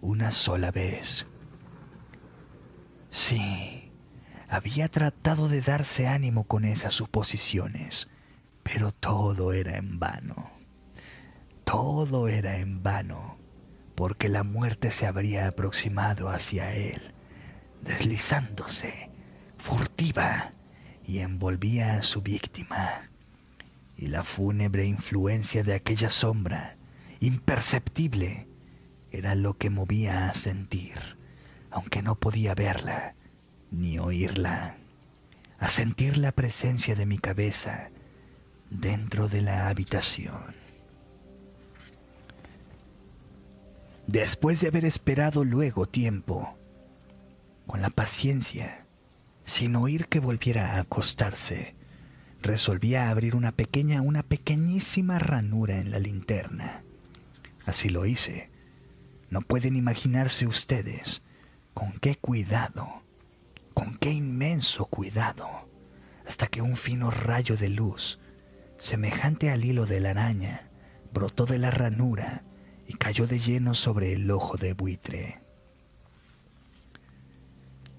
una 0.00 0.30
sola 0.30 0.70
vez. 0.70 1.26
Sí, 3.10 3.92
había 4.48 4.88
tratado 4.88 5.48
de 5.48 5.60
darse 5.60 6.06
ánimo 6.06 6.44
con 6.44 6.64
esas 6.64 6.94
suposiciones, 6.94 8.08
pero 8.62 8.92
todo 8.92 9.52
era 9.52 9.76
en 9.76 9.98
vano. 9.98 10.50
Todo 11.64 12.28
era 12.28 12.56
en 12.56 12.82
vano 12.82 13.41
porque 13.94 14.28
la 14.28 14.42
muerte 14.42 14.90
se 14.90 15.06
habría 15.06 15.48
aproximado 15.48 16.28
hacia 16.28 16.74
él, 16.74 17.12
deslizándose, 17.82 19.10
furtiva, 19.58 20.52
y 21.04 21.18
envolvía 21.18 21.94
a 21.94 22.02
su 22.02 22.22
víctima. 22.22 23.10
Y 23.96 24.06
la 24.06 24.24
fúnebre 24.24 24.86
influencia 24.86 25.62
de 25.62 25.74
aquella 25.74 26.10
sombra, 26.10 26.76
imperceptible, 27.20 28.48
era 29.10 29.34
lo 29.34 29.58
que 29.58 29.68
movía 29.68 30.28
a 30.28 30.34
sentir, 30.34 30.94
aunque 31.70 32.02
no 32.02 32.14
podía 32.14 32.54
verla 32.54 33.14
ni 33.70 33.98
oírla, 33.98 34.76
a 35.58 35.68
sentir 35.68 36.18
la 36.18 36.32
presencia 36.32 36.94
de 36.94 37.06
mi 37.06 37.18
cabeza 37.18 37.90
dentro 38.70 39.28
de 39.28 39.40
la 39.40 39.68
habitación. 39.68 40.61
Después 44.12 44.60
de 44.60 44.68
haber 44.68 44.84
esperado 44.84 45.42
luego 45.42 45.86
tiempo, 45.86 46.58
con 47.66 47.80
la 47.80 47.88
paciencia, 47.88 48.84
sin 49.42 49.74
oír 49.74 50.06
que 50.08 50.20
volviera 50.20 50.72
a 50.72 50.80
acostarse, 50.80 51.74
resolví 52.42 52.94
abrir 52.94 53.34
una 53.34 53.52
pequeña, 53.52 54.02
una 54.02 54.22
pequeñísima 54.22 55.18
ranura 55.18 55.78
en 55.78 55.90
la 55.90 55.98
linterna. 55.98 56.84
Así 57.64 57.88
lo 57.88 58.04
hice. 58.04 58.50
No 59.30 59.40
pueden 59.40 59.76
imaginarse 59.76 60.46
ustedes 60.46 61.22
con 61.72 61.92
qué 61.92 62.16
cuidado, 62.16 63.02
con 63.72 63.96
qué 63.96 64.10
inmenso 64.10 64.84
cuidado, 64.84 65.48
hasta 66.26 66.48
que 66.48 66.60
un 66.60 66.76
fino 66.76 67.10
rayo 67.10 67.56
de 67.56 67.70
luz, 67.70 68.18
semejante 68.76 69.50
al 69.50 69.64
hilo 69.64 69.86
de 69.86 70.00
la 70.00 70.10
araña, 70.10 70.68
brotó 71.14 71.46
de 71.46 71.58
la 71.58 71.70
ranura 71.70 72.44
cayó 72.92 73.26
de 73.26 73.38
lleno 73.38 73.74
sobre 73.74 74.12
el 74.12 74.30
ojo 74.30 74.56
de 74.56 74.72
buitre. 74.74 75.40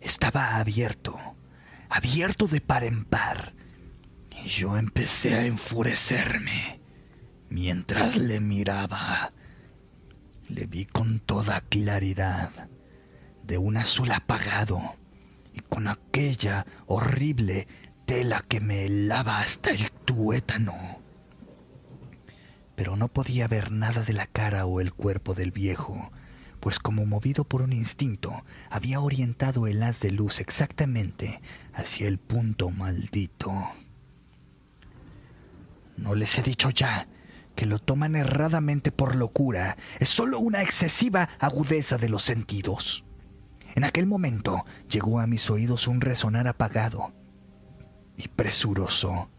Estaba 0.01 0.57
abierto, 0.57 1.17
abierto 1.89 2.47
de 2.47 2.61
par 2.61 2.83
en 2.83 3.05
par, 3.05 3.53
y 4.31 4.47
yo 4.47 4.77
empecé 4.77 5.35
a 5.35 5.45
enfurecerme 5.45 6.81
mientras 7.49 8.17
le 8.17 8.39
miraba. 8.39 9.31
Le 10.49 10.65
vi 10.65 10.85
con 10.85 11.19
toda 11.19 11.61
claridad, 11.61 12.69
de 13.43 13.57
un 13.57 13.77
azul 13.77 14.11
apagado, 14.11 14.81
y 15.53 15.59
con 15.61 15.87
aquella 15.87 16.65
horrible 16.87 17.67
tela 18.05 18.43
que 18.47 18.59
me 18.59 18.85
helaba 18.85 19.39
hasta 19.39 19.71
el 19.71 19.91
tuétano 19.91 21.02
pero 22.75 22.95
no 22.95 23.07
podía 23.07 23.47
ver 23.47 23.71
nada 23.71 24.03
de 24.03 24.13
la 24.13 24.27
cara 24.27 24.65
o 24.65 24.81
el 24.81 24.93
cuerpo 24.93 25.33
del 25.33 25.51
viejo, 25.51 26.11
pues 26.59 26.79
como 26.79 27.05
movido 27.05 27.43
por 27.43 27.61
un 27.61 27.73
instinto, 27.73 28.45
había 28.69 28.99
orientado 28.99 29.67
el 29.67 29.83
haz 29.83 29.99
de 29.99 30.11
luz 30.11 30.39
exactamente 30.39 31.41
hacia 31.73 32.07
el 32.07 32.17
punto 32.17 32.69
maldito. 32.69 33.53
No 35.97 36.15
les 36.15 36.37
he 36.37 36.41
dicho 36.41 36.69
ya 36.69 37.07
que 37.55 37.65
lo 37.65 37.79
toman 37.79 38.15
erradamente 38.15 38.91
por 38.91 39.15
locura, 39.15 39.77
es 39.99 40.09
solo 40.09 40.39
una 40.39 40.63
excesiva 40.63 41.29
agudeza 41.39 41.97
de 41.97 42.09
los 42.09 42.23
sentidos. 42.23 43.03
En 43.75 43.83
aquel 43.83 44.07
momento 44.07 44.65
llegó 44.89 45.19
a 45.19 45.27
mis 45.27 45.49
oídos 45.49 45.87
un 45.87 46.01
resonar 46.01 46.47
apagado 46.47 47.13
y 48.17 48.27
presuroso 48.27 49.29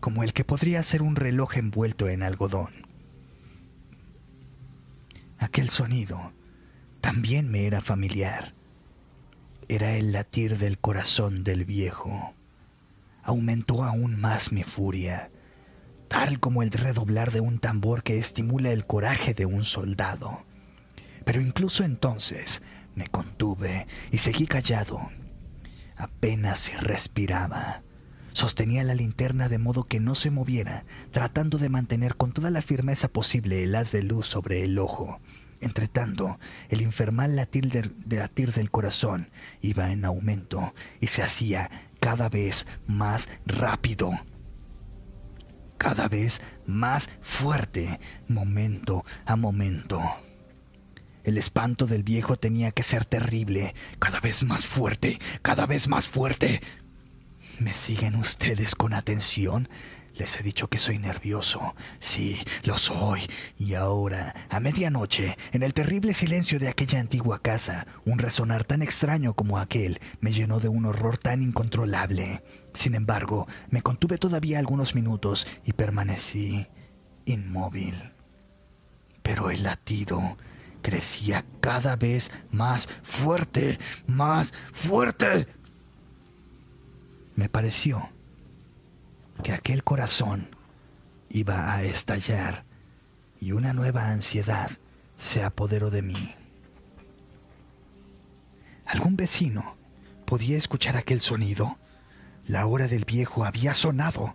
como 0.00 0.22
el 0.22 0.32
que 0.32 0.44
podría 0.44 0.82
ser 0.82 1.02
un 1.02 1.16
reloj 1.16 1.56
envuelto 1.56 2.08
en 2.08 2.22
algodón. 2.22 2.86
Aquel 5.38 5.68
sonido 5.68 6.32
también 7.00 7.50
me 7.50 7.66
era 7.66 7.80
familiar. 7.80 8.54
Era 9.68 9.96
el 9.96 10.12
latir 10.12 10.58
del 10.58 10.78
corazón 10.78 11.44
del 11.44 11.64
viejo. 11.64 12.34
Aumentó 13.22 13.84
aún 13.84 14.18
más 14.18 14.52
mi 14.52 14.62
furia, 14.62 15.30
tal 16.08 16.40
como 16.40 16.62
el 16.62 16.70
redoblar 16.70 17.32
de 17.32 17.40
un 17.40 17.58
tambor 17.58 18.02
que 18.02 18.18
estimula 18.18 18.70
el 18.72 18.86
coraje 18.86 19.34
de 19.34 19.46
un 19.46 19.64
soldado. 19.64 20.44
Pero 21.24 21.40
incluso 21.40 21.84
entonces 21.84 22.62
me 22.94 23.08
contuve 23.08 23.86
y 24.10 24.18
seguí 24.18 24.46
callado. 24.46 25.00
Apenas 25.96 26.72
respiraba. 26.80 27.82
Sostenía 28.36 28.84
la 28.84 28.94
linterna 28.94 29.48
de 29.48 29.56
modo 29.56 29.84
que 29.84 29.98
no 29.98 30.14
se 30.14 30.30
moviera, 30.30 30.84
tratando 31.10 31.56
de 31.56 31.70
mantener 31.70 32.16
con 32.16 32.32
toda 32.32 32.50
la 32.50 32.60
firmeza 32.60 33.08
posible 33.08 33.64
el 33.64 33.74
haz 33.74 33.92
de 33.92 34.02
luz 34.02 34.26
sobre 34.26 34.62
el 34.62 34.78
ojo, 34.78 35.22
Entretanto, 35.62 36.38
el 36.68 36.82
infernal 36.82 37.34
latir, 37.34 37.70
de, 37.70 37.90
latir 38.14 38.52
del 38.52 38.70
corazón 38.70 39.30
iba 39.62 39.90
en 39.90 40.04
aumento 40.04 40.74
y 41.00 41.06
se 41.06 41.22
hacía 41.22 41.88
cada 41.98 42.28
vez 42.28 42.66
más 42.86 43.26
rápido, 43.46 44.10
cada 45.78 46.06
vez 46.06 46.42
más 46.66 47.08
fuerte, 47.22 48.00
momento 48.28 49.06
a 49.24 49.36
momento. 49.36 50.02
El 51.24 51.38
espanto 51.38 51.86
del 51.86 52.02
viejo 52.02 52.36
tenía 52.36 52.70
que 52.70 52.82
ser 52.82 53.06
terrible, 53.06 53.74
cada 53.98 54.20
vez 54.20 54.42
más 54.42 54.66
fuerte, 54.66 55.18
cada 55.40 55.64
vez 55.64 55.88
más 55.88 56.06
fuerte. 56.06 56.60
¿Me 57.58 57.72
siguen 57.72 58.16
ustedes 58.16 58.74
con 58.74 58.92
atención? 58.92 59.70
Les 60.14 60.38
he 60.38 60.42
dicho 60.42 60.68
que 60.68 60.76
soy 60.76 60.98
nervioso. 60.98 61.74
Sí, 62.00 62.38
lo 62.64 62.76
soy. 62.76 63.20
Y 63.58 63.74
ahora, 63.74 64.34
a 64.50 64.60
medianoche, 64.60 65.38
en 65.52 65.62
el 65.62 65.72
terrible 65.72 66.12
silencio 66.12 66.58
de 66.58 66.68
aquella 66.68 67.00
antigua 67.00 67.40
casa, 67.40 67.86
un 68.04 68.18
resonar 68.18 68.64
tan 68.64 68.82
extraño 68.82 69.32
como 69.32 69.58
aquel 69.58 70.00
me 70.20 70.32
llenó 70.32 70.60
de 70.60 70.68
un 70.68 70.84
horror 70.84 71.16
tan 71.16 71.40
incontrolable. 71.40 72.42
Sin 72.74 72.94
embargo, 72.94 73.46
me 73.70 73.80
contuve 73.80 74.18
todavía 74.18 74.58
algunos 74.58 74.94
minutos 74.94 75.46
y 75.64 75.72
permanecí 75.72 76.66
inmóvil. 77.24 78.12
Pero 79.22 79.50
el 79.50 79.62
latido 79.62 80.36
crecía 80.82 81.44
cada 81.60 81.96
vez 81.96 82.30
más 82.50 82.88
fuerte, 83.02 83.78
más 84.06 84.52
fuerte. 84.72 85.48
Me 87.36 87.50
pareció 87.50 88.08
que 89.44 89.52
aquel 89.52 89.84
corazón 89.84 90.48
iba 91.28 91.74
a 91.74 91.82
estallar 91.82 92.64
y 93.38 93.52
una 93.52 93.74
nueva 93.74 94.08
ansiedad 94.08 94.70
se 95.18 95.44
apoderó 95.44 95.90
de 95.90 96.00
mí. 96.00 96.34
¿Algún 98.86 99.16
vecino 99.16 99.76
podía 100.24 100.56
escuchar 100.56 100.96
aquel 100.96 101.20
sonido? 101.20 101.76
La 102.46 102.66
hora 102.66 102.88
del 102.88 103.04
viejo 103.04 103.44
había 103.44 103.74
sonado. 103.74 104.34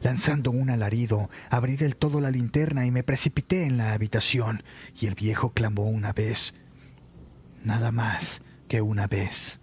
Lanzando 0.00 0.50
un 0.50 0.70
alarido, 0.70 1.30
abrí 1.48 1.76
del 1.76 1.94
todo 1.94 2.20
la 2.20 2.32
linterna 2.32 2.86
y 2.86 2.90
me 2.90 3.04
precipité 3.04 3.66
en 3.66 3.76
la 3.76 3.92
habitación, 3.92 4.64
y 5.00 5.06
el 5.06 5.14
viejo 5.14 5.52
clamó 5.52 5.84
una 5.84 6.12
vez. 6.12 6.54
Nada 7.62 7.92
más 7.92 8.42
que 8.66 8.82
una 8.82 9.06
vez. 9.06 9.61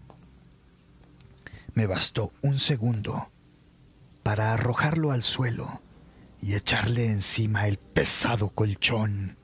Me 1.79 1.87
bastó 1.87 2.33
un 2.41 2.59
segundo 2.59 3.31
para 4.21 4.51
arrojarlo 4.51 5.13
al 5.13 5.23
suelo 5.23 5.81
y 6.41 6.55
echarle 6.55 7.05
encima 7.05 7.69
el 7.69 7.77
pesado 7.77 8.49
colchón. 8.49 9.37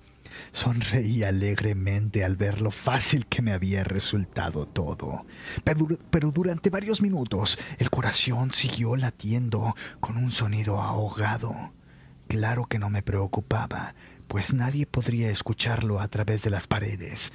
Sonreí 0.51 1.23
alegremente 1.23 2.25
al 2.25 2.35
ver 2.35 2.59
lo 2.59 2.71
fácil 2.71 3.25
que 3.27 3.41
me 3.41 3.53
había 3.53 3.85
resultado 3.85 4.65
todo. 4.65 5.25
Pero, 5.63 6.31
durante 6.31 6.69
varios 6.69 7.01
minutos 7.01 7.57
el 7.77 7.89
corazón 7.89 8.51
siguió 8.51 8.97
latiendo 8.97 9.73
con 10.01 10.17
un 10.17 10.33
sonido 10.33 10.81
ahogado. 10.81 11.71
Claro 12.27 12.65
que 12.65 12.79
no 12.79 12.89
me 12.89 13.01
preocupaba, 13.01 13.95
pues 14.27 14.53
nadie 14.53 14.85
podría 14.85 15.29
escucharlo 15.31 16.01
a 16.01 16.09
través 16.09 16.41
de 16.41 16.49
las 16.49 16.67
paredes. 16.67 17.31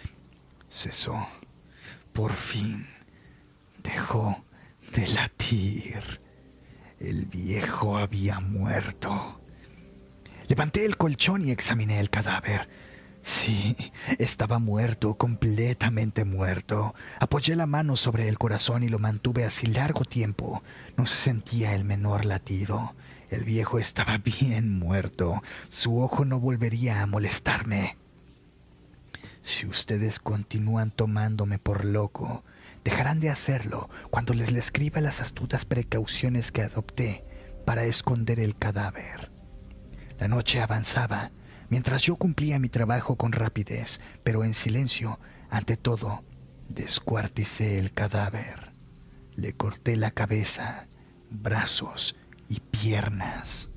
Cesó. 0.68 1.26
Por 2.12 2.34
fin. 2.34 2.86
Dejó 3.82 4.44
de 4.94 5.08
latir. 5.08 6.20
El 6.98 7.26
viejo 7.26 7.96
había 7.98 8.40
muerto. 8.40 9.40
Levanté 10.48 10.84
el 10.84 10.96
colchón 10.96 11.46
y 11.46 11.50
examiné 11.50 12.00
el 12.00 12.10
cadáver. 12.10 12.68
Sí, 13.22 13.76
estaba 14.18 14.58
muerto, 14.58 15.14
completamente 15.14 16.24
muerto. 16.24 16.94
Apoyé 17.18 17.54
la 17.54 17.66
mano 17.66 17.96
sobre 17.96 18.28
el 18.28 18.38
corazón 18.38 18.82
y 18.82 18.88
lo 18.88 18.98
mantuve 18.98 19.44
así 19.44 19.66
largo 19.66 20.04
tiempo. 20.04 20.62
No 20.96 21.06
se 21.06 21.16
sentía 21.16 21.74
el 21.74 21.84
menor 21.84 22.24
latido. 22.24 22.94
El 23.30 23.44
viejo 23.44 23.78
estaba 23.78 24.18
bien 24.18 24.78
muerto. 24.78 25.42
Su 25.68 26.00
ojo 26.00 26.24
no 26.24 26.40
volvería 26.40 27.02
a 27.02 27.06
molestarme. 27.06 27.96
Si 29.42 29.66
ustedes 29.66 30.18
continúan 30.18 30.90
tomándome 30.90 31.58
por 31.58 31.84
loco, 31.84 32.44
dejarán 32.84 33.20
de 33.20 33.30
hacerlo 33.30 33.88
cuando 34.10 34.34
les 34.34 34.52
escriba 34.52 35.00
las 35.00 35.20
astutas 35.20 35.64
precauciones 35.64 36.52
que 36.52 36.62
adopté 36.62 37.24
para 37.64 37.84
esconder 37.84 38.40
el 38.40 38.56
cadáver. 38.56 39.30
La 40.18 40.28
noche 40.28 40.60
avanzaba 40.60 41.32
mientras 41.68 42.02
yo 42.02 42.16
cumplía 42.16 42.58
mi 42.58 42.68
trabajo 42.68 43.16
con 43.16 43.32
rapidez, 43.32 44.00
pero 44.22 44.44
en 44.44 44.54
silencio, 44.54 45.20
ante 45.48 45.76
todo, 45.76 46.24
descuarticé 46.68 47.78
el 47.78 47.92
cadáver. 47.92 48.72
Le 49.34 49.54
corté 49.54 49.96
la 49.96 50.10
cabeza, 50.10 50.88
brazos 51.30 52.16
y 52.48 52.60
piernas. 52.60 53.70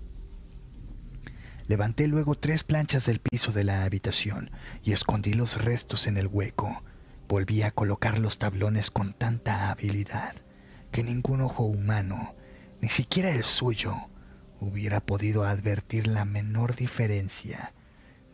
Levanté 1.67 2.07
luego 2.07 2.35
tres 2.35 2.63
planchas 2.63 3.05
del 3.05 3.19
piso 3.19 3.51
de 3.51 3.63
la 3.63 3.83
habitación 3.83 4.51
y 4.83 4.91
escondí 4.91 5.33
los 5.33 5.63
restos 5.63 6.07
en 6.07 6.17
el 6.17 6.27
hueco 6.27 6.83
Volví 7.33 7.63
a 7.63 7.71
colocar 7.71 8.19
los 8.19 8.37
tablones 8.37 8.91
con 8.91 9.11
tanta 9.13 9.71
habilidad 9.71 10.35
que 10.91 11.03
ningún 11.03 11.41
ojo 11.41 11.63
humano, 11.63 12.35
ni 12.79 12.89
siquiera 12.89 13.31
el 13.31 13.41
suyo, 13.41 13.95
hubiera 14.59 14.99
podido 14.99 15.43
advertir 15.43 16.05
la 16.05 16.25
menor 16.25 16.75
diferencia. 16.75 17.73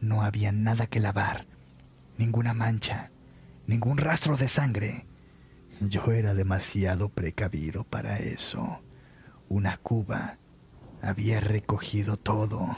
No 0.02 0.22
había 0.22 0.52
nada 0.52 0.88
que 0.88 1.00
lavar, 1.00 1.48
ninguna 2.18 2.54
mancha, 2.54 3.10
ningún 3.68 4.00
rastro 4.00 4.36
de 4.36 4.50
sangre. 4.50 5.06
Yo 5.80 6.12
era 6.12 6.34
demasiado 6.34 7.08
precavido 7.08 7.86
para 7.86 8.20
eso. 8.20 8.82
Una 9.48 9.78
cuba 9.78 10.40
había 11.02 11.40
recogido 11.40 12.18
todo. 12.18 12.76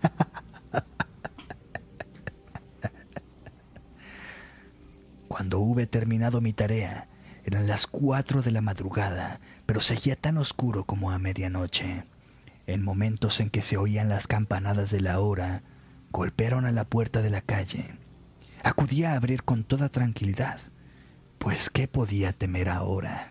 Cuando 5.28 5.58
hube 5.60 5.86
terminado 5.86 6.40
mi 6.40 6.52
tarea, 6.52 7.08
eran 7.44 7.66
las 7.66 7.86
cuatro 7.86 8.42
de 8.42 8.50
la 8.50 8.60
madrugada, 8.60 9.40
pero 9.66 9.80
seguía 9.80 10.16
tan 10.16 10.38
oscuro 10.38 10.84
como 10.84 11.10
a 11.10 11.18
medianoche. 11.18 12.04
En 12.66 12.82
momentos 12.82 13.40
en 13.40 13.50
que 13.50 13.62
se 13.62 13.76
oían 13.76 14.08
las 14.08 14.26
campanadas 14.26 14.90
de 14.90 15.00
la 15.00 15.20
hora, 15.20 15.62
golpearon 16.10 16.66
a 16.66 16.72
la 16.72 16.84
puerta 16.84 17.22
de 17.22 17.30
la 17.30 17.40
calle. 17.40 17.94
Acudí 18.62 19.04
a 19.04 19.14
abrir 19.14 19.44
con 19.44 19.62
toda 19.62 19.88
tranquilidad, 19.88 20.60
pues 21.38 21.70
¿qué 21.70 21.86
podía 21.86 22.32
temer 22.32 22.68
ahora? 22.68 23.30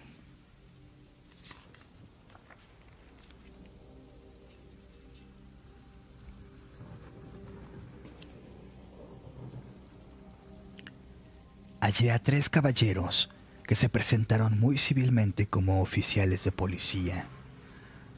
Hallé 11.85 12.11
a 12.11 12.17
tres 12.17 12.49
caballeros 12.49 13.29
que 13.63 13.75
se 13.75 13.89
presentaron 13.89 14.59
muy 14.59 14.79
civilmente 14.79 15.45
como 15.45 15.83
oficiales 15.83 16.43
de 16.43 16.51
policía. 16.51 17.27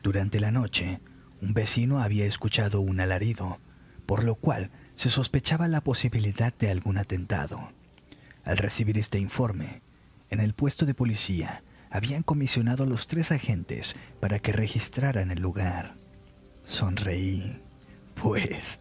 Durante 0.02 0.40
la 0.40 0.52
noche, 0.52 1.02
un 1.42 1.54
vecino 1.54 2.00
había 2.00 2.26
escuchado 2.26 2.80
un 2.80 3.02
alarido, 3.02 3.60
por 4.06 4.24
lo 4.24 4.36
cual 4.36 4.72
se 4.96 5.10
sospechaba 5.10 5.68
la 5.68 5.82
posibilidad 5.82 6.54
de 6.54 6.72
algún 6.72 6.98
atentado. 6.98 7.74
Al 8.46 8.56
recibir 8.56 8.98
este 8.98 9.20
informe, 9.20 9.82
en 10.30 10.40
el 10.40 10.54
puesto 10.54 10.86
de 10.86 10.94
policía 10.94 11.62
habían 11.90 12.24
comisionado 12.24 12.84
a 12.84 12.88
los 12.88 13.08
tres 13.08 13.34
agentes 13.34 13.98
para 14.22 14.40
que 14.40 14.54
registraran 14.54 15.30
el 15.30 15.42
lugar. 15.42 15.98
Sonreí, 16.64 17.62
pues, 18.16 18.80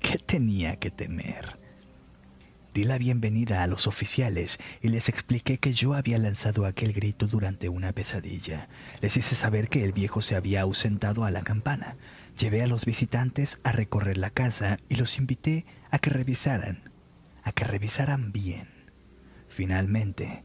¿qué 0.00 0.16
tenía 0.16 0.76
que 0.76 0.90
temer? 0.90 1.63
Di 2.74 2.82
la 2.82 2.98
bienvenida 2.98 3.62
a 3.62 3.68
los 3.68 3.86
oficiales 3.86 4.58
y 4.82 4.88
les 4.88 5.08
expliqué 5.08 5.58
que 5.58 5.74
yo 5.74 5.94
había 5.94 6.18
lanzado 6.18 6.66
aquel 6.66 6.92
grito 6.92 7.28
durante 7.28 7.68
una 7.68 7.92
pesadilla. 7.92 8.68
Les 9.00 9.16
hice 9.16 9.36
saber 9.36 9.68
que 9.68 9.84
el 9.84 9.92
viejo 9.92 10.20
se 10.20 10.34
había 10.34 10.62
ausentado 10.62 11.24
a 11.24 11.30
la 11.30 11.42
campana. 11.42 11.96
Llevé 12.36 12.62
a 12.62 12.66
los 12.66 12.84
visitantes 12.84 13.60
a 13.62 13.70
recorrer 13.70 14.18
la 14.18 14.30
casa 14.30 14.78
y 14.88 14.96
los 14.96 15.18
invité 15.18 15.66
a 15.92 16.00
que 16.00 16.10
revisaran, 16.10 16.90
a 17.44 17.52
que 17.52 17.62
revisaran 17.62 18.32
bien. 18.32 18.66
Finalmente, 19.46 20.42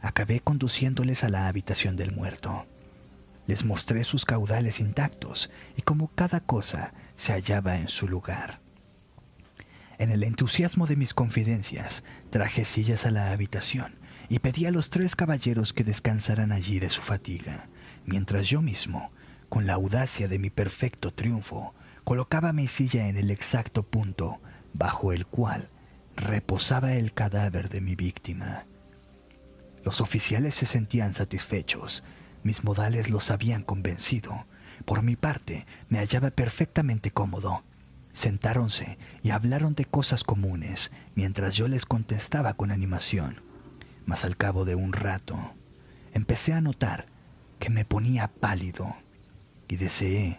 acabé 0.00 0.40
conduciéndoles 0.40 1.22
a 1.22 1.28
la 1.28 1.46
habitación 1.46 1.94
del 1.94 2.10
muerto. 2.10 2.66
Les 3.46 3.64
mostré 3.64 4.02
sus 4.02 4.24
caudales 4.24 4.80
intactos 4.80 5.48
y 5.76 5.82
cómo 5.82 6.08
cada 6.08 6.40
cosa 6.40 6.92
se 7.14 7.32
hallaba 7.34 7.78
en 7.78 7.88
su 7.88 8.08
lugar. 8.08 8.61
En 10.02 10.10
el 10.10 10.24
entusiasmo 10.24 10.88
de 10.88 10.96
mis 10.96 11.14
confidencias, 11.14 12.02
traje 12.30 12.64
sillas 12.64 13.06
a 13.06 13.12
la 13.12 13.30
habitación 13.30 13.94
y 14.28 14.40
pedí 14.40 14.66
a 14.66 14.72
los 14.72 14.90
tres 14.90 15.14
caballeros 15.14 15.72
que 15.72 15.84
descansaran 15.84 16.50
allí 16.50 16.80
de 16.80 16.90
su 16.90 17.00
fatiga, 17.02 17.68
mientras 18.04 18.48
yo 18.48 18.62
mismo, 18.62 19.12
con 19.48 19.64
la 19.64 19.74
audacia 19.74 20.26
de 20.26 20.40
mi 20.40 20.50
perfecto 20.50 21.12
triunfo, 21.12 21.72
colocaba 22.02 22.52
mi 22.52 22.66
silla 22.66 23.06
en 23.06 23.16
el 23.16 23.30
exacto 23.30 23.84
punto 23.84 24.40
bajo 24.74 25.12
el 25.12 25.24
cual 25.24 25.70
reposaba 26.16 26.94
el 26.94 27.12
cadáver 27.12 27.68
de 27.68 27.80
mi 27.80 27.94
víctima. 27.94 28.66
Los 29.84 30.00
oficiales 30.00 30.56
se 30.56 30.66
sentían 30.66 31.14
satisfechos, 31.14 32.02
mis 32.42 32.64
modales 32.64 33.08
los 33.08 33.30
habían 33.30 33.62
convencido. 33.62 34.48
Por 34.84 35.02
mi 35.02 35.14
parte, 35.14 35.64
me 35.88 36.00
hallaba 36.00 36.32
perfectamente 36.32 37.12
cómodo. 37.12 37.62
Sentáronse 38.12 38.98
y 39.22 39.30
hablaron 39.30 39.74
de 39.74 39.84
cosas 39.84 40.24
comunes, 40.24 40.92
mientras 41.14 41.54
yo 41.54 41.68
les 41.68 41.86
contestaba 41.86 42.54
con 42.54 42.70
animación. 42.70 43.42
Mas 44.04 44.24
al 44.24 44.36
cabo 44.36 44.64
de 44.64 44.74
un 44.74 44.92
rato, 44.92 45.38
empecé 46.12 46.52
a 46.52 46.60
notar 46.60 47.06
que 47.58 47.70
me 47.70 47.84
ponía 47.84 48.28
pálido 48.28 48.94
y 49.68 49.76
deseé 49.76 50.38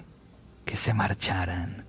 que 0.65 0.77
se 0.77 0.93
marcharan. 0.93 1.85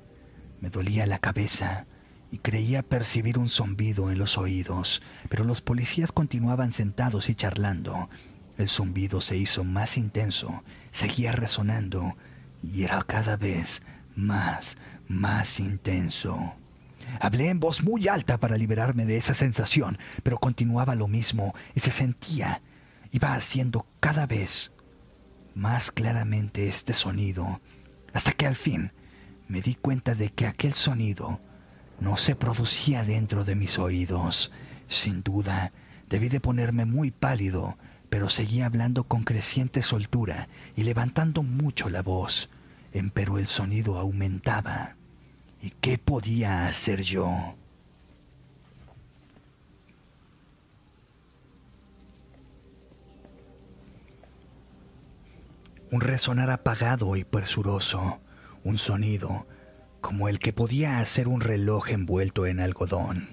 Me 0.61 0.71
dolía 0.71 1.07
la 1.07 1.19
cabeza 1.19 1.87
y 2.31 2.39
creía 2.39 2.83
percibir 2.83 3.39
un 3.39 3.49
zumbido 3.49 4.11
en 4.11 4.19
los 4.19 4.39
oídos, 4.39 5.03
pero 5.29 5.45
los 5.45 5.61
policías 5.61 6.11
continuaban 6.11 6.73
sentados 6.73 7.29
y 7.29 7.35
charlando. 7.35 8.09
El 8.57 8.69
zumbido 8.69 9.21
se 9.21 9.37
hizo 9.37 9.65
más 9.65 9.97
intenso, 9.97 10.65
seguía 10.91 11.33
resonando 11.33 12.17
y 12.63 12.85
era 12.85 13.03
cada 13.03 13.37
vez 13.37 13.83
más, 14.17 14.77
más 15.09 15.61
intenso. 15.61 16.55
Hablé 17.21 17.49
en 17.51 17.61
voz 17.61 17.83
muy 17.83 18.09
alta 18.09 18.39
para 18.39 18.57
liberarme 18.57 19.05
de 19.05 19.17
esa 19.17 19.35
sensación, 19.35 19.99
pero 20.23 20.39
continuaba 20.39 20.95
lo 20.95 21.09
mismo 21.09 21.55
y 21.75 21.81
se 21.81 21.91
sentía, 21.91 22.63
iba 23.13 23.35
haciendo 23.35 23.87
cada 24.01 24.27
vez 24.27 24.73
más 25.55 25.91
claramente 25.91 26.69
este 26.69 26.93
sonido, 26.95 27.61
hasta 28.13 28.33
que 28.33 28.47
al 28.47 28.57
fin 28.57 28.93
me 29.49 29.61
di 29.61 29.75
cuenta 29.75 30.15
de 30.15 30.31
que 30.31 30.47
aquel 30.47 30.73
sonido 30.73 31.41
no 32.01 32.17
se 32.17 32.35
producía 32.35 33.05
dentro 33.05 33.45
de 33.45 33.55
mis 33.55 33.79
oídos. 33.79 34.51
Sin 34.89 35.23
duda, 35.23 35.73
debí 36.09 36.29
de 36.29 36.41
ponerme 36.41 36.85
muy 36.85 37.11
pálido, 37.11 37.77
pero 38.09 38.29
seguía 38.29 38.67
hablando 38.67 39.05
con 39.05 39.25
creciente 39.25 39.83
soltura 39.83 40.49
y 40.77 40.83
levantando 40.83 41.43
mucho 41.43 41.89
la 41.89 42.03
voz. 42.03 42.51
Empero 42.95 43.39
el 43.39 43.49
sonido 43.49 43.99
aumentaba. 43.99 44.95
¿Y 45.61 45.71
qué 45.71 45.99
podía 45.99 46.69
hacer 46.69 47.03
yo? 47.03 47.57
Un 55.91 56.01
resonar 56.01 56.51
apagado 56.51 57.17
y 57.17 57.25
presuroso, 57.25 58.21
un 58.63 58.79
sonido 58.79 59.49
como 60.01 60.29
el 60.29 60.39
que 60.39 60.53
podía 60.53 60.99
hacer 60.99 61.27
un 61.27 61.41
reloj 61.41 61.91
envuelto 61.91 62.47
en 62.47 62.61
algodón. 62.61 63.29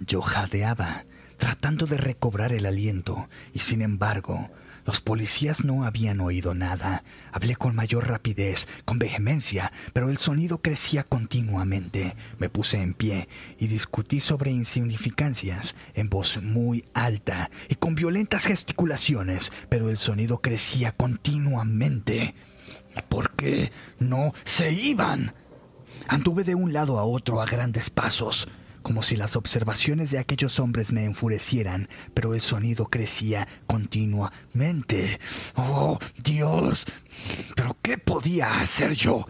Yo 0.00 0.20
jadeaba, 0.20 1.06
tratando 1.38 1.86
de 1.86 1.96
recobrar 1.96 2.52
el 2.52 2.66
aliento, 2.66 3.30
y 3.54 3.60
sin 3.60 3.80
embargo, 3.80 4.50
los 4.86 5.00
policías 5.00 5.64
no 5.64 5.84
habían 5.84 6.20
oído 6.20 6.54
nada. 6.54 7.02
Hablé 7.32 7.56
con 7.56 7.74
mayor 7.74 8.08
rapidez, 8.08 8.68
con 8.84 9.00
vehemencia, 9.00 9.72
pero 9.92 10.10
el 10.10 10.18
sonido 10.18 10.58
crecía 10.58 11.02
continuamente. 11.02 12.14
Me 12.38 12.48
puse 12.48 12.80
en 12.80 12.94
pie 12.94 13.28
y 13.58 13.66
discutí 13.66 14.20
sobre 14.20 14.52
insignificancias 14.52 15.74
en 15.94 16.08
voz 16.08 16.40
muy 16.40 16.84
alta 16.94 17.50
y 17.68 17.74
con 17.74 17.96
violentas 17.96 18.44
gesticulaciones, 18.44 19.52
pero 19.68 19.90
el 19.90 19.98
sonido 19.98 20.40
crecía 20.40 20.92
continuamente. 20.92 22.36
¿Por 23.08 23.32
qué 23.32 23.72
no 23.98 24.32
se 24.44 24.70
iban? 24.72 25.34
Anduve 26.06 26.44
de 26.44 26.54
un 26.54 26.72
lado 26.72 27.00
a 27.00 27.04
otro 27.04 27.42
a 27.42 27.46
grandes 27.46 27.90
pasos 27.90 28.46
como 28.86 29.02
si 29.02 29.16
las 29.16 29.34
observaciones 29.34 30.12
de 30.12 30.20
aquellos 30.20 30.60
hombres 30.60 30.92
me 30.92 31.04
enfurecieran, 31.04 31.88
pero 32.14 32.34
el 32.34 32.40
sonido 32.40 32.86
crecía 32.86 33.48
continuamente. 33.66 35.18
¡Oh, 35.56 35.98
Dios! 36.22 36.86
¿Pero 37.56 37.76
qué 37.82 37.98
podía 37.98 38.60
hacer 38.60 38.92
yo? 38.92 39.26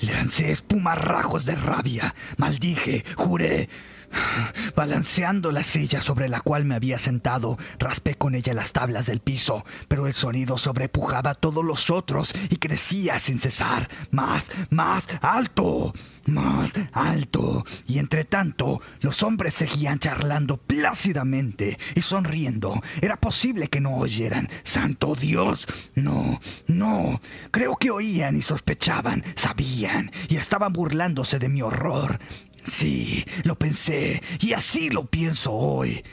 Lancé 0.00 0.50
espumarrajos 0.50 1.44
de 1.46 1.54
rabia, 1.54 2.12
maldije, 2.38 3.04
juré, 3.14 3.68
Balanceando 4.76 5.52
la 5.52 5.64
silla 5.64 6.00
sobre 6.00 6.28
la 6.28 6.40
cual 6.40 6.64
me 6.64 6.74
había 6.74 6.98
sentado, 6.98 7.58
raspé 7.78 8.14
con 8.14 8.34
ella 8.34 8.54
las 8.54 8.72
tablas 8.72 9.06
del 9.06 9.20
piso, 9.20 9.64
pero 9.88 10.06
el 10.06 10.14
sonido 10.14 10.58
sobrepujaba 10.58 11.30
a 11.30 11.34
todos 11.34 11.64
los 11.64 11.90
otros 11.90 12.32
y 12.48 12.56
crecía 12.56 13.18
sin 13.20 13.38
cesar, 13.38 13.88
más, 14.10 14.44
más 14.70 15.06
alto, 15.20 15.92
más 16.26 16.72
alto. 16.92 17.64
Y 17.86 17.98
entre 17.98 18.24
tanto, 18.24 18.80
los 19.00 19.22
hombres 19.22 19.54
seguían 19.54 19.98
charlando 19.98 20.56
plácidamente 20.56 21.78
y 21.94 22.02
sonriendo. 22.02 22.80
Era 23.00 23.16
posible 23.16 23.68
que 23.68 23.80
no 23.80 23.96
oyeran. 23.96 24.48
Santo 24.64 25.14
Dios, 25.14 25.66
no, 25.94 26.40
no. 26.66 27.20
Creo 27.50 27.76
que 27.76 27.90
oían 27.90 28.36
y 28.36 28.42
sospechaban, 28.42 29.24
sabían 29.36 30.10
y 30.28 30.36
estaban 30.36 30.72
burlándose 30.72 31.38
de 31.38 31.48
mi 31.48 31.62
horror. 31.62 32.18
Sí, 32.64 33.24
lo 33.44 33.56
pensé, 33.56 34.22
y 34.40 34.52
así 34.52 34.90
lo 34.90 35.06
pienso 35.06 35.52
hoy. 35.52 36.04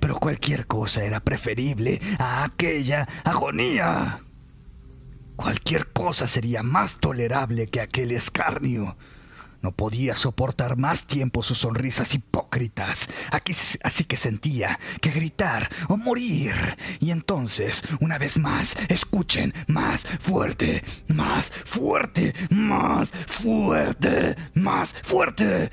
Pero 0.00 0.16
cualquier 0.16 0.66
cosa 0.66 1.04
era 1.04 1.20
preferible 1.20 2.00
a 2.18 2.44
aquella 2.44 3.08
agonía. 3.24 4.20
Cualquier 5.36 5.88
cosa 5.92 6.28
sería 6.28 6.62
más 6.62 6.98
tolerable 6.98 7.66
que 7.66 7.80
aquel 7.80 8.10
escarnio. 8.12 8.96
No 9.62 9.70
podía 9.70 10.16
soportar 10.16 10.76
más 10.76 11.06
tiempo 11.06 11.42
sus 11.42 11.58
sonrisas 11.58 12.14
hipócritas, 12.14 13.08
así 13.82 14.04
que 14.04 14.16
sentía 14.16 14.78
que 15.00 15.10
gritar 15.10 15.70
o 15.88 15.96
morir. 15.96 16.52
Y 16.98 17.12
entonces, 17.12 17.82
una 18.00 18.18
vez 18.18 18.38
más, 18.38 18.74
escuchen 18.88 19.54
más 19.68 20.02
fuerte, 20.18 20.82
más 21.06 21.52
fuerte, 21.64 22.34
más 22.50 23.10
fuerte, 23.28 24.36
más 24.54 24.92
fuerte. 25.04 25.70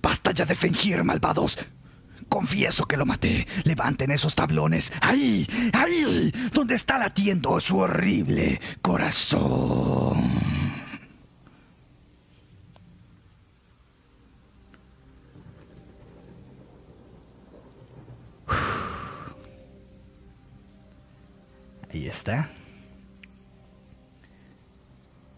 Basta 0.00 0.30
ya 0.32 0.46
de 0.46 0.54
fingir, 0.54 1.04
malvados. 1.04 1.58
Confieso 2.28 2.86
que 2.86 2.96
lo 2.96 3.06
maté. 3.06 3.46
Levanten 3.64 4.10
esos 4.10 4.34
tablones. 4.34 4.92
Ahí, 5.00 5.46
ahí, 5.72 6.32
donde 6.52 6.74
está 6.74 6.98
latiendo 6.98 7.60
su 7.60 7.78
horrible 7.78 8.60
corazón. 8.82 10.65
Ahí 21.92 22.06
está. 22.06 22.50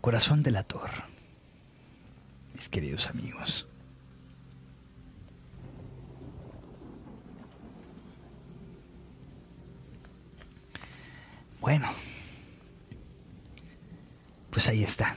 Corazón 0.00 0.42
delator. 0.42 0.90
Mis 2.54 2.68
queridos 2.68 3.08
amigos. 3.08 3.66
Bueno. 11.60 11.88
Pues 14.50 14.66
ahí 14.66 14.82
está. 14.82 15.16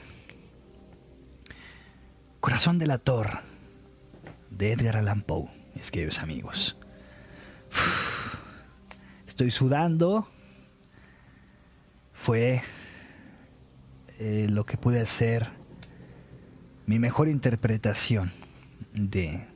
Corazón 2.40 2.78
delator 2.78 3.40
de 4.50 4.72
Edgar 4.72 4.96
Allan 4.96 5.22
Poe, 5.22 5.48
mis 5.74 5.90
queridos 5.90 6.18
amigos. 6.18 6.76
Estoy 9.26 9.50
sudando 9.50 10.28
fue 12.12 12.62
eh, 14.18 14.46
lo 14.48 14.64
que 14.64 14.76
pude 14.76 15.00
hacer 15.00 15.48
mi 16.86 16.98
mejor 16.98 17.28
interpretación 17.28 18.32
de 18.92 19.46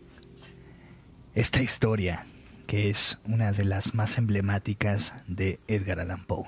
esta 1.34 1.60
historia, 1.60 2.26
que 2.66 2.90
es 2.90 3.18
una 3.24 3.52
de 3.52 3.64
las 3.64 3.94
más 3.94 4.18
emblemáticas 4.18 5.14
de 5.28 5.60
Edgar 5.68 6.00
Allan 6.00 6.24
Poe. 6.24 6.46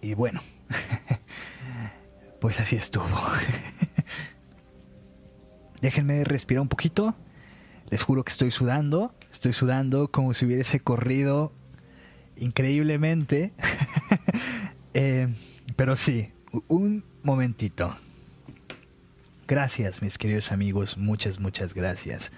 Y 0.00 0.14
bueno, 0.14 0.40
pues 2.40 2.60
así 2.60 2.76
estuvo. 2.76 3.08
Déjenme 5.80 6.24
respirar 6.24 6.60
un 6.60 6.68
poquito. 6.68 7.14
Les 7.92 8.02
juro 8.02 8.24
que 8.24 8.32
estoy 8.32 8.50
sudando. 8.50 9.14
Estoy 9.30 9.52
sudando 9.52 10.08
como 10.08 10.32
si 10.32 10.46
hubiese 10.46 10.80
corrido 10.80 11.52
increíblemente. 12.36 13.52
Eh, 14.94 15.26
pero 15.74 15.96
sí, 15.96 16.32
un 16.68 17.02
momentito. 17.22 17.96
Gracias, 19.48 20.02
mis 20.02 20.18
queridos 20.18 20.52
amigos. 20.52 20.98
Muchas, 20.98 21.40
muchas 21.40 21.72
gracias. 21.72 22.30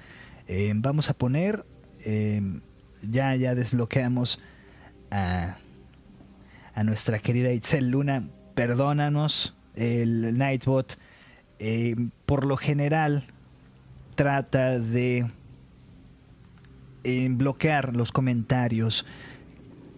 Eh, 0.46 0.72
vamos 0.76 1.10
a 1.10 1.14
poner. 1.14 1.66
Eh, 2.04 2.60
ya, 3.02 3.34
ya 3.34 3.56
desbloqueamos 3.56 4.38
a, 5.10 5.56
a 6.76 6.84
nuestra 6.84 7.18
querida 7.18 7.52
Itzel 7.52 7.90
Luna. 7.90 8.22
Perdónanos, 8.54 9.56
el 9.74 10.38
Nightbot 10.38 10.96
eh, 11.58 11.96
por 12.24 12.44
lo 12.44 12.56
general 12.56 13.24
trata 14.14 14.78
de 14.78 15.26
eh, 17.04 17.28
bloquear 17.30 17.94
los 17.94 18.12
comentarios 18.12 19.04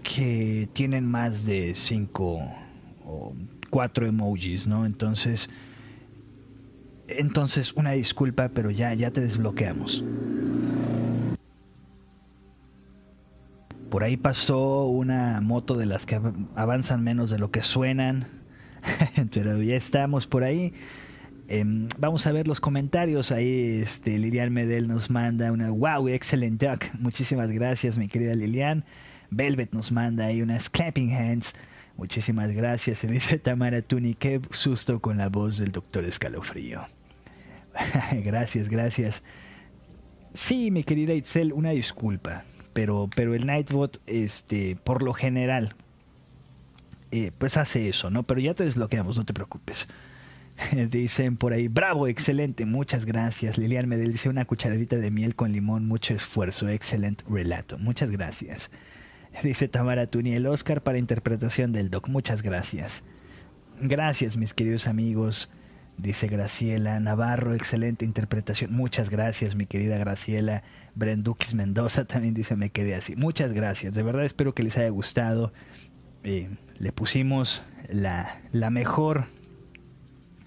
que 0.03 0.69
tienen 0.73 1.07
más 1.07 1.47
de 1.47 1.75
cinco 1.75 2.41
o 3.05 3.33
cuatro 3.71 4.07
emojis, 4.07 4.67
¿no? 4.67 4.87
Entonces, 4.87 5.51
entonces 7.09 7.73
una 7.75 7.93
disculpa, 7.93 8.49
pero 8.49 8.71
ya, 8.71 8.93
ya 8.95 9.11
te 9.11 9.21
desbloqueamos. 9.21 10.05
Por 13.91 14.03
ahí 14.03 14.17
pasó 14.17 14.87
una 14.87 15.41
moto 15.41 15.75
de 15.75 15.87
las 15.87 16.07
que 16.07 16.21
avanzan 16.55 17.03
menos 17.03 17.31
de 17.31 17.39
lo 17.39 17.51
que 17.51 17.63
suenan, 17.63 18.27
ya 19.33 19.77
estamos 19.77 20.27
por 20.27 20.45
ahí. 20.45 20.73
Em, 21.49 21.89
vamos 21.99 22.27
a 22.27 22.33
ver 22.33 22.49
los 22.49 22.61
comentarios. 22.61 23.31
Ahí 23.31 23.81
este, 23.83 24.19
Lilian 24.19 24.53
Medel 24.53 24.89
nos 24.89 25.11
manda 25.11 25.53
una 25.53 25.71
wow, 25.71 26.09
excelente 26.09 26.69
duck. 26.69 26.85
Muchísimas 26.99 27.51
gracias, 27.51 27.97
mi 27.99 28.09
querida 28.09 28.35
Lilian. 28.35 28.85
Velvet 29.31 29.73
nos 29.73 29.93
manda 29.93 30.27
ahí 30.27 30.43
unas 30.43 30.69
clapping 30.69 31.15
hands. 31.15 31.55
Muchísimas 31.97 32.51
gracias. 32.53 32.99
Se 32.99 33.07
dice 33.07 33.39
Tamara 33.39 33.81
Tuni, 33.83 34.15
qué 34.15 34.41
susto 34.51 35.01
con 35.01 35.19
la 35.19 35.29
voz 35.29 35.59
del 35.59 35.73
doctor 35.73 36.05
Escalofrío. 36.05 36.87
gracias, 38.25 38.69
gracias. 38.69 39.23
Sí, 40.35 40.71
mi 40.71 40.85
querida 40.85 41.15
Itzel, 41.15 41.53
una 41.53 41.71
disculpa. 41.71 42.45
Pero, 42.73 43.09
pero 43.15 43.35
el 43.35 43.47
Nightbot, 43.47 44.03
este, 44.07 44.77
por 44.77 45.03
lo 45.03 45.15
general, 45.15 45.75
eh, 47.11 47.31
pues 47.39 47.57
hace 47.57 47.89
eso, 47.89 48.11
¿no? 48.11 48.25
Pero 48.25 48.41
ya 48.41 48.53
te 48.53 48.65
desbloqueamos, 48.65 49.17
no 49.17 49.25
te 49.25 49.33
preocupes. 49.33 49.89
Dicen 50.91 51.37
por 51.37 51.53
ahí, 51.53 51.69
bravo, 51.69 52.07
excelente, 52.09 52.65
muchas 52.65 53.05
gracias. 53.05 53.59
Lilian 53.59 53.89
Medel 53.89 54.13
dice 54.13 54.29
una 54.29 54.45
cucharadita 54.45 54.97
de 54.97 55.11
miel 55.11 55.35
con 55.35 55.53
limón, 55.53 55.87
mucho 55.87 56.15
esfuerzo, 56.15 56.69
excelente 56.69 57.25
relato. 57.29 57.79
Muchas 57.79 58.11
gracias. 58.11 58.71
Dice 59.43 59.69
Tamara 59.69 60.07
Tuni, 60.07 60.33
el 60.33 60.47
Oscar 60.47 60.83
para 60.83 60.99
interpretación 60.99 61.73
del 61.73 61.91
doc. 61.91 62.09
Muchas 62.09 62.43
gracias. 62.43 63.03
Gracias, 63.81 64.37
mis 64.39 64.55
queridos 64.55 64.87
amigos. 64.87 65.51
Dice 65.99 66.27
Graciela 66.29 67.01
Navarro, 67.01 67.55
excelente 67.55 68.05
interpretación. 68.05 68.73
Muchas 68.73 69.11
gracias, 69.11 69.55
mi 69.55 69.67
querida 69.67 69.99
Graciela. 69.99 70.63
Brendukis 70.95 71.55
Mendoza 71.55 72.05
también 72.07 72.35
dice, 72.35 72.57
me 72.57 72.71
quedé 72.71 72.95
así. 72.95 73.17
Muchas 73.17 73.53
gracias. 73.53 73.95
De 73.95 74.03
verdad 74.03 74.25
espero 74.25 74.55
que 74.55 74.63
les 74.63 74.77
haya 74.79 74.89
gustado. 74.89 75.53
Eh, 76.25 76.49
le 76.79 76.93
pusimos 76.93 77.63
la, 77.89 78.41
la 78.53 78.71
mejor... 78.71 79.36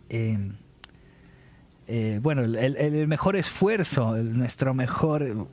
Eh, 0.10 0.52
eh, 1.88 2.20
bueno, 2.22 2.44
el, 2.44 3.08
mejor 3.08 3.36
esfuerzo, 3.36 4.16
nuestro 4.18 4.74
mejor... 4.74 5.48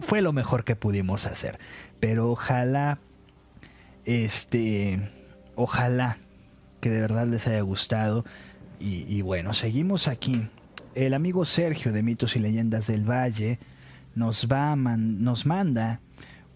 Fue 0.00 0.22
lo 0.22 0.32
mejor 0.32 0.64
que 0.64 0.76
pudimos 0.76 1.26
hacer. 1.26 1.58
Pero 1.98 2.30
ojalá, 2.30 3.00
este, 4.04 5.10
ojalá 5.56 6.18
que 6.80 6.88
de 6.90 7.00
verdad 7.00 7.26
les 7.26 7.46
haya 7.48 7.60
gustado. 7.62 8.24
Y, 8.80 9.22
bueno, 9.22 9.54
seguimos 9.54 10.06
aquí. 10.06 10.46
El 10.94 11.14
amigo 11.14 11.44
Sergio 11.44 11.92
de 11.92 12.02
Mitos 12.02 12.36
y 12.36 12.38
Leyendas 12.38 12.86
del 12.86 13.08
Valle 13.08 13.58
nos, 14.14 14.46
va 14.46 14.76
nos 14.76 15.46
manda 15.46 16.00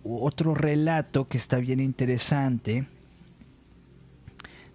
otro 0.05 0.55
relato 0.55 1.29
que 1.29 1.37
está 1.37 1.57
bien 1.57 1.81
interesante. 1.81 2.87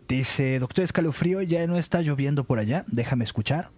Dice, 0.08 0.60
doctor 0.60 0.86
Escalofrío, 0.86 1.42
¿ya 1.42 1.68
no 1.68 1.78
está 1.78 2.02
lloviendo 2.02 2.46
por 2.46 2.60
allá? 2.60 2.86
Déjame 2.88 3.26
escuchar. 3.26 3.72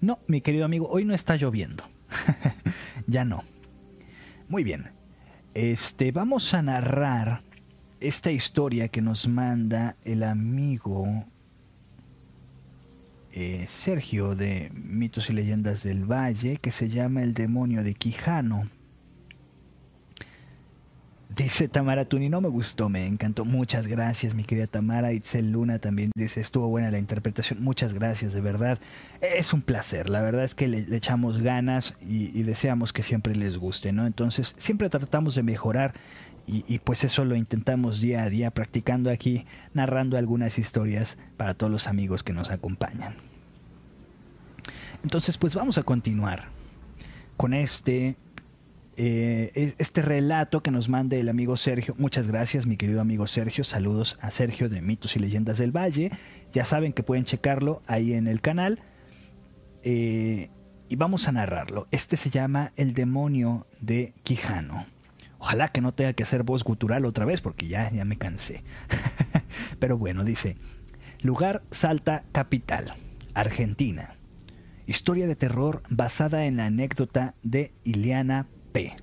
No, 0.00 0.18
mi 0.26 0.40
querido 0.42 0.64
amigo, 0.64 0.88
hoy 0.90 1.04
no 1.04 1.14
está 1.14 1.36
lloviendo. 1.36 1.84
ya 3.06 3.24
no. 3.24 3.44
Muy 4.48 4.64
bien. 4.64 4.90
Este, 5.54 6.12
vamos 6.12 6.52
a 6.54 6.62
narrar 6.62 7.42
esta 8.00 8.30
historia 8.30 8.88
que 8.88 9.00
nos 9.00 9.28
manda 9.28 9.96
el 10.04 10.22
amigo 10.22 11.24
eh, 13.32 13.64
Sergio 13.68 14.34
de 14.34 14.70
Mitos 14.74 15.30
y 15.30 15.32
Leyendas 15.32 15.82
del 15.82 16.04
Valle, 16.04 16.58
que 16.58 16.70
se 16.70 16.90
llama 16.90 17.22
El 17.22 17.32
demonio 17.32 17.82
de 17.82 17.94
Quijano. 17.94 18.68
Dice 21.36 21.66
Tamara 21.68 22.04
Tuni, 22.04 22.28
no 22.28 22.40
me 22.40 22.48
gustó, 22.48 22.88
me 22.88 23.06
encantó. 23.06 23.44
Muchas 23.44 23.86
gracias, 23.86 24.34
mi 24.34 24.44
querida 24.44 24.66
Tamara. 24.66 25.12
Itzel 25.12 25.50
Luna 25.50 25.78
también 25.78 26.10
dice, 26.14 26.40
estuvo 26.40 26.68
buena 26.68 26.90
la 26.90 26.98
interpretación. 26.98 27.62
Muchas 27.62 27.94
gracias, 27.94 28.34
de 28.34 28.40
verdad. 28.42 28.78
Es 29.20 29.54
un 29.54 29.62
placer. 29.62 30.10
La 30.10 30.20
verdad 30.20 30.44
es 30.44 30.54
que 30.54 30.68
le, 30.68 30.94
echamos 30.94 31.38
ganas 31.38 31.96
y, 32.02 32.42
deseamos 32.42 32.92
que 32.92 33.02
siempre 33.02 33.34
les 33.34 33.56
guste, 33.56 33.92
¿no? 33.92 34.06
Entonces, 34.06 34.54
siempre 34.58 34.90
tratamos 34.90 35.34
de 35.34 35.42
mejorar 35.42 35.94
y, 36.46 36.64
y, 36.68 36.80
pues 36.80 37.02
eso 37.02 37.24
lo 37.24 37.34
intentamos 37.34 38.00
día 38.00 38.24
a 38.24 38.28
día, 38.28 38.50
practicando 38.50 39.10
aquí, 39.10 39.46
narrando 39.72 40.18
algunas 40.18 40.58
historias 40.58 41.16
para 41.38 41.54
todos 41.54 41.72
los 41.72 41.86
amigos 41.86 42.22
que 42.22 42.34
nos 42.34 42.50
acompañan. 42.50 43.14
Entonces, 45.02 45.38
pues 45.38 45.54
vamos 45.54 45.78
a 45.78 45.82
continuar 45.82 46.48
con 47.38 47.54
este 47.54 48.16
eh, 48.96 49.74
este 49.78 50.02
relato 50.02 50.62
que 50.62 50.70
nos 50.70 50.88
mande 50.88 51.20
el 51.20 51.28
amigo 51.28 51.56
Sergio. 51.56 51.94
Muchas 51.98 52.26
gracias, 52.26 52.66
mi 52.66 52.76
querido 52.76 53.00
amigo 53.00 53.26
Sergio. 53.26 53.64
Saludos 53.64 54.18
a 54.20 54.30
Sergio 54.30 54.68
de 54.68 54.82
Mitos 54.82 55.16
y 55.16 55.18
Leyendas 55.18 55.58
del 55.58 55.72
Valle. 55.72 56.10
Ya 56.52 56.64
saben 56.64 56.92
que 56.92 57.02
pueden 57.02 57.24
checarlo 57.24 57.82
ahí 57.86 58.12
en 58.14 58.26
el 58.26 58.40
canal. 58.40 58.80
Eh, 59.82 60.50
y 60.88 60.96
vamos 60.96 61.26
a 61.26 61.32
narrarlo. 61.32 61.88
Este 61.90 62.18
se 62.18 62.28
llama 62.28 62.72
El 62.76 62.92
demonio 62.92 63.66
de 63.80 64.12
Quijano. 64.24 64.86
Ojalá 65.38 65.68
que 65.68 65.80
no 65.80 65.92
tenga 65.92 66.12
que 66.12 66.22
hacer 66.22 66.42
voz 66.42 66.62
gutural 66.62 67.06
otra 67.06 67.24
vez 67.24 67.40
porque 67.40 67.66
ya, 67.66 67.90
ya 67.90 68.04
me 68.04 68.18
cansé. 68.18 68.62
Pero 69.78 69.96
bueno, 69.96 70.22
dice, 70.22 70.56
lugar 71.22 71.62
Salta 71.70 72.24
Capital, 72.30 72.92
Argentina. 73.32 74.14
Historia 74.86 75.26
de 75.26 75.34
terror 75.34 75.82
basada 75.88 76.44
en 76.44 76.58
la 76.58 76.66
anécdota 76.66 77.34
de 77.42 77.72
Ileana 77.84 78.46
P. 78.72 78.96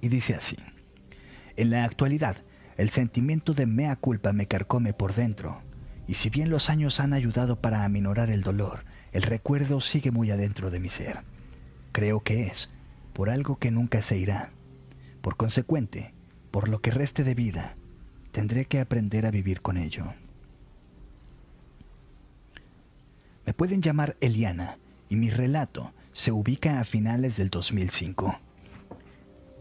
Y 0.00 0.08
dice 0.08 0.34
así, 0.34 0.56
en 1.56 1.70
la 1.70 1.84
actualidad, 1.84 2.36
el 2.76 2.90
sentimiento 2.90 3.54
de 3.54 3.66
mea 3.66 3.96
culpa 3.96 4.32
me 4.32 4.46
carcome 4.46 4.92
por 4.92 5.14
dentro, 5.14 5.62
y 6.06 6.14
si 6.14 6.30
bien 6.30 6.50
los 6.50 6.70
años 6.70 7.00
han 7.00 7.12
ayudado 7.12 7.60
para 7.60 7.84
aminorar 7.84 8.30
el 8.30 8.42
dolor, 8.42 8.84
el 9.12 9.22
recuerdo 9.22 9.80
sigue 9.80 10.10
muy 10.10 10.30
adentro 10.30 10.70
de 10.70 10.80
mi 10.80 10.88
ser. 10.88 11.20
Creo 11.92 12.20
que 12.20 12.46
es 12.46 12.70
por 13.12 13.30
algo 13.30 13.56
que 13.56 13.70
nunca 13.70 14.02
se 14.02 14.18
irá. 14.18 14.50
Por 15.22 15.36
consecuente, 15.36 16.12
por 16.50 16.68
lo 16.68 16.80
que 16.80 16.90
reste 16.90 17.24
de 17.24 17.34
vida, 17.34 17.76
tendré 18.32 18.66
que 18.66 18.80
aprender 18.80 19.24
a 19.26 19.30
vivir 19.30 19.62
con 19.62 19.76
ello. 19.76 20.12
Me 23.46 23.54
pueden 23.54 23.80
llamar 23.80 24.16
Eliana, 24.20 24.78
y 25.08 25.16
mi 25.16 25.30
relato 25.30 25.92
se 26.14 26.30
ubica 26.30 26.80
a 26.80 26.84
finales 26.84 27.36
del 27.36 27.50
2005. 27.50 28.38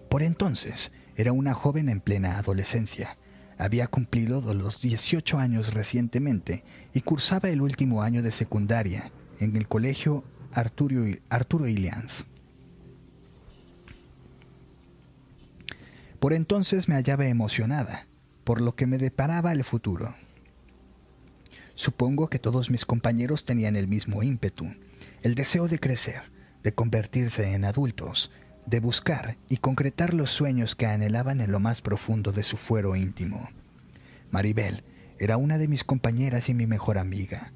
Por 0.08 0.22
entonces, 0.22 0.94
era 1.18 1.34
una 1.34 1.56
joven 1.56 1.90
en 1.90 2.00
plena 2.00 2.38
adolescencia. 2.38 3.18
Había 3.58 3.88
cumplido 3.88 4.54
los 4.54 4.80
18 4.80 5.40
años 5.40 5.74
recientemente 5.74 6.64
y 6.94 7.02
cursaba 7.02 7.50
el 7.50 7.62
último 7.62 8.04
año 8.04 8.22
de 8.22 8.32
secundaria 8.32 9.12
en 9.40 9.56
el 9.56 9.68
colegio 9.68 10.24
Arturo, 10.52 11.06
Arturo 11.30 11.68
Ilians. 11.68 12.26
Por 16.20 16.34
entonces 16.34 16.88
me 16.88 16.96
hallaba 16.96 17.26
emocionada, 17.26 18.08
por 18.44 18.62
lo 18.62 18.76
que 18.76 18.86
me 18.86 19.00
deparaba 19.00 19.52
el 19.54 19.64
futuro. 19.64 20.16
Supongo 21.74 22.30
que 22.30 22.38
todos 22.38 22.70
mis 22.70 22.86
compañeros 22.86 23.44
tenían 23.44 23.76
el 23.76 23.88
mismo 23.88 24.22
ímpetu, 24.22 24.68
el 25.24 25.34
deseo 25.34 25.68
de 25.68 25.80
crecer, 25.80 26.33
de 26.64 26.74
convertirse 26.74 27.54
en 27.54 27.66
adultos, 27.66 28.32
de 28.66 28.80
buscar 28.80 29.38
y 29.50 29.58
concretar 29.58 30.14
los 30.14 30.32
sueños 30.32 30.76
que 30.76 30.86
anhelaban 30.86 31.42
en 31.42 31.52
lo 31.52 31.60
más 31.60 31.82
profundo 31.82 32.32
de 32.32 32.44
su 32.44 32.58
fuero 32.58 32.96
íntimo. 32.96 33.50
Maribel 34.32 34.84
era 35.20 35.38
una 35.38 35.58
de 35.58 35.68
mis 35.68 35.84
compañeras 35.84 36.50
y 36.50 36.54
mi 36.54 36.66
mejor 36.66 36.98
amiga. 36.98 37.52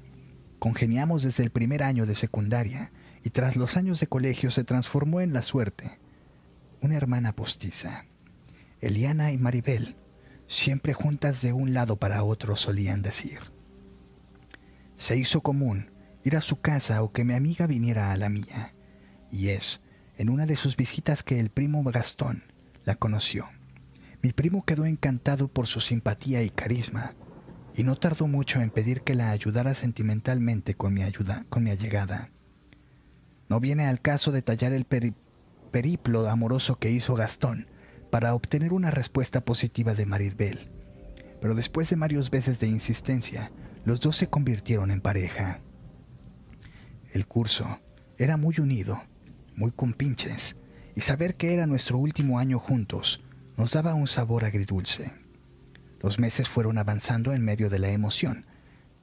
Congeniamos 0.58 1.22
desde 1.22 1.42
el 1.42 1.50
primer 1.50 1.82
año 1.82 2.06
de 2.06 2.14
secundaria 2.14 2.92
y 3.24 3.30
tras 3.30 3.56
los 3.56 3.76
años 3.76 4.00
de 4.00 4.06
colegio 4.06 4.50
se 4.50 4.64
transformó 4.64 5.20
en 5.20 5.32
la 5.32 5.42
suerte. 5.42 5.98
Una 6.80 6.96
hermana 6.96 7.32
postiza. 7.34 8.04
Eliana 8.80 9.32
y 9.32 9.38
Maribel, 9.38 9.96
siempre 10.46 10.94
juntas 10.94 11.42
de 11.42 11.52
un 11.52 11.74
lado 11.74 11.96
para 11.96 12.22
otro, 12.22 12.56
solían 12.56 13.02
decir. 13.02 13.38
Se 14.96 15.16
hizo 15.16 15.40
común 15.40 15.90
ir 16.24 16.36
a 16.36 16.42
su 16.42 16.60
casa 16.60 17.02
o 17.02 17.12
que 17.12 17.24
mi 17.24 17.34
amiga 17.34 17.66
viniera 17.66 18.12
a 18.12 18.16
la 18.16 18.28
mía 18.28 18.74
y 19.30 19.48
es 19.48 19.82
en 20.16 20.30
una 20.30 20.46
de 20.46 20.56
sus 20.56 20.76
visitas 20.76 21.22
que 21.22 21.38
el 21.38 21.50
primo 21.50 21.82
Gastón 21.84 22.44
la 22.84 22.96
conoció. 22.96 23.48
Mi 24.22 24.32
primo 24.32 24.64
quedó 24.64 24.84
encantado 24.84 25.48
por 25.48 25.66
su 25.66 25.80
simpatía 25.80 26.42
y 26.42 26.50
carisma, 26.50 27.14
y 27.74 27.84
no 27.84 27.94
tardó 27.94 28.26
mucho 28.26 28.60
en 28.60 28.70
pedir 28.70 29.02
que 29.02 29.14
la 29.14 29.30
ayudara 29.30 29.74
sentimentalmente 29.74 30.74
con 30.74 30.92
mi 30.92 31.02
ayuda, 31.02 31.46
con 31.48 31.62
mi 31.62 31.70
allegada. 31.70 32.30
No 33.48 33.60
viene 33.60 33.86
al 33.86 34.00
caso 34.00 34.32
detallar 34.32 34.72
el 34.72 34.84
periplo 34.84 36.28
amoroso 36.28 36.78
que 36.80 36.90
hizo 36.90 37.14
Gastón 37.14 37.68
para 38.10 38.34
obtener 38.34 38.72
una 38.72 38.90
respuesta 38.90 39.44
positiva 39.44 39.94
de 39.94 40.06
Maribel, 40.06 40.70
pero 41.40 41.54
después 41.54 41.88
de 41.90 41.96
varios 41.96 42.30
veces 42.30 42.58
de 42.58 42.66
insistencia, 42.66 43.52
los 43.84 44.00
dos 44.00 44.16
se 44.16 44.28
convirtieron 44.28 44.90
en 44.90 45.00
pareja. 45.00 45.60
El 47.12 47.26
curso 47.26 47.78
era 48.18 48.36
muy 48.36 48.56
unido, 48.58 49.00
muy 49.58 49.72
compinches, 49.72 50.56
y 50.94 51.00
saber 51.00 51.34
que 51.34 51.52
era 51.52 51.66
nuestro 51.66 51.98
último 51.98 52.38
año 52.38 52.60
juntos 52.60 53.20
nos 53.56 53.72
daba 53.72 53.94
un 53.94 54.06
sabor 54.06 54.44
agridulce. 54.44 55.12
Los 56.00 56.20
meses 56.20 56.48
fueron 56.48 56.78
avanzando 56.78 57.32
en 57.32 57.44
medio 57.44 57.68
de 57.68 57.80
la 57.80 57.90
emoción 57.90 58.46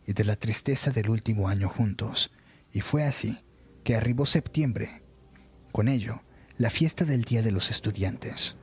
y 0.08 0.14
de 0.14 0.24
la 0.24 0.38
tristeza 0.38 0.92
del 0.92 1.10
último 1.10 1.50
año 1.50 1.68
juntos, 1.68 2.32
y 2.72 2.80
fue 2.80 3.04
así 3.04 3.44
que 3.84 3.96
arribó 3.96 4.26
septiembre. 4.26 5.04
Con 5.74 5.90
ello, 5.90 6.22
la 6.58 6.70
fiesta 6.70 7.04
del 7.04 7.24
Día 7.24 7.42
de 7.42 7.52
los 7.52 7.70
Estudiantes. 7.70 8.56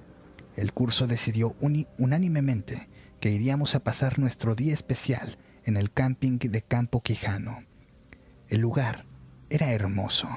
El 0.56 0.72
curso 0.72 1.06
decidió 1.06 1.54
unánimemente 1.98 2.88
que 3.20 3.30
iríamos 3.30 3.74
a 3.74 3.80
pasar 3.84 4.18
nuestro 4.18 4.54
día 4.54 4.72
especial 4.72 5.36
en 5.64 5.76
el 5.76 5.92
camping 5.92 6.38
de 6.38 6.62
Campo 6.62 7.02
Quijano. 7.02 7.64
El 8.48 8.60
lugar 8.60 9.04
era 9.50 9.72
hermoso. 9.72 10.28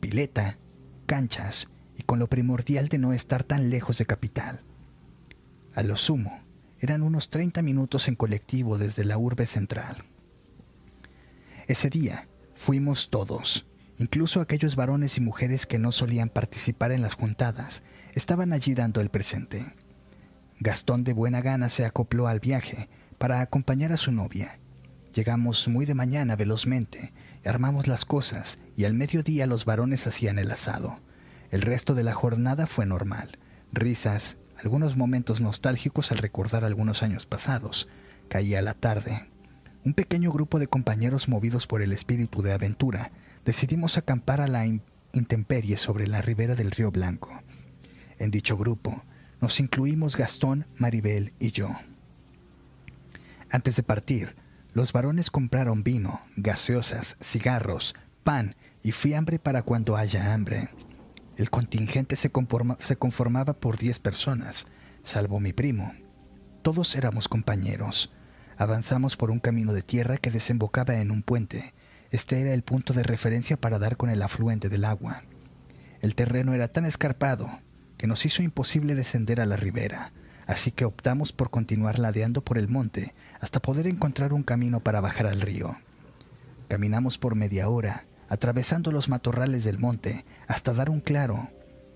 Pileta, 0.00 0.58
canchas 1.06 1.68
y 1.96 2.02
con 2.02 2.18
lo 2.18 2.28
primordial 2.28 2.88
de 2.88 2.98
no 2.98 3.12
estar 3.12 3.44
tan 3.44 3.70
lejos 3.70 3.98
de 3.98 4.06
capital. 4.06 4.62
A 5.74 5.82
lo 5.82 5.96
sumo, 5.96 6.40
eran 6.80 7.02
unos 7.02 7.30
30 7.30 7.62
minutos 7.62 8.08
en 8.08 8.16
colectivo 8.16 8.78
desde 8.78 9.04
la 9.04 9.18
urbe 9.18 9.46
central. 9.46 10.04
Ese 11.68 11.90
día 11.90 12.28
fuimos 12.54 13.10
todos, 13.10 13.66
incluso 13.98 14.40
aquellos 14.40 14.76
varones 14.76 15.18
y 15.18 15.20
mujeres 15.20 15.66
que 15.66 15.78
no 15.78 15.92
solían 15.92 16.30
participar 16.30 16.90
en 16.90 17.02
las 17.02 17.14
juntadas, 17.14 17.82
estaban 18.14 18.52
allí 18.52 18.74
dando 18.74 19.00
el 19.00 19.10
presente. 19.10 19.74
Gastón 20.58 21.04
de 21.04 21.12
buena 21.12 21.42
gana 21.42 21.68
se 21.68 21.84
acopló 21.84 22.26
al 22.26 22.40
viaje 22.40 22.88
para 23.18 23.40
acompañar 23.40 23.92
a 23.92 23.98
su 23.98 24.10
novia. 24.10 24.58
Llegamos 25.14 25.68
muy 25.68 25.86
de 25.86 25.94
mañana 25.94 26.36
velozmente, 26.36 27.12
armamos 27.48 27.86
las 27.86 28.04
cosas 28.04 28.58
y 28.76 28.84
al 28.84 28.94
mediodía 28.94 29.46
los 29.46 29.64
varones 29.64 30.06
hacían 30.06 30.38
el 30.38 30.50
asado. 30.50 31.00
El 31.50 31.62
resto 31.62 31.94
de 31.94 32.04
la 32.04 32.14
jornada 32.14 32.66
fue 32.66 32.86
normal. 32.86 33.38
Risas, 33.72 34.36
algunos 34.58 34.96
momentos 34.96 35.40
nostálgicos 35.40 36.12
al 36.12 36.18
recordar 36.18 36.64
algunos 36.64 37.02
años 37.02 37.26
pasados. 37.26 37.88
Caía 38.28 38.62
la 38.62 38.74
tarde. 38.74 39.28
Un 39.84 39.94
pequeño 39.94 40.30
grupo 40.30 40.58
de 40.58 40.66
compañeros 40.66 41.28
movidos 41.28 41.66
por 41.66 41.80
el 41.82 41.92
espíritu 41.92 42.42
de 42.42 42.52
aventura 42.52 43.12
decidimos 43.44 43.96
acampar 43.96 44.40
a 44.40 44.48
la 44.48 44.66
intemperie 45.12 45.76
sobre 45.78 46.06
la 46.06 46.20
ribera 46.20 46.54
del 46.54 46.70
río 46.70 46.90
Blanco. 46.90 47.42
En 48.18 48.30
dicho 48.30 48.56
grupo 48.56 49.02
nos 49.40 49.58
incluimos 49.58 50.16
Gastón, 50.16 50.66
Maribel 50.76 51.32
y 51.38 51.52
yo. 51.52 51.70
Antes 53.50 53.76
de 53.76 53.82
partir, 53.82 54.36
los 54.72 54.92
varones 54.92 55.30
compraron 55.30 55.82
vino, 55.82 56.20
gaseosas, 56.36 57.16
cigarros, 57.20 57.94
pan 58.22 58.56
y 58.82 58.92
fiambre 58.92 59.38
para 59.38 59.62
cuando 59.62 59.96
haya 59.96 60.32
hambre. 60.32 60.70
El 61.36 61.50
contingente 61.50 62.16
se, 62.16 62.30
conformaba 62.30 63.54
por 63.54 63.78
diez 63.78 63.98
personas, 63.98 64.66
salvo 65.02 65.40
mi 65.40 65.52
primo. 65.52 65.94
Todos 66.62 66.94
éramos 66.94 67.28
compañeros. 67.28 68.12
Avanzamos 68.58 69.16
por 69.16 69.30
un 69.30 69.40
camino 69.40 69.72
de 69.72 69.82
tierra 69.82 70.18
que 70.18 70.30
desembocaba 70.30 70.96
en 70.96 71.10
un 71.10 71.22
puente. 71.22 71.72
Este 72.10 72.40
era 72.40 72.52
el 72.52 72.62
punto 72.62 72.92
de 72.92 73.02
referencia 73.02 73.56
para 73.56 73.78
dar 73.78 73.96
con 73.96 74.10
el 74.10 74.20
afluente 74.22 74.68
del 74.68 74.84
agua. 74.84 75.22
El 76.02 76.14
terreno 76.14 76.52
era 76.52 76.68
tan 76.68 76.84
escarpado 76.84 77.60
que 77.96 78.06
nos 78.06 78.24
hizo 78.26 78.42
imposible 78.42 78.94
descender 78.94 79.40
a 79.40 79.46
la 79.46 79.56
ribera, 79.56 80.12
así 80.50 80.72
que 80.72 80.84
optamos 80.84 81.32
por 81.32 81.50
continuar 81.50 82.00
ladeando 82.00 82.42
por 82.42 82.58
el 82.58 82.66
monte 82.66 83.14
hasta 83.40 83.62
poder 83.62 83.86
encontrar 83.86 84.32
un 84.32 84.42
camino 84.42 84.80
para 84.80 85.00
bajar 85.00 85.28
al 85.28 85.40
río. 85.40 85.76
Caminamos 86.66 87.18
por 87.18 87.36
media 87.36 87.68
hora, 87.68 88.06
atravesando 88.28 88.90
los 88.90 89.08
matorrales 89.08 89.62
del 89.62 89.78
monte 89.78 90.24
hasta 90.48 90.72
dar 90.72 90.90
un 90.90 91.00
claro, 91.00 91.50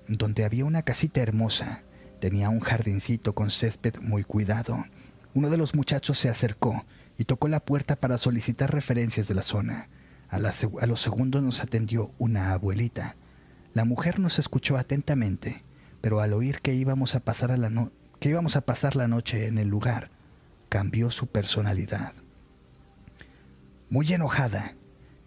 donde 0.06 0.44
había 0.44 0.64
una 0.64 0.82
casita 0.82 1.20
hermosa. 1.20 1.82
Tenía 2.20 2.48
un 2.48 2.60
jardincito 2.60 3.34
con 3.34 3.50
césped 3.50 3.96
muy 4.00 4.22
cuidado. 4.22 4.84
Uno 5.34 5.50
de 5.50 5.56
los 5.56 5.74
muchachos 5.74 6.16
se 6.16 6.28
acercó 6.28 6.84
y 7.18 7.24
tocó 7.24 7.48
la 7.48 7.58
puerta 7.58 7.96
para 7.96 8.18
solicitar 8.18 8.72
referencias 8.72 9.26
de 9.26 9.34
la 9.34 9.42
zona. 9.42 9.88
A, 10.28 10.38
los 10.38 11.00
segundos 11.00 11.42
nos 11.42 11.60
atendió 11.60 12.12
una 12.18 12.52
abuelita. 12.52 13.16
La 13.72 13.84
mujer 13.84 14.20
nos 14.20 14.38
escuchó 14.38 14.76
atentamente, 14.76 15.64
pero 16.00 16.20
al 16.20 16.32
oír 16.32 16.60
que 16.60 16.74
íbamos 16.74 17.16
a 17.16 17.20
pasar, 17.20 17.58
la 17.58 17.68
que 18.24 18.30
íbamos 18.30 18.56
a 18.56 18.62
pasar 18.62 18.96
la 18.96 19.06
noche 19.06 19.48
en 19.48 19.58
el 19.58 19.68
lugar, 19.68 20.08
cambió 20.70 21.10
su 21.10 21.26
personalidad. 21.26 22.14
Muy 23.90 24.10
enojada, 24.14 24.76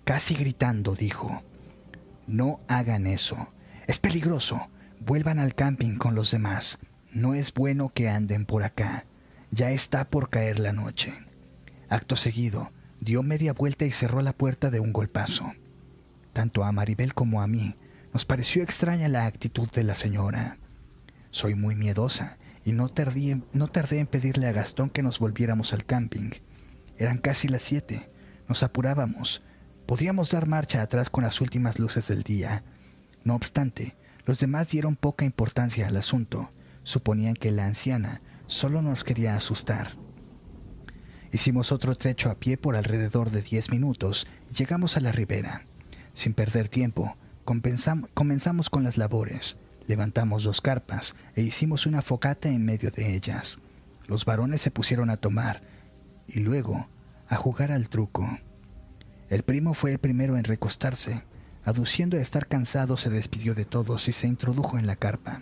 Casi 0.03 0.34
gritando 0.34 0.95
dijo, 0.95 1.44
no 2.26 2.60
hagan 2.68 3.06
eso, 3.06 3.53
es 3.86 3.99
peligroso, 3.99 4.69
vuelvan 4.99 5.38
al 5.38 5.53
camping 5.53 5.98
con 5.98 6.15
los 6.15 6.32
demás, 6.32 6.80
no 7.11 7.36
es 7.36 7.53
bueno 7.53 7.90
que 7.94 8.10
anden 8.10 8.48
por 8.48 8.64
acá, 8.64 9.06
ya 9.52 9.69
está 9.69 10.10
por 10.10 10.32
caer 10.32 10.57
la 10.57 10.72
noche. 10.72 11.14
Acto 11.90 12.15
seguido, 12.15 12.72
dio 12.99 13.22
media 13.22 13.53
vuelta 13.53 13.86
y 13.86 13.91
cerró 13.91 14.24
la 14.24 14.34
puerta 14.34 14.72
de 14.72 14.80
un 14.80 14.91
golpazo. 14.91 15.53
Tanto 16.34 16.64
a 16.64 16.72
Maribel 16.72 17.14
como 17.14 17.44
a 17.44 17.48
mí 17.48 17.76
nos 18.11 18.26
pareció 18.26 18.64
extraña 18.64 19.07
la 19.07 19.28
actitud 19.28 19.69
de 19.69 19.84
la 19.84 19.94
señora. 19.94 20.57
Soy 21.30 21.53
muy 21.53 21.76
miedosa 21.76 22.40
y 22.68 22.73
no 22.73 22.89
tardé, 22.89 23.41
no 23.53 23.69
tardé 23.69 23.99
en 23.99 24.07
pedirle 24.07 24.45
a 24.45 24.52
Gastón 24.52 24.91
que 24.91 25.02
nos 25.02 25.18
volviéramos 25.18 25.72
al 25.72 25.85
camping. 25.85 26.31
Eran 26.98 27.18
casi 27.18 27.48
las 27.48 27.64
siete. 27.64 28.11
Nos 28.48 28.61
apurábamos, 28.61 29.41
Podíamos 29.88 30.31
dar 30.31 30.48
marcha 30.48 30.81
atrás 30.81 31.10
con 31.10 31.23
las 31.23 31.39
últimas 31.39 31.80
luces 31.80 32.10
del 32.10 32.23
día. 32.23 32.65
No 33.23 33.35
obstante, 33.35 33.95
los 34.26 34.38
demás 34.38 34.68
dieron 34.68 34.98
poca 34.98 35.23
importancia 35.23 35.88
al 35.88 35.95
asunto. 35.95 36.52
Suponían 36.84 37.35
que 37.35 37.52
la 37.52 37.65
anciana 37.65 38.22
solo 38.48 38.81
nos 38.81 39.06
quería 39.06 39.38
asustar. 39.38 39.95
Hicimos 41.31 41.72
otro 41.72 41.95
trecho 41.95 42.30
a 42.30 42.35
pie 42.35 42.57
por 42.57 42.76
alrededor 42.76 43.31
de 43.31 43.41
diez 43.41 43.72
minutos 43.72 44.27
y 44.52 44.56
llegamos 44.56 44.98
a 44.98 44.99
la 44.99 45.14
ribera. 45.14 45.65
Sin 46.14 46.34
perder 46.34 46.68
tiempo, 46.68 47.15
comenzamos 47.45 48.69
con 48.69 48.84
las 48.84 48.98
labores. 48.98 49.57
Levantamos 49.88 50.43
dos 50.43 50.59
carpas 50.59 51.15
e 51.34 51.41
hicimos 51.41 51.85
una 51.85 52.01
focata 52.01 52.49
en 52.49 52.65
medio 52.65 52.91
de 52.91 53.15
ellas. 53.15 53.59
Los 54.05 54.26
varones 54.26 54.61
se 54.61 54.69
pusieron 54.69 55.09
a 55.09 55.18
tomar 55.18 55.61
y 56.27 56.41
luego 56.41 56.89
a 57.30 57.38
jugar 57.38 57.72
al 57.72 57.88
truco. 57.88 58.38
El 59.30 59.43
primo 59.43 59.73
fue 59.73 59.93
el 59.93 59.99
primero 59.99 60.38
en 60.38 60.43
recostarse. 60.43 61.23
Aduciendo 61.64 62.18
a 62.18 62.22
estar 62.22 62.47
cansado, 62.47 62.97
se 62.97 63.09
despidió 63.09 63.55
de 63.55 63.64
todos 63.64 64.09
y 64.09 64.14
se 64.14 64.27
introdujo 64.27 64.77
en 64.77 64.88
la 64.88 64.97
carpa. 64.97 65.41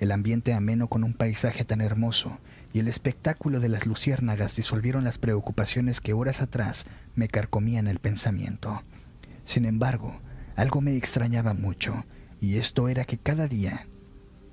El 0.00 0.12
ambiente 0.12 0.54
ameno 0.54 0.88
con 0.88 1.04
un 1.04 1.14
paisaje 1.14 1.64
tan 1.64 1.80
hermoso 1.80 2.38
y 2.72 2.80
el 2.80 2.88
espectáculo 2.88 3.60
de 3.60 3.68
las 3.68 3.86
luciérnagas 3.86 4.56
disolvieron 4.56 5.04
las 5.04 5.18
preocupaciones 5.18 6.00
que 6.00 6.12
horas 6.12 6.40
atrás 6.40 6.86
me 7.14 7.28
carcomían 7.28 7.86
el 7.86 7.98
pensamiento. 8.00 8.82
Sin 9.44 9.64
embargo, 9.64 10.20
algo 10.54 10.80
me 10.80 10.96
extrañaba 10.96 11.54
mucho, 11.54 12.04
y 12.40 12.58
esto 12.58 12.88
era 12.88 13.04
que 13.04 13.18
cada 13.18 13.48
día, 13.48 13.86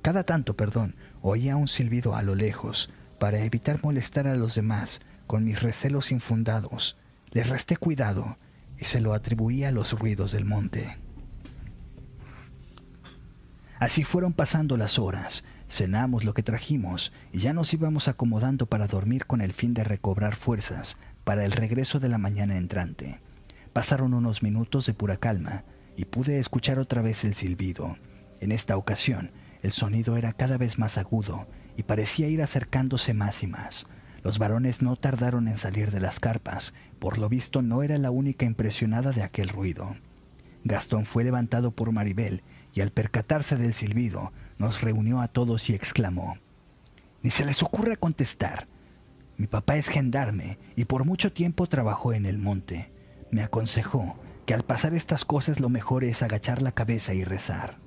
cada 0.01 0.23
tanto, 0.23 0.55
perdón, 0.55 0.95
oía 1.21 1.55
un 1.55 1.67
silbido 1.67 2.15
a 2.15 2.21
lo 2.21 2.35
lejos, 2.35 2.89
para 3.19 3.39
evitar 3.39 3.79
molestar 3.83 4.27
a 4.27 4.35
los 4.35 4.55
demás 4.55 5.01
con 5.27 5.43
mis 5.43 5.61
recelos 5.61 6.11
infundados. 6.11 6.97
Les 7.31 7.49
resté 7.49 7.77
cuidado 7.77 8.37
y 8.77 8.85
se 8.85 9.01
lo 9.01 9.13
atribuía 9.13 9.69
a 9.69 9.71
los 9.71 9.97
ruidos 9.97 10.31
del 10.31 10.45
monte. 10.45 10.97
Así 13.79 14.03
fueron 14.03 14.33
pasando 14.33 14.77
las 14.77 14.99
horas, 14.99 15.43
cenamos 15.69 16.23
lo 16.23 16.33
que 16.33 16.43
trajimos 16.43 17.11
y 17.33 17.39
ya 17.39 17.53
nos 17.53 17.73
íbamos 17.73 18.07
acomodando 18.07 18.67
para 18.67 18.87
dormir 18.87 19.25
con 19.25 19.41
el 19.41 19.53
fin 19.53 19.73
de 19.73 19.83
recobrar 19.83 20.35
fuerzas 20.35 20.97
para 21.23 21.45
el 21.45 21.51
regreso 21.51 21.99
de 21.99 22.09
la 22.09 22.17
mañana 22.17 22.57
entrante. 22.57 23.19
Pasaron 23.73 24.13
unos 24.13 24.43
minutos 24.43 24.85
de 24.85 24.93
pura 24.93 25.17
calma 25.17 25.65
y 25.95 26.05
pude 26.05 26.39
escuchar 26.39 26.79
otra 26.79 27.01
vez 27.01 27.23
el 27.23 27.33
silbido. 27.33 27.97
En 28.39 28.51
esta 28.51 28.77
ocasión, 28.77 29.31
el 29.61 29.71
sonido 29.71 30.17
era 30.17 30.33
cada 30.33 30.57
vez 30.57 30.77
más 30.77 30.97
agudo 30.97 31.47
y 31.77 31.83
parecía 31.83 32.27
ir 32.27 32.41
acercándose 32.41 33.13
más 33.13 33.43
y 33.43 33.47
más. 33.47 33.87
Los 34.23 34.39
varones 34.39 34.81
no 34.81 34.95
tardaron 34.95 35.47
en 35.47 35.57
salir 35.57 35.91
de 35.91 35.99
las 35.99 36.19
carpas, 36.19 36.73
por 36.99 37.17
lo 37.17 37.29
visto 37.29 37.61
no 37.61 37.83
era 37.83 37.97
la 37.97 38.11
única 38.11 38.45
impresionada 38.45 39.11
de 39.11 39.23
aquel 39.23 39.49
ruido. 39.49 39.95
Gastón 40.63 41.05
fue 41.05 41.23
levantado 41.23 41.71
por 41.71 41.91
Maribel 41.91 42.41
y 42.73 42.81
al 42.81 42.91
percatarse 42.91 43.55
del 43.55 43.73
silbido 43.73 44.33
nos 44.57 44.81
reunió 44.81 45.21
a 45.21 45.27
todos 45.27 45.69
y 45.69 45.75
exclamó, 45.75 46.37
Ni 47.21 47.29
se 47.29 47.45
les 47.45 47.61
ocurra 47.61 47.95
contestar. 47.95 48.67
Mi 49.37 49.47
papá 49.47 49.77
es 49.77 49.87
gendarme 49.87 50.57
y 50.75 50.85
por 50.85 51.05
mucho 51.05 51.31
tiempo 51.31 51.67
trabajó 51.67 52.13
en 52.13 52.25
el 52.25 52.37
monte. 52.37 52.91
Me 53.31 53.43
aconsejó 53.43 54.17
que 54.45 54.53
al 54.53 54.63
pasar 54.63 54.93
estas 54.93 55.25
cosas 55.25 55.59
lo 55.59 55.69
mejor 55.69 56.03
es 56.03 56.21
agachar 56.21 56.61
la 56.61 56.71
cabeza 56.71 57.13
y 57.13 57.23
rezar. 57.23 57.77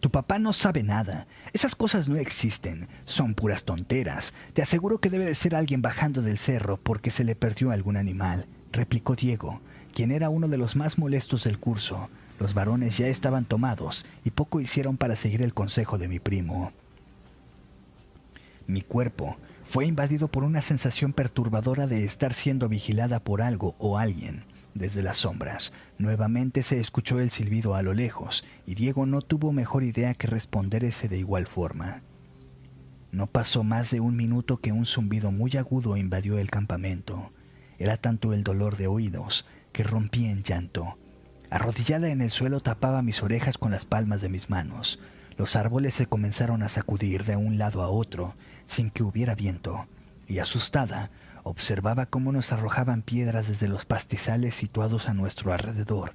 Tu 0.00 0.10
papá 0.10 0.38
no 0.38 0.52
sabe 0.52 0.82
nada. 0.82 1.26
Esas 1.52 1.74
cosas 1.74 2.08
no 2.08 2.16
existen. 2.16 2.88
Son 3.06 3.34
puras 3.34 3.64
tonteras. 3.64 4.34
Te 4.52 4.62
aseguro 4.62 4.98
que 4.98 5.10
debe 5.10 5.24
de 5.24 5.34
ser 5.34 5.54
alguien 5.54 5.82
bajando 5.82 6.22
del 6.22 6.38
cerro 6.38 6.76
porque 6.76 7.10
se 7.10 7.24
le 7.24 7.34
perdió 7.34 7.70
algún 7.70 7.96
animal, 7.96 8.46
replicó 8.72 9.16
Diego, 9.16 9.60
quien 9.94 10.10
era 10.10 10.28
uno 10.28 10.48
de 10.48 10.58
los 10.58 10.76
más 10.76 10.98
molestos 10.98 11.44
del 11.44 11.58
curso. 11.58 12.10
Los 12.38 12.52
varones 12.52 12.98
ya 12.98 13.08
estaban 13.08 13.46
tomados 13.46 14.04
y 14.24 14.30
poco 14.30 14.60
hicieron 14.60 14.98
para 14.98 15.16
seguir 15.16 15.42
el 15.42 15.54
consejo 15.54 15.96
de 15.96 16.08
mi 16.08 16.20
primo. 16.20 16.72
Mi 18.66 18.82
cuerpo 18.82 19.38
fue 19.64 19.86
invadido 19.86 20.28
por 20.28 20.44
una 20.44 20.60
sensación 20.60 21.12
perturbadora 21.12 21.86
de 21.86 22.04
estar 22.04 22.34
siendo 22.34 22.68
vigilada 22.68 23.20
por 23.20 23.40
algo 23.40 23.74
o 23.78 23.98
alguien. 23.98 24.44
Desde 24.76 25.02
las 25.02 25.16
sombras, 25.16 25.72
nuevamente 25.96 26.62
se 26.62 26.78
escuchó 26.80 27.18
el 27.18 27.30
silbido 27.30 27.74
a 27.74 27.82
lo 27.82 27.94
lejos, 27.94 28.44
y 28.66 28.74
Diego 28.74 29.06
no 29.06 29.22
tuvo 29.22 29.50
mejor 29.50 29.84
idea 29.84 30.12
que 30.12 30.26
responder 30.26 30.84
ese 30.84 31.08
de 31.08 31.16
igual 31.16 31.46
forma. 31.46 32.02
No 33.10 33.26
pasó 33.26 33.64
más 33.64 33.90
de 33.90 34.00
un 34.00 34.16
minuto 34.16 34.58
que 34.58 34.72
un 34.72 34.84
zumbido 34.84 35.32
muy 35.32 35.56
agudo 35.56 35.96
invadió 35.96 36.36
el 36.36 36.50
campamento. 36.50 37.32
Era 37.78 37.96
tanto 37.96 38.34
el 38.34 38.44
dolor 38.44 38.76
de 38.76 38.86
oídos 38.86 39.46
que 39.72 39.82
rompí 39.82 40.26
en 40.26 40.42
llanto. 40.42 40.98
Arrodillada 41.48 42.10
en 42.10 42.20
el 42.20 42.30
suelo 42.30 42.60
tapaba 42.60 43.00
mis 43.00 43.22
orejas 43.22 43.56
con 43.56 43.70
las 43.70 43.86
palmas 43.86 44.20
de 44.20 44.28
mis 44.28 44.50
manos. 44.50 45.00
Los 45.38 45.56
árboles 45.56 45.94
se 45.94 46.04
comenzaron 46.04 46.62
a 46.62 46.68
sacudir 46.68 47.24
de 47.24 47.36
un 47.36 47.56
lado 47.56 47.80
a 47.80 47.88
otro 47.88 48.36
sin 48.66 48.90
que 48.90 49.02
hubiera 49.02 49.34
viento, 49.34 49.86
y 50.28 50.38
asustada 50.38 51.10
observaba 51.46 52.06
cómo 52.06 52.32
nos 52.32 52.50
arrojaban 52.50 53.02
piedras 53.02 53.46
desde 53.46 53.68
los 53.68 53.84
pastizales 53.84 54.56
situados 54.56 55.08
a 55.08 55.14
nuestro 55.14 55.52
alrededor. 55.52 56.14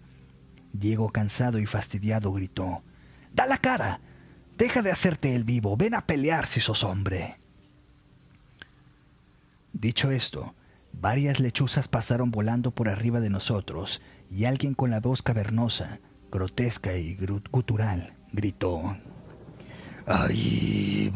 Diego, 0.73 1.09
cansado 1.09 1.57
y 1.57 1.65
fastidiado, 1.65 2.33
gritó, 2.33 2.83
¡Da 3.33 3.45
la 3.45 3.57
cara! 3.57 4.01
Deja 4.57 4.81
de 4.81 4.91
hacerte 4.91 5.33
el 5.33 5.45
vivo, 5.45 5.77
ven 5.77 5.95
a 5.95 6.05
pelear 6.05 6.47
si 6.47 6.59
sos 6.59 6.83
hombre. 6.83 7.39
Dicho 9.71 10.11
esto, 10.11 10.53
varias 10.91 11.39
lechuzas 11.39 11.87
pasaron 11.87 12.29
volando 12.29 12.71
por 12.71 12.89
arriba 12.89 13.21
de 13.21 13.29
nosotros 13.29 14.01
y 14.29 14.43
alguien 14.43 14.73
con 14.73 14.91
la 14.91 14.99
voz 14.99 15.21
cavernosa, 15.21 16.01
grotesca 16.29 16.97
y 16.97 17.17
gutural 17.51 18.17
gritó, 18.33 18.97
¡Ahí 20.05 21.09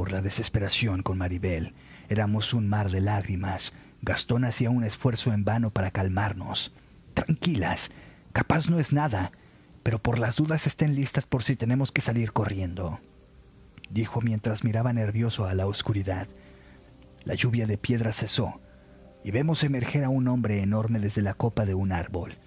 por 0.00 0.12
la 0.12 0.22
desesperación 0.22 1.02
con 1.02 1.18
Maribel. 1.18 1.74
Éramos 2.08 2.54
un 2.54 2.66
mar 2.66 2.90
de 2.90 3.02
lágrimas. 3.02 3.74
Gastón 4.00 4.46
hacía 4.46 4.70
un 4.70 4.82
esfuerzo 4.82 5.30
en 5.34 5.44
vano 5.44 5.72
para 5.72 5.90
calmarnos. 5.90 6.72
Tranquilas, 7.12 7.90
capaz 8.32 8.70
no 8.70 8.80
es 8.80 8.94
nada, 8.94 9.30
pero 9.82 9.98
por 9.98 10.18
las 10.18 10.36
dudas 10.36 10.66
estén 10.66 10.94
listas 10.94 11.26
por 11.26 11.42
si 11.42 11.54
tenemos 11.54 11.92
que 11.92 12.00
salir 12.00 12.32
corriendo, 12.32 12.98
dijo 13.90 14.22
mientras 14.22 14.64
miraba 14.64 14.94
nervioso 14.94 15.44
a 15.44 15.52
la 15.52 15.66
oscuridad. 15.66 16.28
La 17.24 17.34
lluvia 17.34 17.66
de 17.66 17.76
piedras 17.76 18.16
cesó 18.16 18.58
y 19.22 19.32
vemos 19.32 19.62
emerger 19.64 20.04
a 20.04 20.08
un 20.08 20.28
hombre 20.28 20.62
enorme 20.62 20.98
desde 20.98 21.20
la 21.20 21.34
copa 21.34 21.66
de 21.66 21.74
un 21.74 21.92
árbol. 21.92 22.38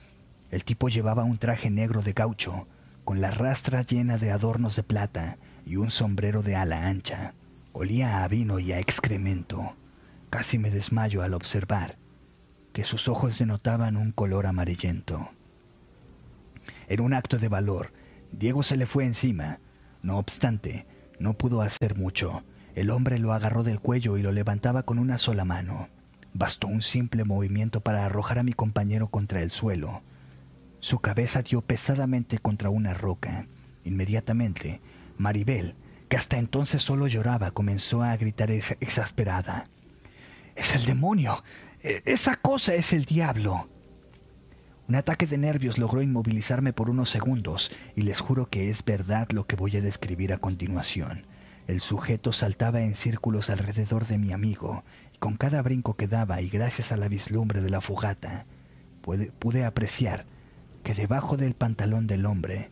El 0.50 0.64
tipo 0.64 0.90
llevaba 0.90 1.24
un 1.24 1.38
traje 1.38 1.70
negro 1.70 2.02
de 2.02 2.14
gaucho, 2.14 2.68
con 3.06 3.22
la 3.22 3.30
rastra 3.30 3.84
llena 3.84 4.18
de 4.18 4.32
adornos 4.32 4.76
de 4.76 4.82
plata 4.82 5.38
y 5.68 5.76
un 5.76 5.92
sombrero 5.92 6.42
de 6.42 6.56
ala 6.56 6.88
ancha. 6.88 7.36
Olía 7.76 8.24
a 8.24 8.28
vino 8.28 8.60
y 8.60 8.72
a 8.72 8.80
excremento. 8.80 9.76
Casi 10.30 10.60
me 10.60 10.70
desmayo 10.70 11.24
al 11.24 11.34
observar 11.34 11.98
que 12.72 12.84
sus 12.84 13.08
ojos 13.08 13.40
denotaban 13.40 13.98
un 13.98 14.12
color 14.12 14.46
amarillento. 14.46 15.30
En 16.88 17.02
un 17.02 17.16
acto 17.16 17.40
de 17.40 17.48
valor, 17.48 17.92
Diego 18.32 18.62
se 18.62 18.78
le 18.78 18.86
fue 18.86 19.06
encima. 19.06 19.60
No 20.04 20.20
obstante, 20.20 20.86
no 21.18 21.34
pudo 21.34 21.64
hacer 21.64 21.98
mucho. 21.98 22.44
El 22.76 22.92
hombre 22.92 23.18
lo 23.18 23.34
agarró 23.34 23.64
del 23.64 23.80
cuello 23.80 24.18
y 24.18 24.22
lo 24.22 24.32
levantaba 24.32 24.84
con 24.84 25.00
una 25.00 25.18
sola 25.18 25.44
mano. 25.44 25.90
Bastó 26.36 26.68
un 26.68 26.84
simple 26.84 27.24
movimiento 27.24 27.82
para 27.82 28.06
arrojar 28.06 28.38
a 28.38 28.44
mi 28.44 28.54
compañero 28.54 29.08
contra 29.08 29.42
el 29.42 29.50
suelo. 29.50 30.04
Su 30.80 31.00
cabeza 31.00 31.42
dio 31.42 31.62
pesadamente 31.62 32.38
contra 32.38 32.70
una 32.70 32.94
roca. 32.94 33.48
Inmediatamente, 33.84 34.80
Maribel, 35.18 35.76
que 36.10 36.18
hasta 36.18 36.38
entonces 36.38 36.82
solo 36.82 37.08
lloraba, 37.08 37.52
comenzó 37.52 38.04
a 38.04 38.16
gritar 38.18 38.52
exasperada. 38.52 39.68
Es 40.56 40.76
el 40.76 40.86
demonio. 40.86 41.44
E, 41.82 42.02
esa 42.06 42.36
cosa 42.36 42.76
es 42.76 42.94
el 42.94 43.06
diablo. 43.06 43.70
Un 44.88 44.96
ataque 44.96 45.26
de 45.26 45.38
nervios 45.38 45.78
logró 45.78 46.02
inmovilizarme 46.02 46.74
por 46.74 46.90
unos 46.90 47.10
segundos 47.10 47.72
y 47.96 48.02
les 48.02 48.20
juro 48.20 48.50
que 48.50 48.70
es 48.70 48.84
verdad 48.84 49.30
lo 49.32 49.48
que 49.48 49.56
voy 49.56 49.78
a 49.78 49.82
describir 49.82 50.34
a 50.34 50.38
continuación. 50.38 51.26
El 51.68 51.80
sujeto 51.80 52.34
saltaba 52.34 52.82
en 52.82 52.94
círculos 52.94 53.50
alrededor 53.50 54.06
de 54.06 54.18
mi 54.18 54.34
amigo 54.34 54.84
y 55.14 55.18
con 55.20 55.38
cada 55.38 55.62
brinco 55.62 55.96
que 55.96 56.10
daba 56.10 56.42
y 56.42 56.50
gracias 56.50 56.92
a 56.92 56.98
la 56.98 57.08
vislumbre 57.08 57.62
de 57.62 57.70
la 57.70 57.80
fogata 57.80 58.46
pude, 59.02 59.32
pude 59.32 59.64
apreciar 59.64 60.26
que 60.84 60.94
debajo 60.94 61.38
del 61.38 61.54
pantalón 61.54 62.06
del 62.06 62.26
hombre 62.26 62.70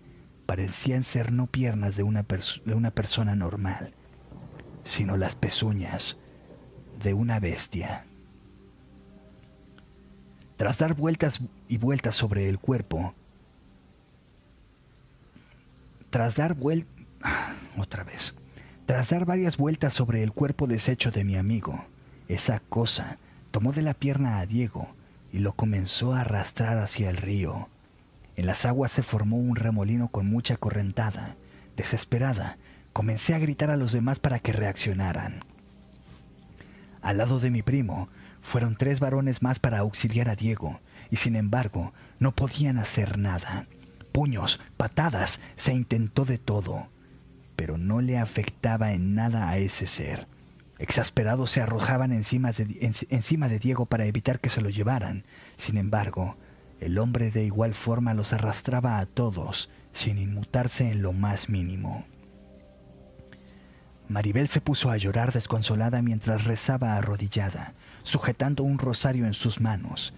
parecían 0.51 1.05
ser 1.05 1.31
no 1.31 1.47
piernas 1.47 1.95
de 1.95 2.03
una, 2.03 2.25
de 2.65 2.73
una 2.73 2.91
persona 2.91 3.37
normal, 3.37 3.93
sino 4.83 5.15
las 5.15 5.33
pezuñas 5.33 6.17
de 7.01 7.13
una 7.13 7.39
bestia. 7.39 8.05
Tras 10.57 10.77
dar 10.77 10.93
vueltas 10.93 11.39
y 11.69 11.77
vueltas 11.77 12.17
sobre 12.17 12.49
el 12.49 12.59
cuerpo, 12.59 13.15
tras 16.09 16.35
dar 16.35 16.53
vueltas... 16.55 16.91
otra 17.77 18.03
vez, 18.03 18.35
tras 18.85 19.09
dar 19.09 19.23
varias 19.23 19.55
vueltas 19.55 19.93
sobre 19.93 20.21
el 20.21 20.33
cuerpo 20.33 20.67
deshecho 20.67 21.11
de 21.11 21.23
mi 21.23 21.37
amigo, 21.37 21.85
esa 22.27 22.59
cosa 22.59 23.19
tomó 23.51 23.71
de 23.71 23.83
la 23.83 23.93
pierna 23.93 24.39
a 24.39 24.45
Diego 24.45 24.89
y 25.31 25.39
lo 25.39 25.53
comenzó 25.53 26.13
a 26.13 26.19
arrastrar 26.19 26.77
hacia 26.77 27.09
el 27.09 27.15
río. 27.15 27.69
En 28.41 28.47
las 28.47 28.65
aguas 28.65 28.91
se 28.91 29.03
formó 29.03 29.37
un 29.37 29.55
remolino 29.55 30.07
con 30.07 30.25
mucha 30.25 30.57
correntada. 30.57 31.35
Desesperada, 31.77 32.57
comencé 32.91 33.35
a 33.35 33.37
gritar 33.37 33.69
a 33.69 33.77
los 33.77 33.91
demás 33.91 34.17
para 34.17 34.39
que 34.39 34.51
reaccionaran. 34.51 35.45
Al 37.03 37.17
lado 37.17 37.39
de 37.39 37.51
mi 37.51 37.61
primo, 37.61 38.09
fueron 38.41 38.75
tres 38.75 38.99
varones 38.99 39.43
más 39.43 39.59
para 39.59 39.77
auxiliar 39.77 40.27
a 40.27 40.35
Diego, 40.35 40.81
y 41.11 41.17
sin 41.17 41.35
embargo 41.35 41.93
no 42.17 42.31
podían 42.31 42.79
hacer 42.79 43.19
nada. 43.19 43.67
Puños, 44.11 44.59
patadas, 44.75 45.39
se 45.55 45.75
intentó 45.75 46.25
de 46.25 46.39
todo, 46.39 46.89
pero 47.55 47.77
no 47.77 48.01
le 48.01 48.17
afectaba 48.17 48.93
en 48.93 49.13
nada 49.13 49.49
a 49.49 49.59
ese 49.59 49.85
ser. 49.85 50.27
Exasperados 50.79 51.51
se 51.51 51.61
arrojaban 51.61 52.11
encima 52.11 52.51
de, 52.53 52.91
encima 53.11 53.49
de 53.49 53.59
Diego 53.59 53.85
para 53.85 54.07
evitar 54.07 54.39
que 54.39 54.49
se 54.49 54.61
lo 54.61 54.71
llevaran. 54.71 55.25
Sin 55.57 55.77
embargo, 55.77 56.37
el 56.81 56.97
hombre 56.97 57.31
de 57.31 57.45
igual 57.45 57.73
forma 57.73 58.13
los 58.13 58.33
arrastraba 58.33 58.99
a 58.99 59.05
todos, 59.05 59.69
sin 59.93 60.17
inmutarse 60.17 60.91
en 60.91 61.01
lo 61.01 61.13
más 61.13 61.47
mínimo. 61.47 62.05
Maribel 64.09 64.49
se 64.49 64.59
puso 64.59 64.89
a 64.91 64.97
llorar 64.97 65.31
desconsolada 65.31 66.01
mientras 66.01 66.43
rezaba 66.43 66.97
arrodillada, 66.97 67.75
sujetando 68.03 68.63
un 68.63 68.77
rosario 68.77 69.25
en 69.25 69.33
sus 69.33 69.61
manos. 69.61 70.13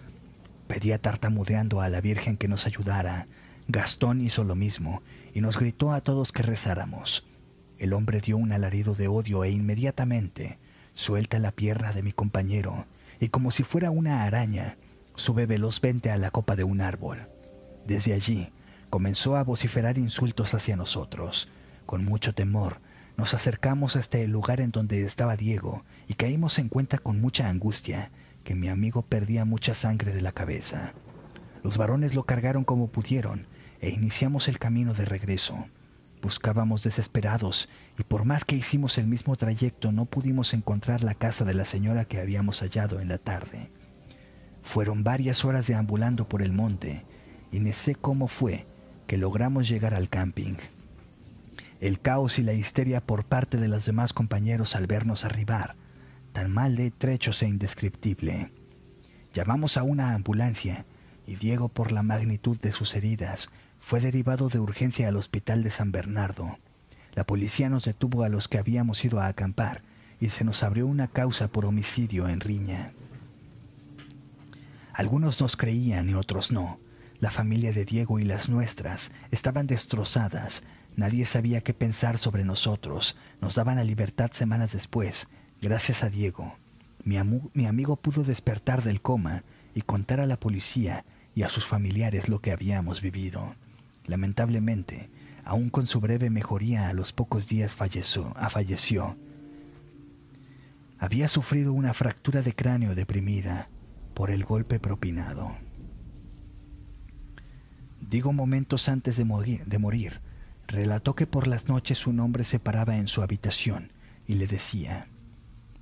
Pedía 0.67 0.97
tartamudeando 0.99 1.81
a 1.81 1.89
la 1.89 2.01
Virgen 2.01 2.37
que 2.37 2.47
nos 2.47 2.65
ayudara. 2.65 3.27
Gastón 3.67 4.21
hizo 4.21 4.43
lo 4.43 4.55
mismo 4.55 5.03
y 5.33 5.41
nos 5.41 5.59
gritó 5.59 5.91
a 5.91 6.01
todos 6.01 6.31
que 6.31 6.41
rezáramos. 6.41 7.27
El 7.77 7.93
hombre 7.93 8.21
dio 8.21 8.37
un 8.37 8.51
alarido 8.51 8.95
de 8.95 9.07
odio 9.07 9.43
e 9.43 9.51
inmediatamente 9.51 10.57
suelta 10.95 11.39
la 11.39 11.51
pierna 11.51 11.91
de 11.91 12.03
mi 12.03 12.13
compañero 12.13 12.85
y 13.19 13.29
como 13.29 13.51
si 13.51 13.63
fuera 13.63 13.91
una 13.91 14.23
araña, 14.23 14.77
sube 15.15 15.45
velozmente 15.45 16.11
a 16.11 16.17
la 16.17 16.31
copa 16.31 16.55
de 16.55 16.63
un 16.63 16.81
árbol. 16.81 17.29
Desde 17.85 18.13
allí 18.13 18.51
comenzó 18.89 19.35
a 19.35 19.43
vociferar 19.43 19.97
insultos 19.97 20.53
hacia 20.53 20.75
nosotros. 20.75 21.49
Con 21.85 22.05
mucho 22.05 22.33
temor, 22.33 22.79
nos 23.17 23.33
acercamos 23.33 23.95
hasta 23.95 24.17
el 24.19 24.31
lugar 24.31 24.61
en 24.61 24.71
donde 24.71 25.03
estaba 25.03 25.35
Diego 25.35 25.83
y 26.07 26.15
caímos 26.15 26.57
en 26.59 26.69
cuenta 26.69 26.97
con 26.97 27.21
mucha 27.21 27.49
angustia 27.49 28.11
que 28.43 28.55
mi 28.55 28.69
amigo 28.69 29.03
perdía 29.03 29.45
mucha 29.45 29.75
sangre 29.75 30.13
de 30.13 30.21
la 30.21 30.31
cabeza. 30.31 30.93
Los 31.63 31.77
varones 31.77 32.13
lo 32.13 32.23
cargaron 32.23 32.63
como 32.63 32.87
pudieron 32.87 33.47
e 33.79 33.89
iniciamos 33.89 34.47
el 34.47 34.59
camino 34.59 34.93
de 34.93 35.05
regreso. 35.05 35.67
Buscábamos 36.21 36.83
desesperados 36.83 37.69
y 37.99 38.03
por 38.03 38.25
más 38.25 38.45
que 38.45 38.55
hicimos 38.55 38.97
el 38.97 39.07
mismo 39.07 39.35
trayecto 39.35 39.91
no 39.91 40.05
pudimos 40.05 40.53
encontrar 40.53 41.03
la 41.03 41.15
casa 41.15 41.45
de 41.45 41.53
la 41.53 41.65
señora 41.65 42.05
que 42.05 42.19
habíamos 42.19 42.61
hallado 42.61 42.99
en 42.99 43.09
la 43.09 43.17
tarde. 43.17 43.69
Fueron 44.63 45.03
varias 45.03 45.45
horas 45.45 45.67
deambulando 45.67 46.27
por 46.27 46.41
el 46.41 46.51
monte 46.51 47.05
y 47.51 47.59
no 47.59 47.71
sé 47.73 47.95
cómo 47.95 48.27
fue 48.27 48.65
que 49.05 49.17
logramos 49.17 49.67
llegar 49.69 49.93
al 49.93 50.09
camping. 50.09 50.55
el 51.79 51.99
caos 51.99 52.39
y 52.39 52.43
la 52.43 52.53
histeria 52.53 53.01
por 53.01 53.25
parte 53.25 53.57
de 53.57 53.67
los 53.67 53.85
demás 53.85 54.13
compañeros 54.13 54.75
al 54.75 54.87
vernos 54.87 55.25
arribar, 55.25 55.75
tan 56.31 56.49
mal 56.49 56.77
de 56.77 56.91
trechos 56.91 57.43
e 57.43 57.47
indescriptible. 57.47 58.51
Llamamos 59.33 59.75
a 59.75 59.83
una 59.83 60.13
ambulancia 60.13 60.85
y 61.27 61.35
Diego, 61.35 61.67
por 61.67 61.91
la 61.91 62.01
magnitud 62.01 62.57
de 62.57 62.71
sus 62.71 62.95
heridas, 62.95 63.49
fue 63.79 63.99
derivado 63.99 64.47
de 64.47 64.59
urgencia 64.59 65.09
al 65.09 65.17
hospital 65.17 65.61
de 65.61 65.71
San 65.71 65.91
Bernardo. 65.91 66.57
La 67.15 67.25
policía 67.25 67.69
nos 67.69 67.83
detuvo 67.83 68.23
a 68.23 68.29
los 68.29 68.47
que 68.47 68.57
habíamos 68.57 69.03
ido 69.03 69.19
a 69.19 69.27
acampar 69.27 69.83
y 70.21 70.29
se 70.29 70.45
nos 70.45 70.63
abrió 70.63 70.87
una 70.87 71.09
causa 71.09 71.49
por 71.49 71.65
homicidio 71.65 72.29
en 72.29 72.39
riña. 72.39 72.93
Algunos 74.93 75.41
nos 75.41 75.57
creían 75.57 76.07
y 76.07 76.13
otros 76.13 76.51
no. 76.51 76.79
La 77.19 77.31
familia 77.31 77.73
de 77.73 77.83
Diego 77.83 78.19
y 78.19 78.25
las 78.25 78.47
nuestras 78.47 79.11
estaban 79.31 79.65
destrozadas. 79.65 80.61
Nadie 80.95 81.25
sabía 81.25 81.61
qué 81.61 81.73
pensar 81.73 82.19
sobre 82.19 82.43
nosotros. 82.43 83.17
Nos 83.41 83.55
daban 83.55 83.77
la 83.77 83.83
libertad 83.83 84.31
semanas 84.33 84.71
después. 84.71 85.27
Gracias 85.61 86.03
a 86.03 86.09
Diego. 86.11 86.57
Mi, 87.03 87.17
mi 87.53 87.65
amigo 87.65 87.95
pudo 87.95 88.23
despertar 88.23 88.83
del 88.83 89.01
coma 89.01 89.43
y 89.73 89.81
contar 89.81 90.19
a 90.19 90.27
la 90.27 90.39
policía 90.39 91.05
y 91.33 91.41
a 91.41 91.49
sus 91.49 91.65
familiares 91.65 92.29
lo 92.29 92.39
que 92.39 92.51
habíamos 92.51 93.01
vivido. 93.01 93.55
Lamentablemente, 94.05 95.09
aun 95.43 95.71
con 95.71 95.87
su 95.87 96.01
breve 96.01 96.29
mejoría, 96.29 96.89
a 96.89 96.93
los 96.93 97.13
pocos 97.13 97.47
días 97.47 97.73
falleció. 97.73 98.35
falleció. 98.51 99.17
Había 100.99 101.27
sufrido 101.27 101.73
una 101.73 101.95
fractura 101.95 102.43
de 102.43 102.53
cráneo 102.53 102.93
deprimida 102.93 103.69
por 104.13 104.31
el 104.31 104.43
golpe 104.43 104.79
propinado. 104.79 105.55
Digo 107.99 108.33
momentos 108.33 108.89
antes 108.89 109.17
de 109.17 109.25
morir, 109.25 110.21
relató 110.67 111.15
que 111.15 111.25
por 111.25 111.47
las 111.47 111.67
noches 111.67 112.05
un 112.05 112.19
hombre 112.19 112.43
se 112.43 112.59
paraba 112.59 112.97
en 112.97 113.07
su 113.07 113.21
habitación 113.21 113.91
y 114.27 114.35
le 114.35 114.47
decía, 114.47 115.07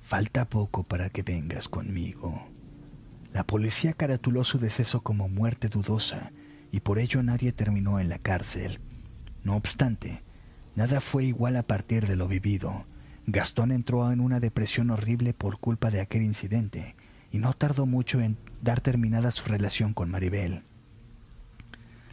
falta 0.00 0.46
poco 0.46 0.84
para 0.84 1.10
que 1.10 1.22
vengas 1.22 1.68
conmigo. 1.68 2.48
La 3.32 3.44
policía 3.44 3.94
caratuló 3.94 4.44
su 4.44 4.58
deceso 4.58 5.02
como 5.02 5.28
muerte 5.28 5.68
dudosa 5.68 6.32
y 6.70 6.80
por 6.80 6.98
ello 6.98 7.22
nadie 7.22 7.52
terminó 7.52 8.00
en 8.00 8.08
la 8.08 8.18
cárcel. 8.18 8.80
No 9.42 9.56
obstante, 9.56 10.22
nada 10.74 11.00
fue 11.00 11.24
igual 11.24 11.56
a 11.56 11.62
partir 11.62 12.06
de 12.06 12.16
lo 12.16 12.28
vivido. 12.28 12.86
Gastón 13.26 13.72
entró 13.72 14.10
en 14.10 14.20
una 14.20 14.40
depresión 14.40 14.90
horrible 14.90 15.34
por 15.34 15.58
culpa 15.58 15.90
de 15.90 16.00
aquel 16.00 16.22
incidente 16.22 16.96
y 17.32 17.38
no 17.38 17.54
tardó 17.54 17.86
mucho 17.86 18.20
en 18.20 18.36
dar 18.60 18.80
terminada 18.80 19.30
su 19.30 19.44
relación 19.46 19.94
con 19.94 20.10
Maribel. 20.10 20.62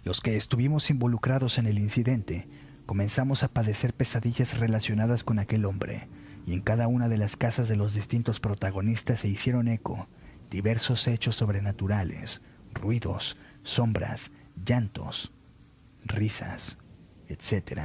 Los 0.03 0.21
que 0.21 0.37
estuvimos 0.37 0.89
involucrados 0.89 1.57
en 1.57 1.67
el 1.67 1.77
incidente 1.77 2.47
comenzamos 2.85 3.43
a 3.43 3.49
padecer 3.49 3.93
pesadillas 3.93 4.57
relacionadas 4.57 5.23
con 5.23 5.37
aquel 5.37 5.65
hombre, 5.65 6.07
y 6.47 6.53
en 6.53 6.61
cada 6.61 6.87
una 6.87 7.09
de 7.09 7.17
las 7.17 7.35
casas 7.35 7.67
de 7.67 7.75
los 7.75 7.93
distintos 7.93 8.39
protagonistas 8.39 9.19
se 9.19 9.27
hicieron 9.27 9.67
eco 9.67 10.07
diversos 10.49 11.07
hechos 11.07 11.35
sobrenaturales, 11.35 12.41
ruidos, 12.73 13.37
sombras, 13.63 14.31
llantos, 14.65 15.31
risas, 16.03 16.79
etc. 17.27 17.81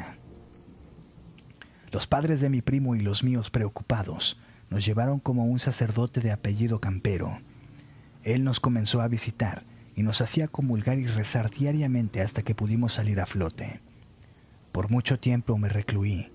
Los 1.90 2.06
padres 2.06 2.40
de 2.40 2.48
mi 2.48 2.62
primo 2.62 2.94
y 2.94 3.00
los 3.00 3.22
míos 3.22 3.50
preocupados 3.50 4.38
nos 4.74 4.84
llevaron 4.84 5.20
como 5.20 5.44
un 5.44 5.60
sacerdote 5.60 6.20
de 6.20 6.32
apellido 6.32 6.80
Campero. 6.80 7.38
Él 8.24 8.42
nos 8.42 8.58
comenzó 8.58 9.02
a 9.02 9.06
visitar 9.06 9.62
y 9.94 10.02
nos 10.02 10.20
hacía 10.20 10.48
comulgar 10.48 10.98
y 10.98 11.06
rezar 11.06 11.48
diariamente 11.48 12.20
hasta 12.20 12.42
que 12.42 12.56
pudimos 12.56 12.94
salir 12.94 13.20
a 13.20 13.26
flote. 13.26 13.80
Por 14.72 14.90
mucho 14.90 15.20
tiempo 15.20 15.56
me 15.58 15.68
recluí. 15.68 16.32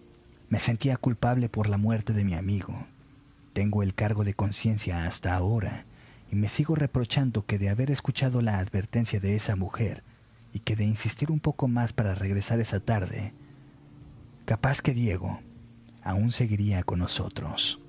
Me 0.48 0.62
sentía 0.62 0.96
culpable 0.96 1.50
por 1.50 1.68
la 1.68 1.78
muerte 1.78 2.14
de 2.14 2.24
mi 2.24 2.34
amigo. 2.34 2.88
Tengo 3.52 3.84
el 3.84 3.94
cargo 3.94 4.24
de 4.24 4.34
conciencia 4.34 5.04
hasta 5.04 5.36
ahora 5.36 5.86
y 6.32 6.38
me 6.38 6.48
sigo 6.48 6.76
reprochando 6.76 7.46
que 7.46 7.58
de 7.58 7.68
haber 7.68 7.92
escuchado 7.92 8.42
la 8.42 8.60
advertencia 8.60 9.20
de 9.20 9.36
esa 9.36 9.58
mujer 9.58 10.02
y 10.54 10.60
que 10.60 10.78
de 10.78 10.86
insistir 10.86 11.30
un 11.30 11.42
poco 11.42 11.68
más 11.68 11.92
para 11.92 12.16
regresar 12.16 12.62
esa 12.62 12.80
tarde, 12.80 13.34
capaz 14.46 14.82
que 14.82 14.94
Diego 14.94 15.42
aún 16.04 16.32
seguiría 16.32 16.84
con 16.84 17.00
nosotros. 17.00 17.82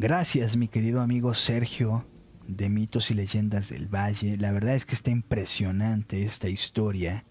Gracias, 0.00 0.56
mi 0.56 0.68
querido 0.68 1.00
amigo 1.00 1.34
Sergio 1.34 2.06
de 2.46 2.68
Mitos 2.68 3.10
y 3.10 3.14
Leyendas 3.14 3.68
del 3.68 3.92
Valle. 3.92 4.36
La 4.36 4.52
verdad 4.52 4.76
es 4.76 4.86
que 4.86 4.94
está 4.94 5.10
impresionante 5.10 6.22
esta 6.22 6.48
historia. 6.48 7.24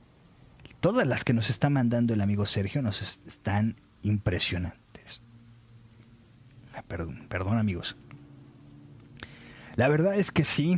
Todas 0.82 1.08
las 1.08 1.24
que 1.24 1.32
nos 1.32 1.50
está 1.50 1.70
mandando 1.70 2.14
el 2.14 2.20
amigo 2.20 2.46
Sergio 2.46 2.82
nos 2.82 3.02
están 3.26 3.78
impresionantes. 4.04 5.22
Ah, 6.76 6.84
perdón, 6.86 7.26
perdón 7.30 7.58
amigos. 7.58 7.96
La 9.78 9.88
verdad 9.88 10.16
es 10.16 10.30
que 10.30 10.44
sí, 10.44 10.78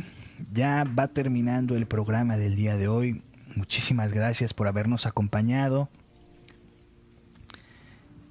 ya 0.52 0.84
va 0.84 1.08
terminando 1.08 1.74
el 1.74 1.86
programa 1.86 2.36
del 2.36 2.54
día 2.54 2.76
de 2.76 2.86
hoy. 2.86 3.24
Muchísimas 3.56 4.14
gracias 4.14 4.54
por 4.54 4.68
habernos 4.68 5.06
acompañado. 5.06 5.88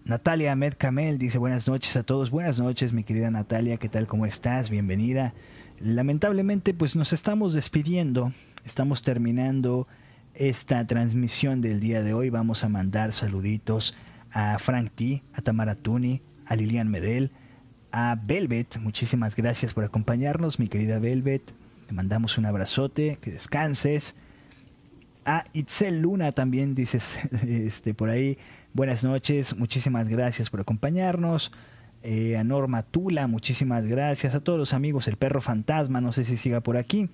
Natalia 0.10 0.54
Ahmed 0.54 0.74
Kamel 0.74 1.20
dice 1.20 1.38
buenas 1.38 1.68
noches 1.68 1.96
a 1.96 2.02
todos. 2.02 2.32
Buenas 2.32 2.60
noches, 2.60 2.94
mi 2.94 3.04
querida 3.04 3.30
Natalia. 3.30 3.78
¿Qué 3.78 3.90
tal? 3.90 4.08
¿Cómo 4.08 4.26
estás? 4.26 4.72
Bienvenida. 4.72 5.36
Lamentablemente, 5.80 6.74
pues 6.74 6.96
nos 6.96 7.14
estamos 7.14 7.54
despidiendo. 7.54 8.32
Estamos 8.66 9.04
terminando 9.04 9.88
esta 10.34 10.88
transmisión 10.88 11.62
del 11.62 11.80
día 11.80 12.02
de 12.02 12.16
hoy. 12.16 12.32
Vamos 12.32 12.64
a 12.64 12.70
mandar 12.70 13.14
saluditos 13.14 13.96
a 14.32 14.58
Frank 14.58 14.90
T, 14.96 15.22
a 15.32 15.44
Tamara 15.44 15.76
Tuni, 15.76 16.24
a 16.48 16.56
Lilian 16.56 16.90
Medel, 16.90 17.32
a 17.92 18.20
Velvet. 18.20 18.80
Muchísimas 18.80 19.36
gracias 19.36 19.76
por 19.76 19.84
acompañarnos, 19.84 20.58
mi 20.58 20.70
querida 20.70 20.98
Velvet. 20.98 21.54
Te 21.86 21.94
mandamos 21.94 22.40
un 22.40 22.48
abrazote, 22.48 23.20
que 23.22 23.30
descanses. 23.30 24.16
A 25.26 25.46
Itzel 25.54 26.00
Luna 26.00 26.32
también 26.32 26.76
dices 26.76 27.20
este, 27.48 27.94
por 27.94 28.10
ahí. 28.10 28.38
Buenas 28.74 29.04
noches, 29.04 29.58
muchísimas 29.58 30.08
gracias 30.08 30.50
por 30.50 30.62
acompañarnos. 30.62 31.52
Eh, 32.02 32.38
a 32.38 32.44
Norma 32.44 32.84
Tula, 32.84 33.28
muchísimas 33.28 33.86
gracias. 33.86 34.36
A 34.36 34.40
todos 34.40 34.58
los 34.58 34.74
amigos, 34.74 35.08
el 35.08 35.18
perro 35.18 35.42
fantasma, 35.42 36.00
no 36.00 36.14
sé 36.14 36.24
si 36.24 36.38
siga 36.38 36.62
por 36.62 36.78
aquí. 36.78 37.10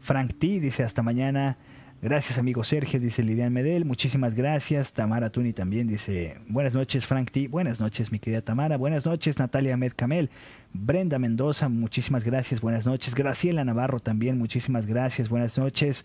Frank 0.00 0.34
T 0.38 0.60
dice 0.60 0.82
hasta 0.82 1.02
mañana. 1.02 1.56
Gracias, 2.02 2.36
amigo 2.38 2.64
Sergio, 2.64 3.00
dice 3.00 3.22
Lidian 3.22 3.52
Medel. 3.52 3.84
Muchísimas 3.84 4.34
gracias. 4.34 4.92
Tamara 4.92 5.30
Tuni 5.30 5.52
también 5.52 5.86
dice: 5.86 6.38
Buenas 6.48 6.74
noches, 6.74 7.06
Frank 7.06 7.30
T. 7.30 7.48
Buenas 7.48 7.80
noches, 7.80 8.12
mi 8.12 8.18
querida 8.18 8.42
Tamara. 8.42 8.76
Buenas 8.76 9.06
noches, 9.06 9.38
Natalia 9.38 9.76
Medcamel. 9.76 10.28
Brenda 10.72 11.18
Mendoza, 11.18 11.68
muchísimas 11.68 12.24
gracias. 12.24 12.60
Buenas 12.60 12.86
noches. 12.86 13.14
Graciela 13.14 13.64
Navarro 13.64 14.00
también, 14.00 14.36
muchísimas 14.36 14.86
gracias. 14.86 15.28
Buenas 15.28 15.56
noches 15.56 16.04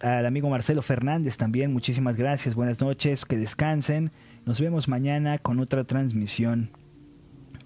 al 0.00 0.26
amigo 0.26 0.48
Marcelo 0.50 0.82
Fernández 0.82 1.36
también, 1.36 1.72
muchísimas 1.72 2.16
gracias, 2.16 2.54
buenas 2.54 2.80
noches, 2.80 3.24
que 3.24 3.36
descansen. 3.36 4.12
Nos 4.44 4.60
vemos 4.60 4.88
mañana 4.88 5.38
con 5.38 5.58
otra 5.58 5.84
transmisión 5.84 6.70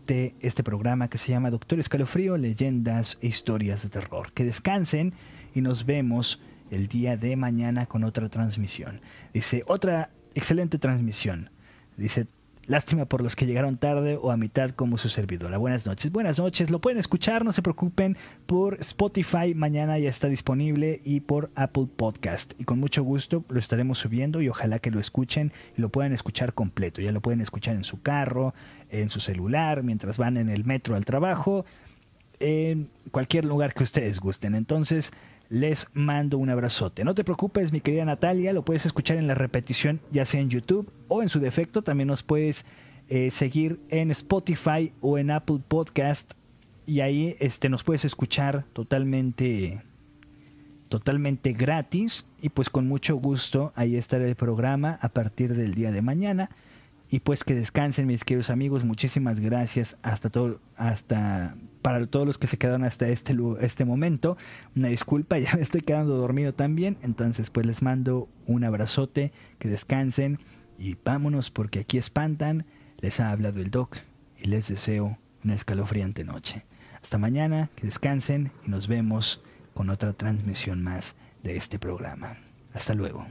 de 0.06 0.34
este 0.40 0.62
programa 0.62 1.08
que 1.08 1.18
se 1.18 1.32
llama 1.32 1.50
Doctor 1.50 1.80
Escalofrío, 1.80 2.36
Leyendas 2.36 3.18
e 3.20 3.28
Historias 3.28 3.82
de 3.82 3.90
Terror. 3.90 4.32
Que 4.32 4.44
descansen 4.44 5.12
y 5.54 5.60
nos 5.60 5.86
vemos 5.86 6.40
el 6.70 6.88
día 6.88 7.16
de 7.16 7.36
mañana 7.36 7.86
con 7.86 8.04
otra 8.04 8.28
transmisión. 8.28 9.00
Dice, 9.34 9.64
otra 9.66 10.10
excelente 10.34 10.78
transmisión. 10.78 11.50
Dice, 11.96 12.26
Lástima 12.70 13.04
por 13.04 13.20
los 13.20 13.34
que 13.34 13.46
llegaron 13.46 13.78
tarde 13.78 14.16
o 14.16 14.30
a 14.30 14.36
mitad 14.36 14.70
como 14.70 14.96
su 14.96 15.08
servidora. 15.08 15.58
Buenas 15.58 15.86
noches. 15.86 16.12
Buenas 16.12 16.38
noches. 16.38 16.70
Lo 16.70 16.80
pueden 16.80 17.00
escuchar, 17.00 17.44
no 17.44 17.50
se 17.50 17.62
preocupen, 17.62 18.16
por 18.46 18.80
Spotify. 18.80 19.54
Mañana 19.56 19.98
ya 19.98 20.08
está 20.08 20.28
disponible 20.28 21.00
y 21.02 21.18
por 21.18 21.50
Apple 21.56 21.88
Podcast. 21.96 22.52
Y 22.60 22.64
con 22.64 22.78
mucho 22.78 23.02
gusto 23.02 23.44
lo 23.48 23.58
estaremos 23.58 23.98
subiendo 23.98 24.40
y 24.40 24.48
ojalá 24.48 24.78
que 24.78 24.92
lo 24.92 25.00
escuchen 25.00 25.52
y 25.76 25.80
lo 25.80 25.88
puedan 25.88 26.12
escuchar 26.12 26.54
completo. 26.54 27.00
Ya 27.00 27.10
lo 27.10 27.20
pueden 27.20 27.40
escuchar 27.40 27.74
en 27.74 27.82
su 27.82 28.02
carro, 28.02 28.54
en 28.88 29.08
su 29.08 29.18
celular, 29.18 29.82
mientras 29.82 30.16
van 30.16 30.36
en 30.36 30.48
el 30.48 30.64
metro 30.64 30.94
al 30.94 31.04
trabajo, 31.04 31.64
en 32.38 32.88
cualquier 33.10 33.46
lugar 33.46 33.74
que 33.74 33.82
ustedes 33.82 34.20
gusten. 34.20 34.54
Entonces, 34.54 35.10
les 35.50 35.88
mando 35.92 36.38
un 36.38 36.48
abrazote. 36.48 37.04
No 37.04 37.14
te 37.14 37.24
preocupes, 37.24 37.72
mi 37.72 37.80
querida 37.80 38.04
Natalia, 38.04 38.52
lo 38.52 38.64
puedes 38.64 38.86
escuchar 38.86 39.18
en 39.18 39.26
la 39.26 39.34
repetición, 39.34 40.00
ya 40.10 40.24
sea 40.24 40.40
en 40.40 40.48
YouTube 40.48 40.90
o 41.08 41.22
en 41.22 41.28
su 41.28 41.40
defecto. 41.40 41.82
También 41.82 42.06
nos 42.06 42.22
puedes 42.22 42.64
eh, 43.08 43.30
seguir 43.32 43.80
en 43.90 44.12
Spotify 44.12 44.92
o 45.00 45.18
en 45.18 45.32
Apple 45.32 45.58
Podcast 45.66 46.32
y 46.86 47.00
ahí 47.00 47.36
este, 47.40 47.68
nos 47.68 47.82
puedes 47.82 48.04
escuchar 48.04 48.64
totalmente, 48.72 49.82
totalmente 50.88 51.52
gratis 51.52 52.26
y 52.40 52.50
pues 52.50 52.70
con 52.70 52.86
mucho 52.86 53.16
gusto 53.16 53.72
ahí 53.74 53.96
estará 53.96 54.26
el 54.26 54.36
programa 54.36 54.98
a 55.02 55.08
partir 55.08 55.54
del 55.54 55.74
día 55.74 55.90
de 55.90 56.00
mañana. 56.00 56.50
Y 57.12 57.20
pues 57.20 57.42
que 57.42 57.56
descansen 57.56 58.06
mis 58.06 58.22
queridos 58.22 58.50
amigos, 58.50 58.84
muchísimas 58.84 59.40
gracias 59.40 59.96
hasta 60.02 60.30
todo, 60.30 60.60
hasta 60.76 61.56
para 61.82 62.06
todos 62.06 62.26
los 62.26 62.38
que 62.38 62.46
se 62.46 62.58
quedaron 62.58 62.84
hasta 62.84 63.08
este, 63.08 63.36
este 63.60 63.84
momento. 63.84 64.36
Una 64.76 64.88
disculpa, 64.88 65.38
ya 65.40 65.54
me 65.54 65.62
estoy 65.62 65.82
quedando 65.82 66.16
dormido 66.16 66.54
también, 66.54 66.96
entonces 67.02 67.50
pues 67.50 67.66
les 67.66 67.82
mando 67.82 68.28
un 68.46 68.64
abrazote, 68.64 69.32
que 69.58 69.68
descansen 69.68 70.38
y 70.78 70.96
vámonos 71.04 71.50
porque 71.50 71.80
aquí 71.80 71.98
espantan. 71.98 72.66
Les 72.98 73.18
ha 73.18 73.30
hablado 73.30 73.60
el 73.60 73.70
doc 73.70 73.96
y 74.38 74.48
les 74.48 74.68
deseo 74.68 75.18
una 75.42 75.54
escalofriante 75.54 76.24
noche. 76.24 76.64
Hasta 77.02 77.16
mañana, 77.16 77.70
que 77.76 77.86
descansen 77.86 78.52
y 78.66 78.70
nos 78.70 78.88
vemos 78.88 79.42
con 79.72 79.88
otra 79.88 80.12
transmisión 80.12 80.82
más 80.82 81.16
de 81.42 81.56
este 81.56 81.78
programa. 81.78 82.36
Hasta 82.74 82.94
luego. 82.94 83.26